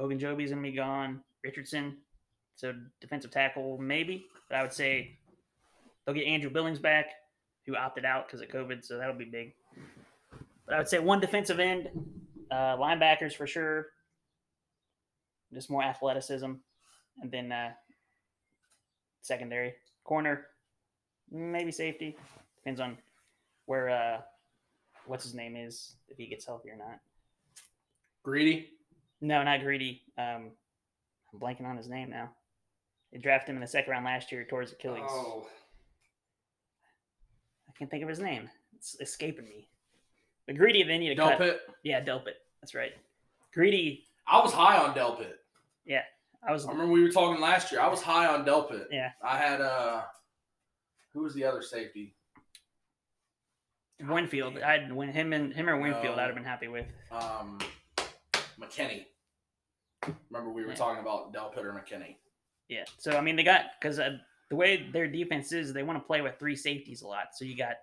Ogunjobi's 0.00 0.50
gonna 0.50 0.62
be 0.62 0.72
gone. 0.72 1.22
Richardson, 1.42 1.96
so 2.54 2.72
defensive 3.00 3.30
tackle 3.30 3.78
maybe, 3.78 4.26
but 4.48 4.58
I 4.58 4.62
would 4.62 4.72
say 4.72 5.18
they'll 6.04 6.14
get 6.14 6.26
Andrew 6.26 6.50
Billings 6.50 6.78
back, 6.78 7.06
who 7.66 7.76
opted 7.76 8.04
out 8.04 8.26
because 8.26 8.40
of 8.40 8.48
COVID, 8.48 8.84
so 8.84 8.98
that'll 8.98 9.14
be 9.16 9.24
big. 9.24 9.54
But 10.66 10.74
I 10.74 10.78
would 10.78 10.88
say 10.88 10.98
one 10.98 11.20
defensive 11.20 11.58
end, 11.58 11.88
uh, 12.50 12.76
linebackers 12.76 13.34
for 13.34 13.46
sure, 13.46 13.86
just 15.52 15.70
more 15.70 15.82
athleticism, 15.82 16.52
and 17.20 17.30
then 17.30 17.52
uh, 17.52 17.70
secondary 19.20 19.74
corner, 20.04 20.46
maybe 21.30 21.70
safety, 21.72 22.16
depends 22.56 22.80
on 22.80 22.96
where 23.66 23.88
uh, 23.90 24.20
what's 25.06 25.24
his 25.24 25.34
name 25.34 25.56
is 25.56 25.94
if 26.08 26.16
he 26.16 26.26
gets 26.26 26.44
healthy 26.44 26.70
or 26.70 26.76
not. 26.76 26.98
Greedy. 28.22 28.70
No, 29.20 29.42
not 29.42 29.60
greedy. 29.60 30.02
Um, 30.18 30.50
I'm 31.32 31.40
blanking 31.40 31.64
on 31.64 31.76
his 31.76 31.88
name 31.88 32.10
now. 32.10 32.30
They 33.12 33.18
drafted 33.18 33.50
him 33.50 33.56
in 33.56 33.62
the 33.62 33.68
second 33.68 33.90
round 33.90 34.04
last 34.04 34.32
year 34.32 34.44
towards 34.44 34.72
Achilles. 34.72 35.02
Oh, 35.06 35.46
I 37.68 37.72
can't 37.78 37.90
think 37.90 38.02
of 38.02 38.08
his 38.08 38.20
name. 38.20 38.48
It's 38.74 38.96
escaping 39.00 39.44
me. 39.44 39.68
But 40.46 40.56
greedy, 40.56 40.82
they 40.82 40.98
need 40.98 41.10
to 41.10 41.16
cut. 41.16 41.38
Delpit. 41.38 41.56
Yeah, 41.84 42.02
Delpit. 42.02 42.34
That's 42.60 42.74
right. 42.74 42.92
Greedy. 43.52 44.06
I 44.26 44.40
was 44.40 44.52
high 44.52 44.78
on 44.78 44.94
Delpit. 44.94 45.34
I 46.44 46.50
was. 46.52 46.66
I 46.66 46.72
remember 46.72 46.92
we 46.92 47.02
were 47.02 47.10
talking 47.10 47.40
last 47.40 47.70
year. 47.70 47.80
I 47.80 47.88
was 47.88 48.02
high 48.02 48.26
on 48.26 48.44
Delpit. 48.44 48.86
Yeah. 48.90 49.10
I 49.22 49.36
had 49.38 49.60
uh, 49.60 50.02
who 51.12 51.22
was 51.22 51.34
the 51.34 51.44
other 51.44 51.62
safety? 51.62 52.16
Winfield. 54.00 54.58
I'd 54.58 54.92
win 54.92 55.12
him 55.12 55.32
and 55.32 55.52
him 55.52 55.68
or 55.68 55.78
Winfield. 55.80 56.16
No. 56.16 56.22
I'd 56.22 56.26
have 56.26 56.34
been 56.34 56.44
happy 56.44 56.66
with. 56.68 56.86
Um, 57.12 57.58
McKinney. 58.60 59.04
Remember 60.30 60.50
we 60.52 60.62
were 60.64 60.70
Yeah. 60.70 60.74
talking 60.74 61.00
about 61.00 61.32
Delpit 61.32 61.58
or 61.64 61.72
McKinney. 61.72 62.16
Yeah. 62.68 62.84
So 62.98 63.16
I 63.16 63.20
mean, 63.20 63.36
they 63.36 63.44
got 63.44 63.66
because 63.80 64.00
uh, 64.00 64.18
the 64.50 64.56
way 64.56 64.88
their 64.92 65.06
defense 65.06 65.52
is, 65.52 65.72
they 65.72 65.84
want 65.84 65.98
to 66.02 66.04
play 66.06 66.20
with 66.22 66.38
three 66.38 66.56
safeties 66.56 67.02
a 67.02 67.06
lot. 67.06 67.28
So 67.34 67.44
you 67.44 67.56
got 67.56 67.76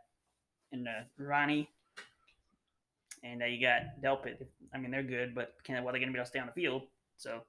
in 0.73 0.85
uh, 0.85 1.03
Ronnie, 1.17 1.69
and 3.23 3.41
uh, 3.41 3.45
you 3.45 3.61
got 3.61 4.01
Delpit. 4.03 4.45
I 4.73 4.77
mean, 4.77 4.91
they're 4.91 5.01
good, 5.03 5.33
but 5.33 5.53
can 5.63 5.81
well 5.83 5.93
they're 5.93 6.01
going 6.01 6.09
to 6.09 6.13
be 6.13 6.19
able 6.19 6.25
to 6.25 6.29
stay 6.29 6.39
on 6.39 6.47
the 6.47 6.51
field. 6.53 6.81
So 7.15 7.41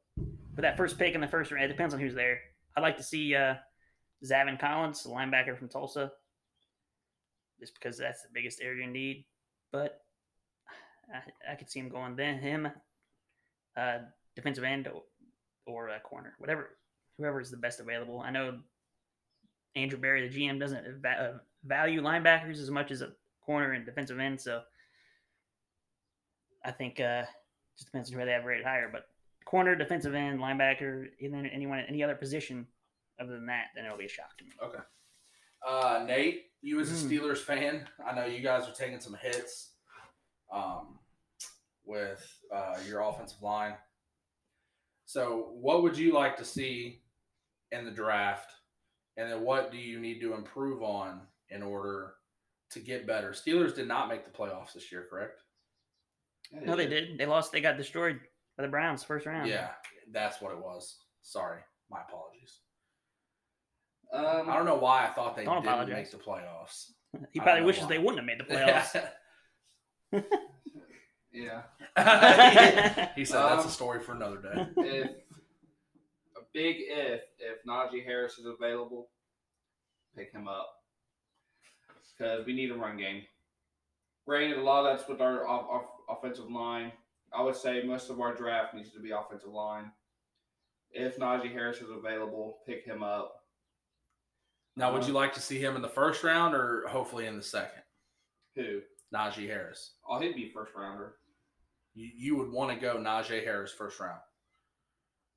that 0.63 0.77
first 0.77 0.99
pick 0.99 1.15
in 1.15 1.21
the 1.21 1.29
first 1.29 1.51
round, 1.51 1.65
it 1.65 1.69
depends 1.69 1.95
on 1.95 2.01
who's 2.01 2.15
there. 2.15 2.41
I'd 2.77 2.83
like 2.83 2.97
to 2.99 3.03
see 3.03 3.35
uh, 3.35 3.55
Zaven 4.25 4.59
Collins, 4.59 5.03
the 5.03 5.11
linebacker 5.11 5.57
from 5.57 5.69
Tulsa, 5.69 6.13
just 7.59 7.75
because 7.75 7.99
that's 7.99 8.23
the 8.23 8.29
biggest 8.33 8.61
area 8.61 8.87
need. 8.87 9.27
But 9.73 10.01
I, 11.13 11.53
I 11.53 11.55
could 11.55 11.71
see 11.71 11.81
him 11.81 11.89
going 11.89 12.17
then 12.17 12.39
him, 12.39 12.69
uh, 13.77 13.99
defensive 14.37 14.65
end 14.65 14.89
or, 14.89 15.03
or 15.67 15.89
a 15.89 16.01
corner, 16.01 16.35
whatever, 16.39 16.71
whoever 17.19 17.41
is 17.41 17.51
the 17.51 17.57
best 17.57 17.81
available. 17.81 18.21
I 18.21 18.31
know 18.31 18.59
Andrew 19.77 19.99
Berry, 19.99 20.29
the 20.29 20.35
GM, 20.35 20.59
doesn't 20.59 21.03
va- 21.03 21.35
uh, 21.35 21.39
value 21.65 22.03
linebackers 22.03 22.61
as 22.61 22.71
much 22.71 22.91
as 22.91 23.03
a 23.03 23.13
corner 23.45 23.73
and 23.73 23.87
defensive 23.87 24.19
end, 24.19 24.41
so 24.41 24.63
I 26.65 26.71
think 26.71 27.01
uh, 27.01 27.23
just 27.77 27.87
depends 27.87 28.11
on 28.11 28.19
who 28.19 28.25
they 28.25 28.33
have 28.33 28.45
rated 28.45 28.67
higher. 28.67 28.89
But 28.93 29.07
corner, 29.45 29.75
defensive 29.75 30.15
end, 30.15 30.39
linebacker, 30.41 31.07
and 31.21 31.33
then 31.35 31.47
anyone 31.47 31.81
any 31.89 32.03
other 32.03 32.15
position 32.15 32.67
other 33.21 33.33
than 33.33 33.47
that, 33.47 33.67
then 33.75 33.85
it'll 33.85 33.99
be 33.99 34.07
a 34.07 34.09
shock 34.09 34.37
to 34.39 34.45
me. 34.45 34.51
Okay. 34.63 34.79
Uh, 35.67 36.05
Nate, 36.07 36.47
you 36.63 36.81
as 36.81 36.91
a 36.91 36.95
Hmm. 37.07 37.13
Steelers 37.13 37.39
fan, 37.39 37.87
I 38.07 38.15
know 38.15 38.25
you 38.25 38.41
guys 38.41 38.67
are 38.69 38.73
taking 38.73 39.01
some 39.01 39.15
hits 39.21 39.73
um, 40.53 40.99
with 41.85 42.27
uh, 42.55 42.79
your 42.89 43.01
offensive 43.01 43.43
line. 43.43 43.75
So, 45.05 45.51
what 45.61 45.83
would 45.83 45.99
you 45.99 46.13
like 46.15 46.37
to 46.39 46.45
see 46.45 47.03
in 47.73 47.85
the 47.85 47.91
draft? 47.91 48.51
And 49.17 49.31
then, 49.31 49.43
what 49.43 49.71
do 49.73 49.77
you 49.77 49.99
need 50.01 50.21
to 50.21 50.35
improve 50.35 50.83
on 50.83 51.21
in 51.51 51.63
order 51.63 52.15
to 52.71 52.81
get 52.81 53.07
better? 53.07 53.33
Steelers 53.33 53.75
did 53.75 53.89
not 53.89 54.09
make 54.09 54.25
the 54.25 54.31
playoffs 54.31 54.73
this 54.73 54.91
year, 54.93 55.07
correct? 55.11 55.43
yeah, 56.53 56.61
No, 56.61 56.77
they 56.77 56.87
did. 56.87 57.19
They 57.19 57.27
lost. 57.27 57.53
They 57.53 57.61
got 57.61 57.77
destroyed 57.77 58.21
by 58.61 58.67
the 58.67 58.71
Browns 58.71 59.03
first 59.03 59.25
round. 59.27 59.49
Yeah, 59.49 59.69
that's 60.13 60.41
what 60.43 60.53
it 60.53 60.59
was. 60.59 60.97
Sorry, 61.23 61.61
my 61.91 62.01
apologies. 62.07 62.59
Um, 64.13 64.51
I 64.51 64.57
don't 64.57 64.67
know 64.67 64.77
why 64.77 65.07
I 65.07 65.11
thought 65.13 65.35
they 65.37 65.45
didn't 65.45 65.59
apologize. 65.59 65.95
make 65.95 66.11
the 66.11 66.17
playoffs. 66.19 66.91
he 67.33 67.41
probably 67.41 67.65
wishes 67.65 67.85
why. 67.85 67.89
they 67.89 67.99
wouldn't 67.99 68.19
have 68.19 68.27
made 68.27 68.41
the 68.41 68.45
playoffs. 70.23 70.33
yeah. 71.33 71.63
he 73.17 73.25
said 73.25 73.43
that's 73.43 73.63
a 73.65 73.67
Um, 73.67 73.71
story 73.71 74.01
for 74.01 74.13
another 74.13 74.39
day. 74.39 74.67
if 74.77 75.07
a 76.37 76.41
big 76.53 76.77
if 76.81 77.23
if 77.39 77.65
Najee 77.67 78.05
Harris 78.05 78.39
is 78.39 78.47
available, 78.47 79.09
pick 80.17 80.33
him 80.33 80.49
up 80.49 80.69
because 82.19 82.45
we 82.47 82.53
need 82.53 82.71
a 82.71 82.75
run 82.77 82.97
game. 82.99 83.23
Granted, 84.27 84.59
a 84.59 84.63
lot 84.63 84.85
of 84.85 84.97
that's 84.99 85.09
with 85.09 85.21
our 85.21 85.47
off, 85.47 85.67
off, 85.71 86.19
offensive 86.19 86.51
line. 86.51 86.93
I 87.33 87.43
would 87.43 87.57
say 87.57 87.83
most 87.83 88.11
of 88.11 88.21
our 88.21 88.35
draft 88.35 88.75
needs 88.75 88.91
to 88.93 89.01
be 89.01 89.11
offensive 89.11 89.51
line. 89.51 89.93
If 90.93 91.19
Najee 91.19 91.53
Harris 91.53 91.79
is 91.79 91.91
available, 91.91 92.59
pick 92.67 92.85
him 92.85 93.03
up. 93.03 93.45
Now, 94.77 94.93
would 94.93 95.03
um, 95.03 95.09
you 95.09 95.15
like 95.15 95.33
to 95.35 95.41
see 95.41 95.59
him 95.59 95.77
in 95.77 95.83
the 95.83 95.89
first 95.89 96.25
round 96.25 96.55
or 96.55 96.85
hopefully 96.89 97.27
in 97.27 97.37
the 97.37 97.43
second? 97.43 97.83
Who? 98.57 98.81
Najee 99.15 99.47
Harris. 99.47 99.93
Oh, 100.09 100.21
he'd 100.21 100.35
be 100.35 100.51
first 100.53 100.75
rounder. 100.75 101.15
You, 101.95 102.11
you 102.17 102.37
would 102.37 102.51
want 102.51 102.73
to 102.73 102.81
go 102.81 102.97
Najee 102.97 103.45
Harris 103.45 103.73
first 103.73 104.01
round. 104.01 104.21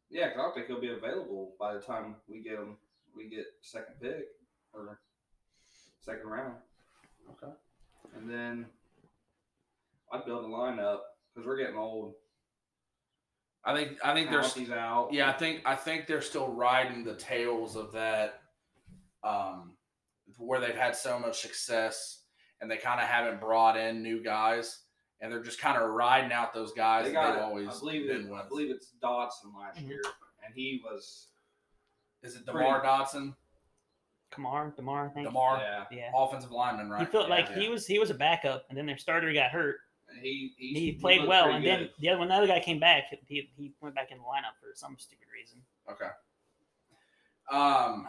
Yeah, 0.10 0.28
because 0.28 0.40
I 0.40 0.44
don't 0.44 0.53
think 0.56 0.68
he'll 0.68 0.82
be 0.82 0.94
available 0.94 1.53
by 1.60 1.74
the 1.74 1.80
time 1.80 2.15
we 2.28 2.41
get 2.41 2.53
him. 2.53 2.78
We 3.15 3.30
get 3.30 3.45
second 3.61 3.95
pick 4.02 4.26
or 4.74 4.99
second 6.02 6.28
round. 6.28 6.56
Okay. 7.32 7.53
And 8.15 8.30
then 8.30 8.65
I'd 10.11 10.26
build 10.26 10.45
a 10.45 10.48
lineup 10.48 10.99
because 11.34 11.47
we're 11.47 11.57
getting 11.57 11.77
old. 11.77 12.14
I 13.65 13.73
think 13.76 13.97
I 14.03 14.14
think 14.14 14.30
there's 14.30 14.53
He's 14.53 14.72
out. 14.72 15.10
yeah 15.14 15.30
I 15.30 15.34
think 15.34 15.61
I 15.65 15.76
think 15.76 16.05
they're 16.07 16.22
still 16.22 16.49
riding 16.49 17.03
the 17.03 17.15
tails 17.15 17.76
of 17.77 17.91
that, 17.93 18.41
um, 19.23 19.77
where 20.38 20.60
they've 20.60 20.76
had 20.76 20.95
so 20.95 21.18
much 21.18 21.39
success 21.41 22.23
and 22.61 22.69
they 22.69 22.77
kind 22.77 22.99
of 22.99 23.07
haven't 23.07 23.39
brought 23.39 23.77
in 23.77 24.03
new 24.03 24.22
guys 24.22 24.81
and 25.22 25.31
they're 25.31 25.41
just 25.43 25.60
kind 25.61 25.77
of 25.81 25.89
riding 25.91 26.34
out 26.34 26.53
those 26.53 26.73
guys. 26.73 27.05
They 27.05 27.14
got, 27.14 27.34
they've 27.35 27.43
always 27.43 27.69
I 27.69 27.80
believe, 27.80 28.07
been 28.07 28.26
it, 28.26 28.30
with. 28.30 28.41
I 28.41 28.47
believe 28.49 28.69
it's 28.69 28.91
Dotson 29.01 29.55
last 29.57 29.80
Mhm. 29.80 29.88
year, 29.88 30.01
and 30.45 30.53
he 30.53 30.81
was 30.84 31.30
Is 32.22 32.35
it 32.35 32.45
pretty- 32.45 32.60
Demar 32.60 32.84
Dotson, 32.84 33.34
Kamar, 34.31 34.73
Demar, 34.76 35.07
I 35.07 35.14
think. 35.14 35.27
Demar, 35.27 35.57
yeah. 35.60 35.85
Yeah. 35.91 36.11
offensive 36.14 36.51
lineman, 36.51 36.89
right? 36.89 36.99
He 36.99 37.05
felt 37.05 37.30
like 37.30 37.47
Yeah. 37.49 37.60
he 37.60 37.69
was 37.69 37.88
he 37.88 37.97
was 37.99 38.10
a 38.10 38.14
backup, 38.15 38.65
and 38.68 38.77
then 38.77 38.85
their 38.85 38.97
starter 38.97 39.31
got 39.31 39.51
hurt. 39.51 39.77
He 40.22 40.53
he, 40.57 40.73
He 40.73 40.91
played 40.94 41.27
well, 41.27 41.52
and 41.52 41.65
then 41.65 41.90
the 41.99 42.10
other 42.10 42.19
when 42.19 42.30
the 42.30 42.35
other 42.35 42.48
guy 42.48 42.60
came 42.60 42.80
back, 42.80 43.06
he, 43.27 43.49
he 43.57 43.73
went 43.81 43.95
back 43.95 44.11
in 44.11 44.18
the 44.18 44.23
lineup 44.23 44.56
for 44.60 44.76
some 44.76 44.95
stupid 44.98 45.27
reason. 45.34 45.61
Okay. 45.90 46.10
Um, 47.52 48.07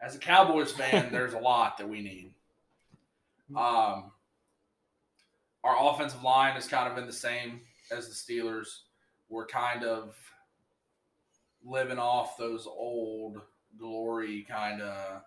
as 0.00 0.14
a 0.14 0.18
Cowboys 0.18 0.72
fan, 0.72 1.08
there's 1.12 1.34
a 1.34 1.38
lot 1.38 1.78
that 1.78 1.88
we 1.88 2.00
need. 2.00 2.34
Um, 3.56 4.12
our 5.64 5.76
offensive 5.78 6.22
line 6.22 6.56
is 6.56 6.66
kind 6.66 6.90
of 6.90 6.98
in 6.98 7.06
the 7.06 7.12
same 7.12 7.60
as 7.90 8.08
the 8.08 8.14
Steelers. 8.14 8.68
We're 9.28 9.46
kind 9.46 9.84
of 9.84 10.16
living 11.64 11.98
off 11.98 12.36
those 12.38 12.66
old 12.66 13.40
glory 13.78 14.46
kind 14.48 14.80
of 14.82 15.22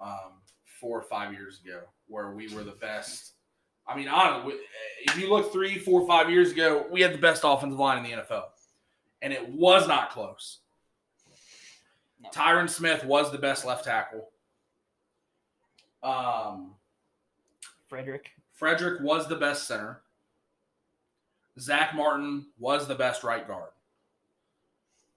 um, 0.00 0.32
four 0.80 0.98
or 0.98 1.02
five 1.02 1.32
years 1.32 1.60
ago, 1.64 1.80
where 2.08 2.30
we 2.30 2.52
were 2.54 2.64
the 2.64 2.72
best. 2.72 3.32
I 3.86 3.96
mean, 3.96 4.08
honestly, 4.08 4.54
if 5.02 5.18
you 5.18 5.30
look 5.30 5.52
three, 5.52 5.78
four, 5.78 6.06
five 6.06 6.28
years 6.30 6.52
ago, 6.52 6.86
we 6.90 7.00
had 7.00 7.14
the 7.14 7.18
best 7.18 7.42
offensive 7.44 7.78
line 7.78 8.04
in 8.04 8.10
the 8.10 8.22
NFL, 8.22 8.44
and 9.22 9.32
it 9.32 9.48
was 9.48 9.88
not 9.88 10.10
close. 10.10 10.58
Tyron 12.32 12.68
Smith 12.68 13.04
was 13.04 13.32
the 13.32 13.38
best 13.38 13.64
left 13.64 13.84
tackle. 13.84 14.28
Um, 16.02 16.74
Frederick. 17.88 18.30
Frederick 18.52 19.00
was 19.02 19.28
the 19.28 19.36
best 19.36 19.66
center. 19.66 20.02
Zack 21.58 21.94
Martin 21.94 22.46
was 22.58 22.86
the 22.86 22.94
best 22.94 23.24
right 23.24 23.46
guard. 23.46 23.70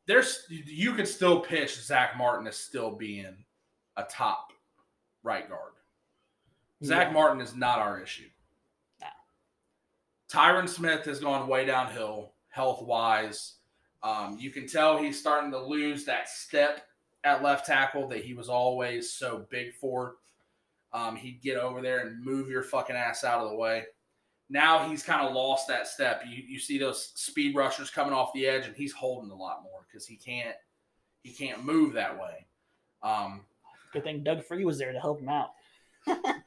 There's 0.08 0.46
you 0.50 0.94
could 0.94 1.08
still 1.08 1.40
pitch 1.40 1.80
Zack 1.82 2.18
Martin 2.18 2.48
as 2.48 2.58
still 2.58 2.92
being 2.92 3.36
a 3.98 4.04
top 4.04 4.52
right 5.24 5.48
guard. 5.48 5.74
Zack 6.84 7.08
Yeah. 7.08 7.14
Martin 7.14 7.42
is 7.42 7.56
not 7.56 7.80
our 7.80 8.00
issue. 8.02 8.30
Nah. 9.00 9.08
Tyron 10.32 10.68
Smith 10.68 11.06
has 11.06 11.20
gone 11.20 11.48
way 11.48 11.66
downhill 11.66 12.34
health 12.50 12.82
wise. 12.82 13.56
Um, 14.04 14.38
you 14.40 14.50
can 14.52 14.68
tell 14.68 14.98
he's 14.98 15.20
starting 15.20 15.52
to 15.52 15.60
lose 15.60 16.06
that 16.06 16.28
step 16.28 16.82
at 17.24 17.44
left 17.44 17.66
tackle 17.66 18.08
that 18.08 18.24
he 18.24 18.34
was 18.34 18.50
always 18.50 19.12
so 19.12 19.46
big 19.50 19.74
for. 19.76 20.16
Um, 20.94 21.16
he'd 21.16 21.42
get 21.42 21.58
over 21.58 21.82
there 21.82 22.00
and 22.00 22.24
move 22.24 22.50
your 22.50 22.64
fucking 22.64 22.96
ass 22.96 23.24
out 23.24 23.44
of 23.44 23.52
the 23.52 23.56
way. 23.56 23.86
Now 24.50 24.90
he's 24.90 25.04
kind 25.04 25.26
of 25.26 25.34
lost 25.34 25.68
that 25.70 25.88
step. 25.88 26.24
You 26.28 26.44
you 26.46 26.60
see 26.60 26.78
those 26.78 27.14
speed 27.16 27.56
rushers 27.56 27.90
coming 27.90 28.12
off 28.12 28.34
the 28.34 28.46
edge, 28.48 28.66
and 28.66 28.76
he's 28.76 28.92
holding 28.92 29.32
a 29.32 29.36
lot 29.36 29.64
more 29.64 29.86
because 29.90 30.06
he 30.06 30.18
can't 30.18 30.56
he 31.24 31.32
can't 31.32 31.64
move 31.64 31.94
that 31.94 32.20
way. 32.20 32.46
Um, 33.04 33.46
Good 33.94 34.04
thing 34.04 34.24
Doug 34.24 34.44
Free 34.44 34.66
was 34.66 34.78
there 34.78 34.92
to 34.92 35.00
help 35.00 35.22
him 35.22 35.30
out. 35.30 35.52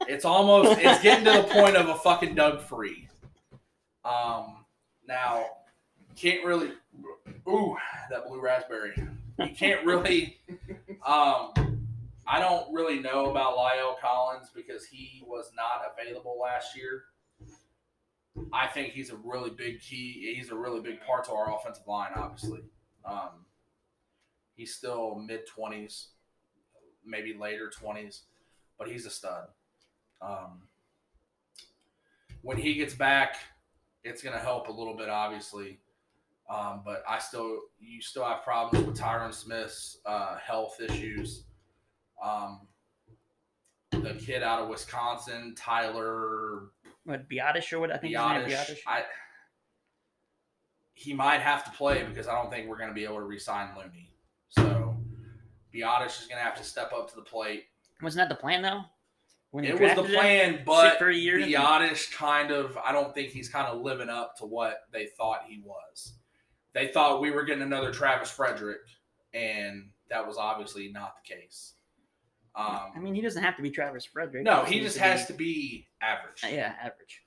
It's 0.07 0.25
almost 0.25 0.79
it's 0.79 1.01
getting 1.01 1.25
to 1.25 1.41
the 1.41 1.53
point 1.53 1.75
of 1.75 1.89
a 1.89 1.95
fucking 1.95 2.35
Doug 2.35 2.61
Free. 2.61 3.07
Um, 4.03 4.65
now 5.07 5.45
can't 6.15 6.45
really. 6.45 6.71
Ooh, 7.47 7.75
that 8.09 8.27
blue 8.27 8.41
raspberry. 8.41 8.93
You 9.39 9.49
can't 9.55 9.85
really. 9.85 10.39
Um, 11.05 11.51
I 12.27 12.39
don't 12.39 12.73
really 12.73 12.99
know 12.99 13.29
about 13.29 13.57
La'el 13.57 13.99
Collins 13.99 14.49
because 14.55 14.85
he 14.85 15.23
was 15.27 15.51
not 15.55 15.91
available 15.93 16.39
last 16.41 16.75
year. 16.75 17.03
I 18.51 18.67
think 18.67 18.93
he's 18.93 19.11
a 19.11 19.17
really 19.17 19.51
big 19.51 19.79
key. 19.79 20.33
He's 20.35 20.49
a 20.49 20.55
really 20.55 20.81
big 20.81 21.01
part 21.01 21.25
to 21.25 21.31
our 21.31 21.55
offensive 21.55 21.87
line. 21.87 22.11
Obviously, 22.15 22.61
um, 23.05 23.45
he's 24.55 24.73
still 24.73 25.15
mid 25.15 25.47
twenties, 25.47 26.09
maybe 27.05 27.33
later 27.33 27.69
twenties, 27.69 28.23
but 28.77 28.87
he's 28.87 29.05
a 29.05 29.09
stud. 29.09 29.47
Um, 30.21 30.63
when 32.41 32.57
he 32.57 32.75
gets 32.75 32.93
back, 32.93 33.37
it's 34.03 34.21
going 34.21 34.35
to 34.35 34.41
help 34.41 34.67
a 34.67 34.71
little 34.71 34.95
bit, 34.95 35.09
obviously. 35.09 35.79
Um, 36.49 36.81
but 36.85 37.03
I 37.09 37.17
still, 37.19 37.59
you 37.79 38.01
still 38.01 38.23
have 38.23 38.43
problems 38.43 38.85
with 38.85 38.97
Tyron 38.97 39.33
Smith's 39.33 39.97
uh, 40.05 40.37
health 40.37 40.79
issues. 40.79 41.43
Um, 42.23 42.67
the 43.91 44.13
kid 44.13 44.43
out 44.43 44.61
of 44.61 44.69
Wisconsin, 44.69 45.55
Tyler 45.57 46.69
What 47.05 47.27
Biadasz 47.29 47.73
or 47.73 47.79
what 47.79 47.91
I 47.91 47.97
think 47.97 48.15
his 48.15 48.23
name 48.23 48.41
is 48.41 48.53
Biadasz, 48.53 48.69
Biadasz. 48.69 48.77
I, 48.85 49.03
he 50.93 51.13
might 51.13 51.41
have 51.41 51.65
to 51.65 51.71
play 51.71 52.03
because 52.03 52.27
I 52.27 52.35
don't 52.35 52.51
think 52.51 52.67
we're 52.67 52.77
going 52.77 52.89
to 52.89 52.95
be 52.95 53.03
able 53.03 53.17
to 53.17 53.23
re-sign 53.23 53.69
Looney. 53.75 54.11
So 54.49 54.95
Biadasz 55.73 56.21
is 56.21 56.27
going 56.27 56.37
to 56.37 56.43
have 56.43 56.55
to 56.55 56.63
step 56.63 56.93
up 56.93 57.09
to 57.09 57.15
the 57.15 57.21
plate. 57.21 57.65
Wasn't 58.01 58.17
that 58.27 58.33
the 58.33 58.39
plan 58.39 58.61
though? 58.61 58.81
When 59.51 59.63
It 59.63 59.71
was 59.71 59.79
the 59.79 59.85
drafted 59.85 60.05
him? 60.07 60.15
plan, 60.19 60.63
but 60.65 60.97
for 60.99 61.09
a 61.09 61.15
year. 61.15 61.39
Biadasz 61.39 62.11
kind 62.11 62.51
of, 62.51 62.77
I 62.77 62.91
don't 62.91 63.13
think 63.13 63.29
he's 63.29 63.47
kind 63.47 63.67
of 63.67 63.81
living 63.81 64.09
up 64.09 64.35
to 64.39 64.45
what 64.45 64.79
they 64.91 65.05
thought 65.17 65.43
he 65.47 65.61
was. 65.63 66.13
They 66.73 66.87
thought 66.89 67.21
we 67.21 67.31
were 67.31 67.43
getting 67.43 67.63
another 67.63 67.93
Travis 67.93 68.29
Frederick, 68.29 68.81
and 69.33 69.89
that 70.09 70.27
was 70.27 70.35
obviously 70.37 70.91
not 70.91 71.13
the 71.23 71.35
case. 71.35 71.73
Um, 72.53 72.91
I 72.95 72.99
mean, 72.99 73.15
he 73.15 73.21
doesn't 73.21 73.41
have 73.43 73.55
to 73.55 73.61
be 73.61 73.69
Travis 73.69 74.03
Frederick. 74.05 74.43
no, 74.43 74.63
he 74.65 74.75
needs 74.75 74.87
just 74.87 74.97
to 74.97 75.03
has 75.03 75.21
be- 75.21 75.27
to 75.27 75.33
be 75.37 75.87
average. 76.01 76.41
Yeah, 76.43 76.73
average. 76.81 77.21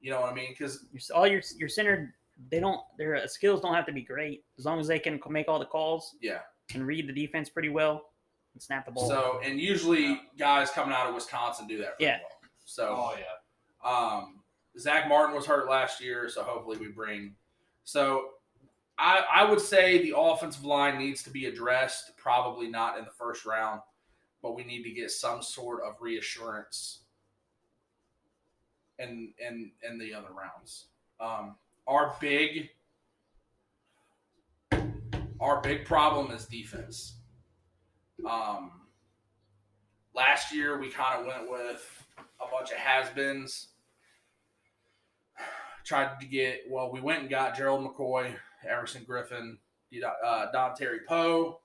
You 0.00 0.10
know 0.10 0.20
what 0.20 0.30
I 0.30 0.34
mean? 0.34 0.50
Because 0.50 0.86
all 1.12 1.26
your 1.26 1.42
your 1.56 1.68
center, 1.68 2.14
they 2.50 2.60
don't 2.60 2.80
their 2.98 3.16
uh, 3.16 3.26
skills 3.26 3.60
don't 3.60 3.74
have 3.74 3.86
to 3.86 3.92
be 3.92 4.02
great 4.02 4.44
as 4.58 4.64
long 4.64 4.78
as 4.78 4.86
they 4.86 4.98
can 4.98 5.18
make 5.30 5.48
all 5.48 5.58
the 5.58 5.64
calls, 5.64 6.14
yeah. 6.20 6.40
can 6.68 6.84
read 6.84 7.08
the 7.08 7.12
defense 7.12 7.48
pretty 7.48 7.68
well, 7.68 8.02
and 8.54 8.62
snap 8.62 8.86
the 8.86 8.92
ball. 8.92 9.08
So, 9.08 9.40
and 9.44 9.60
usually 9.60 10.20
guys 10.38 10.70
coming 10.70 10.94
out 10.94 11.08
of 11.08 11.14
Wisconsin 11.14 11.66
do 11.66 11.78
that. 11.78 11.98
Pretty 11.98 12.04
Yeah. 12.04 12.18
Well. 12.22 12.50
So, 12.64 12.88
Oh 12.88 13.14
yeah. 13.18 13.88
Um, 13.88 14.40
Zack 14.78 15.08
Martin 15.08 15.34
was 15.34 15.46
hurt 15.46 15.68
last 15.68 16.02
year, 16.02 16.28
so 16.28 16.42
hopefully 16.42 16.78
we 16.78 16.88
bring. 16.88 17.34
So 17.84 18.30
I, 18.98 19.24
I 19.32 19.50
would 19.50 19.60
say 19.60 20.02
the 20.02 20.14
offensive 20.16 20.64
line 20.64 20.98
needs 20.98 21.22
to 21.24 21.30
be 21.30 21.46
addressed. 21.46 22.16
Probably 22.16 22.68
not 22.68 22.98
in 22.98 23.04
the 23.04 23.10
first 23.10 23.44
round, 23.44 23.80
but 24.42 24.56
we 24.56 24.64
need 24.64 24.82
to 24.84 24.90
get 24.90 25.10
some 25.10 25.42
sort 25.42 25.82
of 25.84 25.96
reassurance 26.00 27.00
in 28.98 29.32
in 29.38 29.72
in 29.88 29.98
the 29.98 30.14
other 30.14 30.28
rounds. 30.32 30.86
Um, 31.20 31.56
our 31.86 32.16
big 32.20 32.70
our 35.40 35.60
big 35.60 35.84
problem 35.84 36.30
is 36.30 36.46
defense. 36.46 37.16
Um, 38.26 38.70
last 40.14 40.54
year 40.54 40.78
we 40.78 40.88
kind 40.90 41.20
of 41.20 41.26
went 41.26 41.50
with 41.50 42.04
a 42.40 42.50
bunch 42.50 42.70
of 42.70 42.76
has-beens. 42.76 43.68
Tried 45.84 46.18
to 46.20 46.26
get 46.26 46.62
well, 46.70 46.90
we 46.90 47.00
went 47.00 47.20
and 47.20 47.30
got 47.30 47.56
Gerald 47.56 47.84
McCoy, 47.86 48.34
Everson 48.68 49.04
Griffen, 49.04 49.58
uh, 50.24 50.46
Dontari 50.54 51.04
Poe, 51.06 51.60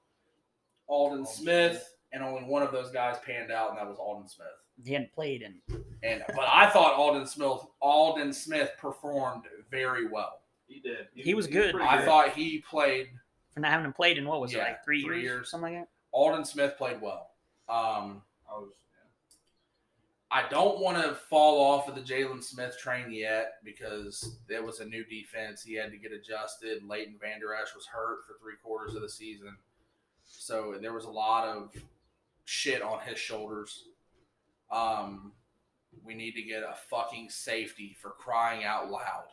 Aldon 0.87 1.19
Aldon 1.19 1.25
Smith, 1.25 1.71
Smith. 1.71 1.93
and 2.11 2.23
only 2.23 2.41
one 2.43 2.61
of 2.61 2.71
those 2.71 2.91
guys 2.91 3.15
panned 3.25 3.51
out, 3.51 3.69
and 3.69 3.77
that 3.77 3.87
was 3.87 3.97
Aldon 3.97 4.27
Smith. 4.27 4.47
he 4.83 4.93
hadn't 4.93 5.13
played, 5.13 5.41
in. 5.41 5.55
And 6.03 6.23
but 6.35 6.45
I 6.51 6.69
thought 6.69 6.93
Aldon 6.95 7.27
Smith 7.27 7.59
Aldon 7.81 8.33
Smith 8.33 8.71
performed 8.77 9.43
very 9.71 10.07
well. 10.07 10.41
He 10.67 10.79
did. 10.81 11.07
He 11.13 11.33
was 11.33 11.47
good. 11.47 11.73
pretty 11.73 11.87
I 11.87 12.03
thought 12.05 12.33
he 12.33 12.59
played 12.69 13.07
for 13.53 13.59
not 13.61 13.71
having 13.71 13.91
played 13.93 14.17
in 14.17 14.27
what 14.27 14.41
was 14.41 14.53
it 14.53 14.59
like 14.59 14.83
three, 14.83 15.03
three 15.03 15.21
years, 15.21 15.31
years. 15.31 15.51
something 15.51 15.75
like 15.75 15.83
that. 15.83 15.89
Aldon 16.11 16.45
Smith 16.45 16.75
played 16.77 17.01
well. 17.01 17.31
Um, 17.67 18.21
I 18.49 18.57
was. 18.57 18.69
I 20.31 20.47
don't 20.49 20.79
want 20.79 21.01
to 21.01 21.15
fall 21.15 21.59
off 21.59 21.87
of 21.87 21.95
the 21.95 22.01
Jaylon 22.01 22.43
Smith 22.43 22.77
train 22.77 23.11
yet 23.11 23.53
because 23.63 24.37
it 24.47 24.63
was 24.63 24.79
a 24.79 24.85
new 24.85 25.03
defense. 25.05 25.63
He 25.63 25.73
had 25.73 25.89
to 25.91 25.97
get 25.97 26.11
adjusted. 26.11 26.83
Leighton 26.87 27.15
Vander 27.19 27.55
Esch 27.55 27.73
was 27.73 27.87
hurt 27.87 28.19
for 28.27 28.35
three 28.39 28.53
quarters 28.63 28.93
of 28.93 29.01
the 29.01 29.09
season. 29.09 29.57
So 30.25 30.75
there 30.79 30.93
was 30.93 31.05
a 31.05 31.09
lot 31.09 31.47
of 31.47 31.71
shit 32.45 32.83
on 32.83 32.99
his 32.99 33.17
shoulders. 33.17 33.85
Um, 34.71 35.31
we 36.03 36.13
need 36.13 36.33
to 36.33 36.43
get 36.43 36.61
a 36.61 36.75
fucking 36.89 37.29
safety 37.29 37.97
for 37.99 38.11
crying 38.11 38.63
out 38.63 38.91
loud. 38.91 39.25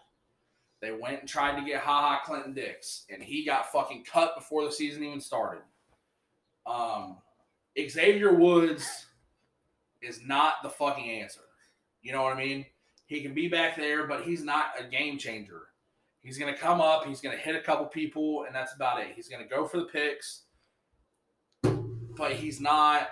They 0.81 0.93
went 0.93 1.21
and 1.21 1.29
tried 1.29 1.59
to 1.59 1.67
get 1.67 1.83
Ha 1.83 2.01
Ha 2.01 2.23
Clinton 2.25 2.55
Dix, 2.55 3.07
and 3.11 3.23
he 3.23 3.45
got 3.45 3.71
fucking 3.73 4.05
cut 4.11 4.35
before 4.37 4.65
the 4.65 4.73
season 4.73 5.05
even 5.05 5.21
started. 5.21 5.63
Um, 6.67 7.19
Xavier 7.79 8.35
Woods 8.35 9.07
is 10.03 10.21
not 10.25 10.55
the 10.63 10.71
fucking 10.71 11.09
answer. 11.11 11.41
You 12.03 12.13
know 12.13 12.23
what 12.23 12.37
I 12.37 12.39
mean? 12.39 12.67
He 13.07 13.21
can 13.21 13.35
be 13.35 13.49
back 13.49 13.77
there, 13.77 14.07
but 14.07 14.23
he's 14.23 14.43
not 14.43 14.71
a 14.79 14.85
game 14.85 15.19
changer. 15.19 15.63
He's 16.23 16.39
going 16.39 16.53
to 16.53 16.59
come 16.59 16.81
up, 16.81 17.07
he's 17.07 17.21
going 17.21 17.37
to 17.37 17.43
hit 17.43 17.55
a 17.55 17.61
couple 17.61 17.87
people, 17.87 18.45
and 18.47 18.55
that's 18.55 18.75
about 18.75 19.01
it. 19.01 19.13
He's 19.15 19.29
going 19.29 19.43
to 19.43 19.49
go 19.49 19.65
for 19.65 19.77
the 19.77 19.85
picks, 19.85 20.43
but 21.63 22.33
he's 22.33 22.61
not 22.61 23.09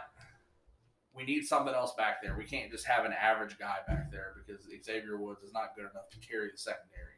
we 1.14 1.24
need 1.24 1.44
something 1.44 1.72
else 1.72 1.94
back 1.96 2.20
there. 2.22 2.34
We 2.36 2.44
can't 2.44 2.70
just 2.70 2.86
have 2.86 3.04
an 3.04 3.12
average 3.12 3.56
guy 3.58 3.76
back 3.86 4.10
there 4.10 4.32
because 4.36 4.64
Xavier 4.84 5.16
Woods 5.16 5.42
is 5.42 5.52
not 5.52 5.74
good 5.76 5.82
enough 5.82 6.10
to 6.10 6.18
carry 6.18 6.50
the 6.50 6.58
secondary. 6.58 7.14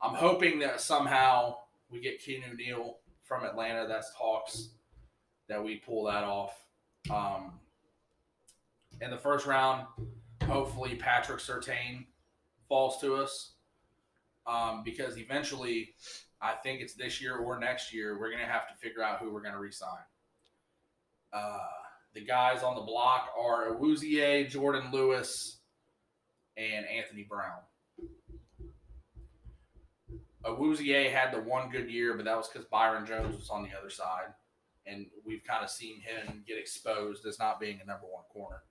I'm 0.00 0.14
hoping 0.14 0.58
that 0.60 0.80
somehow 0.80 1.56
we 1.90 2.00
get 2.00 2.20
Keanu 2.20 2.56
Neal 2.56 2.98
from 3.22 3.44
Atlanta. 3.44 3.86
That's 3.86 4.12
talks 4.16 4.70
that 5.48 5.62
we 5.62 5.76
pull 5.76 6.04
that 6.04 6.24
off. 6.24 6.54
Um, 7.10 7.52
in 9.00 9.10
the 9.10 9.18
first 9.18 9.46
round, 9.46 9.86
hopefully 10.44 10.94
Patrick 10.94 11.40
Surtain 11.40 12.06
falls 12.68 13.00
to 13.00 13.14
us 13.16 13.54
um, 14.46 14.82
because 14.84 15.18
eventually, 15.18 15.94
I 16.40 16.52
think 16.52 16.80
it's 16.80 16.94
this 16.94 17.20
year 17.20 17.36
or 17.36 17.58
next 17.58 17.92
year, 17.92 18.18
we're 18.18 18.30
going 18.30 18.42
to 18.42 18.50
have 18.50 18.68
to 18.68 18.74
figure 18.74 19.02
out 19.02 19.18
who 19.18 19.32
we're 19.32 19.42
going 19.42 19.54
to 19.54 19.60
resign. 19.60 20.04
Uh, 21.32 21.58
the 22.14 22.20
guys 22.20 22.62
on 22.62 22.76
the 22.76 22.82
block 22.82 23.30
are 23.38 23.74
Awuzie, 23.74 24.48
Jordan 24.48 24.90
Lewis, 24.92 25.58
and 26.56 26.86
Anthony 26.86 27.26
Brown. 27.28 27.58
Awuzie 30.44 31.10
had 31.10 31.32
the 31.32 31.40
one 31.40 31.70
good 31.70 31.90
year, 31.90 32.14
but 32.14 32.24
that 32.26 32.36
was 32.36 32.48
because 32.48 32.66
Byron 32.66 33.06
Jones 33.06 33.34
was 33.34 33.48
on 33.50 33.62
the 33.62 33.70
other 33.76 33.90
side. 33.90 34.32
And 34.86 35.06
we've 35.24 35.42
kind 35.44 35.64
of 35.64 35.70
seen 35.70 36.00
him 36.00 36.44
get 36.46 36.58
exposed 36.58 37.24
as 37.26 37.38
not 37.38 37.58
being 37.58 37.80
a 37.82 37.86
number 37.86 38.06
one 38.06 38.24
corner. 38.32 38.62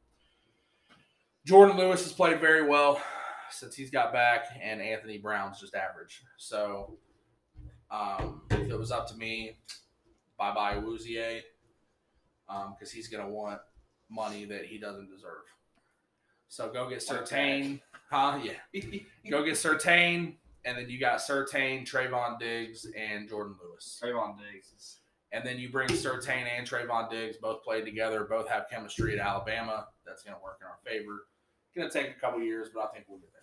Jordan 1.45 1.75
Lewis 1.75 2.03
has 2.03 2.13
played 2.13 2.39
very 2.39 2.65
well 2.67 3.01
since 3.49 3.75
he's 3.75 3.91
got 3.91 4.13
back, 4.13 4.45
and 4.61 4.81
Anthony 4.81 5.17
Brown's 5.17 5.59
just 5.59 5.75
average. 5.75 6.23
So 6.37 6.97
um, 7.91 8.41
if 8.49 8.69
it 8.69 8.77
was 8.77 8.91
up 8.91 9.07
to 9.09 9.15
me, 9.15 9.57
bye 10.37 10.53
bye 10.53 10.75
Awuzie, 10.75 11.41
because 12.47 12.91
he's 12.91 13.07
going 13.07 13.23
to 13.23 13.29
want 13.29 13.59
money 14.09 14.45
that 14.45 14.65
he 14.65 14.77
doesn't 14.77 15.09
deserve. 15.09 15.43
So 16.47 16.69
go 16.71 16.89
get 16.89 16.99
Surtain. 16.99 17.79
Huh? 18.09 18.37
Yeah. 18.43 18.81
go 19.31 19.43
get 19.43 19.55
Surtain, 19.55 20.35
and 20.65 20.77
then 20.77 20.87
you 20.87 20.99
got 20.99 21.17
Surtain, 21.17 21.83
Trevon 21.83 22.37
Diggs, 22.37 22.85
and 22.95 23.27
Jordan 23.27 23.55
Lewis. 23.59 23.99
Trevon 23.99 24.35
Diggs 24.37 24.67
is 24.67 24.97
And 25.33 25.45
then 25.45 25.57
you 25.57 25.69
bring 25.69 25.89
Surtain 25.89 26.45
and 26.57 26.65
Trevon 26.65 27.09
Diggs, 27.09 27.37
both 27.37 27.63
played 27.63 27.85
together, 27.85 28.23
both 28.23 28.47
have 28.47 28.67
chemistry 28.69 29.19
at 29.19 29.25
Alabama. 29.25 29.87
That's 30.05 30.23
going 30.23 30.37
to 30.37 30.43
work 30.43 30.59
in 30.61 30.67
our 30.67 30.77
favor. 30.85 31.25
Going 31.75 31.89
to 31.89 31.93
take 31.93 32.15
a 32.15 32.19
couple 32.19 32.39
years, 32.39 32.69
but 32.73 32.81
I 32.81 32.87
think 32.93 33.05
we'll 33.09 33.17
get 33.17 33.31
there. 33.33 33.41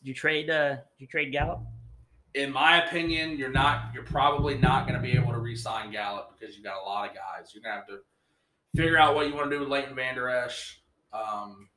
Did 0.00 0.08
you 0.08 0.14
trade? 0.14 0.48
Uh, 0.48 0.76
you 0.98 1.08
trade 1.08 1.32
Gallup? 1.32 1.60
In 2.34 2.52
my 2.52 2.84
opinion, 2.84 3.36
you're 3.36 3.50
not. 3.50 3.92
You're 3.92 4.04
probably 4.04 4.56
not 4.56 4.86
going 4.86 4.94
to 4.94 5.02
be 5.02 5.16
able 5.16 5.32
to 5.32 5.38
re-sign 5.40 5.90
Gallup 5.90 6.38
because 6.38 6.56
you 6.56 6.62
got 6.62 6.80
a 6.80 6.84
lot 6.84 7.08
of 7.08 7.16
guys. 7.16 7.52
You're 7.52 7.64
going 7.64 7.74
to 7.74 7.80
have 7.80 7.88
to 7.88 7.98
figure 8.76 8.96
out 8.96 9.16
what 9.16 9.26
you 9.26 9.34
want 9.34 9.50
to 9.50 9.56
do 9.56 9.60
with 9.60 9.68
Leighton 9.68 9.96
Vander 9.96 10.28
Esch. 10.28 10.80
Um, 11.12 11.68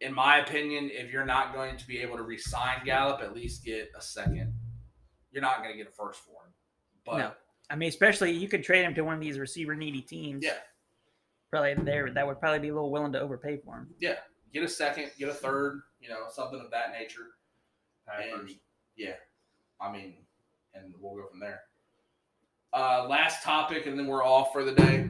in 0.00 0.14
my 0.14 0.38
opinion, 0.38 0.90
if 0.92 1.12
you're 1.12 1.26
not 1.26 1.52
going 1.52 1.76
to 1.76 1.86
be 1.86 1.98
able 1.98 2.16
to 2.16 2.22
re-sign 2.22 2.84
Gallup, 2.84 3.20
at 3.20 3.34
least 3.34 3.64
get 3.64 3.90
a 3.98 4.00
second. 4.00 4.54
You're 5.30 5.42
not 5.42 5.58
going 5.58 5.72
to 5.72 5.76
get 5.76 5.88
a 5.88 5.92
first 5.92 6.20
for 6.20 6.30
him, 6.45 6.45
but 7.06 7.18
No. 7.18 7.32
I 7.70 7.76
mean, 7.76 7.88
especially 7.88 8.32
you 8.32 8.48
could 8.48 8.62
trade 8.62 8.84
him 8.84 8.94
to 8.94 9.02
one 9.02 9.14
of 9.14 9.20
these 9.20 9.38
receiver 9.38 9.74
needy 9.74 10.00
teams. 10.02 10.44
yeah, 10.44 10.58
Probably 11.50 11.74
there 11.74 12.10
that 12.12 12.26
would 12.26 12.38
probably 12.40 12.60
be 12.60 12.68
a 12.68 12.74
little 12.74 12.90
willing 12.90 13.12
to 13.12 13.20
overpay 13.20 13.58
for 13.64 13.76
him. 13.76 13.88
Yeah. 13.98 14.16
Get 14.52 14.62
a 14.62 14.68
second, 14.68 15.10
get 15.18 15.28
a 15.28 15.34
third, 15.34 15.82
you 16.00 16.08
know, 16.08 16.24
something 16.30 16.60
of 16.60 16.70
that 16.70 16.92
nature. 16.92 17.26
And 18.08 18.50
yeah, 18.96 19.14
I 19.80 19.90
mean, 19.92 20.14
and 20.74 20.94
we'll 21.00 21.16
go 21.16 21.26
from 21.28 21.40
there. 21.40 21.62
Uh, 22.72 23.06
last 23.08 23.42
topic, 23.42 23.86
and 23.86 23.98
then 23.98 24.06
we're 24.06 24.24
off 24.24 24.52
for 24.52 24.62
the 24.64 24.72
day. 24.72 25.02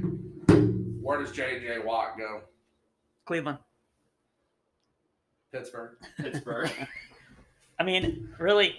Where 1.01 1.19
does 1.21 1.31
JJ 1.33 1.85
Watt 1.85 2.17
go? 2.17 2.41
Cleveland. 3.27 3.59
Pittsburgh. 5.53 5.97
Pittsburgh. 6.19 6.71
I 7.79 7.85
mean, 7.85 8.31
really. 8.39 8.77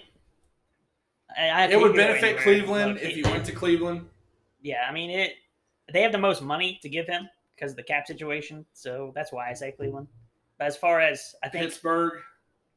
I, 1.36 1.48
I 1.48 1.64
It 1.66 1.76
would 1.76 1.92
he 1.92 1.96
could 1.96 1.96
go 1.96 1.96
benefit. 2.20 2.38
Cleveland 2.38 2.96
if 2.98 3.04
it- 3.04 3.12
he 3.16 3.22
went 3.22 3.44
to 3.46 3.52
Cleveland. 3.52 4.08
Yeah, 4.62 4.84
I 4.88 4.92
mean 4.92 5.10
it. 5.10 5.32
They 5.92 6.02
have 6.02 6.12
the 6.12 6.18
most 6.18 6.42
money 6.42 6.78
to 6.82 6.88
give 6.88 7.06
him 7.06 7.28
because 7.54 7.72
of 7.72 7.76
the 7.76 7.82
cap 7.82 8.06
situation, 8.06 8.64
so 8.72 9.12
that's 9.14 9.32
why 9.32 9.48
I 9.48 9.54
say 9.54 9.72
Cleveland. 9.72 10.08
But 10.58 10.66
as 10.66 10.76
far 10.76 11.00
as 11.00 11.34
I 11.42 11.48
think, 11.48 11.64
Pittsburgh. 11.64 12.20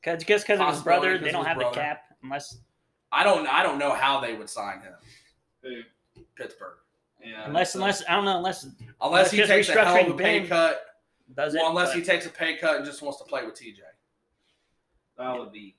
cause, 0.04 0.24
just 0.24 0.46
because 0.46 0.60
of 0.60 0.74
his 0.74 0.82
brother, 0.84 1.18
they 1.18 1.32
don't 1.32 1.46
have 1.46 1.58
brother. 1.58 1.74
the 1.76 1.82
cap 1.82 2.04
unless 2.24 2.58
I 3.12 3.24
don't. 3.24 3.48
I 3.48 3.64
don't 3.64 3.80
know 3.80 3.94
how 3.94 4.20
they 4.22 4.36
would 4.36 4.50
sign 4.50 4.82
him. 4.82 4.94
Who? 5.64 5.82
Pittsburgh. 6.36 6.78
Yeah. 7.24 7.44
unless 7.46 7.74
so- 7.74 7.80
unless 7.80 8.04
I 8.08 8.16
don't 8.16 8.26
know 8.26 8.38
unless 8.38 8.66
Unless 9.02 9.32
he 9.32 9.44
takes 9.44 9.70
a 9.70 9.74
hell 9.84 10.00
of 10.00 10.08
a 10.08 10.14
pay 10.18 10.40
Ben. 10.40 10.48
cut. 10.48 10.82
does 11.36 11.54
it. 11.56 11.60
Well, 11.60 11.70
unless 11.70 11.90
but- 11.90 11.98
he 11.98 12.04
takes 12.04 12.26
a 12.26 12.30
pay 12.30 12.58
cut 12.58 12.78
and 12.78 12.86
just 12.86 13.02
wants 13.02 13.18
to 13.20 13.26
play 13.26 13.44
with 13.46 13.56
TJ. 13.56 13.80
that 15.18 15.38
would 15.40 15.52
be 15.52 15.76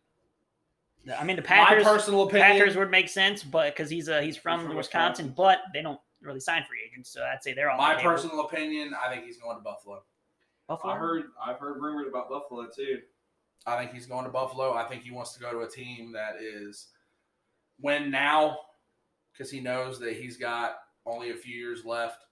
I 1.19 1.25
mean, 1.25 1.37
the 1.37 1.43
My 1.43 1.49
Packers. 1.49 1.85
personal 1.85 2.23
opinion. 2.23 2.59
Packers 2.59 2.77
would 2.77 2.91
make 2.91 3.09
sense, 3.09 3.43
but 3.43 3.75
because 3.75 3.91
he's 3.91 4.09
uh, 4.09 4.21
he's 4.21 4.37
from, 4.37 4.67
from 4.67 4.77
Wisconsin, 4.77 5.27
Wisconsin. 5.27 5.35
but 5.37 5.59
they 5.75 5.83
don't 5.83 6.01
really 6.21 6.41
sign 6.41 6.65
free 6.69 6.79
agents, 6.87 7.11
so 7.11 7.23
I'd 7.23 7.43
say 7.43 7.53
they're 7.53 7.71
all 7.71 7.79
my 7.79 8.01
personal 8.01 8.41
opinion. 8.41 8.95
I 8.95 9.13
think 9.13 9.25
he's 9.25 9.39
going 9.39 9.57
to 9.57 9.63
Buffalo. 9.63 10.03
Buffalo. 10.69 10.93
I 10.93 10.97
heard 10.97 11.23
I've 11.45 11.59
heard 11.59 11.81
rumors 11.81 12.07
about 12.09 12.29
Buffalo 12.31 12.67
too. 12.75 13.01
I 13.67 13.77
think 13.77 13.93
he's 13.93 14.07
going 14.07 14.25
to 14.25 14.31
Buffalo. 14.31 14.75
I 14.75 14.85
think 14.85 15.03
he 15.03 15.11
wants 15.11 15.35
to 15.35 15.41
go 15.41 15.51
to 15.53 15.61
a 15.61 15.69
team 15.69 16.13
that 16.13 16.37
is 16.41 16.89
win 17.81 18.11
now 18.11 18.59
because 19.33 19.51
he 19.51 19.61
knows 19.61 19.99
that 20.01 20.15
he's 20.15 20.37
got 20.37 20.77
only 21.07 21.31
a 21.31 21.35
few 21.37 21.57
years 21.57 21.85
left. 21.85 22.25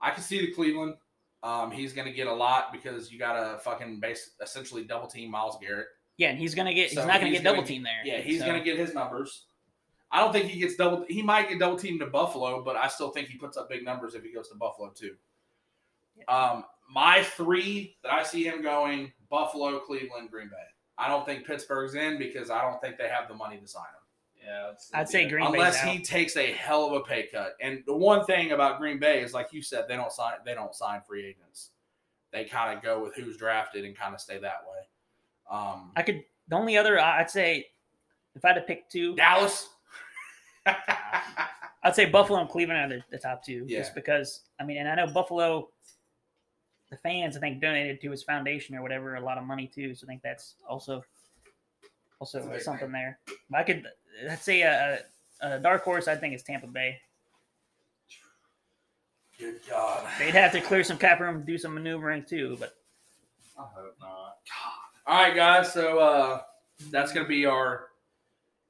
I 0.00 0.10
can 0.10 0.22
see 0.22 0.40
the 0.40 0.52
Cleveland. 0.52 0.94
Um, 1.42 1.70
he's 1.70 1.92
going 1.92 2.08
to 2.08 2.12
get 2.14 2.26
a 2.26 2.32
lot 2.32 2.72
because 2.72 3.12
you 3.12 3.18
got 3.18 3.34
to 3.34 3.58
fucking 3.58 4.00
base 4.00 4.32
essentially 4.42 4.84
double 4.84 5.06
team 5.06 5.30
Myles 5.30 5.58
Garrett. 5.60 5.86
Yeah, 6.16 6.30
and 6.30 6.38
he's 6.38 6.54
gonna 6.54 6.74
get. 6.74 6.90
So 6.90 7.00
he's 7.00 7.06
not 7.06 7.20
gonna 7.20 7.26
he's 7.26 7.38
get 7.38 7.44
double 7.44 7.62
get- 7.62 7.68
team 7.68 7.82
there. 7.82 8.00
Yeah, 8.04 8.18
he's 8.18 8.40
so- 8.40 8.46
going 8.46 8.58
to 8.58 8.64
get 8.64 8.78
his 8.78 8.94
numbers. 8.94 9.44
I 10.10 10.20
don't 10.20 10.32
think 10.32 10.46
he 10.46 10.60
gets 10.60 10.76
double. 10.76 11.04
He 11.08 11.20
might 11.20 11.48
get 11.48 11.58
double 11.58 11.76
teamed 11.76 12.00
to 12.00 12.06
Buffalo, 12.06 12.62
but 12.62 12.76
I 12.76 12.88
still 12.88 13.10
think 13.10 13.28
he 13.28 13.36
puts 13.36 13.56
up 13.56 13.68
big 13.68 13.84
numbers 13.84 14.14
if 14.14 14.22
he 14.22 14.32
goes 14.32 14.48
to 14.48 14.54
Buffalo 14.54 14.90
too. 14.90 15.16
Um, 16.28 16.64
my 16.88 17.22
three 17.22 17.96
that 18.02 18.12
I 18.12 18.22
see 18.22 18.44
him 18.44 18.62
going: 18.62 19.12
Buffalo, 19.28 19.78
Cleveland, 19.80 20.30
Green 20.30 20.48
Bay. 20.48 20.54
I 20.96 21.08
don't 21.08 21.26
think 21.26 21.46
Pittsburgh's 21.46 21.94
in 21.94 22.18
because 22.18 22.50
I 22.50 22.62
don't 22.62 22.80
think 22.80 22.96
they 22.96 23.08
have 23.08 23.28
the 23.28 23.34
money 23.34 23.58
to 23.58 23.66
sign 23.66 23.82
him. 23.82 24.46
Yeah, 24.46 24.72
I'd 24.94 25.08
say 25.08 25.24
yeah. 25.24 25.28
Green 25.28 25.46
Bay's 25.46 25.54
unless 25.54 25.82
out. 25.82 25.88
he 25.88 25.98
takes 25.98 26.36
a 26.36 26.52
hell 26.52 26.86
of 26.86 26.92
a 26.92 27.00
pay 27.00 27.26
cut. 27.30 27.56
And 27.60 27.82
the 27.86 27.96
one 27.96 28.24
thing 28.24 28.52
about 28.52 28.78
Green 28.78 28.98
Bay 28.98 29.22
is, 29.22 29.34
like 29.34 29.52
you 29.52 29.60
said, 29.60 29.86
they 29.88 29.96
don't 29.96 30.12
sign 30.12 30.34
they 30.44 30.54
don't 30.54 30.74
sign 30.74 31.00
free 31.06 31.26
agents. 31.26 31.70
They 32.32 32.44
kind 32.44 32.76
of 32.76 32.82
go 32.82 33.02
with 33.02 33.14
who's 33.14 33.36
drafted 33.36 33.84
and 33.84 33.96
kind 33.96 34.14
of 34.14 34.20
stay 34.20 34.38
that 34.38 34.62
way. 34.70 34.86
Um, 35.50 35.92
I 35.96 36.02
could. 36.02 36.24
The 36.48 36.56
only 36.56 36.76
other 36.76 36.98
I'd 37.00 37.30
say, 37.30 37.66
if 38.34 38.44
I 38.44 38.48
had 38.48 38.54
to 38.54 38.60
pick 38.62 38.88
two, 38.88 39.14
Dallas. 39.16 39.68
I'd 40.66 41.94
say 41.94 42.06
Buffalo 42.06 42.40
and 42.40 42.48
Cleveland 42.48 42.92
are 42.92 42.96
the, 42.96 43.04
the 43.10 43.18
top 43.18 43.44
two. 43.44 43.64
Yeah. 43.68 43.78
Just 43.78 43.94
because 43.94 44.40
I 44.58 44.64
mean, 44.64 44.78
and 44.78 44.88
I 44.88 44.94
know 44.96 45.06
Buffalo, 45.12 45.68
the 46.90 46.96
fans 46.96 47.36
I 47.36 47.40
think 47.40 47.60
donated 47.60 48.00
to 48.00 48.10
his 48.10 48.22
foundation 48.22 48.74
or 48.74 48.82
whatever 48.82 49.14
a 49.14 49.20
lot 49.20 49.38
of 49.38 49.44
money 49.44 49.70
too. 49.72 49.94
So 49.94 50.06
I 50.06 50.08
think 50.08 50.22
that's 50.22 50.54
also 50.68 51.04
also 52.18 52.46
That's 52.48 52.64
something 52.64 52.90
there. 52.92 53.18
But 53.50 53.60
I 53.60 53.62
could 53.62 53.86
I'd 54.28 54.42
say 54.42 54.62
a, 54.62 55.00
a, 55.40 55.58
dark 55.58 55.84
horse. 55.84 56.08
I 56.08 56.16
think 56.16 56.34
is 56.34 56.42
Tampa 56.42 56.66
Bay. 56.66 56.98
Good 59.38 59.60
God. 59.68 60.06
They'd 60.18 60.34
have 60.34 60.52
to 60.52 60.60
clear 60.60 60.82
some 60.82 60.96
cap 60.96 61.20
room, 61.20 61.44
do 61.44 61.58
some 61.58 61.74
maneuvering 61.74 62.24
too. 62.24 62.56
But 62.58 62.74
I 63.58 63.62
hope 63.62 63.96
not. 64.00 64.38
All 65.08 65.22
right, 65.22 65.36
guys. 65.36 65.72
So 65.72 66.00
uh, 66.00 66.40
that's 66.90 67.12
going 67.12 67.24
to 67.24 67.28
be 67.28 67.46
our 67.46 67.90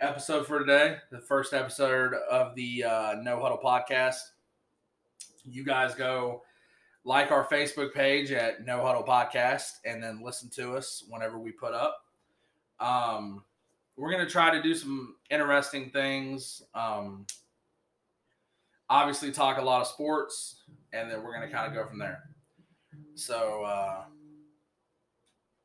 episode 0.01 0.47
for 0.47 0.59
today. 0.59 0.99
The 1.11 1.19
first 1.19 1.55
episode 1.55 2.13
of 2.31 2.55
the 2.55 2.85
uh, 2.85 3.15
No 3.23 3.41
Huddle 3.41 3.59
podcast. 3.65 4.19
You 5.47 5.65
guys 5.65 5.95
go 5.95 6.43
like 7.05 7.33
our 7.33 7.47
Facebook 7.47 7.95
page 7.95 8.33
at 8.33 8.67
No 8.67 8.83
Huddle 8.83 9.03
Podcast 9.03 9.79
and 9.87 10.03
then 10.03 10.23
listen 10.23 10.51
to 10.57 10.77
us 10.77 11.05
whenever 11.09 11.39
we 11.39 11.53
put 11.53 11.73
up. 11.73 12.05
Um, 12.81 13.43
we're 13.97 14.11
going 14.11 14.23
to 14.23 14.31
try 14.31 14.51
to 14.51 14.61
do 14.61 14.75
some 14.75 15.15
interesting 15.31 15.89
things. 15.89 16.63
Um, 16.75 17.25
obviously, 18.91 19.33
talk 19.33 19.57
a 19.57 19.63
lot 19.63 19.81
of 19.81 19.87
sports, 19.87 20.65
and 20.93 21.11
then 21.11 21.23
we're 21.23 21.33
going 21.35 21.49
to 21.49 21.55
kind 21.55 21.67
of 21.67 21.73
go 21.73 21.89
from 21.89 21.99
there. 21.99 22.25
So, 23.15 23.65
uh, 23.65 24.03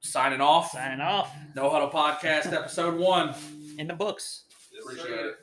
signing 0.01 0.41
off. 0.41 0.71
signing 0.71 0.99
off 1.01 1.33
No 1.55 1.69
Huddle 1.69 1.89
Podcast, 1.89 2.51
episode 2.53 2.99
one. 2.99 3.33
in 3.77 3.87
the 3.87 3.93
books. 3.93 4.43
Appreciate 4.81 5.11
it. 5.11 5.35